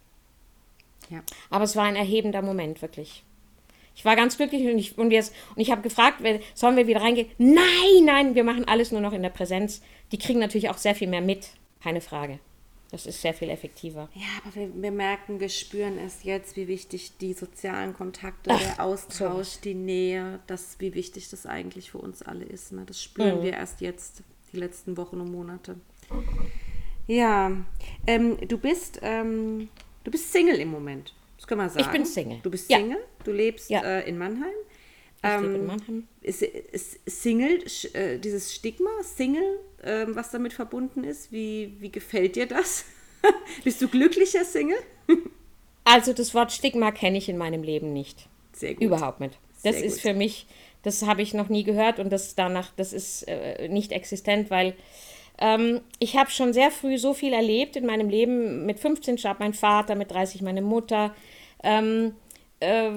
Ja. 1.10 1.22
Aber 1.50 1.64
es 1.64 1.76
war 1.76 1.84
ein 1.84 1.96
erhebender 1.96 2.42
Moment, 2.42 2.82
wirklich. 2.82 3.22
Ich 3.94 4.04
war 4.04 4.16
ganz 4.16 4.36
glücklich 4.36 4.66
und 4.66 4.78
ich, 4.78 4.98
und 4.98 5.12
und 5.12 5.32
ich 5.56 5.70
habe 5.70 5.82
gefragt, 5.82 6.22
sollen 6.54 6.76
wir 6.76 6.86
wieder 6.86 7.00
reingehen? 7.00 7.28
Nein, 7.38 8.04
nein, 8.04 8.34
wir 8.34 8.44
machen 8.44 8.66
alles 8.66 8.92
nur 8.92 9.00
noch 9.00 9.12
in 9.12 9.22
der 9.22 9.30
Präsenz. 9.30 9.80
Die 10.12 10.18
kriegen 10.18 10.38
natürlich 10.38 10.68
auch 10.68 10.76
sehr 10.76 10.94
viel 10.94 11.08
mehr 11.08 11.22
mit, 11.22 11.48
keine 11.82 12.00
Frage. 12.00 12.38
Das 12.90 13.04
ist 13.04 13.20
sehr 13.20 13.34
viel 13.34 13.50
effektiver. 13.50 14.08
Ja, 14.14 14.26
aber 14.44 14.54
wir, 14.54 14.82
wir 14.82 14.92
merken, 14.92 15.40
wir 15.40 15.48
spüren 15.48 15.98
es 15.98 16.22
jetzt, 16.22 16.56
wie 16.56 16.68
wichtig 16.68 17.16
die 17.18 17.32
sozialen 17.32 17.94
Kontakte, 17.94 18.50
Ach, 18.52 18.60
der 18.60 18.80
Austausch, 18.84 19.48
so. 19.48 19.60
die 19.62 19.74
Nähe, 19.74 20.38
das, 20.46 20.76
wie 20.78 20.94
wichtig 20.94 21.28
das 21.30 21.46
eigentlich 21.46 21.90
für 21.90 21.98
uns 21.98 22.22
alle 22.22 22.44
ist. 22.44 22.72
Ne? 22.72 22.84
Das 22.86 23.02
spüren 23.02 23.40
mhm. 23.40 23.42
wir 23.42 23.52
erst 23.54 23.80
jetzt, 23.80 24.22
die 24.52 24.58
letzten 24.58 24.96
Wochen 24.96 25.20
und 25.20 25.32
Monate. 25.32 25.76
Ja, 27.08 27.52
ähm, 28.06 28.36
du 28.46 28.58
bist 28.58 29.00
ähm, 29.02 29.68
du 30.04 30.10
bist 30.10 30.32
Single 30.32 30.60
im 30.60 30.68
Moment. 30.68 31.12
Das 31.36 31.46
können 31.46 31.60
wir 31.60 31.68
sagen. 31.68 31.84
Ich 31.84 31.90
bin 31.92 32.04
Single. 32.04 32.38
Du 32.42 32.50
bist 32.50 32.68
Single. 32.68 32.98
Ja. 32.98 33.24
Du 33.24 33.32
lebst 33.32 33.70
ja. 33.70 33.82
äh, 33.82 34.08
in 34.08 34.18
Mannheim. 34.18 34.54
Ich 35.22 35.30
ähm, 35.30 35.42
lebe 35.42 35.54
in 35.54 35.66
Mannheim. 35.66 36.08
Ist, 36.22 36.42
ist 36.42 37.00
Single, 37.06 37.64
äh, 37.92 38.18
dieses 38.18 38.54
Stigma, 38.54 38.90
Single, 39.02 39.60
ähm, 39.86 40.16
was 40.16 40.30
damit 40.30 40.52
verbunden 40.52 41.04
ist. 41.04 41.32
Wie, 41.32 41.74
wie 41.78 41.90
gefällt 41.90 42.36
dir 42.36 42.46
das? 42.46 42.84
Bist 43.64 43.80
du 43.80 43.88
glücklicher 43.88 44.44
Single? 44.44 44.78
also 45.84 46.12
das 46.12 46.34
Wort 46.34 46.52
Stigma 46.52 46.90
kenne 46.90 47.18
ich 47.18 47.28
in 47.28 47.38
meinem 47.38 47.62
Leben 47.62 47.92
nicht. 47.92 48.28
Sehr 48.52 48.74
gut. 48.74 48.82
Überhaupt 48.82 49.20
nicht. 49.20 49.38
Das 49.62 49.76
Sehr 49.76 49.84
ist 49.84 49.94
gut. 49.94 50.02
für 50.02 50.14
mich, 50.14 50.46
das 50.82 51.06
habe 51.06 51.22
ich 51.22 51.34
noch 51.34 51.48
nie 51.48 51.64
gehört 51.64 51.98
und 51.98 52.10
das 52.10 52.34
danach, 52.34 52.72
das 52.76 52.92
ist 52.92 53.22
äh, 53.28 53.68
nicht 53.68 53.92
existent, 53.92 54.50
weil 54.50 54.74
ähm, 55.38 55.80
ich 55.98 56.16
habe 56.16 56.30
schon 56.30 56.52
sehr 56.52 56.70
früh 56.70 56.98
so 56.98 57.14
viel 57.14 57.32
erlebt 57.32 57.76
in 57.76 57.86
meinem 57.86 58.08
Leben. 58.08 58.66
Mit 58.66 58.80
15 58.80 59.18
starb 59.18 59.40
mein 59.40 59.54
Vater, 59.54 59.94
mit 59.94 60.10
30 60.10 60.42
meine 60.42 60.62
Mutter. 60.62 61.14
Ähm, 61.62 62.14
äh, 62.60 62.90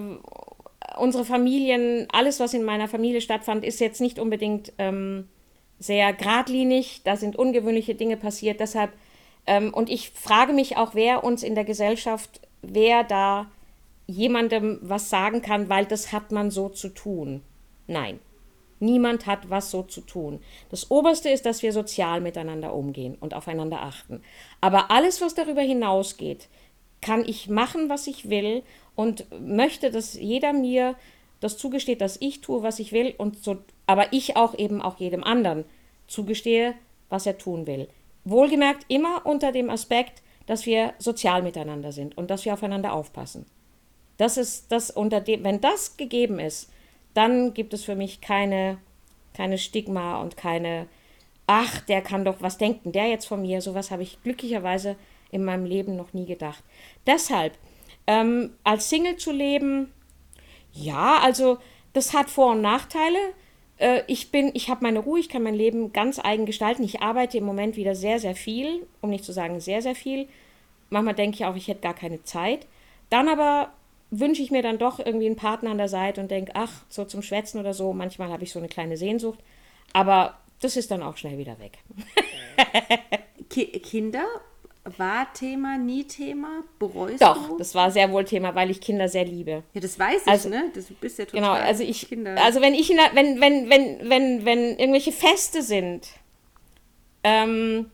unsere 0.98 1.26
Familien, 1.26 2.08
alles, 2.12 2.40
was 2.40 2.54
in 2.54 2.64
meiner 2.64 2.88
Familie 2.88 3.22
stattfand, 3.22 3.64
ist 3.64 3.80
jetzt 3.80 4.02
nicht 4.02 4.20
unbedingt 4.20 4.74
ähm, 4.78 5.28
sehr 5.80 6.14
geradlinig, 6.14 7.02
da 7.04 7.16
sind 7.16 7.36
ungewöhnliche 7.36 7.96
Dinge 7.96 8.18
passiert. 8.18 8.60
Deshalb, 8.60 8.92
ähm, 9.48 9.74
und 9.74 9.90
ich 9.90 10.12
frage 10.12 10.54
mich 10.54 10.78
auch, 10.78 10.94
wer 10.94 11.24
uns 11.24 11.42
in 11.42 11.56
der 11.56 11.64
Gesellschaft, 11.64 12.42
wer 12.62 13.04
da 13.04 13.50
jemandem 14.06 14.80
was 14.82 15.10
sagen 15.10 15.42
kann, 15.42 15.70
weil 15.70 15.86
das 15.86 16.12
hat 16.12 16.32
man 16.32 16.52
so 16.52 16.68
zu 16.70 16.90
tun. 16.90 17.42
Nein, 17.88 18.20
niemand 18.80 19.26
hat 19.26 19.50
was 19.50 19.72
so 19.72 19.84
zu 19.84 20.02
tun. 20.02 20.42
Das 20.70 20.92
Oberste 20.92 21.30
ist, 21.30 21.46
dass 21.46 21.64
wir 21.64 21.72
sozial 21.74 22.20
miteinander 22.20 22.74
umgehen 22.74 23.16
und 23.20 23.34
aufeinander 23.34 23.82
achten. 23.82 24.22
Aber 24.62 24.92
alles, 24.92 25.22
was 25.22 25.36
darüber 25.36 25.62
hinausgeht, 25.62 26.50
kann 27.02 27.24
ich 27.26 27.50
machen, 27.50 27.88
was 27.88 28.08
ich 28.08 28.30
will 28.30 28.64
und 28.96 29.26
möchte, 29.40 29.92
dass 29.92 30.16
jeder 30.16 30.52
mir 30.54 30.96
das 31.40 31.58
zugesteht, 31.58 32.02
dass 32.02 32.18
ich 32.20 32.42
tue, 32.42 32.64
was 32.64 32.80
ich 32.80 32.92
will 32.92 33.14
und 33.18 33.42
so 33.42 33.58
aber 33.90 34.14
ich 34.14 34.38
auch 34.38 34.56
eben 34.56 34.84
auch 34.84 35.00
jedem 35.00 35.24
anderen 35.24 35.66
zugestehe, 36.06 36.76
was 37.10 37.26
er 37.26 37.40
tun 37.40 37.66
will. 37.66 37.88
Wohlgemerkt 38.24 38.86
immer 38.88 39.26
unter 39.26 39.52
dem 39.52 39.72
Aspekt, 39.72 40.22
dass 40.46 40.68
wir 40.68 40.94
sozial 41.00 41.42
miteinander 41.42 41.92
sind 41.92 42.16
und 42.16 42.30
dass 42.30 42.46
wir 42.46 42.54
aufeinander 42.54 42.94
aufpassen. 42.94 43.48
Das 44.18 44.38
ist 44.38 44.72
das 44.72 44.92
unter 44.92 45.22
dem, 45.22 45.44
wenn 45.44 45.60
das 45.60 45.98
gegeben 45.98 46.38
ist, 46.38 46.72
dann 47.16 47.56
gibt 47.56 47.74
es 47.74 47.84
für 47.84 47.96
mich 47.96 48.22
keine, 48.22 48.78
keine 49.34 49.58
Stigma 49.58 50.22
und 50.22 50.38
keine, 50.38 50.86
ach, 51.48 51.82
der 51.82 52.04
kann 52.04 52.26
doch, 52.26 52.44
was 52.44 52.60
denken 52.60 52.92
der 52.92 53.08
jetzt 53.08 53.26
von 53.26 53.42
mir? 53.42 53.60
Sowas 53.60 53.90
habe 53.90 54.04
ich 54.04 54.22
glücklicherweise 54.22 54.98
in 55.32 55.44
meinem 55.44 55.66
Leben 55.66 55.96
noch 55.96 56.14
nie 56.14 56.28
gedacht. 56.28 56.64
Deshalb, 57.08 57.58
ähm, 58.06 58.52
als 58.64 58.88
Single 58.88 59.18
zu 59.18 59.32
leben, 59.32 59.92
ja, 60.74 61.18
also 61.24 61.58
das 61.94 62.14
hat 62.14 62.30
Vor- 62.30 62.52
und 62.52 62.62
Nachteile. 62.62 63.18
Äh, 63.80 64.04
ich 64.08 64.32
bin, 64.32 64.52
ich 64.54 64.70
habe 64.70 64.84
meine 64.84 65.00
Ruhe, 65.00 65.20
ich 65.20 65.30
kann 65.30 65.42
mein 65.42 65.56
Leben 65.56 65.92
ganz 65.92 66.20
eigen 66.20 66.46
gestalten. 66.46 66.84
Ich 66.84 67.02
arbeite 67.02 67.38
im 67.38 67.46
Moment 67.46 67.76
wieder 67.76 67.96
sehr, 67.96 68.20
sehr 68.20 68.36
viel, 68.36 68.86
um 69.02 69.10
nicht 69.10 69.26
zu 69.26 69.32
sagen 69.32 69.60
sehr, 69.60 69.82
sehr 69.82 69.96
viel. 69.96 70.28
Manchmal 70.90 71.16
denke 71.16 71.36
ich 71.36 71.46
auch, 71.46 71.56
ich 71.56 71.68
hätte 71.68 71.82
gar 71.82 71.94
keine 71.94 72.24
Zeit. 72.24 72.68
Dann 73.10 73.28
aber 73.28 73.72
wünsche 74.12 74.42
ich 74.42 74.52
mir 74.52 74.62
dann 74.62 74.78
doch 74.78 75.00
irgendwie 75.00 75.28
einen 75.28 75.36
Partner 75.36 75.72
an 75.72 75.78
der 75.78 75.88
Seite 75.88 76.22
und 76.22 76.32
denke, 76.32 76.52
ach, 76.56 76.84
so 76.90 77.06
zum 77.06 77.22
Schwätzen 77.22 77.60
oder 77.60 77.74
so. 77.74 77.94
Manchmal 77.94 78.30
habe 78.30 78.44
ich 78.44 78.52
so 78.52 78.60
eine 78.60 78.68
kleine 78.68 78.98
Sehnsucht. 78.98 79.40
Aber 79.94 80.38
das 80.62 80.78
ist 80.78 80.92
dann 80.92 81.04
auch 81.04 81.18
schnell 81.18 81.38
wieder 81.38 81.58
weg. 81.60 81.80
Kinder 83.84 84.26
war 84.98 85.32
Thema, 85.34 85.78
nie 85.78 86.06
Thema? 86.06 86.64
Bereust 86.80 87.22
Doch, 87.22 87.50
du? 87.50 87.58
das 87.58 87.76
war 87.76 87.92
sehr 87.92 88.12
wohl 88.12 88.26
Thema, 88.26 88.56
weil 88.56 88.70
ich 88.72 88.82
Kinder 88.82 89.08
sehr 89.08 89.26
liebe. 89.26 89.64
Ja, 89.74 89.82
das 89.82 89.98
weiß 90.00 90.22
ich, 90.24 90.28
also, 90.28 90.50
ne? 90.50 90.72
Das 90.74 90.86
bist 90.86 91.20
ja 91.20 91.26
total 91.26 91.42
Genau, 91.42 91.54
also 91.54 91.84
ich, 91.84 92.08
Kinder. 92.08 92.36
also 92.44 92.62
wenn 92.62 92.74
ich, 92.74 92.90
wenn, 92.90 93.40
wenn, 93.42 93.70
wenn, 93.70 94.10
wenn, 94.10 94.46
wenn 94.46 94.60
irgendwelche 94.78 95.12
Feste 95.12 95.62
sind, 95.62 96.08
ähm, 97.24 97.92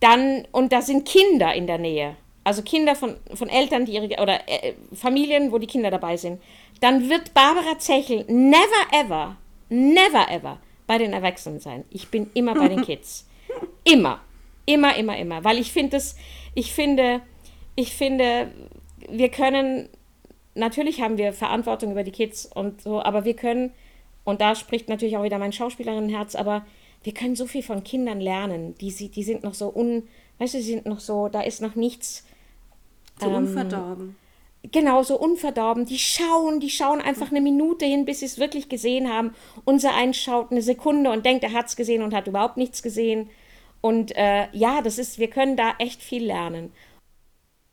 dann, 0.00 0.46
und 0.52 0.72
da 0.72 0.80
sind 0.82 1.06
Kinder 1.06 1.52
in 1.54 1.66
der 1.66 1.78
Nähe, 1.78 2.16
also 2.44 2.62
Kinder 2.62 2.94
von, 2.94 3.16
von 3.34 3.48
Eltern, 3.48 3.84
die 3.84 3.92
ihre, 3.92 4.22
oder 4.22 4.40
äh, 4.48 4.74
Familien, 4.94 5.52
wo 5.52 5.58
die 5.58 5.66
Kinder 5.66 5.90
dabei 5.90 6.16
sind, 6.16 6.40
dann 6.80 7.10
wird 7.10 7.34
Barbara 7.34 7.78
Zechel 7.78 8.24
never 8.28 8.86
ever, 8.92 9.36
never 9.68 10.30
ever 10.30 10.58
bei 10.86 10.96
den 10.98 11.12
Erwachsenen 11.12 11.60
sein. 11.60 11.84
Ich 11.90 12.08
bin 12.08 12.30
immer 12.34 12.54
bei 12.54 12.68
den 12.68 12.82
Kids. 12.86 13.26
Immer. 13.84 14.20
Immer, 14.68 14.96
immer, 14.96 15.16
immer. 15.16 15.44
Weil 15.44 15.56
ich 15.58 15.72
finde 15.72 15.96
es, 15.96 16.14
ich 16.54 16.74
finde, 16.74 17.22
ich 17.74 17.94
finde, 17.94 18.52
wir 19.08 19.30
können, 19.30 19.88
natürlich 20.54 21.00
haben 21.00 21.16
wir 21.16 21.32
Verantwortung 21.32 21.92
über 21.92 22.04
die 22.04 22.12
Kids 22.12 22.44
und 22.44 22.82
so, 22.82 23.02
aber 23.02 23.24
wir 23.24 23.32
können, 23.32 23.72
und 24.24 24.42
da 24.42 24.54
spricht 24.54 24.90
natürlich 24.90 25.16
auch 25.16 25.22
wieder 25.22 25.38
mein 25.38 25.54
Schauspielerinnenherz, 25.54 26.34
aber 26.34 26.66
wir 27.02 27.14
können 27.14 27.34
so 27.34 27.46
viel 27.46 27.62
von 27.62 27.82
Kindern 27.82 28.20
lernen. 28.20 28.74
Die, 28.78 28.92
die 28.92 29.22
sind 29.22 29.42
noch 29.42 29.54
so 29.54 29.74
un, 29.74 30.02
weißt 30.38 30.52
du, 30.52 30.58
sie 30.58 30.72
sind 30.72 30.84
noch 30.84 31.00
so, 31.00 31.28
da 31.28 31.40
ist 31.40 31.62
noch 31.62 31.74
nichts. 31.74 32.26
So 33.18 33.28
ähm, 33.28 33.36
unverdorben. 33.36 34.16
Genau, 34.70 35.02
so 35.02 35.18
unverdorben. 35.18 35.86
Die 35.86 35.98
schauen, 35.98 36.60
die 36.60 36.68
schauen 36.68 37.00
einfach 37.00 37.30
eine 37.30 37.40
Minute 37.40 37.86
hin, 37.86 38.04
bis 38.04 38.20
sie 38.20 38.26
es 38.26 38.38
wirklich 38.38 38.68
gesehen 38.68 39.10
haben. 39.10 39.32
Unser 39.64 39.94
eins 39.94 40.18
schaut 40.18 40.50
eine 40.50 40.60
Sekunde 40.60 41.10
und 41.10 41.24
denkt, 41.24 41.42
er 41.42 41.54
hat 41.54 41.68
es 41.68 41.76
gesehen 41.76 42.02
und 42.02 42.12
hat 42.12 42.26
überhaupt 42.26 42.58
nichts 42.58 42.82
gesehen. 42.82 43.30
Und 43.80 44.16
äh, 44.16 44.48
ja, 44.52 44.82
das 44.82 44.98
ist, 44.98 45.18
wir 45.18 45.28
können 45.28 45.56
da 45.56 45.74
echt 45.78 46.02
viel 46.02 46.24
lernen. 46.24 46.72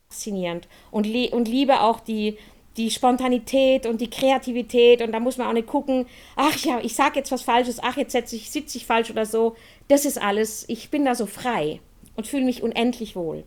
Faszinierend. 0.10 0.68
Und, 0.92 1.08
und 1.08 1.48
liebe 1.48 1.82
auch 1.82 2.00
die, 2.00 2.38
die 2.78 2.92
Spontanität 2.92 3.86
und 3.86 4.02
die 4.02 4.10
Kreativität 4.10 5.02
und 5.02 5.12
da 5.12 5.20
muss 5.20 5.38
man 5.38 5.48
auch 5.48 5.54
nicht 5.54 5.68
gucken, 5.68 6.06
ach 6.36 6.58
ja, 6.58 6.80
ich 6.82 6.96
sage 6.96 7.20
jetzt 7.20 7.32
was 7.32 7.42
Falsches, 7.42 7.80
ach, 7.82 7.98
jetzt 7.98 8.12
sitze 8.12 8.36
ich, 8.36 8.52
sitz 8.52 8.76
ich 8.76 8.86
falsch 8.86 9.10
oder 9.10 9.26
so. 9.26 9.56
Das 9.88 10.06
ist 10.06 10.22
alles, 10.22 10.66
ich 10.68 10.90
bin 10.90 11.06
da 11.06 11.16
so 11.16 11.26
frei 11.26 11.80
und 12.16 12.28
fühle 12.28 12.46
mich 12.46 12.64
unendlich 12.64 13.16
wohl. 13.16 13.44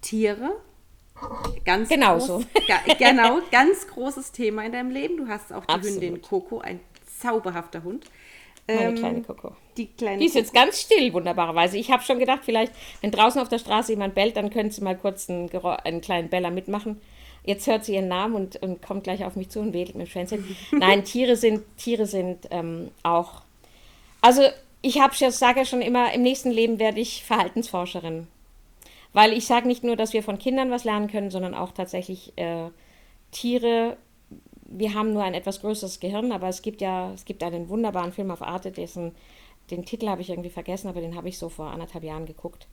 Tiere? 0.00 0.56
Ganz 1.64 1.88
Genauso. 1.88 2.38
Groß, 2.38 2.46
ga, 2.68 2.94
genau, 2.94 3.40
ganz 3.50 3.86
großes 3.88 4.32
Thema 4.32 4.64
in 4.64 4.72
deinem 4.72 4.90
Leben. 4.90 5.16
Du 5.16 5.28
hast 5.28 5.52
auch 5.52 5.64
die 5.64 5.72
Absolut. 5.72 6.02
Hündin 6.02 6.22
Coco, 6.22 6.58
ein 6.58 6.80
zauberhafter 7.18 7.82
Hund. 7.82 8.06
Meine 8.66 8.88
ähm, 8.88 8.94
kleine 8.96 9.22
Coco. 9.22 9.54
Die, 9.76 9.86
kleine 9.86 10.18
die 10.18 10.26
ist 10.26 10.32
Coco. 10.32 10.44
jetzt 10.44 10.54
ganz 10.54 10.80
still, 10.80 11.12
wunderbarerweise. 11.12 11.78
Ich 11.78 11.90
habe 11.90 12.02
schon 12.02 12.18
gedacht, 12.18 12.40
vielleicht, 12.44 12.72
wenn 13.00 13.10
draußen 13.10 13.40
auf 13.40 13.48
der 13.48 13.58
Straße 13.58 13.92
jemand 13.92 14.14
bellt, 14.14 14.36
dann 14.36 14.50
können 14.50 14.70
sie 14.70 14.82
mal 14.82 14.96
kurz 14.96 15.30
einen, 15.30 15.50
einen 15.50 16.00
kleinen 16.00 16.28
Beller 16.28 16.50
mitmachen. 16.50 17.00
Jetzt 17.44 17.68
hört 17.68 17.84
sie 17.84 17.94
ihren 17.94 18.08
Namen 18.08 18.34
und, 18.34 18.56
und 18.56 18.82
kommt 18.82 19.04
gleich 19.04 19.24
auf 19.24 19.36
mich 19.36 19.50
zu 19.50 19.60
und 19.60 19.72
wedelt 19.72 19.96
mit 19.96 20.08
dem 20.08 20.10
Schwänzchen. 20.10 20.56
Nein, 20.72 21.04
Tiere 21.04 21.36
sind, 21.36 21.62
Tiere 21.76 22.06
sind 22.06 22.48
ähm, 22.50 22.90
auch. 23.04 23.42
Also, 24.20 24.42
ich 24.82 25.00
sage 25.30 25.60
ja 25.60 25.64
schon 25.64 25.80
immer, 25.80 26.12
im 26.12 26.22
nächsten 26.22 26.50
Leben 26.50 26.80
werde 26.80 27.00
ich 27.00 27.24
Verhaltensforscherin. 27.24 28.26
Weil 29.12 29.32
ich 29.32 29.46
sage 29.46 29.68
nicht 29.68 29.84
nur, 29.84 29.96
dass 29.96 30.12
wir 30.12 30.22
von 30.24 30.38
Kindern 30.38 30.70
was 30.70 30.84
lernen 30.84 31.08
können, 31.08 31.30
sondern 31.30 31.54
auch 31.54 31.72
tatsächlich 31.72 32.32
äh, 32.36 32.68
Tiere. 33.30 33.96
Wir 34.68 34.94
haben 34.94 35.12
nur 35.12 35.22
ein 35.22 35.34
etwas 35.34 35.60
größeres 35.60 36.00
Gehirn, 36.00 36.32
aber 36.32 36.48
es 36.48 36.62
gibt 36.62 36.80
ja, 36.80 37.12
es 37.12 37.24
gibt 37.24 37.42
einen 37.42 37.68
wunderbaren 37.68 38.12
Film 38.12 38.30
auf 38.30 38.42
Arte, 38.42 38.72
dessen, 38.72 39.12
den 39.70 39.84
Titel 39.84 40.08
habe 40.08 40.22
ich 40.22 40.30
irgendwie 40.30 40.50
vergessen, 40.50 40.88
aber 40.88 41.00
den 41.00 41.16
habe 41.16 41.28
ich 41.28 41.38
so 41.38 41.48
vor 41.48 41.70
anderthalb 41.70 42.04
Jahren 42.04 42.26
geguckt. 42.26 42.66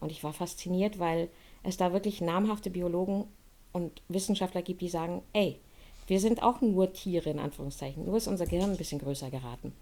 Und 0.00 0.12
ich 0.12 0.22
war 0.22 0.32
fasziniert, 0.32 0.98
weil 0.98 1.28
es 1.62 1.76
da 1.76 1.92
wirklich 1.92 2.20
namhafte 2.20 2.70
Biologen 2.70 3.24
und 3.72 4.02
Wissenschaftler 4.08 4.62
gibt, 4.62 4.80
die 4.80 4.88
sagen, 4.88 5.22
ey, 5.32 5.58
wir 6.06 6.20
sind 6.20 6.42
auch 6.42 6.60
nur 6.60 6.92
Tiere 6.92 7.30
in 7.30 7.38
Anführungszeichen, 7.38 8.04
nur 8.04 8.16
ist 8.16 8.28
unser 8.28 8.46
Gehirn 8.46 8.70
ein 8.70 8.76
bisschen 8.76 9.00
größer 9.00 9.30
geraten. 9.30 9.72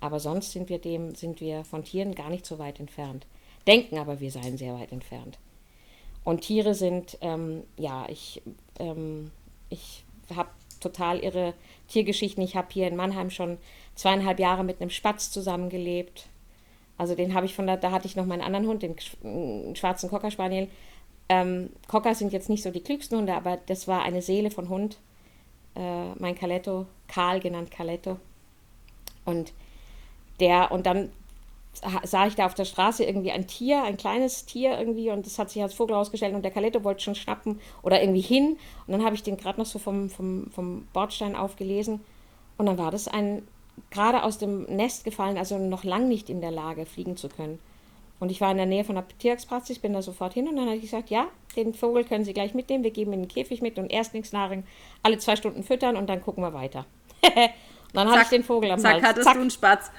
Aber 0.00 0.18
sonst 0.18 0.52
sind 0.52 0.68
wir 0.68 0.78
dem, 0.78 1.14
sind 1.14 1.40
wir 1.40 1.64
von 1.64 1.84
Tieren 1.84 2.14
gar 2.14 2.30
nicht 2.30 2.46
so 2.46 2.58
weit 2.58 2.80
entfernt. 2.80 3.26
Denken 3.66 3.98
aber, 3.98 4.20
wir 4.20 4.30
seien 4.30 4.56
sehr 4.56 4.74
weit 4.74 4.92
entfernt. 4.92 5.38
Und 6.24 6.40
Tiere 6.40 6.74
sind, 6.74 7.18
ähm, 7.20 7.62
ja, 7.76 8.06
ich, 8.08 8.42
ähm, 8.78 9.30
ich 9.68 10.04
habe 10.34 10.50
total 10.80 11.18
irre 11.20 11.54
Tiergeschichten. 11.88 12.42
Ich 12.42 12.56
habe 12.56 12.68
hier 12.70 12.88
in 12.88 12.96
Mannheim 12.96 13.30
schon 13.30 13.58
zweieinhalb 13.94 14.38
Jahre 14.38 14.64
mit 14.64 14.80
einem 14.80 14.90
Spatz 14.90 15.30
zusammengelebt. 15.30 16.28
Also 16.96 17.14
den 17.14 17.34
habe 17.34 17.46
ich 17.46 17.54
von 17.54 17.66
da, 17.66 17.76
da 17.76 17.92
hatte 17.92 18.06
ich 18.06 18.16
noch 18.16 18.26
meinen 18.26 18.42
anderen 18.42 18.66
Hund, 18.66 18.82
den 18.82 19.74
schwarzen 19.76 20.10
Cocker 20.10 20.30
Spaniel. 20.30 20.68
Ähm, 21.28 21.70
Cocker 21.88 22.14
sind 22.14 22.32
jetzt 22.32 22.48
nicht 22.48 22.62
so 22.62 22.70
die 22.70 22.82
klügsten 22.82 23.18
Hunde, 23.18 23.34
aber 23.34 23.58
das 23.66 23.88
war 23.88 24.02
eine 24.02 24.20
Seele 24.20 24.50
von 24.50 24.68
Hund. 24.68 24.98
Äh, 25.76 26.10
mein 26.18 26.34
Caletto, 26.34 26.86
Karl 27.08 27.40
genannt 27.40 27.70
Caletto. 27.70 28.18
Und 29.24 29.52
der, 30.40 30.72
und 30.72 30.86
dann 30.86 31.10
sah 31.72 32.26
ich 32.26 32.34
da 32.34 32.46
auf 32.46 32.54
der 32.54 32.64
Straße 32.64 33.04
irgendwie 33.04 33.30
ein 33.30 33.46
Tier, 33.46 33.84
ein 33.84 33.96
kleines 33.96 34.44
Tier 34.44 34.78
irgendwie 34.78 35.10
und 35.10 35.24
das 35.24 35.38
hat 35.38 35.50
sich 35.50 35.62
als 35.62 35.74
Vogel 35.74 35.94
ausgestellt 35.94 36.34
und 36.34 36.42
der 36.42 36.50
Caletto 36.50 36.84
wollte 36.84 37.02
schon 37.02 37.14
schnappen 37.14 37.60
oder 37.82 38.02
irgendwie 38.02 38.20
hin 38.20 38.58
und 38.86 38.92
dann 38.92 39.04
habe 39.04 39.14
ich 39.14 39.22
den 39.22 39.36
gerade 39.36 39.58
noch 39.58 39.66
so 39.66 39.78
vom, 39.78 40.10
vom, 40.10 40.50
vom 40.50 40.86
Bordstein 40.92 41.36
aufgelesen 41.36 42.00
und 42.58 42.66
dann 42.66 42.76
war 42.76 42.90
das 42.90 43.08
ein 43.08 43.46
gerade 43.90 44.24
aus 44.24 44.38
dem 44.38 44.64
Nest 44.64 45.04
gefallen, 45.04 45.38
also 45.38 45.58
noch 45.58 45.84
lang 45.84 46.08
nicht 46.08 46.28
in 46.28 46.40
der 46.40 46.50
Lage, 46.50 46.84
fliegen 46.84 47.16
zu 47.16 47.28
können. 47.28 47.58
Und 48.18 48.30
ich 48.30 48.42
war 48.42 48.50
in 48.50 48.58
der 48.58 48.66
Nähe 48.66 48.84
von 48.84 48.96
der 48.96 49.08
Tierspraxis, 49.18 49.78
bin 49.78 49.94
da 49.94 50.02
sofort 50.02 50.34
hin 50.34 50.46
und 50.46 50.56
dann 50.56 50.66
habe 50.66 50.76
ich 50.76 50.82
gesagt, 50.82 51.08
ja, 51.08 51.28
den 51.56 51.72
Vogel 51.72 52.04
können 52.04 52.24
Sie 52.24 52.34
gleich 52.34 52.52
mitnehmen, 52.52 52.84
wir 52.84 52.90
geben 52.90 53.14
Ihnen 53.14 53.22
einen 53.22 53.28
Käfig 53.28 53.62
mit 53.62 53.78
und 53.78 53.90
Erstlingsnahrung 53.90 54.64
alle 55.02 55.16
zwei 55.16 55.36
Stunden 55.36 55.62
füttern 55.62 55.96
und 55.96 56.08
dann 56.08 56.20
gucken 56.20 56.44
wir 56.44 56.52
weiter. 56.52 56.84
und 57.22 57.32
dann 57.94 58.08
zack, 58.08 58.18
hatte 58.18 58.22
ich 58.24 58.28
den 58.28 58.44
Vogel 58.44 58.70
am 58.70 58.78
zack, 58.78 58.92
Hals. 58.92 59.04
Hattest 59.04 59.24
zack, 59.24 59.34
du 59.34 59.40
einen 59.40 59.50
Spatz. 59.50 59.90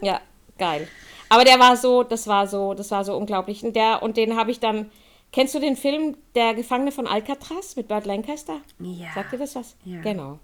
ja, 0.00 0.20
geil. 0.56 0.88
Aber 1.28 1.44
der 1.44 1.58
war 1.58 1.76
so, 1.76 2.02
das 2.02 2.26
war 2.26 2.46
so, 2.46 2.74
das 2.74 2.90
war 2.90 3.04
so 3.04 3.16
unglaublich. 3.16 3.64
Und, 3.64 3.74
der, 3.76 4.02
und 4.02 4.16
den 4.16 4.36
habe 4.36 4.50
ich 4.50 4.60
dann, 4.60 4.90
kennst 5.32 5.54
du 5.54 5.58
den 5.58 5.76
Film 5.76 6.16
Der 6.34 6.54
Gefangene 6.54 6.92
von 6.92 7.06
Alcatraz 7.06 7.76
mit 7.76 7.88
Burt 7.88 8.06
Lancaster? 8.06 8.60
Ja. 8.78 9.08
Sagt 9.14 9.32
dir 9.32 9.38
das 9.38 9.54
was? 9.56 9.76
Ja. 9.84 10.00
Genau. 10.00 10.38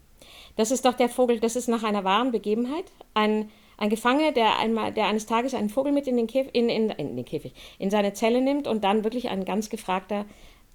Das 0.56 0.70
ist 0.70 0.84
doch 0.84 0.94
der 0.94 1.08
Vogel, 1.08 1.40
das 1.40 1.56
ist 1.56 1.68
nach 1.68 1.82
einer 1.82 2.04
wahren 2.04 2.32
Begebenheit. 2.32 2.84
Ein 3.14 3.50
ein 3.82 3.90
Gefangener, 3.90 4.30
der 4.30 4.60
einmal, 4.60 4.92
der 4.92 5.06
eines 5.06 5.26
Tages 5.26 5.54
einen 5.54 5.68
Vogel 5.68 5.90
mit 5.90 6.06
in 6.06 6.16
den, 6.16 6.28
Käf 6.28 6.46
in, 6.52 6.68
in, 6.68 6.90
in 6.90 7.16
den 7.16 7.24
Käfig, 7.24 7.52
in 7.80 7.90
seine 7.90 8.12
Zelle 8.12 8.40
nimmt 8.40 8.68
und 8.68 8.84
dann 8.84 9.02
wirklich 9.02 9.28
ein 9.28 9.44
ganz 9.44 9.70
gefragter 9.70 10.24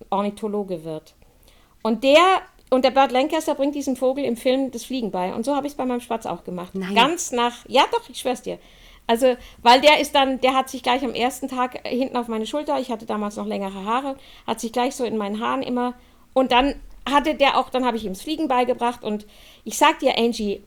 Ornithologe 0.10 0.84
wird. 0.84 1.16
Und 1.84 2.04
der 2.04 2.42
und 2.70 2.84
der 2.84 2.92
Burt 2.92 3.14
Lancaster 3.14 3.56
bringt 3.56 3.76
diesem 3.76 3.96
Vogel 3.96 4.26
im 4.26 4.36
Film 4.36 4.72
das 4.72 4.84
Fliegen 4.84 5.10
bei. 5.10 5.34
Und 5.34 5.46
so 5.46 5.56
habe 5.56 5.68
ich 5.68 5.72
es 5.72 5.78
bei 5.78 5.86
meinem 5.86 6.02
Spatz 6.02 6.26
auch 6.26 6.44
gemacht. 6.44 6.76
Nein. 6.76 6.94
Ganz 6.94 7.32
nach, 7.32 7.66
ja 7.70 7.86
doch, 7.94 8.10
ich 8.10 8.20
schwör's 8.20 8.42
dir. 8.42 8.60
Also, 9.08 9.38
weil 9.62 9.80
der 9.82 10.00
ist 10.00 10.14
dann, 10.16 10.42
der 10.42 10.54
hat 10.54 10.70
sich 10.70 10.84
gleich 10.84 11.04
am 11.04 11.14
ersten 11.14 11.48
Tag 11.48 11.88
hinten 11.88 12.18
auf 12.18 12.28
meine 12.28 12.46
Schulter, 12.46 12.80
ich 12.80 12.92
hatte 12.92 13.06
damals 13.06 13.38
noch 13.38 13.46
längere 13.46 13.86
Haare, 13.86 14.18
hat 14.46 14.60
sich 14.60 14.74
gleich 14.74 14.96
so 14.96 15.06
in 15.06 15.18
meinen 15.18 15.40
Haaren 15.40 15.64
immer, 15.64 15.94
und 16.34 16.52
dann 16.52 16.76
hatte 17.10 17.36
der 17.36 17.58
auch, 17.58 17.70
dann 17.70 17.86
habe 17.86 17.96
ich 17.96 18.04
ihm 18.04 18.14
das 18.14 18.22
Fliegen 18.22 18.50
beigebracht 18.50 19.04
und 19.04 19.26
ich 19.64 19.78
sag 19.78 20.00
dir, 20.00 20.18
Angie, 20.18 20.62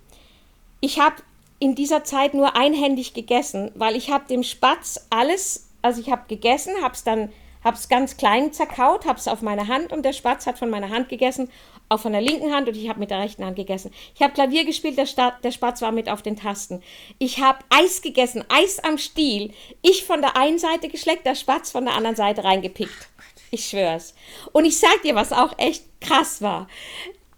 ich 0.81 0.99
habe 0.99 1.17
in 1.59 1.75
dieser 1.75 2.03
Zeit 2.03 2.33
nur 2.33 2.57
einhändig 2.57 3.13
gegessen, 3.13 3.71
weil 3.75 3.95
ich 3.95 4.11
habe 4.11 4.25
dem 4.27 4.43
Spatz 4.43 5.07
alles, 5.11 5.69
also 5.83 6.01
ich 6.01 6.11
habe 6.11 6.23
gegessen, 6.27 6.73
habe 6.83 6.95
es 6.95 7.05
dann 7.05 7.31
habe 7.63 7.77
es 7.77 7.89
ganz 7.89 8.17
klein 8.17 8.53
zerkaut, 8.53 9.07
habe 9.07 9.19
es 9.19 9.29
auf 9.29 9.43
meine 9.43 9.69
Hand 9.69 9.93
und 9.93 10.03
der 10.03 10.13
Spatz 10.13 10.47
hat 10.47 10.59
von 10.59 10.71
meiner 10.71 10.91
Hand 10.91 11.09
gegessen, 11.09 11.51
auch 11.91 12.01
von 12.01 12.13
der 12.13 12.23
linken 12.23 12.55
Hand 12.55 12.69
und 12.69 12.77
ich 12.77 12.89
habe 12.89 13.01
mit 13.01 13.11
der 13.11 13.19
rechten 13.19 13.45
Hand 13.45 13.57
gegessen. 13.57 13.91
Ich 14.15 14.23
habe 14.23 14.33
Klavier 14.33 14.65
gespielt, 14.65 14.97
der, 14.97 15.07
Sta 15.07 15.33
der 15.43 15.53
Spatz 15.53 15.83
war 15.83 15.93
mit 15.93 16.09
auf 16.09 16.23
den 16.23 16.37
Tasten. 16.37 16.83
Ich 17.19 17.41
habe 17.41 17.59
Eis 17.69 18.01
gegessen, 18.01 18.45
Eis 18.49 18.79
am 18.79 18.97
Stiel. 18.97 19.53
Ich 19.83 20.05
von 20.05 20.23
der 20.23 20.37
einen 20.37 20.59
Seite 20.59 20.89
geschleckt, 20.89 21.27
der 21.27 21.35
Spatz 21.35 21.71
von 21.71 21.85
der 21.85 21.95
anderen 21.95 22.17
Seite 22.17 22.45
reingepickt. 22.45 23.09
Ich 23.51 23.67
schwör's. 23.67 24.15
Und 24.53 24.65
ich 24.65 24.79
sag 24.79 25.03
dir, 25.03 25.17
was 25.17 25.33
auch 25.33 25.59
echt 25.59 25.85
krass 26.01 26.41
war 26.41 26.69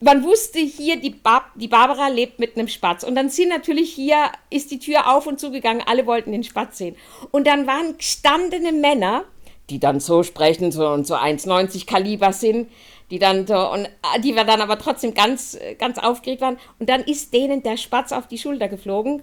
man 0.03 0.25
wusste 0.25 0.59
hier, 0.59 0.97
die, 1.01 1.11
Bar 1.11 1.45
die 1.55 1.69
Barbara 1.69 2.09
lebt 2.09 2.39
mit 2.39 2.57
einem 2.57 2.69
Spatz. 2.69 3.05
Und 3.05 3.15
dann 3.15 3.31
sind 3.31 3.49
natürlich 3.49 3.93
hier, 3.93 4.31
ist 4.51 4.71
die 4.71 4.79
Tür 4.79 5.15
auf 5.15 5.27
und 5.27 5.39
zugegangen, 5.39 5.83
alle 5.87 6.07
wollten 6.07 6.33
den 6.33 6.45
Spatz 6.45 6.79
sehen. 6.79 6.97
Und 7.31 7.47
dann 7.47 7.67
waren 7.67 7.97
gestandene 7.97 8.73
Männer, 8.73 9.25
die 9.71 9.79
dann 9.79 10.01
so 10.01 10.23
sprechen 10.23 10.73
so 10.73 10.89
und 10.89 11.07
so 11.07 11.15
1,90 11.15 11.87
Kaliber 11.87 12.33
sind, 12.33 12.69
die 13.11 13.19
dann 13.19 13.47
so, 13.47 13.71
und 13.71 13.89
ah, 14.03 14.19
die 14.19 14.35
wir 14.35 14.45
dann 14.45 14.61
aber 14.61 14.79
trotzdem 14.79 15.15
ganz, 15.15 15.59
ganz 15.79 15.99
aufgeregt 15.99 16.41
waren. 16.41 16.59
Und 16.79 16.89
dann 16.89 17.03
ist 17.03 17.33
denen 17.33 17.63
der 17.63 17.77
Spatz 17.77 18.13
auf 18.13 18.27
die 18.29 18.39
Schulter 18.39 18.69
geflogen, 18.69 19.23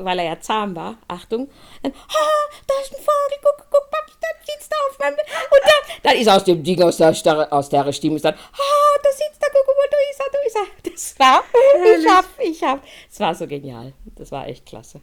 weil 0.00 0.18
er 0.18 0.24
ja 0.24 0.40
zahm 0.40 0.76
war, 0.76 0.98
Achtung, 1.08 1.48
dann, 1.82 1.92
ah, 1.92 2.54
da 2.66 2.74
ist 2.82 2.92
ein 2.92 2.98
Vogel, 2.98 3.38
guck, 3.42 3.66
guck, 3.70 3.90
Papi, 3.90 4.12
da 4.20 4.28
sitzt 4.44 4.70
da 4.70 4.76
auf 4.90 4.98
meinem, 4.98 5.14
und 5.14 5.60
dann, 5.62 5.96
dann 6.02 6.16
ist 6.16 6.28
aus 6.28 6.44
dem 6.44 6.62
Ding, 6.62 6.82
aus 6.82 6.96
der, 6.96 7.14
Starre, 7.14 7.50
aus 7.50 7.68
der 7.68 7.90
Stimme, 7.92 8.16
ist 8.16 8.24
dann, 8.24 8.34
ah, 8.34 8.98
da 9.02 9.10
sitzt 9.10 9.40
da, 9.40 9.46
guck 9.52 9.66
mal, 9.66 9.88
da 9.90 9.96
ist 10.10 10.20
er, 10.20 10.32
da 10.32 10.38
ist 10.46 10.56
er. 10.56 10.90
Das 10.92 11.18
war, 11.18 11.44
Herrlich. 11.82 12.04
ich 12.04 12.10
hab, 12.10 12.24
ich 12.38 12.62
hab, 12.62 12.82
es 13.10 13.20
war 13.20 13.34
so 13.34 13.46
genial, 13.46 13.92
das 14.16 14.32
war 14.32 14.46
echt 14.46 14.66
klasse. 14.66 15.00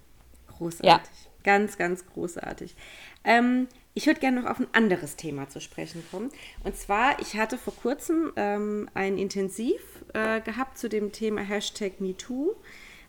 Großartig, 0.58 0.88
ja. 0.88 1.32
ganz, 1.44 1.78
ganz 1.78 2.06
großartig. 2.06 2.76
Ähm, 3.24 3.68
ich 3.96 4.06
würde 4.06 4.20
gerne 4.20 4.42
noch 4.42 4.50
auf 4.50 4.60
ein 4.60 4.68
anderes 4.74 5.16
Thema 5.16 5.50
zu 5.50 5.60
sprechen 5.60 6.04
kommen. 6.12 6.30
Und 6.64 6.78
zwar, 6.78 7.20
ich 7.20 7.36
hatte 7.38 7.58
vor 7.58 7.76
kurzem 7.76 8.32
ähm, 8.36 8.88
ein 8.94 9.18
Intensiv 9.18 9.82
äh, 10.14 10.42
gehabt 10.42 10.78
zu 10.78 10.90
dem 10.90 11.12
Thema 11.12 11.42
Hashtag 11.42 12.00
MeToo 12.00 12.56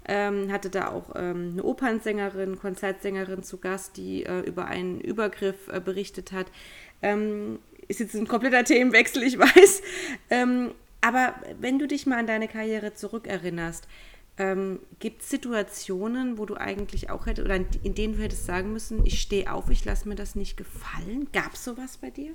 ähm, 0.08 0.52
hatte 0.52 0.70
da 0.70 0.88
auch 0.88 1.14
ähm, 1.16 1.52
eine 1.52 1.64
Opernsängerin, 1.64 2.58
Konzertsängerin 2.58 3.42
zu 3.42 3.58
Gast, 3.58 3.96
die 3.96 4.24
äh, 4.24 4.40
über 4.40 4.66
einen 4.66 5.00
Übergriff 5.00 5.68
äh, 5.68 5.80
berichtet 5.80 6.32
hat. 6.32 6.46
Ähm, 7.02 7.58
ist 7.88 8.00
jetzt 8.00 8.14
ein 8.14 8.28
kompletter 8.28 8.64
Themenwechsel, 8.64 9.22
ich 9.22 9.38
weiß. 9.38 9.82
Ähm, 10.30 10.72
aber 11.00 11.34
wenn 11.60 11.78
du 11.78 11.86
dich 11.86 12.06
mal 12.06 12.18
an 12.18 12.26
deine 12.26 12.48
Karriere 12.48 12.94
zurückerinnerst, 12.94 13.86
Ähm, 14.38 14.80
Gibt 14.98 15.22
es 15.22 15.30
Situationen, 15.30 16.36
wo 16.36 16.44
du 16.44 16.56
eigentlich 16.56 17.10
auch 17.10 17.26
hättest, 17.26 17.46
oder 17.46 17.56
in 17.56 17.94
denen 17.94 18.16
du 18.16 18.22
hättest 18.22 18.44
sagen 18.44 18.72
müssen, 18.72 19.06
ich 19.06 19.20
stehe 19.20 19.50
auf, 19.50 19.70
ich 19.70 19.84
lasse 19.84 20.08
mir 20.08 20.14
das 20.14 20.34
nicht 20.34 20.56
gefallen? 20.56 21.28
Gab 21.32 21.54
es 21.54 21.64
sowas 21.64 21.96
bei 21.96 22.10
dir? 22.10 22.32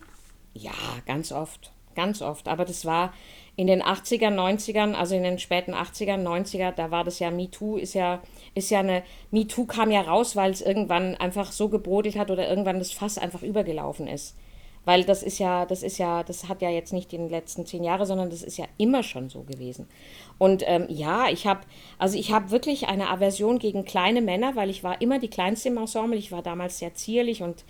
Ja, 0.54 0.74
ganz 1.06 1.32
oft. 1.32 1.72
Ganz 1.96 2.22
oft. 2.22 2.48
Aber 2.48 2.66
das 2.66 2.86
war 2.86 3.14
in 3.56 3.68
den 3.68 3.84
80er, 3.84 4.30
90ern, 4.30 4.94
also 4.94 5.16
in 5.16 5.24
den 5.24 5.40
späten 5.40 5.74
80er, 5.74 6.16
90er, 6.16 6.72
da 6.72 6.90
war 6.90 7.04
das 7.04 7.20
ja 7.20 7.30
MeToo, 7.32 7.78
ist 7.78 7.94
ja, 7.94 8.22
ist 8.56 8.72
ja 8.72 8.80
eine, 8.80 9.04
MeToo 9.32 9.66
kam 9.66 9.92
ja 9.92 10.02
raus, 10.02 10.36
weil 10.36 10.52
es 10.52 10.62
irgendwann 10.62 11.16
einfach 11.16 11.52
so 11.52 11.70
gebrodelt 11.70 12.16
hat 12.16 12.32
oder 12.32 12.48
irgendwann 12.48 12.80
das 12.80 12.92
Fass 12.92 13.18
einfach 13.18 13.44
übergelaufen 13.44 14.08
ist. 14.08 14.38
Weil 14.84 15.04
das 15.04 15.22
ist 15.22 15.38
ja, 15.38 15.66
das 15.66 15.84
ist 15.84 16.00
ja, 16.00 16.24
das 16.24 16.48
hat 16.50 16.62
ja 16.62 16.70
jetzt 16.70 16.92
nicht 16.92 17.14
in 17.14 17.22
den 17.22 17.30
letzten 17.30 17.66
zehn 17.66 17.84
Jahren, 17.84 18.06
sondern 18.06 18.32
das 18.32 18.42
ist 18.42 18.58
ja 18.58 18.66
immer 18.78 19.04
schon 19.04 19.30
so 19.30 19.44
gewesen. 19.44 19.88
Und 20.40 20.64
ähm, 20.66 20.88
ja, 20.90 21.30
ich 21.30 21.46
habe, 21.46 21.62
also 22.00 22.18
ich 22.18 22.32
habe 22.32 22.50
wirklich 22.50 22.88
eine 22.88 23.10
Aversion 23.10 23.60
gegen 23.60 23.86
kleine 23.86 24.22
Männer, 24.22 24.56
weil 24.56 24.72
ich 24.72 24.84
war 24.84 25.00
immer 25.00 25.20
die 25.20 25.30
kleinste 25.30 25.70
im 25.70 25.78
Ensemble. 25.78 26.18
Ich 26.18 26.32
war 26.32 26.42
damals 26.42 26.80
sehr 26.80 26.96
zierlich 26.96 27.44
und 27.44 27.64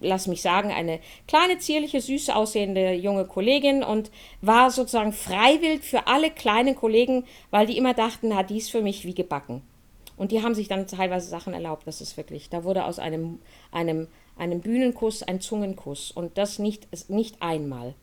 lass 0.00 0.26
mich 0.26 0.42
sagen, 0.42 0.72
eine 0.72 1.00
kleine, 1.28 1.58
zierliche, 1.58 2.00
süß 2.00 2.30
aussehende 2.30 2.94
junge 2.94 3.26
Kollegin 3.26 3.82
und 3.82 4.10
war 4.40 4.70
sozusagen 4.70 5.12
freiwillig 5.12 5.82
für 5.82 6.06
alle 6.06 6.30
kleinen 6.30 6.74
Kollegen, 6.74 7.24
weil 7.50 7.66
die 7.66 7.76
immer 7.76 7.94
dachten, 7.94 8.28
na, 8.28 8.42
die 8.42 8.58
ist 8.58 8.70
für 8.70 8.82
mich 8.82 9.04
wie 9.04 9.14
gebacken. 9.14 9.62
Und 10.16 10.30
die 10.30 10.42
haben 10.42 10.54
sich 10.54 10.68
dann 10.68 10.86
teilweise 10.86 11.28
Sachen 11.28 11.54
erlaubt, 11.54 11.86
das 11.86 12.00
ist 12.00 12.16
wirklich. 12.16 12.48
Da 12.48 12.64
wurde 12.64 12.84
aus 12.84 12.98
einem, 12.98 13.40
einem 13.72 14.08
einem 14.36 14.60
Bühnenkuss 14.60 15.22
ein 15.22 15.40
Zungenkuss 15.40 16.10
und 16.10 16.38
das 16.38 16.58
nicht, 16.58 16.88
nicht 17.08 17.40
einmal. 17.40 17.94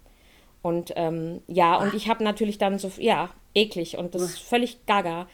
Und 0.62 0.94
ähm, 0.96 1.42
ja, 1.48 1.78
und 1.78 1.94
ich 1.94 2.08
habe 2.08 2.24
natürlich 2.24 2.58
dann 2.58 2.78
so, 2.78 2.92
ja, 2.98 3.30
eklig 3.54 3.98
und 3.98 4.16
das 4.16 4.22
ist 4.22 4.40
völlig 4.40 4.86
gaga. 4.86 5.28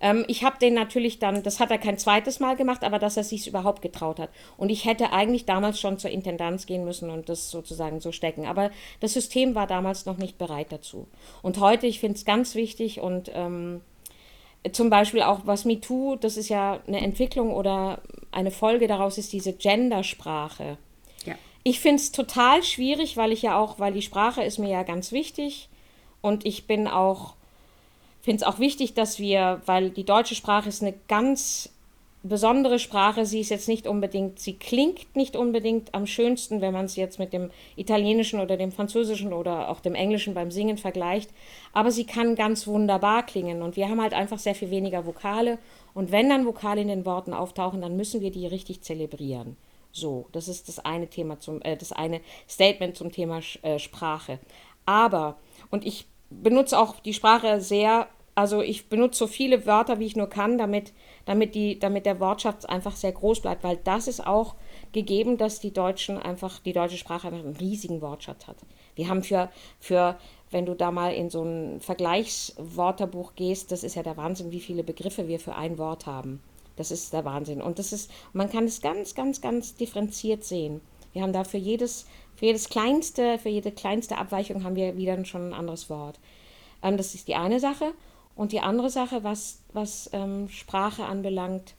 Ähm, 0.00 0.24
ich 0.26 0.42
habe 0.42 0.58
den 0.58 0.74
natürlich 0.74 1.18
dann, 1.18 1.42
das 1.42 1.60
hat 1.60 1.70
er 1.70 1.78
kein 1.78 1.98
zweites 1.98 2.40
Mal 2.40 2.56
gemacht, 2.56 2.82
aber 2.84 2.98
dass 2.98 3.16
er 3.16 3.24
sich 3.24 3.46
überhaupt 3.46 3.82
getraut 3.82 4.18
hat. 4.18 4.30
Und 4.56 4.70
ich 4.70 4.86
hätte 4.86 5.12
eigentlich 5.12 5.44
damals 5.44 5.78
schon 5.78 5.98
zur 5.98 6.10
Intendanz 6.10 6.66
gehen 6.66 6.84
müssen 6.84 7.10
und 7.10 7.28
das 7.28 7.50
sozusagen 7.50 8.00
so 8.00 8.10
stecken. 8.10 8.46
Aber 8.46 8.70
das 9.00 9.12
System 9.12 9.54
war 9.54 9.66
damals 9.66 10.06
noch 10.06 10.16
nicht 10.16 10.38
bereit 10.38 10.68
dazu. 10.70 11.06
Und 11.42 11.60
heute, 11.60 11.86
ich 11.86 12.00
finde 12.00 12.16
es 12.16 12.24
ganz 12.24 12.54
wichtig 12.54 13.00
und 13.00 13.30
ähm, 13.34 13.82
zum 14.72 14.90
Beispiel 14.90 15.22
auch 15.22 15.40
was 15.44 15.64
MeToo, 15.64 16.16
das 16.16 16.36
ist 16.36 16.48
ja 16.48 16.80
eine 16.86 17.00
Entwicklung 17.00 17.52
oder 17.52 18.00
eine 18.30 18.50
Folge 18.50 18.86
daraus 18.86 19.18
ist 19.18 19.32
diese 19.32 19.52
Gendersprache. 19.52 20.76
Ja. 21.24 21.34
Ich 21.62 21.80
finde 21.80 21.96
es 21.96 22.12
total 22.12 22.62
schwierig, 22.62 23.16
weil 23.16 23.32
ich 23.32 23.42
ja 23.42 23.58
auch, 23.58 23.78
weil 23.78 23.92
die 23.92 24.02
Sprache 24.02 24.42
ist 24.42 24.58
mir 24.58 24.70
ja 24.70 24.82
ganz 24.82 25.12
wichtig 25.12 25.68
und 26.20 26.44
ich 26.44 26.66
bin 26.66 26.86
auch, 26.86 27.34
finde 28.20 28.36
es 28.36 28.42
auch 28.42 28.58
wichtig, 28.58 28.94
dass 28.94 29.18
wir, 29.18 29.62
weil 29.64 29.90
die 29.90 30.04
deutsche 30.04 30.34
Sprache 30.34 30.68
ist 30.68 30.82
eine 30.82 30.94
ganz 31.08 31.70
besondere 32.22 32.78
Sprache. 32.78 33.24
Sie 33.24 33.40
ist 33.40 33.50
jetzt 33.50 33.68
nicht 33.68 33.86
unbedingt, 33.86 34.38
sie 34.38 34.54
klingt 34.54 35.16
nicht 35.16 35.36
unbedingt 35.36 35.94
am 35.94 36.06
schönsten, 36.06 36.60
wenn 36.60 36.72
man 36.72 36.84
es 36.84 36.96
jetzt 36.96 37.18
mit 37.18 37.32
dem 37.32 37.50
Italienischen 37.76 38.40
oder 38.40 38.56
dem 38.56 38.72
Französischen 38.72 39.32
oder 39.32 39.68
auch 39.70 39.80
dem 39.80 39.94
Englischen 39.94 40.34
beim 40.34 40.50
Singen 40.50 40.76
vergleicht. 40.76 41.30
Aber 41.72 41.90
sie 41.90 42.04
kann 42.04 42.34
ganz 42.34 42.66
wunderbar 42.66 43.24
klingen 43.24 43.62
und 43.62 43.76
wir 43.76 43.88
haben 43.88 44.02
halt 44.02 44.12
einfach 44.12 44.38
sehr 44.38 44.54
viel 44.54 44.70
weniger 44.70 45.06
Vokale. 45.06 45.58
Und 45.94 46.12
wenn 46.12 46.28
dann 46.28 46.46
Vokale 46.46 46.82
in 46.82 46.88
den 46.88 47.06
Worten 47.06 47.32
auftauchen, 47.32 47.80
dann 47.80 47.96
müssen 47.96 48.20
wir 48.20 48.30
die 48.30 48.46
richtig 48.46 48.82
zelebrieren. 48.82 49.56
So, 49.92 50.28
das 50.32 50.46
ist 50.46 50.68
das 50.68 50.78
eine 50.78 51.08
Thema 51.08 51.40
zum, 51.40 51.62
äh, 51.62 51.76
das 51.76 51.92
eine 51.92 52.20
Statement 52.48 52.96
zum 52.96 53.10
Thema 53.10 53.40
äh, 53.62 53.78
Sprache. 53.78 54.38
Aber, 54.86 55.36
und 55.70 55.84
ich 55.84 56.06
benutze 56.30 56.78
auch 56.78 57.00
die 57.00 57.14
Sprache 57.14 57.60
sehr 57.60 58.08
also 58.40 58.62
ich 58.62 58.88
benutze 58.88 59.18
so 59.18 59.26
viele 59.26 59.66
Wörter, 59.66 59.98
wie 59.98 60.06
ich 60.06 60.16
nur 60.16 60.28
kann, 60.28 60.56
damit, 60.56 60.94
damit, 61.24 61.54
die, 61.54 61.78
damit 61.78 62.06
der 62.06 62.20
Wortschatz 62.20 62.64
einfach 62.64 62.96
sehr 62.96 63.12
groß 63.12 63.40
bleibt, 63.40 63.64
weil 63.64 63.78
das 63.84 64.08
ist 64.08 64.26
auch 64.26 64.54
gegeben, 64.92 65.38
dass 65.38 65.60
die 65.60 65.72
Deutschen 65.72 66.18
einfach, 66.18 66.58
die 66.60 66.72
deutsche 66.72 66.96
Sprache 66.96 67.28
einfach 67.28 67.44
einen 67.44 67.56
riesigen 67.56 68.00
Wortschatz 68.00 68.46
hat. 68.46 68.56
Wir 68.94 69.08
haben 69.08 69.22
für, 69.22 69.50
für 69.78 70.16
wenn 70.50 70.66
du 70.66 70.74
da 70.74 70.90
mal 70.90 71.14
in 71.14 71.30
so 71.30 71.42
ein 71.42 71.80
Vergleichswörterbuch 71.80 73.34
gehst, 73.34 73.72
das 73.72 73.84
ist 73.84 73.94
ja 73.94 74.02
der 74.02 74.16
Wahnsinn, 74.16 74.50
wie 74.50 74.60
viele 74.60 74.82
Begriffe 74.82 75.28
wir 75.28 75.38
für 75.38 75.54
ein 75.54 75.78
Wort 75.78 76.06
haben. 76.06 76.42
Das 76.76 76.90
ist 76.90 77.12
der 77.12 77.24
Wahnsinn. 77.24 77.60
Und 77.60 77.78
das 77.78 77.92
ist, 77.92 78.10
man 78.32 78.50
kann 78.50 78.64
es 78.64 78.80
ganz, 78.80 79.14
ganz, 79.14 79.40
ganz 79.40 79.74
differenziert 79.74 80.44
sehen. 80.44 80.80
Wir 81.12 81.22
haben 81.22 81.32
da 81.32 81.44
für 81.44 81.58
jedes, 81.58 82.06
für 82.36 82.46
jedes 82.46 82.68
kleinste, 82.68 83.38
für 83.38 83.48
jede 83.48 83.72
kleinste 83.72 84.18
Abweichung 84.18 84.64
haben 84.64 84.76
wir 84.76 84.96
wieder 84.96 85.22
schon 85.24 85.50
ein 85.50 85.54
anderes 85.54 85.90
Wort. 85.90 86.18
Ähm, 86.82 86.96
das 86.96 87.14
ist 87.14 87.28
die 87.28 87.34
eine 87.34 87.60
Sache. 87.60 87.92
Und 88.34 88.52
die 88.52 88.60
andere 88.60 88.90
Sache, 88.90 89.22
was, 89.22 89.62
was 89.72 90.10
ähm, 90.12 90.48
Sprache 90.48 91.04
anbelangt, 91.04 91.74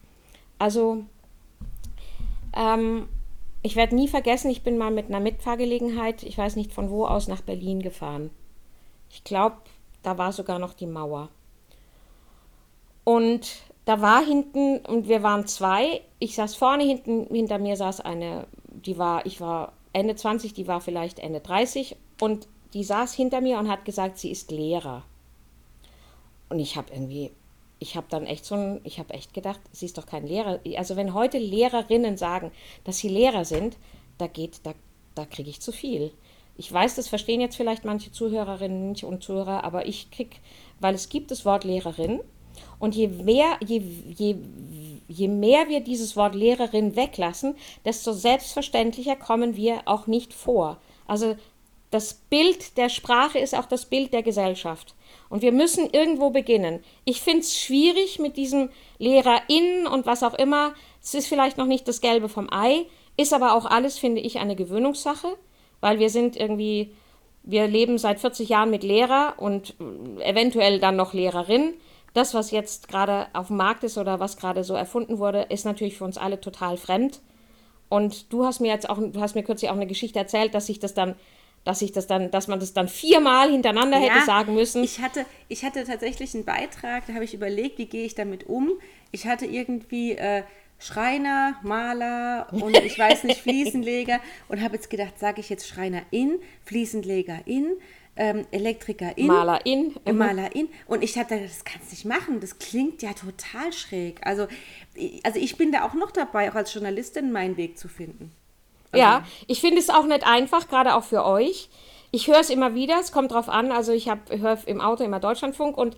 also 0.60 1.04
ähm, 2.56 3.08
ich 3.64 3.76
werde 3.76 3.96
nie 3.96 4.08
vergessen, 4.08 4.50
ich 4.50 4.64
bin 4.64 4.78
mal 4.78 4.92
mit 4.92 5.08
einer 5.08 5.20
Mitfahrgelegenheit, 5.20 6.24
ich 6.24 6.38
weiß 6.38 6.56
nicht 6.56 6.74
von 6.74 6.90
wo 6.90 7.06
aus, 7.06 7.28
nach 7.28 7.42
Berlin 7.42 7.82
gefahren. 7.82 8.32
Ich 9.10 9.24
glaube, 9.24 9.58
da 10.04 10.18
war 10.18 10.32
sogar 10.32 10.60
noch 10.60 10.74
die 10.74 10.88
Mauer. 10.88 11.30
Und 13.04 13.62
da 13.86 14.02
war 14.02 14.24
hinten, 14.24 14.80
und 14.86 15.08
wir 15.08 15.24
waren 15.24 15.48
zwei, 15.48 16.02
ich 16.20 16.36
saß 16.36 16.56
vorne, 16.56 16.84
hinten, 16.84 17.28
hinter 17.34 17.58
mir 17.58 17.76
saß 17.76 18.02
eine, 18.02 18.48
die 18.68 18.98
war, 18.98 19.26
ich 19.26 19.42
war 19.42 19.74
Ende 19.94 20.16
20, 20.16 20.54
die 20.54 20.68
war 20.68 20.82
vielleicht 20.82 21.20
Ende 21.20 21.40
30 21.40 21.96
und 22.20 22.48
die 22.74 22.84
saß 22.84 23.14
hinter 23.14 23.42
mir 23.42 23.60
und 23.60 23.70
hat 23.70 23.86
gesagt, 23.86 24.18
sie 24.18 24.32
ist 24.32 24.52
Lehrer. 24.52 25.04
Und 26.52 26.60
ich 26.60 26.76
habe 26.76 26.92
irgendwie, 26.92 27.32
ich 27.80 27.96
habe 27.96 28.08
dann 28.10 28.26
echt 28.26 28.44
so 28.44 28.56
ein, 28.56 28.82
ich 28.84 29.00
habe 29.00 29.14
echt 29.14 29.34
gedacht, 29.34 29.62
sie 29.72 29.86
ist 29.86 29.98
doch 29.98 30.06
kein 30.06 30.28
Lehrer. 30.28 30.60
Also 30.76 30.98
wenn 30.98 31.14
heute 31.14 31.38
Lehrerinnen 31.38 32.18
sagen, 32.18 32.52
dass 32.84 32.98
sie 32.98 33.08
Lehrer 33.08 33.46
sind, 33.46 33.78
da 34.18 34.28
geht, 34.28 34.60
da, 34.64 34.74
da 35.16 35.24
kriege 35.24 35.50
ich 35.50 35.62
zu 35.62 35.72
viel. 35.72 36.12
Ich 36.58 36.72
weiß, 36.72 36.96
das 36.96 37.08
verstehen 37.08 37.40
jetzt 37.40 37.56
vielleicht 37.56 37.86
manche 37.86 38.12
Zuhörerinnen 38.12 38.98
und 39.02 39.24
Zuhörer, 39.24 39.64
aber 39.64 39.86
ich 39.86 40.12
kriege, 40.12 40.36
weil 40.82 40.94
es 40.94 41.08
gibt 41.08 41.32
das 41.32 41.46
Wort 41.46 41.64
Lehrerin 41.64 42.20
und 42.80 42.96
je 42.96 43.08
mehr, 43.08 43.58
je, 43.66 43.82
je, 44.18 44.36
je 45.08 45.28
mehr 45.30 45.70
wir 45.70 45.80
dieses 45.80 46.18
Wort 46.18 46.36
Lehrerin 46.36 46.98
weglassen, 46.98 47.56
desto 47.86 48.12
selbstverständlicher 48.12 49.16
kommen 49.16 49.56
wir 49.56 49.84
auch 49.86 50.06
nicht 50.06 50.34
vor. 50.34 50.82
Also 51.08 51.38
das 51.92 52.14
Bild 52.14 52.78
der 52.78 52.90
Sprache 52.90 53.40
ist 53.40 53.56
auch 53.56 53.68
das 53.68 53.86
Bild 53.86 54.12
der 54.12 54.22
Gesellschaft. 54.22 54.94
Und 55.32 55.42
wir 55.42 55.54
müssen 55.54 55.90
irgendwo 55.90 56.30
beginnen. 56.30 56.84
Ich 57.06 57.22
finde 57.22 57.40
es 57.40 57.58
schwierig 57.58 58.20
mit 58.20 58.36
diesem 58.36 58.70
LehrerInnen 58.98 59.88
und 59.88 60.06
was 60.06 60.24
auch 60.24 60.34
immer. 60.34 60.74
Es 61.02 61.14
ist 61.14 61.28
vielleicht 61.28 61.58
noch 61.58 61.68
nicht 61.68 61.88
das 61.88 62.02
Gelbe 62.02 62.28
vom 62.28 62.52
Ei, 62.52 62.86
ist 63.16 63.34
aber 63.34 63.54
auch 63.56 63.66
alles, 63.66 63.98
finde 63.98 64.20
ich, 64.20 64.40
eine 64.40 64.58
Gewöhnungssache, 64.58 65.30
weil 65.80 66.00
wir 66.00 66.10
sind 66.10 66.36
irgendwie, 66.36 66.94
wir 67.44 67.66
leben 67.68 67.98
seit 67.98 68.20
40 68.20 68.50
Jahren 68.50 68.72
mit 68.72 68.84
Lehrer 68.84 69.36
und 69.38 69.74
eventuell 70.20 70.80
dann 70.80 70.98
noch 70.98 71.14
Lehrerin. 71.14 71.76
Das, 72.14 72.34
was 72.34 72.52
jetzt 72.52 72.90
gerade 72.90 73.28
auf 73.32 73.48
dem 73.48 73.56
Markt 73.56 73.86
ist 73.86 73.98
oder 73.98 74.20
was 74.20 74.36
gerade 74.36 74.66
so 74.66 74.74
erfunden 74.74 75.18
wurde, 75.18 75.44
ist 75.44 75.64
natürlich 75.64 75.98
für 75.98 76.04
uns 76.04 76.18
alle 76.18 76.42
total 76.42 76.76
fremd. 76.76 77.22
Und 77.88 78.34
du 78.34 78.44
hast 78.44 78.60
mir 78.60 78.68
jetzt 78.68 78.90
auch, 78.90 78.98
du 78.98 79.22
hast 79.22 79.36
mir 79.36 79.44
kürzlich 79.44 79.72
auch 79.72 79.76
eine 79.76 79.88
Geschichte 79.88 80.20
erzählt, 80.20 80.54
dass 80.54 80.66
sich 80.66 80.80
das 80.80 80.94
dann 80.94 81.16
dass 81.64 81.82
ich 81.82 81.92
das 81.92 82.08
dann, 82.08 82.32
dass 82.32 82.48
man 82.48 82.60
das 82.60 82.74
dann 82.74 82.88
viermal 82.88 83.52
hintereinander 83.52 84.00
ja, 84.00 84.14
hätte 84.14 84.26
sagen 84.26 84.56
müssen. 84.56 84.84
Ich 84.84 85.00
hatte, 85.00 85.26
ich 85.48 85.64
hatte 85.64 85.84
tatsächlich 85.84 86.34
einen 86.34 86.46
Beitrag, 86.46 87.06
da 87.08 87.14
habe 87.14 87.24
ich 87.24 87.34
überlegt, 87.34 87.78
wie 87.78 87.86
gehe 87.86 88.06
ich 88.06 88.16
damit 88.16 88.48
um. 88.48 88.72
Ich 89.12 89.28
hatte 89.28 89.46
irgendwie 89.46 90.14
äh, 90.14 90.44
Schreiner, 90.80 91.56
Maler 91.62 92.48
und 92.52 92.76
ich 92.76 92.98
weiß 92.98 93.26
nicht, 93.26 93.42
Fliesenleger 93.44 94.20
und 94.48 94.62
habe 94.62 94.76
jetzt 94.76 94.90
gedacht, 94.90 95.20
sage 95.20 95.42
ich 95.42 95.50
jetzt 95.50 95.68
Schreiner 95.68 96.02
in, 96.10 96.40
Fliesenleger 96.66 97.40
in, 97.46 97.74
ähm, 98.16 98.46
Elektriker 98.52 99.16
in, 99.16 99.28
Maler 99.28 99.64
in, 99.66 99.96
äh, 100.06 100.12
Maler 100.12 100.56
in 100.56 100.70
und 100.88 101.04
ich 101.04 101.18
hatte 101.18 101.40
das 101.40 101.64
kannst 101.64 101.92
du 101.92 101.96
nicht 101.96 102.06
machen, 102.06 102.40
das 102.40 102.58
klingt 102.58 103.04
ja 103.04 103.14
total 103.14 103.72
schräg. 103.72 104.26
Also, 104.26 104.48
also 105.24 105.40
ich 105.40 105.56
bin 105.58 105.72
da 105.72 105.86
auch 105.86 105.94
noch 105.94 106.12
dabei, 106.12 106.52
auch 106.52 106.56
als 106.56 106.74
Journalistin 106.74 107.32
meinen 107.32 107.58
Weg 107.58 107.78
zu 107.78 107.88
finden. 107.88 108.32
Also 108.92 109.04
ja, 109.04 109.24
ich 109.48 109.62
finde 109.62 109.80
es 109.80 109.90
auch 109.90 110.06
nicht 110.06 110.26
einfach, 110.26 110.68
gerade 110.68 110.96
auch 110.96 111.04
für 111.04 111.26
euch. 111.26 111.70
Ich 112.12 112.28
höre 112.28 112.40
es 112.40 112.50
immer 112.50 112.76
wieder, 112.76 113.00
es 113.00 113.12
kommt 113.12 113.32
drauf 113.32 113.48
an. 113.48 113.72
Also 113.72 113.94
ich 113.94 114.08
höre 114.08 114.58
im 114.66 114.82
Auto 114.82 115.04
immer 115.04 115.20
Deutschlandfunk 115.20 115.78
und 115.78 115.96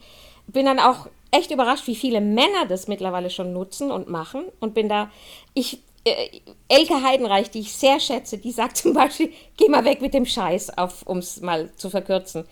bin 0.48 0.66
dann 0.66 0.80
auch 0.80 1.08
echt 1.32 1.52
überrascht, 1.52 1.88
wie 1.88 1.96
viele 1.96 2.22
Männer 2.22 2.66
das 2.68 2.88
mittlerweile 2.88 3.30
schon 3.30 3.54
nutzen 3.54 3.92
und 3.92 4.10
machen. 4.10 4.46
Und 4.60 4.76
bin 4.76 4.90
da, 4.90 5.10
ich, 5.54 5.80
äh, 6.06 6.42
Elke 6.68 7.02
Heidenreich, 7.02 7.50
die 7.50 7.62
ich 7.62 7.74
sehr 7.74 8.00
schätze, 8.00 8.38
die 8.38 8.52
sagt 8.52 8.78
zum 8.78 8.94
Beispiel, 8.94 9.34
geh 9.58 9.68
mal 9.70 9.86
weg 9.86 10.02
mit 10.02 10.14
dem 10.14 10.26
Scheiß, 10.26 10.72
um 11.06 11.18
es 11.18 11.42
mal 11.42 11.72
zu 11.76 11.90
verkürzen. 11.90 12.46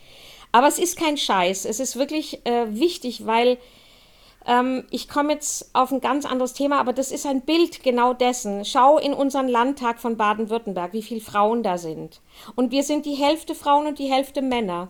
Aber 0.51 0.68
es 0.68 0.80
ist 0.80 0.97
kein 0.97 1.18
Scheiß, 1.18 1.65
es 1.65 1.80
ist 1.80 1.95
wirklich 1.95 2.45
äh, 2.45 2.65
wichtig, 2.69 3.26
weil 3.26 3.57
ähm, 4.45 4.85
ich 4.89 5.07
komme 5.07 5.34
jetzt 5.34 5.73
auf 5.73 5.91
ein 5.91 6.01
ganz 6.01 6.26
anderes 6.26 6.53
Thema, 6.53 6.80
aber 6.80 6.93
das 6.93 7.11
ist 7.11 7.26
ein 7.26 7.41
Bild 7.41 7.84
genau 7.84 8.13
dessen. 8.13 8.65
Schau 8.65 8.97
in 8.97 9.13
unseren 9.13 9.47
Landtag 9.47 9.99
von 9.99 10.18
Baden-Württemberg, 10.18 10.93
wie 10.93 11.03
viele 11.03 11.22
Frauen 11.22 11.63
da 11.63 11.77
sind. 11.77 12.22
Und 12.55 12.72
wir 12.72 12.84
sind 12.84 13.05
die 13.05 13.15
Hälfte 13.15 13.55
Frauen 13.55 13.88
und 13.88 13.99
die 13.99 14.11
Hälfte 14.11 14.41
Männer. 14.41 14.89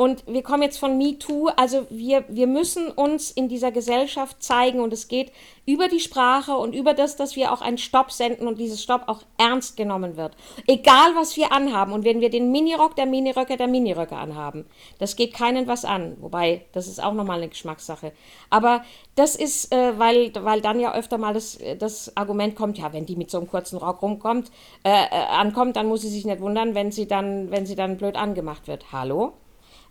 Und 0.00 0.24
wir 0.26 0.42
kommen 0.42 0.62
jetzt 0.62 0.78
von 0.78 0.96
MeToo. 0.96 1.50
Also 1.56 1.86
wir, 1.90 2.24
wir 2.28 2.46
müssen 2.46 2.88
uns 2.90 3.30
in 3.30 3.50
dieser 3.50 3.70
Gesellschaft 3.70 4.42
zeigen 4.42 4.80
und 4.80 4.94
es 4.94 5.08
geht 5.08 5.30
über 5.66 5.88
die 5.88 6.00
Sprache 6.00 6.52
und 6.56 6.74
über 6.74 6.94
das, 6.94 7.16
dass 7.16 7.36
wir 7.36 7.52
auch 7.52 7.60
einen 7.60 7.76
Stopp 7.76 8.10
senden 8.10 8.48
und 8.48 8.58
dieses 8.58 8.82
Stopp 8.82 9.02
auch 9.08 9.20
ernst 9.36 9.76
genommen 9.76 10.16
wird. 10.16 10.34
Egal, 10.66 11.14
was 11.16 11.36
wir 11.36 11.52
anhaben 11.52 11.92
und 11.92 12.06
wenn 12.06 12.22
wir 12.22 12.30
den 12.30 12.50
Minirock 12.50 12.96
der 12.96 13.04
Miniröcke 13.04 13.58
der 13.58 13.66
Miniröcke 13.66 14.16
anhaben, 14.16 14.64
das 14.98 15.16
geht 15.16 15.34
keinen 15.34 15.66
was 15.66 15.84
an. 15.84 16.16
Wobei, 16.20 16.64
das 16.72 16.88
ist 16.88 17.04
auch 17.04 17.12
nochmal 17.12 17.36
eine 17.36 17.48
Geschmackssache. 17.50 18.12
Aber 18.48 18.82
das 19.16 19.36
ist, 19.36 19.70
äh, 19.70 19.98
weil, 19.98 20.32
weil 20.34 20.62
dann 20.62 20.80
ja 20.80 20.94
öfter 20.94 21.18
mal 21.18 21.34
das, 21.34 21.58
das 21.78 22.16
Argument 22.16 22.56
kommt, 22.56 22.78
ja, 22.78 22.94
wenn 22.94 23.04
die 23.04 23.16
mit 23.16 23.30
so 23.30 23.36
einem 23.36 23.48
kurzen 23.48 23.76
Rock 23.76 24.00
rumkommt, 24.00 24.50
äh, 24.82 24.88
äh, 24.88 25.26
ankommt, 25.30 25.76
dann 25.76 25.88
muss 25.88 26.00
sie 26.00 26.08
sich 26.08 26.24
nicht 26.24 26.40
wundern, 26.40 26.74
wenn 26.74 26.90
sie 26.90 27.06
dann, 27.06 27.50
wenn 27.50 27.66
sie 27.66 27.76
dann 27.76 27.98
blöd 27.98 28.16
angemacht 28.16 28.66
wird. 28.66 28.92
Hallo? 28.92 29.34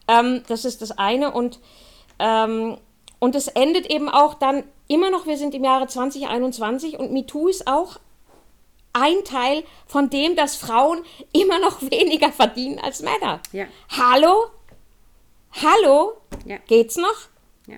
Ähm, 0.10 0.44
das 0.48 0.66
ist 0.66 0.82
das 0.82 0.92
eine 0.92 1.32
und 1.32 1.60
ähm, 2.18 2.78
und 3.20 3.36
es 3.36 3.48
endet 3.48 3.86
eben 3.92 4.10
auch 4.10 4.34
dann 4.34 4.64
immer 4.88 5.10
noch, 5.10 5.28
wir 5.28 5.38
sind 5.38 5.54
im 5.54 5.64
Jahre 5.64 5.88
2021 5.88 6.98
und 6.98 7.12
MeToo 7.12 7.48
ist 7.48 7.68
auch 7.68 8.00
ein 8.94 9.24
Teil 9.24 9.64
von 9.86 10.10
dem, 10.10 10.36
dass 10.36 10.56
Frauen 10.56 11.04
immer 11.32 11.60
noch 11.60 11.82
weniger 11.92 12.32
verdienen 12.32 12.80
als 12.80 13.02
Männer. 13.02 13.42
Ja. 13.52 13.66
Hallo? 13.90 14.48
Hallo? 15.52 16.14
Ja. 16.46 16.58
Geht's 16.68 16.96
noch? 16.96 17.28
Ja. 17.68 17.78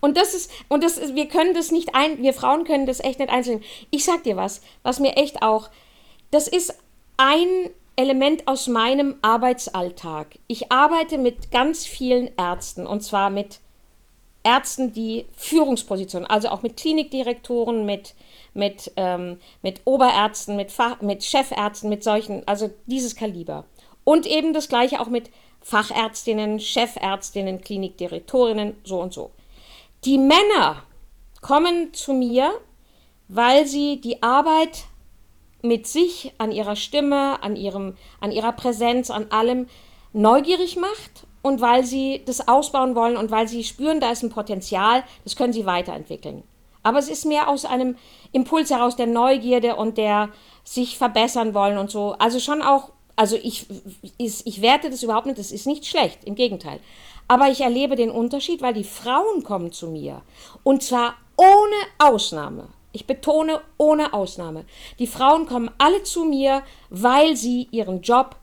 Und 0.00 0.16
das 0.16 0.34
ist, 0.34 0.50
und 0.68 0.82
das 0.84 0.98
ist, 0.98 1.14
wir 1.14 1.28
können 1.28 1.54
das 1.54 1.70
nicht 1.70 1.94
ein, 1.94 2.22
wir 2.22 2.34
Frauen 2.34 2.64
können 2.64 2.86
das 2.86 3.00
echt 3.00 3.18
nicht 3.18 3.30
einzeln. 3.30 3.62
Ich 3.90 4.04
sag 4.04 4.24
dir 4.24 4.36
was, 4.36 4.62
was 4.82 5.00
mir 5.00 5.16
echt 5.16 5.42
auch, 5.42 5.70
das 6.30 6.48
ist 6.48 6.76
ein 7.16 7.70
Element 7.96 8.48
aus 8.48 8.68
meinem 8.68 9.16
Arbeitsalltag. 9.22 10.38
Ich 10.46 10.72
arbeite 10.72 11.18
mit 11.18 11.50
ganz 11.50 11.84
vielen 11.86 12.30
Ärzten 12.36 12.86
und 12.86 13.02
zwar 13.02 13.30
mit 13.30 13.60
Ärzten, 14.44 14.92
die 14.92 15.26
Führungspositionen, 15.36 16.28
also 16.28 16.48
auch 16.48 16.62
mit 16.62 16.76
Klinikdirektoren, 16.76 17.86
mit, 17.86 18.14
mit, 18.54 18.90
ähm, 18.96 19.38
mit 19.62 19.82
Oberärzten, 19.84 20.56
mit, 20.56 20.72
Fach, 20.72 21.00
mit 21.00 21.22
Chefärzten, 21.22 21.88
mit 21.88 22.02
solchen, 22.02 22.46
also 22.48 22.70
dieses 22.86 23.14
Kaliber. 23.14 23.64
Und 24.04 24.26
eben 24.26 24.52
das 24.52 24.68
gleiche 24.68 25.00
auch 25.00 25.08
mit 25.08 25.30
Fachärztinnen, 25.60 26.58
Chefärztinnen, 26.58 27.60
Klinikdirektorinnen, 27.60 28.76
so 28.84 29.00
und 29.00 29.12
so. 29.12 29.30
Die 30.04 30.18
Männer 30.18 30.82
kommen 31.40 31.94
zu 31.94 32.12
mir, 32.12 32.50
weil 33.28 33.66
sie 33.66 34.00
die 34.00 34.22
Arbeit 34.22 34.84
mit 35.62 35.86
sich, 35.86 36.32
an 36.38 36.52
ihrer 36.52 36.76
Stimme, 36.76 37.42
an, 37.42 37.56
ihrem, 37.56 37.96
an 38.20 38.32
ihrer 38.32 38.52
Präsenz, 38.52 39.10
an 39.10 39.26
allem 39.30 39.68
neugierig 40.12 40.76
macht 40.76 41.26
und 41.40 41.60
weil 41.60 41.84
sie 41.84 42.22
das 42.26 42.48
ausbauen 42.48 42.94
wollen 42.94 43.16
und 43.16 43.30
weil 43.30 43.48
sie 43.48 43.64
spüren, 43.64 44.00
da 44.00 44.10
ist 44.10 44.22
ein 44.22 44.30
Potenzial, 44.30 45.04
das 45.24 45.36
können 45.36 45.52
sie 45.52 45.66
weiterentwickeln. 45.66 46.42
Aber 46.82 46.98
es 46.98 47.08
ist 47.08 47.24
mehr 47.24 47.48
aus 47.48 47.64
einem 47.64 47.96
Impuls 48.32 48.70
heraus 48.70 48.96
der 48.96 49.06
Neugierde 49.06 49.76
und 49.76 49.98
der 49.98 50.30
sich 50.64 50.98
verbessern 50.98 51.54
wollen 51.54 51.78
und 51.78 51.90
so. 51.90 52.16
Also 52.18 52.40
schon 52.40 52.60
auch, 52.60 52.90
also 53.14 53.36
ich, 53.36 53.66
ich, 54.18 54.46
ich 54.46 54.62
werte 54.62 54.90
das 54.90 55.02
überhaupt 55.02 55.26
nicht, 55.26 55.38
das 55.38 55.52
ist 55.52 55.66
nicht 55.66 55.86
schlecht, 55.86 56.24
im 56.24 56.34
Gegenteil. 56.34 56.80
Aber 57.28 57.48
ich 57.50 57.60
erlebe 57.60 57.94
den 57.94 58.10
Unterschied, 58.10 58.62
weil 58.62 58.74
die 58.74 58.84
Frauen 58.84 59.44
kommen 59.44 59.70
zu 59.70 59.88
mir 59.88 60.22
und 60.64 60.82
zwar 60.82 61.14
ohne 61.36 61.76
Ausnahme. 62.12 62.68
Ich 62.92 63.06
betone 63.06 63.60
ohne 63.78 64.12
Ausnahme. 64.12 64.64
Die 64.98 65.06
Frauen 65.06 65.46
kommen 65.46 65.70
alle 65.78 66.02
zu 66.02 66.24
mir, 66.24 66.62
weil 66.90 67.36
sie 67.36 67.68
ihren 67.70 68.02
Job 68.02 68.36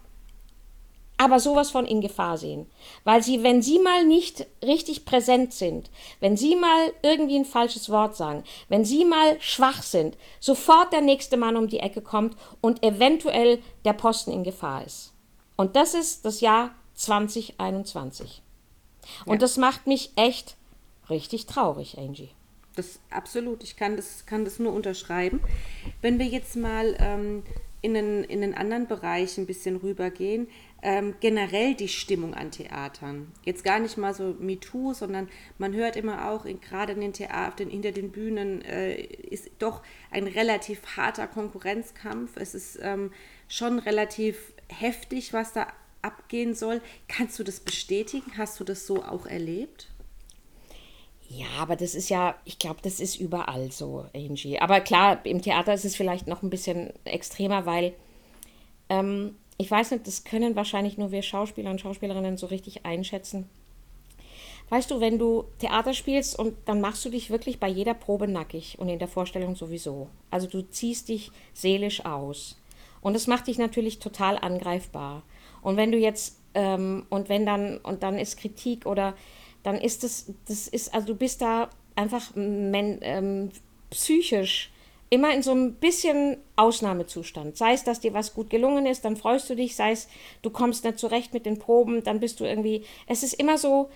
aber 1.19 1.41
sowas 1.41 1.69
von 1.69 1.85
in 1.85 1.99
Gefahr 1.99 2.37
sehen. 2.37 2.65
Weil 3.03 3.21
sie, 3.21 3.43
wenn 3.43 3.61
sie 3.61 3.77
mal 3.77 4.05
nicht 4.05 4.47
richtig 4.63 5.03
präsent 5.03 5.53
sind, 5.53 5.91
wenn 6.21 6.37
sie 6.37 6.55
mal 6.55 6.93
irgendwie 7.03 7.35
ein 7.35 7.45
falsches 7.45 7.89
Wort 7.89 8.15
sagen, 8.15 8.45
wenn 8.69 8.85
sie 8.85 9.03
mal 9.03 9.35
schwach 9.41 9.83
sind, 9.83 10.17
sofort 10.39 10.93
der 10.93 11.01
nächste 11.01 11.35
Mann 11.35 11.57
um 11.57 11.67
die 11.67 11.81
Ecke 11.81 12.01
kommt 12.01 12.37
und 12.61 12.83
eventuell 12.83 13.61
der 13.83 13.93
Posten 13.93 14.31
in 14.31 14.45
Gefahr 14.45 14.85
ist. 14.85 15.13
Und 15.57 15.75
das 15.75 15.93
ist 15.93 16.23
das 16.23 16.39
Jahr 16.39 16.71
2021. 16.93 18.41
Und 19.25 19.33
ja. 19.33 19.39
das 19.39 19.57
macht 19.57 19.87
mich 19.87 20.13
echt 20.15 20.55
richtig 21.09 21.47
traurig, 21.47 21.97
Angie. 21.97 22.29
Das 22.79 23.01
absolut. 23.09 23.61
Ich 23.65 23.75
kann 23.75 23.97
das, 23.97 24.25
kann 24.25 24.45
das 24.45 24.57
nur 24.57 24.71
unterschreiben. 24.71 25.41
Wenn 26.01 26.17
wir 26.17 26.27
jetzt 26.27 26.55
mal 26.55 26.95
ähm, 26.97 27.43
in, 27.81 27.93
den, 27.93 28.23
in 28.23 28.39
den 28.39 28.53
anderen 28.53 28.87
Bereich 28.87 29.37
ein 29.37 29.45
bisschen 29.45 29.75
rübergehen, 29.75 30.47
ähm, 30.81 31.15
generell 31.19 31.75
die 31.75 31.89
Stimmung 31.89 32.33
an 32.33 32.51
Theatern. 32.51 33.33
Jetzt 33.43 33.65
gar 33.65 33.79
nicht 33.79 33.97
mal 33.97 34.13
so 34.13 34.33
MeToo, 34.39 34.93
sondern 34.93 35.27
man 35.57 35.73
hört 35.73 35.97
immer 35.97 36.29
auch, 36.31 36.45
gerade 36.45 36.93
in 36.93 37.01
den 37.01 37.11
Theatern, 37.11 37.69
hinter 37.69 37.91
den 37.91 38.13
Bühnen 38.13 38.61
äh, 38.61 38.95
ist 38.95 39.49
doch 39.59 39.81
ein 40.09 40.27
relativ 40.27 40.95
harter 40.95 41.27
Konkurrenzkampf. 41.27 42.37
Es 42.37 42.55
ist 42.55 42.79
ähm, 42.81 43.11
schon 43.49 43.79
relativ 43.79 44.53
heftig, 44.69 45.33
was 45.33 45.51
da 45.51 45.67
abgehen 46.01 46.55
soll. 46.55 46.79
Kannst 47.09 47.37
du 47.39 47.43
das 47.43 47.59
bestätigen? 47.59 48.37
Hast 48.37 48.57
du 48.61 48.63
das 48.63 48.87
so 48.87 49.03
auch 49.03 49.25
erlebt? 49.25 49.89
Ja, 51.29 51.45
aber 51.59 51.75
das 51.75 51.93
ist 51.93 52.09
ja, 52.09 52.35
ich 52.43 52.57
glaube, 52.57 52.79
das 52.81 52.99
ist 52.99 53.15
überall 53.19 53.71
so, 53.71 54.05
Angie. 54.15 54.59
Aber 54.59 54.81
klar, 54.81 55.23
im 55.25 55.41
Theater 55.41 55.73
ist 55.73 55.85
es 55.85 55.95
vielleicht 55.95 56.25
noch 56.25 56.41
ein 56.41 56.49
bisschen 56.49 56.91
extremer, 57.05 57.67
weil 57.67 57.93
ähm, 58.89 59.35
ich 59.57 59.69
weiß 59.69 59.91
nicht, 59.91 60.07
das 60.07 60.23
können 60.23 60.55
wahrscheinlich 60.55 60.97
nur 60.97 61.11
wir 61.11 61.21
Schauspieler 61.21 61.69
und 61.69 61.81
Schauspielerinnen 61.81 62.37
so 62.37 62.47
richtig 62.47 62.85
einschätzen. 62.85 63.47
Weißt 64.69 64.89
du, 64.89 64.99
wenn 64.99 65.19
du 65.19 65.45
Theater 65.59 65.93
spielst 65.93 66.37
und 66.37 66.55
dann 66.65 66.81
machst 66.81 67.05
du 67.05 67.09
dich 67.09 67.29
wirklich 67.29 67.59
bei 67.59 67.67
jeder 67.67 67.93
Probe 67.93 68.27
nackig 68.27 68.77
und 68.79 68.89
in 68.89 68.99
der 68.99 69.07
Vorstellung 69.07 69.55
sowieso. 69.55 70.09
Also 70.31 70.47
du 70.47 70.61
ziehst 70.61 71.09
dich 71.09 71.31
seelisch 71.53 72.05
aus. 72.05 72.57
Und 73.01 73.13
das 73.13 73.27
macht 73.27 73.47
dich 73.47 73.57
natürlich 73.57 73.99
total 73.99 74.37
angreifbar. 74.37 75.23
Und 75.61 75.77
wenn 75.77 75.91
du 75.91 75.97
jetzt, 75.97 76.39
ähm, 76.53 77.05
und 77.09 77.29
wenn 77.29 77.45
dann, 77.45 77.77
und 77.79 78.01
dann 78.01 78.17
ist 78.17 78.37
Kritik 78.37 78.85
oder 78.85 79.15
dann 79.63 79.75
ist 79.75 80.03
das, 80.03 80.31
das 80.47 80.67
ist, 80.67 80.93
also 80.93 81.07
du 81.07 81.15
bist 81.15 81.41
da 81.41 81.69
einfach 81.95 82.35
men, 82.35 82.99
ähm, 83.01 83.49
psychisch 83.89 84.71
immer 85.09 85.33
in 85.33 85.41
so 85.41 85.51
ein 85.51 85.73
bisschen 85.73 86.37
Ausnahmezustand. 86.55 87.57
Sei 87.57 87.73
es, 87.73 87.83
dass 87.83 87.99
dir 87.99 88.13
was 88.13 88.33
gut 88.33 88.49
gelungen 88.49 88.85
ist, 88.85 89.05
dann 89.05 89.17
freust 89.17 89.49
du 89.49 89.55
dich, 89.55 89.75
sei 89.75 89.91
es, 89.91 90.07
du 90.41 90.49
kommst 90.49 90.83
nicht 90.83 90.99
zurecht 90.99 91.33
mit 91.33 91.45
den 91.45 91.57
Proben, 91.57 92.03
dann 92.03 92.19
bist 92.19 92.39
du 92.39 92.45
irgendwie, 92.45 92.83
es 93.07 93.23
ist 93.23 93.33
immer 93.33 93.57
so, 93.57 93.89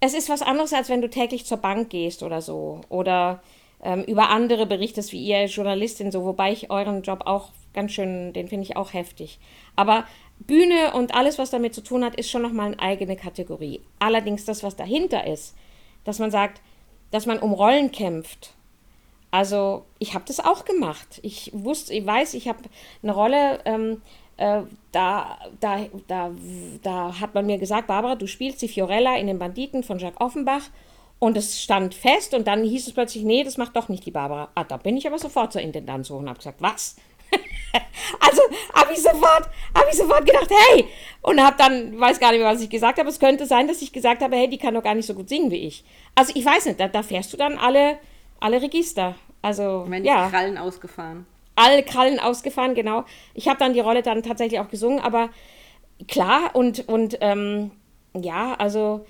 es 0.00 0.14
ist 0.14 0.28
was 0.28 0.42
anderes, 0.42 0.72
als 0.72 0.88
wenn 0.88 1.02
du 1.02 1.10
täglich 1.10 1.44
zur 1.44 1.58
Bank 1.58 1.90
gehst 1.90 2.22
oder 2.22 2.40
so. 2.40 2.80
Oder 2.88 3.42
ähm, 3.82 4.02
über 4.04 4.30
andere 4.30 4.66
berichtest, 4.66 5.12
wie 5.12 5.22
ihr 5.22 5.44
Journalistin, 5.46 6.10
so, 6.10 6.24
wobei 6.24 6.52
ich 6.52 6.70
euren 6.70 7.02
Job 7.02 7.22
auch 7.26 7.50
ganz 7.74 7.92
schön, 7.92 8.32
den 8.32 8.48
finde 8.48 8.64
ich 8.64 8.76
auch 8.76 8.92
heftig. 8.94 9.38
Aber 9.76 10.04
Bühne 10.38 10.92
und 10.94 11.14
alles, 11.14 11.38
was 11.38 11.50
damit 11.50 11.74
zu 11.74 11.82
tun 11.82 12.04
hat, 12.04 12.16
ist 12.16 12.30
schon 12.30 12.42
nochmal 12.42 12.66
eine 12.66 12.80
eigene 12.80 13.16
Kategorie. 13.16 13.80
Allerdings 13.98 14.44
das, 14.44 14.62
was 14.62 14.76
dahinter 14.76 15.26
ist, 15.26 15.54
dass 16.04 16.18
man 16.18 16.30
sagt, 16.30 16.60
dass 17.10 17.26
man 17.26 17.38
um 17.38 17.52
Rollen 17.52 17.92
kämpft. 17.92 18.54
Also 19.30 19.84
ich 19.98 20.14
habe 20.14 20.24
das 20.26 20.40
auch 20.40 20.64
gemacht. 20.64 21.20
Ich 21.22 21.50
wusste, 21.54 21.94
ich 21.94 22.06
weiß, 22.06 22.34
ich 22.34 22.46
habe 22.46 22.60
eine 23.02 23.12
Rolle, 23.12 23.60
ähm, 23.64 24.02
äh, 24.36 24.62
da, 24.92 25.38
da, 25.60 25.86
da, 26.06 26.30
da 26.82 27.20
hat 27.20 27.34
man 27.34 27.46
mir 27.46 27.58
gesagt, 27.58 27.86
Barbara, 27.86 28.14
du 28.14 28.26
spielst 28.26 28.62
die 28.62 28.68
Fiorella 28.68 29.16
in 29.16 29.26
den 29.26 29.38
Banditen 29.38 29.82
von 29.82 29.98
Jacques 29.98 30.20
Offenbach. 30.20 30.70
Und 31.20 31.36
es 31.36 31.62
stand 31.62 31.94
fest 31.94 32.34
und 32.34 32.46
dann 32.46 32.64
hieß 32.64 32.86
es 32.86 32.92
plötzlich, 32.92 33.24
nee, 33.24 33.44
das 33.44 33.56
macht 33.56 33.76
doch 33.76 33.88
nicht 33.88 34.04
die 34.04 34.10
Barbara. 34.10 34.50
Ah, 34.54 34.64
da 34.64 34.76
bin 34.76 34.96
ich 34.96 35.06
aber 35.06 35.18
sofort 35.18 35.52
zur 35.52 35.62
Intendanz 35.62 36.10
hoch 36.10 36.18
und 36.18 36.28
habe 36.28 36.38
gesagt, 36.38 36.60
was? 36.60 36.96
Also 38.20 38.42
habe 38.74 38.92
ich 38.92 39.02
sofort, 39.02 39.48
habe 39.74 39.86
ich 39.90 39.96
sofort 39.96 40.26
gedacht, 40.26 40.50
hey, 40.50 40.86
und 41.22 41.42
habe 41.42 41.56
dann, 41.58 41.98
weiß 41.98 42.20
gar 42.20 42.32
nicht 42.32 42.40
mehr, 42.40 42.52
was 42.52 42.60
ich 42.60 42.68
gesagt 42.68 42.98
habe. 42.98 43.08
Es 43.08 43.18
könnte 43.18 43.46
sein, 43.46 43.66
dass 43.66 43.80
ich 43.82 43.92
gesagt 43.92 44.22
habe, 44.22 44.36
hey, 44.36 44.48
die 44.48 44.58
kann 44.58 44.74
doch 44.74 44.82
gar 44.82 44.94
nicht 44.94 45.06
so 45.06 45.14
gut 45.14 45.28
singen 45.28 45.50
wie 45.50 45.66
ich. 45.66 45.84
Also 46.14 46.32
ich 46.34 46.44
weiß 46.44 46.66
nicht, 46.66 46.78
da, 46.78 46.88
da 46.88 47.02
fährst 47.02 47.32
du 47.32 47.36
dann 47.36 47.56
alle, 47.56 47.98
alle 48.40 48.60
Register. 48.60 49.14
Also 49.40 49.84
Wenn 49.88 50.04
ja. 50.04 50.28
Krallen 50.28 50.58
ausgefahren. 50.58 51.26
Alle 51.56 51.82
Krallen 51.82 52.18
ausgefahren, 52.18 52.74
genau. 52.74 53.04
Ich 53.32 53.48
habe 53.48 53.58
dann 53.58 53.74
die 53.74 53.80
Rolle 53.80 54.02
dann 54.02 54.22
tatsächlich 54.22 54.60
auch 54.60 54.68
gesungen, 54.68 55.00
aber 55.00 55.30
klar 56.08 56.50
und 56.54 56.88
und 56.88 57.18
ähm, 57.20 57.70
ja, 58.20 58.54
also 58.54 59.06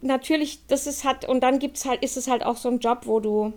natürlich, 0.00 0.66
das 0.66 0.86
ist 0.86 1.04
halt 1.04 1.28
und 1.28 1.40
dann 1.40 1.58
gibt's 1.58 1.84
halt, 1.84 2.02
ist 2.02 2.16
es 2.16 2.28
halt 2.28 2.44
auch 2.44 2.56
so 2.56 2.68
ein 2.68 2.78
Job, 2.78 3.00
wo 3.04 3.20
du 3.20 3.52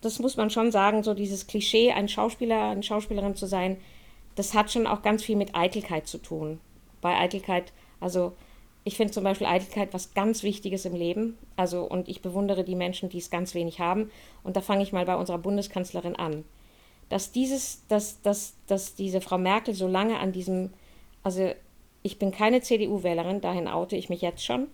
das 0.00 0.18
muss 0.18 0.36
man 0.36 0.50
schon 0.50 0.70
sagen, 0.70 1.02
so 1.02 1.14
dieses 1.14 1.46
Klischee, 1.46 1.92
ein 1.92 2.08
Schauspieler, 2.08 2.70
eine 2.70 2.82
Schauspielerin 2.82 3.34
zu 3.34 3.46
sein, 3.46 3.78
das 4.34 4.54
hat 4.54 4.70
schon 4.70 4.86
auch 4.86 5.02
ganz 5.02 5.24
viel 5.24 5.36
mit 5.36 5.54
Eitelkeit 5.54 6.06
zu 6.06 6.18
tun. 6.18 6.60
Bei 7.00 7.16
Eitelkeit, 7.18 7.72
also 8.00 8.32
ich 8.84 8.96
finde 8.96 9.12
zum 9.12 9.24
Beispiel 9.24 9.46
Eitelkeit 9.46 9.92
was 9.92 10.14
ganz 10.14 10.42
Wichtiges 10.42 10.84
im 10.84 10.94
Leben. 10.94 11.36
Also, 11.56 11.82
und 11.82 12.08
ich 12.08 12.22
bewundere 12.22 12.64
die 12.64 12.74
Menschen, 12.74 13.08
die 13.08 13.18
es 13.18 13.30
ganz 13.30 13.54
wenig 13.54 13.80
haben. 13.80 14.10
Und 14.42 14.56
da 14.56 14.60
fange 14.60 14.82
ich 14.82 14.92
mal 14.92 15.04
bei 15.04 15.16
unserer 15.16 15.38
Bundeskanzlerin 15.38 16.16
an. 16.16 16.44
Dass 17.08 17.32
dieses, 17.32 17.86
dass, 17.88 18.22
dass, 18.22 18.54
dass 18.66 18.94
diese 18.94 19.20
Frau 19.20 19.36
Merkel 19.36 19.74
so 19.74 19.88
lange 19.88 20.18
an 20.18 20.32
diesem, 20.32 20.72
also 21.22 21.50
ich 22.02 22.18
bin 22.18 22.30
keine 22.30 22.62
CDU-Wählerin, 22.62 23.40
dahin 23.40 23.68
oute 23.68 23.96
ich 23.96 24.08
mich 24.08 24.22
jetzt 24.22 24.44
schon. 24.44 24.68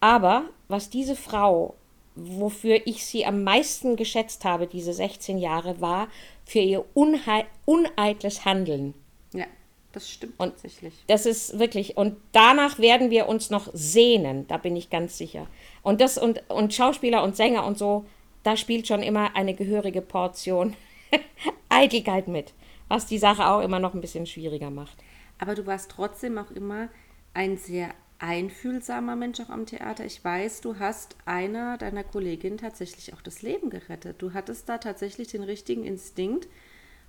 Aber 0.00 0.44
was 0.68 0.88
diese 0.88 1.16
Frau, 1.16 1.74
wofür 2.16 2.80
ich 2.86 3.04
sie 3.04 3.24
am 3.26 3.44
meisten 3.44 3.96
geschätzt 3.96 4.44
habe, 4.44 4.66
diese 4.66 4.92
16 4.92 5.38
Jahre, 5.38 5.80
war 5.80 6.08
für 6.44 6.58
ihr 6.60 6.84
uneitles 6.94 8.44
Handeln. 8.44 8.94
Ja, 9.32 9.46
das 9.92 10.10
stimmt 10.10 10.34
und 10.38 10.50
tatsächlich. 10.50 10.94
Das 11.06 11.26
ist 11.26 11.58
wirklich, 11.58 11.96
und 11.96 12.16
danach 12.32 12.78
werden 12.78 13.10
wir 13.10 13.28
uns 13.28 13.50
noch 13.50 13.68
sehnen, 13.72 14.46
da 14.48 14.56
bin 14.56 14.74
ich 14.76 14.90
ganz 14.90 15.18
sicher. 15.18 15.46
Und 15.82 16.00
das 16.00 16.18
und, 16.18 16.42
und 16.48 16.74
Schauspieler 16.74 17.22
und 17.22 17.36
Sänger 17.36 17.64
und 17.66 17.78
so, 17.78 18.06
da 18.42 18.56
spielt 18.56 18.86
schon 18.88 19.02
immer 19.02 19.36
eine 19.36 19.54
gehörige 19.54 20.00
Portion 20.00 20.74
Eitelkeit 21.68 22.28
mit, 22.28 22.54
was 22.88 23.06
die 23.06 23.18
Sache 23.18 23.46
auch 23.46 23.60
immer 23.60 23.78
noch 23.78 23.92
ein 23.92 24.00
bisschen 24.00 24.26
schwieriger 24.26 24.70
macht. 24.70 24.96
Aber 25.38 25.54
du 25.54 25.66
warst 25.66 25.90
trotzdem 25.90 26.38
auch 26.38 26.50
immer 26.50 26.88
ein 27.34 27.58
sehr 27.58 27.90
einfühlsamer 28.18 29.16
Mensch 29.16 29.40
auch 29.40 29.50
am 29.50 29.66
Theater. 29.66 30.04
Ich 30.04 30.24
weiß, 30.24 30.60
du 30.60 30.78
hast 30.78 31.16
einer 31.24 31.78
deiner 31.78 32.04
Kolleginnen 32.04 32.58
tatsächlich 32.58 33.14
auch 33.14 33.22
das 33.22 33.42
Leben 33.42 33.70
gerettet. 33.70 34.16
Du 34.22 34.32
hattest 34.32 34.68
da 34.68 34.78
tatsächlich 34.78 35.28
den 35.28 35.42
richtigen 35.42 35.84
Instinkt 35.84 36.48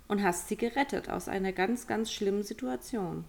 und 0.06 0.22
hast 0.22 0.48
sie 0.48 0.56
gerettet 0.56 1.08
aus 1.08 1.28
einer 1.28 1.52
ganz, 1.52 1.86
ganz 1.86 2.12
schlimmen 2.12 2.42
Situation. 2.42 3.24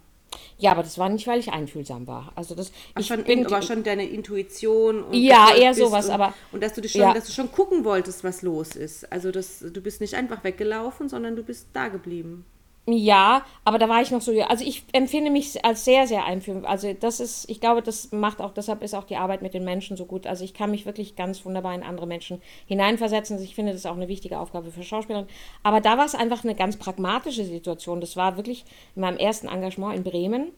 Ja, 0.58 0.72
aber 0.72 0.84
das 0.84 0.98
war 0.98 1.10
nicht, 1.10 1.26
weil 1.26 1.40
ich 1.40 1.52
einfühlsam 1.52 2.06
war. 2.06 2.32
Also 2.36 2.54
das 2.54 2.72
Ach, 2.94 3.02
ich 3.02 3.08
schon, 3.08 3.24
bin, 3.24 3.46
aber 3.46 3.62
schon 3.62 3.84
deine 3.84 4.08
Intuition 4.08 5.04
und 5.04 5.14
ja 5.14 5.56
eher 5.56 5.74
sowas, 5.74 6.06
und, 6.06 6.12
aber 6.12 6.34
und 6.52 6.62
dass 6.62 6.74
du 6.74 6.82
dich 6.82 6.92
schon, 6.92 7.02
ja. 7.02 7.14
dass 7.14 7.26
du 7.26 7.32
schon 7.32 7.52
gucken 7.52 7.84
wolltest, 7.86 8.24
was 8.24 8.42
los 8.42 8.76
ist. 8.76 9.12
Also 9.12 9.32
das, 9.32 9.60
du 9.60 9.82
bist 9.82 10.02
nicht 10.02 10.16
einfach 10.16 10.44
weggelaufen, 10.44 11.10
sondern 11.10 11.36
du 11.36 11.44
bist 11.44 11.70
da 11.74 11.88
geblieben. 11.88 12.46
Ja, 12.88 13.46
aber 13.66 13.78
da 13.78 13.88
war 13.88 14.02
ich 14.02 14.10
noch 14.10 14.22
so, 14.22 14.32
also 14.42 14.64
ich 14.64 14.84
empfinde 14.94 15.30
mich 15.30 15.64
als 15.64 15.86
sehr, 15.86 16.08
sehr 16.08 16.26
einfühlend. 16.26 16.66
Also 16.66 16.94
das 16.94 17.20
ist, 17.20 17.48
ich 17.50 17.60
glaube, 17.62 17.84
das 17.84 18.12
macht 18.12 18.42
auch, 18.42 18.52
deshalb 18.52 18.82
ist 18.82 18.96
auch 18.96 19.04
die 19.04 19.16
Arbeit 19.16 19.42
mit 19.42 19.54
den 19.54 19.64
Menschen 19.64 19.96
so 19.96 20.06
gut. 20.06 20.26
Also 20.26 20.44
ich 20.44 20.54
kann 20.56 20.72
mich 20.72 20.86
wirklich 20.86 21.16
ganz 21.16 21.46
wunderbar 21.46 21.76
in 21.76 21.84
andere 21.84 22.08
Menschen 22.08 22.42
hineinversetzen. 22.66 23.36
Also 23.36 23.46
ich 23.46 23.54
finde, 23.54 23.74
das 23.74 23.82
ist 23.82 23.86
auch 23.86 23.96
eine 23.96 24.08
wichtige 24.08 24.40
Aufgabe 24.40 24.72
für 24.72 24.84
Schauspieler. 24.84 25.28
Aber 25.62 25.82
da 25.82 25.98
war 25.98 26.06
es 26.06 26.16
einfach 26.16 26.44
eine 26.44 26.56
ganz 26.56 26.78
pragmatische 26.78 27.46
Situation. 27.46 28.02
Das 28.02 28.18
war 28.18 28.38
wirklich 28.38 28.66
in 28.96 29.02
meinem 29.02 29.18
ersten 29.18 29.48
Engagement 29.48 29.96
in 29.96 30.04
Bremen. 30.04 30.52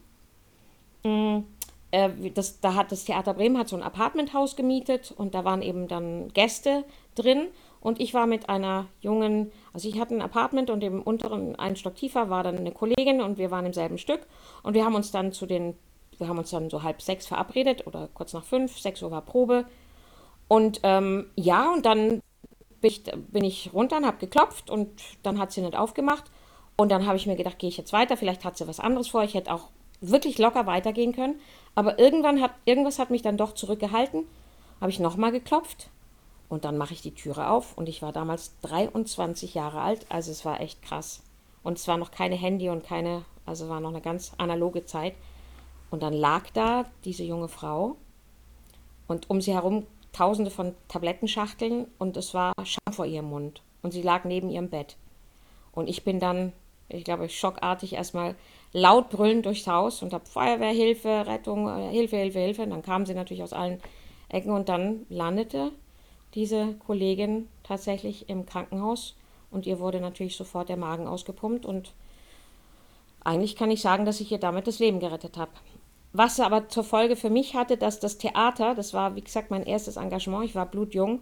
Mm, 1.04 1.44
äh, 1.90 2.30
das, 2.32 2.60
da 2.60 2.74
hat 2.74 2.92
das 2.92 3.04
Theater 3.04 3.34
Bremen 3.34 3.58
hat 3.58 3.68
so 3.68 3.76
ein 3.76 3.82
Apartmenthaus 3.82 4.56
gemietet 4.56 5.12
und 5.16 5.34
da 5.34 5.44
waren 5.44 5.60
eben 5.60 5.86
dann 5.86 6.32
Gäste 6.32 6.84
drin 7.14 7.48
und 7.82 8.00
ich 8.00 8.14
war 8.14 8.26
mit 8.26 8.48
einer 8.48 8.86
jungen, 9.00 9.50
also 9.72 9.88
ich 9.88 9.98
hatte 9.98 10.14
ein 10.14 10.22
Apartment 10.22 10.70
und 10.70 10.84
im 10.84 11.02
unteren, 11.02 11.56
einen 11.56 11.74
Stock 11.74 11.96
tiefer, 11.96 12.30
war 12.30 12.44
dann 12.44 12.56
eine 12.56 12.70
Kollegin 12.70 13.20
und 13.20 13.38
wir 13.38 13.50
waren 13.50 13.66
im 13.66 13.72
selben 13.72 13.98
Stück. 13.98 14.20
Und 14.62 14.74
wir 14.74 14.84
haben 14.84 14.94
uns 14.94 15.10
dann 15.10 15.32
zu 15.32 15.46
den, 15.46 15.74
wir 16.16 16.28
haben 16.28 16.38
uns 16.38 16.50
dann 16.50 16.70
so 16.70 16.84
halb 16.84 17.02
sechs 17.02 17.26
verabredet 17.26 17.86
oder 17.88 18.08
kurz 18.14 18.32
nach 18.34 18.44
fünf, 18.44 18.78
sechs 18.78 19.02
Uhr 19.02 19.10
war 19.10 19.22
Probe. 19.22 19.64
Und 20.46 20.78
ähm, 20.84 21.26
ja, 21.34 21.72
und 21.72 21.84
dann 21.84 22.22
bin 22.80 22.90
ich, 22.90 23.02
bin 23.02 23.42
ich 23.42 23.70
runter 23.72 23.96
und 23.96 24.06
habe 24.06 24.18
geklopft 24.18 24.70
und 24.70 24.88
dann 25.24 25.40
hat 25.40 25.50
sie 25.50 25.62
nicht 25.62 25.76
aufgemacht. 25.76 26.30
Und 26.76 26.90
dann 26.92 27.04
habe 27.04 27.16
ich 27.16 27.26
mir 27.26 27.36
gedacht, 27.36 27.58
gehe 27.58 27.68
ich 27.68 27.76
jetzt 27.78 27.92
weiter, 27.92 28.16
vielleicht 28.16 28.44
hat 28.44 28.56
sie 28.56 28.68
was 28.68 28.78
anderes 28.78 29.08
vor. 29.08 29.24
Ich 29.24 29.34
hätte 29.34 29.52
auch 29.52 29.70
wirklich 30.00 30.38
locker 30.38 30.66
weitergehen 30.66 31.12
können. 31.12 31.40
Aber 31.74 31.98
irgendwann 31.98 32.40
hat, 32.40 32.52
irgendwas 32.64 33.00
hat 33.00 33.10
mich 33.10 33.22
dann 33.22 33.36
doch 33.36 33.54
zurückgehalten. 33.54 34.24
Habe 34.80 34.90
ich 34.90 35.00
nochmal 35.00 35.32
geklopft 35.32 35.90
und 36.52 36.66
dann 36.66 36.76
mache 36.76 36.92
ich 36.92 37.00
die 37.00 37.14
Türe 37.14 37.48
auf 37.48 37.78
und 37.78 37.88
ich 37.88 38.02
war 38.02 38.12
damals 38.12 38.52
23 38.60 39.54
Jahre 39.54 39.80
alt, 39.80 40.04
also 40.10 40.30
es 40.30 40.44
war 40.44 40.60
echt 40.60 40.82
krass. 40.82 41.22
Und 41.62 41.78
es 41.78 41.88
war 41.88 41.96
noch 41.96 42.10
keine 42.10 42.34
Handy 42.34 42.68
und 42.68 42.84
keine, 42.84 43.24
also 43.46 43.70
war 43.70 43.80
noch 43.80 43.88
eine 43.88 44.02
ganz 44.02 44.32
analoge 44.36 44.84
Zeit. 44.84 45.14
Und 45.90 46.02
dann 46.02 46.12
lag 46.12 46.50
da 46.50 46.84
diese 47.06 47.24
junge 47.24 47.48
Frau 47.48 47.96
und 49.08 49.30
um 49.30 49.40
sie 49.40 49.54
herum 49.54 49.86
tausende 50.12 50.50
von 50.50 50.74
Tablettenschachteln 50.88 51.86
und 51.96 52.18
es 52.18 52.34
war 52.34 52.52
Scham 52.64 52.92
vor 52.92 53.06
ihrem 53.06 53.30
Mund. 53.30 53.62
Und 53.80 53.92
sie 53.92 54.02
lag 54.02 54.24
neben 54.24 54.50
ihrem 54.50 54.68
Bett. 54.68 54.98
Und 55.72 55.88
ich 55.88 56.04
bin 56.04 56.20
dann, 56.20 56.52
ich 56.90 57.04
glaube, 57.04 57.30
schockartig 57.30 57.94
erstmal 57.94 58.34
laut 58.74 59.08
brüllend 59.08 59.46
durchs 59.46 59.66
Haus 59.66 60.02
und 60.02 60.12
habe 60.12 60.26
Feuerwehr, 60.26 60.72
Hilfe, 60.72 61.26
Rettung, 61.26 61.66
äh, 61.66 61.90
Hilfe, 61.92 62.18
Hilfe, 62.18 62.40
Hilfe. 62.40 62.62
Und 62.64 62.70
dann 62.70 62.82
kamen 62.82 63.06
sie 63.06 63.14
natürlich 63.14 63.42
aus 63.42 63.54
allen 63.54 63.80
Ecken 64.28 64.50
und 64.50 64.68
dann 64.68 65.06
landete 65.08 65.72
diese 66.34 66.74
Kollegin 66.86 67.48
tatsächlich 67.62 68.28
im 68.28 68.46
Krankenhaus 68.46 69.14
und 69.50 69.66
ihr 69.66 69.78
wurde 69.78 70.00
natürlich 70.00 70.36
sofort 70.36 70.68
der 70.68 70.76
Magen 70.76 71.06
ausgepumpt 71.06 71.66
und 71.66 71.92
eigentlich 73.24 73.54
kann 73.54 73.70
ich 73.70 73.82
sagen, 73.82 74.04
dass 74.04 74.20
ich 74.20 74.32
ihr 74.32 74.38
damit 74.38 74.66
das 74.66 74.78
Leben 74.78 74.98
gerettet 74.98 75.36
habe. 75.36 75.52
Was 76.12 76.40
aber 76.40 76.68
zur 76.68 76.84
Folge 76.84 77.16
für 77.16 77.30
mich 77.30 77.54
hatte, 77.54 77.76
dass 77.76 78.00
das 78.00 78.18
Theater, 78.18 78.74
das 78.74 78.92
war 78.92 79.16
wie 79.16 79.22
gesagt 79.22 79.50
mein 79.50 79.64
erstes 79.64 79.96
Engagement, 79.96 80.44
ich 80.44 80.54
war 80.54 80.66
blutjung 80.66 81.20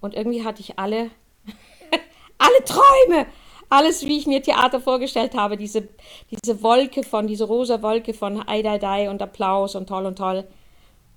und 0.00 0.14
irgendwie 0.14 0.44
hatte 0.44 0.60
ich 0.60 0.78
alle, 0.78 1.10
alle 2.38 2.64
Träume, 2.64 3.26
alles 3.70 4.04
wie 4.06 4.18
ich 4.18 4.26
mir 4.26 4.42
Theater 4.42 4.80
vorgestellt 4.80 5.34
habe, 5.34 5.56
diese, 5.56 5.88
diese 6.30 6.62
Wolke 6.62 7.02
von, 7.02 7.26
diese 7.26 7.44
rosa 7.44 7.82
Wolke 7.82 8.14
von 8.14 8.46
Ei, 8.46 8.62
Dai, 8.62 8.78
Dai 8.78 9.10
und 9.10 9.22
Applaus 9.22 9.74
und 9.74 9.88
toll 9.88 10.06
und 10.06 10.16
toll 10.16 10.44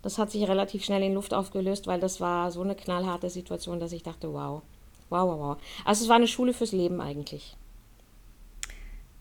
das 0.02 0.18
hat 0.18 0.32
sich 0.32 0.48
relativ 0.48 0.84
schnell 0.84 1.04
in 1.04 1.14
Luft 1.14 1.34
aufgelöst, 1.34 1.88
weil 1.88 2.00
das 2.00 2.20
war 2.20 2.52
so 2.52 2.62
eine 2.62 2.76
knallharte 2.76 3.30
Situation, 3.30 3.80
dass 3.80 3.92
ich 3.92 4.04
dachte, 4.04 4.34
wow, 4.34 4.62
wow, 5.10 5.28
wow, 5.30 5.40
wow. 5.40 5.58
Also 5.86 6.04
es 6.04 6.10
war 6.10 6.16
eine 6.16 6.28
Schule 6.28 6.54
fürs 6.54 6.72
Leben 6.72 7.02
eigentlich. 7.02 7.56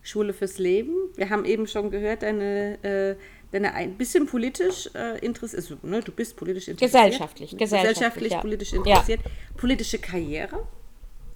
Schule 0.03 0.33
fürs 0.33 0.59
Leben. 0.59 0.95
Wir 1.17 1.29
haben 1.29 1.45
eben 1.45 1.67
schon 1.67 1.91
gehört, 1.91 2.23
deine, 2.23 2.83
äh, 2.83 3.17
deine 3.53 3.75
ein 3.75 3.97
bisschen 3.99 4.27
politisch 4.27 4.89
äh, 4.95 5.19
interessiert, 5.19 5.63
also, 5.63 5.77
ne, 5.83 6.01
du 6.01 6.13
bist 6.13 6.37
politisch 6.37 6.69
interessiert. 6.69 7.05
Gesellschaftlich, 7.05 7.51
gesellschaftlich, 7.51 7.93
gesellschaftlich 7.93 8.33
ja. 8.33 8.41
politisch 8.41 8.73
interessiert. 8.73 9.21
Ja. 9.23 9.31
Politische 9.59 9.99
Karriere? 9.99 10.67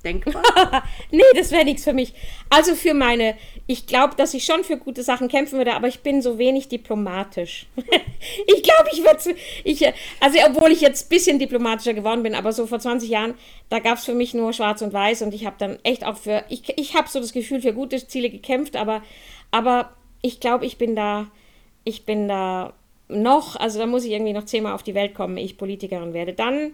Denkbar? 0.05 0.43
nee, 1.10 1.22
das 1.35 1.51
wäre 1.51 1.64
nichts 1.64 1.85
für 1.85 1.93
mich. 1.93 2.12
Also 2.51 2.74
für 2.74 2.94
meine, 2.94 3.36
ich 3.66 3.86
glaube, 3.86 4.14
dass 4.16 4.35
ich 4.35 4.44
schon 4.44 4.64
für 4.64 4.76
gute 4.76 5.02
Sachen 5.02 5.28
kämpfen 5.28 5.59
würde, 5.59 5.74
aber 5.74 5.89
ich 5.89 6.01
bin 6.01 6.22
so 6.22 6.39
wenig 6.39 6.68
diplomatisch. 6.68 7.66
ich 7.76 8.62
glaube, 8.62 8.90
ich 8.93 9.02
würde, 9.02 9.36
ich, 9.64 9.86
also 10.20 10.39
obwohl 10.47 10.72
ich 10.72 10.81
jetzt 10.81 11.06
ein 11.06 11.09
bisschen 11.09 11.39
diplomatischer 11.39 11.94
geworden 11.94 12.22
bin, 12.22 12.35
aber 12.35 12.52
so 12.52 12.66
vor 12.66 12.78
20 12.78 13.09
Jahren, 13.09 13.35
da 13.68 13.78
gab 13.78 13.98
es 13.98 14.05
für 14.05 14.14
mich 14.14 14.35
nur 14.35 14.52
Schwarz 14.52 14.82
und 14.82 14.93
Weiß 14.93 15.22
und 15.22 15.35
ich 15.35 15.47
habe 15.47 15.56
dann 15.59 15.78
echt 15.82 16.05
auch 16.05 16.16
für, 16.16 16.44
ich, 16.48 16.62
ich 16.78 16.94
habe 16.94 17.09
so 17.09 17.20
das 17.20 17.32
Gefühl, 17.32 17.60
für 17.60 17.72
gute 17.72 18.06
Ziele 18.06 18.31
gekämpft, 18.31 18.76
aber, 18.76 19.02
aber 19.51 19.94
ich 20.22 20.40
glaube, 20.40 20.66
ich 20.66 20.78
bin 20.78 20.94
da, 20.94 21.26
ich 21.85 22.05
bin 22.05 22.28
da 22.28 22.74
noch, 23.09 23.56
also 23.56 23.78
da 23.78 23.86
muss 23.86 24.05
ich 24.05 24.12
irgendwie 24.12 24.32
noch 24.32 24.44
zehnmal 24.44 24.72
auf 24.72 24.82
die 24.82 24.94
Welt 24.94 25.14
kommen, 25.14 25.36
ich 25.36 25.59
Politikerin 25.59 26.14
werde. 26.14 26.32
Dann, 26.32 26.72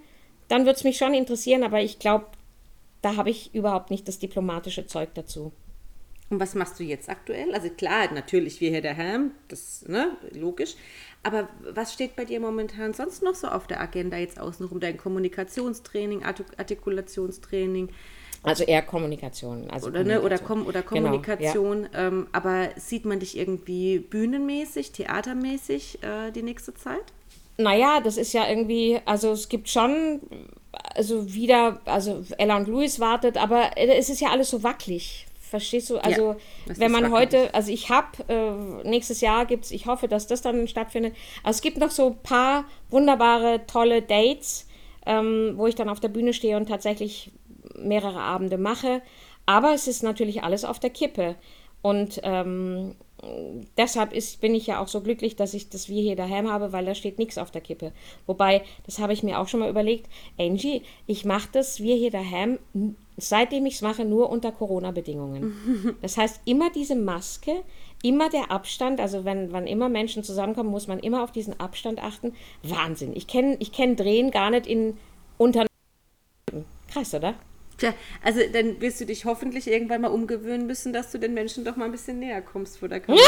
dann 0.48 0.62
würde 0.62 0.76
es 0.76 0.84
mich 0.84 0.96
schon 0.96 1.14
interessieren, 1.14 1.64
aber 1.64 1.80
ich 1.80 1.98
glaube, 1.98 2.26
da 3.02 3.16
habe 3.16 3.30
ich 3.30 3.54
überhaupt 3.54 3.90
nicht 3.90 4.08
das 4.08 4.18
diplomatische 4.18 4.86
Zeug 4.86 5.10
dazu. 5.14 5.52
Und 6.30 6.38
was 6.38 6.54
machst 6.54 6.78
du 6.78 6.84
jetzt 6.84 7.08
aktuell? 7.08 7.52
Also 7.52 7.70
klar, 7.70 8.12
natürlich 8.12 8.60
wir 8.60 8.70
hier 8.70 8.82
daheim, 8.82 9.32
das 9.48 9.84
ne, 9.88 10.16
logisch. 10.32 10.76
Aber 11.24 11.48
was 11.74 11.92
steht 11.92 12.14
bei 12.14 12.24
dir 12.24 12.38
momentan 12.38 12.94
sonst 12.94 13.22
noch 13.22 13.34
so 13.34 13.48
auf 13.48 13.66
der 13.66 13.80
Agenda 13.80 14.16
jetzt 14.16 14.38
außenrum? 14.38 14.78
Dein 14.78 14.96
Kommunikationstraining, 14.96 16.22
Artikulationstraining? 16.22 17.88
Also 18.42 18.64
eher 18.64 18.82
Kommunikation. 18.82 19.68
Also 19.70 19.88
oder, 19.88 20.04
Kommunikation. 20.04 20.06
Ne, 20.06 20.22
oder, 20.22 20.38
Kom 20.38 20.66
oder 20.66 20.82
Kommunikation. 20.82 21.82
Genau, 21.82 21.92
ja. 21.92 22.08
ähm, 22.08 22.26
aber 22.32 22.68
sieht 22.76 23.04
man 23.04 23.18
dich 23.18 23.36
irgendwie 23.36 23.98
bühnenmäßig, 23.98 24.92
theatermäßig 24.92 26.02
äh, 26.02 26.30
die 26.30 26.42
nächste 26.42 26.74
Zeit? 26.74 27.12
Naja, 27.56 28.00
das 28.00 28.16
ist 28.16 28.32
ja 28.32 28.48
irgendwie, 28.48 29.00
also 29.04 29.32
es 29.32 29.48
gibt 29.48 29.68
schon, 29.68 30.20
also 30.94 31.32
wieder, 31.32 31.80
also 31.84 32.24
Ella 32.38 32.56
und 32.56 32.68
Louis 32.68 33.00
wartet, 33.00 33.36
aber 33.36 33.70
es 33.76 34.08
ist 34.08 34.20
ja 34.20 34.30
alles 34.30 34.50
so 34.50 34.62
wackelig. 34.62 35.26
Verstehst 35.50 35.90
du? 35.90 35.98
Also, 35.98 36.36
ja, 36.66 36.78
wenn 36.78 36.92
man 36.92 37.10
heute, 37.10 37.52
also 37.52 37.72
ich 37.72 37.90
habe, 37.90 38.06
äh, 38.28 38.88
nächstes 38.88 39.20
Jahr 39.20 39.46
gibt 39.46 39.64
es, 39.64 39.72
ich 39.72 39.86
hoffe, 39.86 40.06
dass 40.06 40.28
das 40.28 40.42
dann 40.42 40.68
stattfindet. 40.68 41.16
Also 41.42 41.56
es 41.56 41.60
gibt 41.60 41.78
noch 41.78 41.90
so 41.90 42.06
ein 42.06 42.22
paar 42.22 42.66
wunderbare, 42.88 43.66
tolle 43.66 44.00
Dates, 44.00 44.68
ähm, 45.06 45.54
wo 45.56 45.66
ich 45.66 45.74
dann 45.74 45.88
auf 45.88 45.98
der 45.98 46.08
Bühne 46.08 46.34
stehe 46.34 46.56
und 46.56 46.68
tatsächlich 46.68 47.32
mehrere 47.74 48.20
Abende 48.20 48.58
mache. 48.58 49.02
Aber 49.44 49.74
es 49.74 49.88
ist 49.88 50.04
natürlich 50.04 50.44
alles 50.44 50.64
auf 50.64 50.78
der 50.78 50.90
Kippe. 50.90 51.34
Und 51.82 52.20
ähm, 52.22 52.94
deshalb 53.76 54.12
ist, 54.12 54.40
bin 54.40 54.54
ich 54.54 54.66
ja 54.66 54.80
auch 54.80 54.88
so 54.88 55.00
glücklich, 55.00 55.36
dass 55.36 55.54
ich 55.54 55.68
das 55.68 55.88
Wir 55.88 56.02
hier 56.02 56.16
daheim 56.16 56.50
habe, 56.50 56.72
weil 56.72 56.84
da 56.84 56.94
steht 56.94 57.18
nichts 57.18 57.38
auf 57.38 57.50
der 57.50 57.60
Kippe. 57.60 57.92
Wobei, 58.26 58.62
das 58.86 58.98
habe 58.98 59.12
ich 59.12 59.22
mir 59.22 59.38
auch 59.38 59.48
schon 59.48 59.60
mal 59.60 59.70
überlegt, 59.70 60.08
Angie, 60.38 60.82
ich 61.06 61.24
mache 61.24 61.48
das 61.52 61.80
Wir 61.80 61.96
hier 61.96 62.10
daheim, 62.10 62.58
seitdem 63.16 63.66
ich 63.66 63.74
es 63.74 63.82
mache, 63.82 64.04
nur 64.04 64.30
unter 64.30 64.52
Corona-Bedingungen. 64.52 65.96
Das 66.02 66.16
heißt, 66.16 66.42
immer 66.44 66.70
diese 66.70 66.96
Maske, 66.96 67.62
immer 68.02 68.30
der 68.30 68.50
Abstand, 68.50 69.00
also 69.00 69.24
wenn, 69.24 69.52
wann 69.52 69.66
immer 69.66 69.88
Menschen 69.88 70.24
zusammenkommen, 70.24 70.70
muss 70.70 70.88
man 70.88 70.98
immer 70.98 71.22
auf 71.22 71.32
diesen 71.32 71.58
Abstand 71.60 72.02
achten. 72.02 72.34
Wahnsinn. 72.62 73.14
Ich 73.14 73.26
kenne 73.26 73.56
ich 73.58 73.72
kenn 73.72 73.96
Drehen 73.96 74.30
gar 74.30 74.50
nicht 74.50 74.66
in 74.66 74.96
unter. 75.36 75.66
Krass, 76.88 77.14
oder? 77.14 77.34
Tja, 77.80 77.94
also 78.22 78.40
dann 78.52 78.78
wirst 78.82 79.00
du 79.00 79.06
dich 79.06 79.24
hoffentlich 79.24 79.66
irgendwann 79.66 80.02
mal 80.02 80.08
umgewöhnen 80.08 80.66
müssen, 80.66 80.92
dass 80.92 81.10
du 81.10 81.18
den 81.18 81.32
Menschen 81.32 81.64
doch 81.64 81.76
mal 81.76 81.86
ein 81.86 81.92
bisschen 81.92 82.18
näher 82.18 82.42
kommst 82.42 82.78
vor 82.78 82.90
der 82.90 83.00
Kamera. 83.00 83.22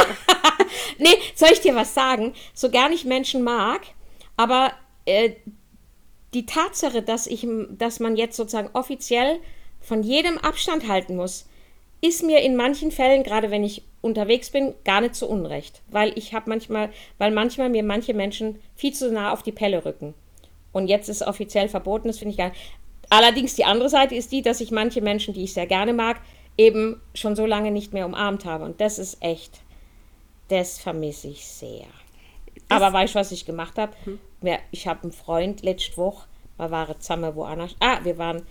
nee, 0.99 1.17
soll 1.35 1.49
ich 1.53 1.63
dir 1.63 1.75
was 1.75 1.95
sagen? 1.95 2.35
So 2.53 2.71
gar 2.71 2.91
nicht 2.91 3.07
Menschen 3.07 3.43
mag, 3.43 3.81
aber 4.37 4.73
äh, 5.07 5.31
die 6.35 6.45
Tatsache, 6.45 7.03
dass, 7.03 7.27
ich, 7.27 7.47
dass 7.71 7.99
man 7.99 8.15
jetzt 8.17 8.37
sozusagen 8.37 8.69
offiziell 8.75 9.41
von 9.81 10.03
jedem 10.03 10.37
Abstand 10.37 10.87
halten 10.87 11.17
muss, 11.17 11.47
ist 12.03 12.23
mir 12.23 12.41
in 12.41 12.55
manchen 12.55 12.91
Fällen, 12.91 13.23
gerade 13.23 13.51
wenn 13.51 13.65
ich 13.65 13.85
unterwegs 14.03 14.51
bin, 14.51 14.75
gar 14.85 15.01
nicht 15.01 15.15
so 15.15 15.27
unrecht. 15.27 15.81
Weil 15.89 16.13
ich 16.19 16.35
habe 16.35 16.51
manchmal, 16.51 16.91
weil 17.17 17.31
manchmal 17.31 17.71
mir 17.71 17.83
manche 17.83 18.13
Menschen 18.13 18.61
viel 18.77 18.93
zu 18.93 19.11
nah 19.11 19.33
auf 19.33 19.43
die 19.43 19.53
Pelle 19.53 19.85
rücken. 19.87 20.13
Und 20.73 20.89
jetzt 20.89 21.09
ist 21.09 21.23
offiziell 21.23 21.69
verboten, 21.69 22.09
das 22.09 22.19
finde 22.19 22.33
ich 22.33 22.39
gar 22.39 22.49
nicht. 22.49 22.61
Allerdings 23.13 23.55
die 23.57 23.67
andere 23.67 23.91
Seite 23.91 24.15
ist 24.15 24.33
die, 24.33 24.41
dass 24.41 24.63
ich 24.63 24.71
manche 24.71 25.03
Menschen, 25.03 25.35
die 25.35 25.45
ich 25.45 25.53
sehr 25.53 25.67
gerne 25.67 25.93
mag, 25.93 26.23
eben 26.57 26.99
schon 27.15 27.37
so 27.37 27.45
lange 27.45 27.71
nicht 27.71 27.93
mehr 27.93 28.07
umarmt 28.07 28.47
habe. 28.47 28.65
Und 28.65 28.81
das 28.81 28.99
ist 28.99 29.23
echt, 29.23 29.61
das 30.49 30.79
vermisse 30.79 31.29
ich 31.29 31.47
sehr. 31.47 31.85
Das 32.55 32.81
Aber 32.81 32.91
weißt 32.91 33.15
du, 33.15 33.19
was 33.19 33.31
ich 33.31 33.45
gemacht 33.45 33.77
habe? 33.77 33.93
Hm. 34.05 34.19
Ich 34.71 34.87
habe 34.89 35.03
einen 35.03 35.13
Freund 35.13 35.61
letzte 35.61 35.99
Woche, 35.99 36.27
wir 36.57 36.71
waren 36.71 36.99
zusammen 37.01 37.35
woanders. 37.35 37.77
Ah, 37.81 37.99
wir 38.03 38.17
waren, 38.17 38.47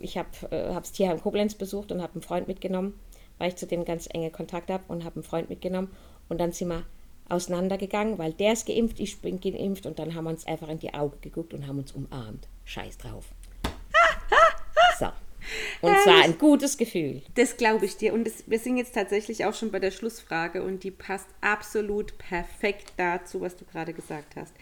ich 0.00 0.18
habe 0.18 0.28
äh, 0.50 0.74
das 0.74 0.92
Tierheim 0.92 1.22
Koblenz 1.22 1.54
besucht 1.54 1.90
und 1.90 2.02
habe 2.02 2.12
einen 2.12 2.22
Freund 2.22 2.46
mitgenommen, 2.46 3.00
weil 3.38 3.48
ich 3.48 3.56
zu 3.56 3.66
dem 3.66 3.86
ganz 3.86 4.06
enge 4.12 4.30
Kontakt 4.30 4.70
habe 4.70 4.84
und 4.88 5.02
habe 5.02 5.16
einen 5.16 5.24
Freund 5.24 5.48
mitgenommen. 5.48 5.90
Und 6.28 6.42
dann 6.42 6.52
sind 6.52 6.68
wir 6.68 6.82
auseinandergegangen, 7.30 8.18
weil 8.18 8.34
der 8.34 8.52
ist 8.52 8.66
geimpft, 8.66 9.00
ich 9.00 9.18
bin 9.22 9.40
geimpft 9.40 9.86
und 9.86 9.98
dann 9.98 10.14
haben 10.14 10.24
wir 10.24 10.30
uns 10.30 10.46
einfach 10.46 10.68
in 10.68 10.78
die 10.78 10.92
Augen 10.92 11.18
geguckt 11.22 11.54
und 11.54 11.66
haben 11.66 11.78
uns 11.78 11.92
umarmt. 11.92 12.48
Scheiß 12.66 12.98
drauf. 12.98 13.32
Und 15.80 15.90
ähm, 15.90 15.96
zwar 16.04 16.22
ein 16.22 16.38
gutes 16.38 16.76
Gefühl. 16.76 17.22
Das 17.34 17.56
glaube 17.56 17.84
ich 17.84 17.96
dir. 17.96 18.12
Und 18.14 18.24
das, 18.24 18.44
wir 18.46 18.58
sind 18.58 18.76
jetzt 18.76 18.94
tatsächlich 18.94 19.44
auch 19.44 19.54
schon 19.54 19.70
bei 19.70 19.78
der 19.78 19.90
Schlussfrage 19.90 20.62
und 20.62 20.84
die 20.84 20.90
passt 20.90 21.28
absolut 21.40 22.16
perfekt 22.18 22.92
dazu, 22.96 23.40
was 23.40 23.56
du 23.56 23.64
gerade 23.64 23.92
gesagt 23.92 24.36
hast. 24.36 24.54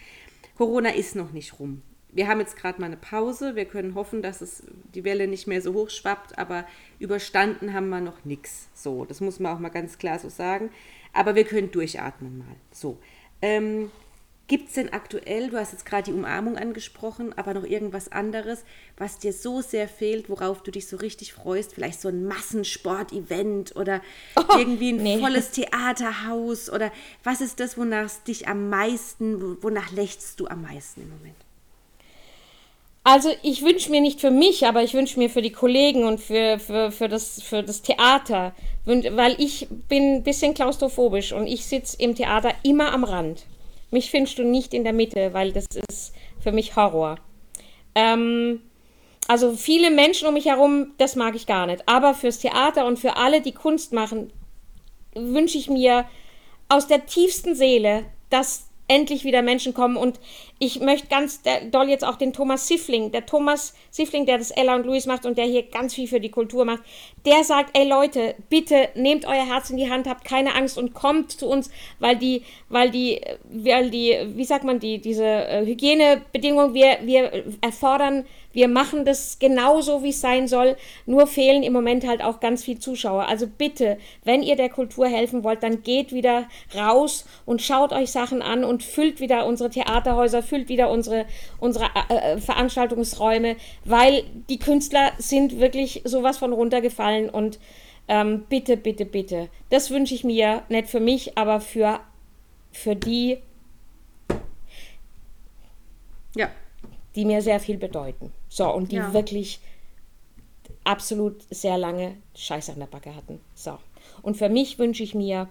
Corona 0.56 0.90
ist 0.90 1.16
noch 1.16 1.32
nicht 1.32 1.58
rum. 1.58 1.82
Wir 2.12 2.28
haben 2.28 2.40
jetzt 2.40 2.56
gerade 2.56 2.80
mal 2.80 2.86
eine 2.86 2.96
Pause. 2.96 3.56
Wir 3.56 3.66
können 3.66 3.94
hoffen, 3.94 4.22
dass 4.22 4.40
es 4.40 4.62
die 4.94 5.04
Welle 5.04 5.28
nicht 5.28 5.46
mehr 5.46 5.60
so 5.60 5.74
hoch 5.74 5.90
schwappt, 5.90 6.38
aber 6.38 6.64
überstanden 6.98 7.74
haben 7.74 7.90
wir 7.90 8.00
noch 8.00 8.24
nichts. 8.24 8.68
So, 8.74 9.04
das 9.04 9.20
muss 9.20 9.38
man 9.38 9.54
auch 9.54 9.58
mal 9.58 9.68
ganz 9.68 9.98
klar 9.98 10.18
so 10.18 10.30
sagen. 10.30 10.70
Aber 11.12 11.34
wir 11.34 11.44
können 11.44 11.70
durchatmen 11.70 12.38
mal. 12.38 12.56
So. 12.72 12.98
Ähm, 13.42 13.90
Gibt 14.48 14.68
es 14.68 14.74
denn 14.74 14.93
aktuell, 14.93 15.51
du 15.51 15.59
hast 15.59 15.73
jetzt 15.73 15.85
gerade 15.85 16.05
die 16.05 16.12
Umarmung 16.12 16.56
angesprochen, 16.56 17.36
aber 17.36 17.52
noch 17.52 17.64
irgendwas 17.64 18.12
anderes, 18.12 18.64
was 18.97 19.18
dir 19.18 19.32
so 19.32 19.60
sehr 19.60 19.89
fehlt, 19.89 20.31
worauf 20.31 20.62
du 20.62 20.70
dich 20.70 20.86
so 20.86 20.97
richtig 20.98 21.32
freust? 21.32 21.74
Vielleicht 21.74 22.01
so 22.01 22.09
ein 22.09 22.27
Massensport-Event 22.27 23.74
oder 23.74 24.01
oh, 24.36 24.56
irgendwie 24.56 24.90
ein 24.93 25.02
nee. 25.02 25.18
volles 25.18 25.51
Theaterhaus 25.51 26.70
oder 26.70 26.93
was 27.24 27.40
ist 27.40 27.59
das, 27.59 27.77
wonach 27.77 28.09
dich 28.28 28.47
am 28.47 28.68
meisten, 28.68 29.60
wonach 29.64 29.90
lächst 29.90 30.39
du 30.39 30.47
am 30.47 30.62
meisten 30.62 31.02
im 31.02 31.10
Moment? 31.10 31.35
Also 33.02 33.31
ich 33.43 33.62
wünsche 33.62 33.90
mir 33.90 34.01
nicht 34.01 34.20
für 34.20 34.31
mich, 34.31 34.64
aber 34.66 34.85
ich 34.85 34.94
wünsche 34.94 35.18
mir 35.18 35.31
für 35.31 35.43
die 35.43 35.52
Kollegen 35.52 36.05
und 36.05 36.20
für, 36.20 36.60
für, 36.60 36.93
für, 36.93 37.09
das, 37.09 37.43
für 37.43 37.64
das 37.64 37.82
Theater, 37.82 38.55
weil 38.85 39.35
ich 39.39 39.66
bin 39.89 40.16
ein 40.16 40.23
bisschen 40.23 40.55
klaustrophobisch 40.55 41.32
und 41.32 41.48
ich 41.48 41.66
sitze 41.66 41.97
im 42.01 42.14
Theater 42.14 42.52
immer 42.62 42.93
am 42.93 43.02
Rand. 43.02 43.44
Mich 43.90 44.10
findest 44.10 44.38
du 44.38 44.44
nicht 44.44 44.74
in 44.74 44.84
der 44.84 44.92
Mitte, 44.92 45.32
weil 45.32 45.52
das 45.52 45.66
ist 45.88 46.12
für 46.40 46.52
mich 46.52 46.76
Horror. 46.76 47.16
Ähm, 47.94 48.60
also 49.28 49.52
viele 49.52 49.90
Menschen 49.90 50.28
um 50.28 50.34
mich 50.34 50.46
herum, 50.46 50.92
das 50.98 51.16
mag 51.16 51.34
ich 51.34 51.46
gar 51.46 51.66
nicht. 51.66 51.88
Aber 51.88 52.14
fürs 52.14 52.38
Theater 52.38 52.86
und 52.86 52.98
für 52.98 53.16
alle, 53.16 53.40
die 53.40 53.52
Kunst 53.52 53.92
machen, 53.92 54.32
wünsche 55.14 55.58
ich 55.58 55.68
mir 55.68 56.06
aus 56.68 56.86
der 56.86 57.06
tiefsten 57.06 57.54
Seele, 57.54 58.04
dass 58.30 58.68
endlich 58.88 59.24
wieder 59.24 59.42
Menschen 59.42 59.74
kommen. 59.74 59.96
Und 59.96 60.20
ich 60.58 60.80
möchte 60.80 61.08
ganz 61.08 61.42
doll 61.70 61.90
jetzt 61.90 62.04
auch 62.04 62.16
den 62.16 62.32
Thomas 62.32 62.66
Siffling, 62.66 63.12
der 63.12 63.26
Thomas 63.26 63.74
Siffling, 63.90 64.24
der 64.24 64.38
das 64.38 64.50
Ella 64.50 64.74
und 64.74 64.86
Louis 64.86 65.06
macht 65.06 65.26
und 65.26 65.36
der 65.36 65.44
hier 65.44 65.62
ganz 65.62 65.94
viel 65.94 66.08
für 66.08 66.20
die 66.20 66.30
Kultur 66.30 66.64
macht, 66.64 66.82
der 67.26 67.44
sagt, 67.44 67.76
ey 67.76 67.86
Leute, 67.86 68.34
bitte 68.48 68.88
nehmt 68.94 69.26
euer 69.26 69.46
Herz 69.46 69.68
in 69.68 69.76
die 69.76 69.90
Hand, 69.90 70.08
habt 70.08 70.24
keine 70.24 70.54
Angst 70.54 70.78
und 70.78 70.94
kommt 70.94 71.32
zu 71.32 71.46
uns, 71.46 71.70
weil 71.98 72.16
die, 72.16 72.42
weil 72.70 72.90
die, 72.90 73.20
weil 73.44 73.90
die, 73.90 74.16
wie 74.34 74.44
sagt 74.44 74.64
man, 74.64 74.80
die, 74.80 74.98
diese 74.98 75.24
äh, 75.24 75.66
Hygienebedingungen, 75.66 76.72
wir, 76.72 76.98
wir 77.02 77.44
erfordern 77.60 78.24
wir 78.56 78.68
machen 78.68 79.04
das 79.04 79.38
genauso, 79.38 80.02
wie 80.02 80.08
es 80.08 80.22
sein 80.22 80.48
soll. 80.48 80.76
Nur 81.04 81.26
fehlen 81.26 81.62
im 81.62 81.74
Moment 81.74 82.06
halt 82.06 82.24
auch 82.24 82.40
ganz 82.40 82.64
viele 82.64 82.78
Zuschauer. 82.78 83.28
Also 83.28 83.46
bitte, 83.46 83.98
wenn 84.24 84.42
ihr 84.42 84.56
der 84.56 84.70
Kultur 84.70 85.06
helfen 85.08 85.44
wollt, 85.44 85.62
dann 85.62 85.82
geht 85.82 86.10
wieder 86.10 86.48
raus 86.74 87.26
und 87.44 87.60
schaut 87.60 87.92
euch 87.92 88.10
Sachen 88.10 88.40
an 88.40 88.64
und 88.64 88.82
füllt 88.82 89.20
wieder 89.20 89.44
unsere 89.44 89.68
Theaterhäuser, 89.68 90.42
füllt 90.47 90.68
wieder 90.68 90.90
unsere, 90.90 91.27
unsere 91.59 91.86
äh, 92.09 92.14
äh 92.35 92.39
Veranstaltungsräume, 92.39 93.56
weil 93.85 94.24
die 94.48 94.59
Künstler 94.59 95.12
sind 95.18 95.60
wirklich 95.60 96.02
sowas 96.05 96.39
von 96.39 96.52
runtergefallen 96.52 97.28
und 97.28 97.59
ähm, 98.09 98.44
bitte, 98.48 98.77
bitte, 98.77 99.05
bitte. 99.05 99.48
Das 99.70 99.90
wünsche 99.90 100.14
ich 100.14 100.24
mir, 100.24 100.62
nicht 100.68 100.89
für 100.89 101.01
mich, 101.01 101.36
aber 101.36 101.60
für, 101.60 102.01
für 102.73 102.94
die, 102.94 103.39
ja. 106.36 106.48
die 107.16 107.24
mir 107.24 107.43
sehr 107.43 107.60
viel 107.60 107.78
bedeuten. 107.78 108.32
So, 108.48 108.73
und 108.73 108.93
die 108.93 108.97
ja. 108.97 109.12
wirklich 109.12 109.60
absolut 110.85 111.43
sehr 111.51 111.78
lange 111.78 112.16
Scheiße 112.35 112.73
an 112.73 112.78
der 112.78 112.86
Backe 112.86 113.14
hatten. 113.14 113.40
So. 113.55 113.78
Und 114.23 114.36
für 114.36 114.48
mich 114.48 114.78
wünsche 114.78 115.02
ich 115.02 115.14
mir, 115.14 115.48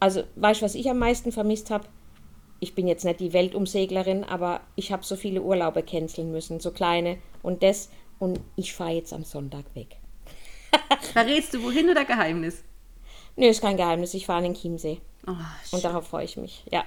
also 0.00 0.22
weißt 0.36 0.60
du, 0.60 0.64
was 0.66 0.74
ich 0.74 0.90
am 0.90 0.98
meisten 0.98 1.32
vermisst 1.32 1.70
habe? 1.70 1.86
Ich 2.60 2.74
bin 2.74 2.86
jetzt 2.86 3.04
nicht 3.04 3.20
die 3.20 3.32
Weltumseglerin, 3.32 4.24
aber 4.24 4.60
ich 4.76 4.92
habe 4.92 5.04
so 5.04 5.16
viele 5.16 5.42
Urlaube 5.42 5.82
canceln 5.82 6.30
müssen, 6.32 6.60
so 6.60 6.70
kleine 6.70 7.18
und 7.42 7.62
das. 7.62 7.90
Und 8.18 8.40
ich 8.56 8.72
fahre 8.72 8.92
jetzt 8.92 9.12
am 9.12 9.24
Sonntag 9.24 9.64
weg. 9.74 9.96
Verrätst 11.12 11.54
du 11.54 11.62
wohin 11.62 11.90
oder 11.90 12.04
Geheimnis? 12.04 12.62
Nö, 13.36 13.46
ist 13.46 13.60
kein 13.60 13.76
Geheimnis. 13.76 14.14
Ich 14.14 14.26
fahre 14.26 14.44
in 14.44 14.52
den 14.52 14.60
Chiemsee. 14.60 15.00
Oh, 15.26 15.32
und 15.72 15.84
darauf 15.84 16.06
freue 16.06 16.24
ich 16.24 16.36
mich. 16.36 16.64
Ja. 16.70 16.84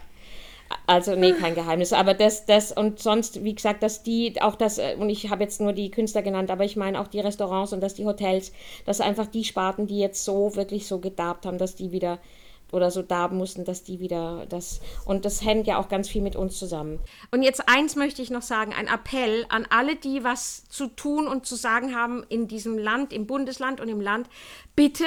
Also, 0.86 1.16
nee, 1.16 1.32
kein 1.34 1.56
Geheimnis. 1.56 1.94
Aber 1.94 2.14
das, 2.14 2.46
das 2.46 2.72
und 2.72 3.00
sonst, 3.00 3.44
wie 3.44 3.56
gesagt, 3.56 3.84
dass 3.84 4.04
die, 4.04 4.42
auch 4.42 4.56
das, 4.56 4.78
äh, 4.78 4.96
und 5.00 5.10
ich 5.10 5.30
habe 5.30 5.44
jetzt 5.44 5.62
nur 5.62 5.74
die 5.74 5.92
Künstler 5.92 6.22
genannt, 6.22 6.52
aber 6.52 6.66
ich 6.66 6.76
meine 6.76 7.00
auch 7.00 7.08
die 7.08 7.20
Restaurants 7.20 7.72
und 7.72 7.82
dass 7.82 7.94
die 7.94 8.06
Hotels, 8.06 8.52
dass 8.86 9.00
einfach 9.00 9.28
die 9.28 9.46
Sparten, 9.46 9.88
die 9.88 10.00
jetzt 10.00 10.26
so 10.26 10.56
wirklich 10.56 10.88
so 10.88 11.00
gedarbt 11.00 11.46
haben, 11.46 11.58
dass 11.58 11.76
die 11.76 11.92
wieder 11.92 12.20
oder 12.72 12.92
so 12.92 13.02
darben 13.02 13.38
mussten, 13.38 13.66
dass 13.66 13.84
die 13.84 14.00
wieder 14.00 14.46
das 14.50 14.82
und 15.06 15.26
das 15.26 15.44
hängt 15.44 15.68
ja 15.68 15.78
auch 15.78 15.90
ganz 15.90 16.10
viel 16.10 16.22
mit 16.22 16.36
uns 16.36 16.58
zusammen. 16.58 17.00
Und 17.32 17.44
jetzt 17.44 17.68
eins 17.70 17.96
möchte 17.96 18.22
ich 18.22 18.30
noch 18.30 18.42
sagen, 18.42 18.74
ein 18.74 18.88
Appell 18.88 19.46
an 19.50 19.66
alle, 19.70 19.96
die 19.96 20.24
was 20.24 20.68
zu 20.70 20.88
tun 20.88 21.28
und 21.28 21.46
zu 21.46 21.56
sagen 21.56 21.96
haben 21.96 22.24
in 22.30 22.48
diesem 22.48 22.78
Land, 22.78 23.14
im 23.14 23.28
Bundesland 23.28 23.80
und 23.80 23.90
im 23.90 24.02
Land, 24.02 24.28
bitte 24.76 25.06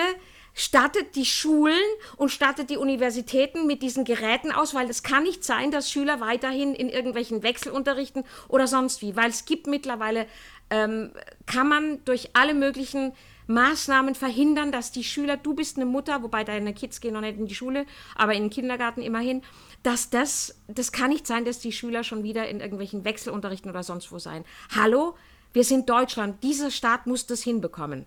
stattet 0.55 1.15
die 1.15 1.25
Schulen 1.25 1.79
und 2.17 2.31
stattet 2.31 2.71
die 2.71 2.77
Universitäten 2.77 3.67
mit 3.67 3.83
diesen 3.83 4.05
Geräten 4.05 4.53
aus, 4.53 4.75
weil 4.75 4.91
es 4.91 5.03
kann 5.03 5.23
nicht 5.23 5.45
sein, 5.45 5.71
dass 5.71 5.91
Schüler 5.91 6.21
weiterhin 6.21 6.75
in 6.75 6.89
irgendwelchen 6.89 7.43
Wechselunterrichten 7.43 8.25
oder 8.49 8.67
sonst 8.67 9.01
wie, 9.03 9.17
weil 9.17 9.31
es 9.31 9.45
gibt 9.45 9.67
mittlerweile, 9.67 10.27
ähm, 10.71 11.13
kann 11.47 11.69
man 11.69 12.05
durch 12.05 12.31
alle 12.35 12.55
möglichen 12.55 13.13
Maßnahmen 13.51 14.15
verhindern, 14.15 14.73
dass 14.73 14.93
die 14.93 15.05
Schüler, 15.05 15.37
du 15.37 15.55
bist 15.55 15.77
eine 15.77 15.87
Mutter, 15.87 16.23
wobei 16.23 16.45
deine 16.45 16.73
Kids 16.73 17.01
gehen 17.01 17.15
noch 17.15 17.21
nicht 17.21 17.39
in 17.39 17.47
die 17.47 17.55
Schule, 17.55 17.85
aber 18.15 18.35
in 18.35 18.45
den 18.45 18.51
Kindergarten 18.51 19.03
immerhin, 19.03 19.43
dass 19.83 20.11
das, 20.11 20.61
das 20.69 20.93
kann 20.93 21.11
nicht 21.11 21.27
sein, 21.27 21.45
dass 21.45 21.59
die 21.59 21.73
Schüler 21.73 22.05
schon 22.05 22.23
wieder 22.23 22.49
in 22.49 22.61
irgendwelchen 22.61 23.05
Wechselunterrichten 23.05 23.71
oder 23.71 23.83
sonst 23.83 24.13
wo 24.13 24.19
sein. 24.19 24.45
Hallo, 24.75 25.17
wir 25.53 25.65
sind 25.65 25.91
Deutschland, 25.91 26.43
dieser 26.45 26.71
Staat 26.71 27.07
muss 27.07 27.27
das 27.27 27.43
hinbekommen. 27.43 28.07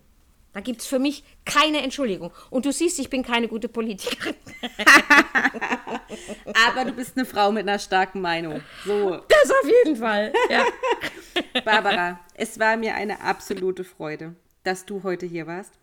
Da 0.53 0.60
gibt 0.60 0.82
es 0.82 0.88
für 0.88 0.99
mich 0.99 1.24
keine 1.45 1.82
Entschuldigung. 1.82 2.32
Und 2.52 2.65
du 2.65 2.72
siehst, 2.72 2.99
ich 2.99 3.10
bin 3.10 3.24
keine 3.24 3.48
gute 3.48 3.68
Politikerin. 3.68 4.36
Aber 6.68 6.86
du 6.86 6.91
bist 6.91 7.18
eine 7.18 7.26
Frau 7.26 7.52
mit 7.52 7.68
einer 7.68 7.80
starken 7.80 8.22
Meinung. 8.22 8.61
So. 8.86 9.20
Das 9.28 9.49
auf 9.49 9.68
jeden 9.68 9.95
Fall. 9.95 10.32
Ja. 10.52 10.65
Barbara, 11.65 12.20
es 12.36 12.60
war 12.60 12.78
mir 12.78 12.94
eine 12.94 13.20
absolute 13.22 13.84
Freude, 13.84 14.36
dass 14.64 14.85
du 14.85 15.03
heute 15.03 15.26
hier 15.26 15.48
warst. 15.48 15.73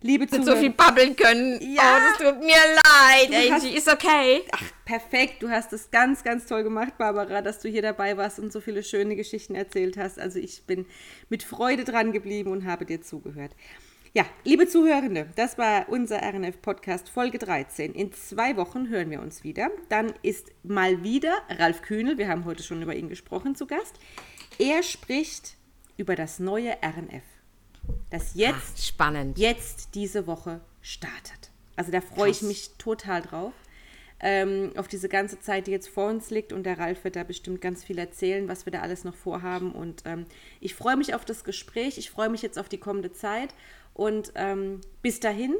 Liebe 0.00 0.26
Zuhörer. 0.26 0.44
so 0.44 0.56
viel 0.56 0.70
babbeln 0.70 1.14
können. 1.14 1.60
Ja. 1.60 1.82
Oh, 1.82 2.00
das 2.00 2.18
tut 2.18 2.40
mir 2.40 2.56
leid, 2.56 3.52
Angie. 3.52 3.76
Ist 3.76 3.88
okay. 3.88 4.42
Ach, 4.50 4.72
perfekt. 4.84 5.42
Du 5.42 5.48
hast 5.48 5.72
es 5.72 5.92
ganz, 5.92 6.24
ganz 6.24 6.46
toll 6.46 6.64
gemacht, 6.64 6.98
Barbara, 6.98 7.40
dass 7.40 7.60
du 7.60 7.68
hier 7.68 7.82
dabei 7.82 8.16
warst 8.16 8.40
und 8.40 8.52
so 8.52 8.60
viele 8.60 8.82
schöne 8.82 9.14
Geschichten 9.14 9.54
erzählt 9.54 9.96
hast. 9.96 10.18
Also 10.18 10.40
ich 10.40 10.64
bin 10.66 10.86
mit 11.28 11.44
Freude 11.44 11.84
dran 11.84 12.10
geblieben 12.10 12.50
und 12.50 12.66
habe 12.66 12.84
dir 12.84 13.00
zugehört. 13.00 13.54
Ja, 14.14 14.26
liebe 14.44 14.68
Zuhörende, 14.68 15.30
das 15.36 15.56
war 15.56 15.88
unser 15.88 16.20
RNF-Podcast 16.20 17.08
Folge 17.08 17.38
13. 17.38 17.94
In 17.94 18.12
zwei 18.12 18.58
Wochen 18.58 18.90
hören 18.90 19.08
wir 19.10 19.22
uns 19.22 19.42
wieder. 19.42 19.70
Dann 19.88 20.12
ist 20.22 20.50
mal 20.64 21.02
wieder 21.02 21.40
Ralf 21.48 21.80
Kühnel, 21.80 22.18
wir 22.18 22.28
haben 22.28 22.44
heute 22.44 22.62
schon 22.62 22.82
über 22.82 22.94
ihn 22.94 23.08
gesprochen, 23.08 23.54
zu 23.54 23.66
Gast. 23.66 23.94
Er 24.58 24.82
spricht 24.82 25.56
über 25.96 26.14
das 26.14 26.40
neue 26.40 26.72
RNF, 26.82 27.22
das 28.10 28.34
jetzt, 28.34 28.56
Ach, 28.74 28.76
spannend. 28.82 29.38
jetzt 29.38 29.94
diese 29.94 30.26
Woche 30.26 30.60
startet. 30.80 31.50
Also 31.76 31.90
da 31.92 32.00
freue 32.00 32.30
ich 32.30 32.42
mich 32.42 32.70
total 32.78 33.22
drauf. 33.22 33.52
ähm, 34.24 34.70
auf 34.76 34.86
diese 34.86 35.08
ganze 35.08 35.40
Zeit, 35.40 35.66
die 35.66 35.72
jetzt 35.72 35.88
vor 35.88 36.08
uns 36.08 36.30
liegt. 36.30 36.52
Und 36.52 36.62
der 36.62 36.78
Ralf 36.78 37.02
wird 37.02 37.16
da 37.16 37.24
bestimmt 37.24 37.60
ganz 37.60 37.82
viel 37.82 37.98
erzählen, 37.98 38.46
was 38.46 38.66
wir 38.66 38.70
da 38.70 38.80
alles 38.80 39.02
noch 39.02 39.16
vorhaben. 39.16 39.72
Und 39.72 40.02
ähm, 40.04 40.26
ich 40.60 40.76
freue 40.76 40.96
mich 40.96 41.14
auf 41.14 41.24
das 41.24 41.42
Gespräch. 41.42 41.98
Ich 41.98 42.10
freue 42.10 42.28
mich 42.28 42.40
jetzt 42.40 42.56
auf 42.58 42.68
die 42.68 42.78
kommende 42.78 43.12
Zeit. 43.12 43.52
Und 43.94 44.32
ähm, 44.36 44.80
bis 45.02 45.18
dahin, 45.18 45.54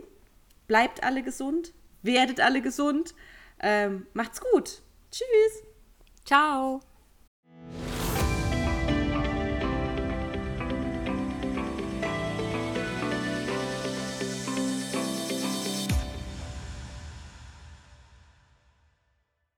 bleibt 0.68 1.02
alle 1.02 1.22
gesund, 1.24 1.72
werdet 2.02 2.38
alle 2.40 2.62
gesund. 2.62 3.14
Ähm, 3.60 4.06
macht's 4.14 4.40
gut. 4.40 4.80
Tschüss. 5.10 5.64
Ciao. 6.24 6.80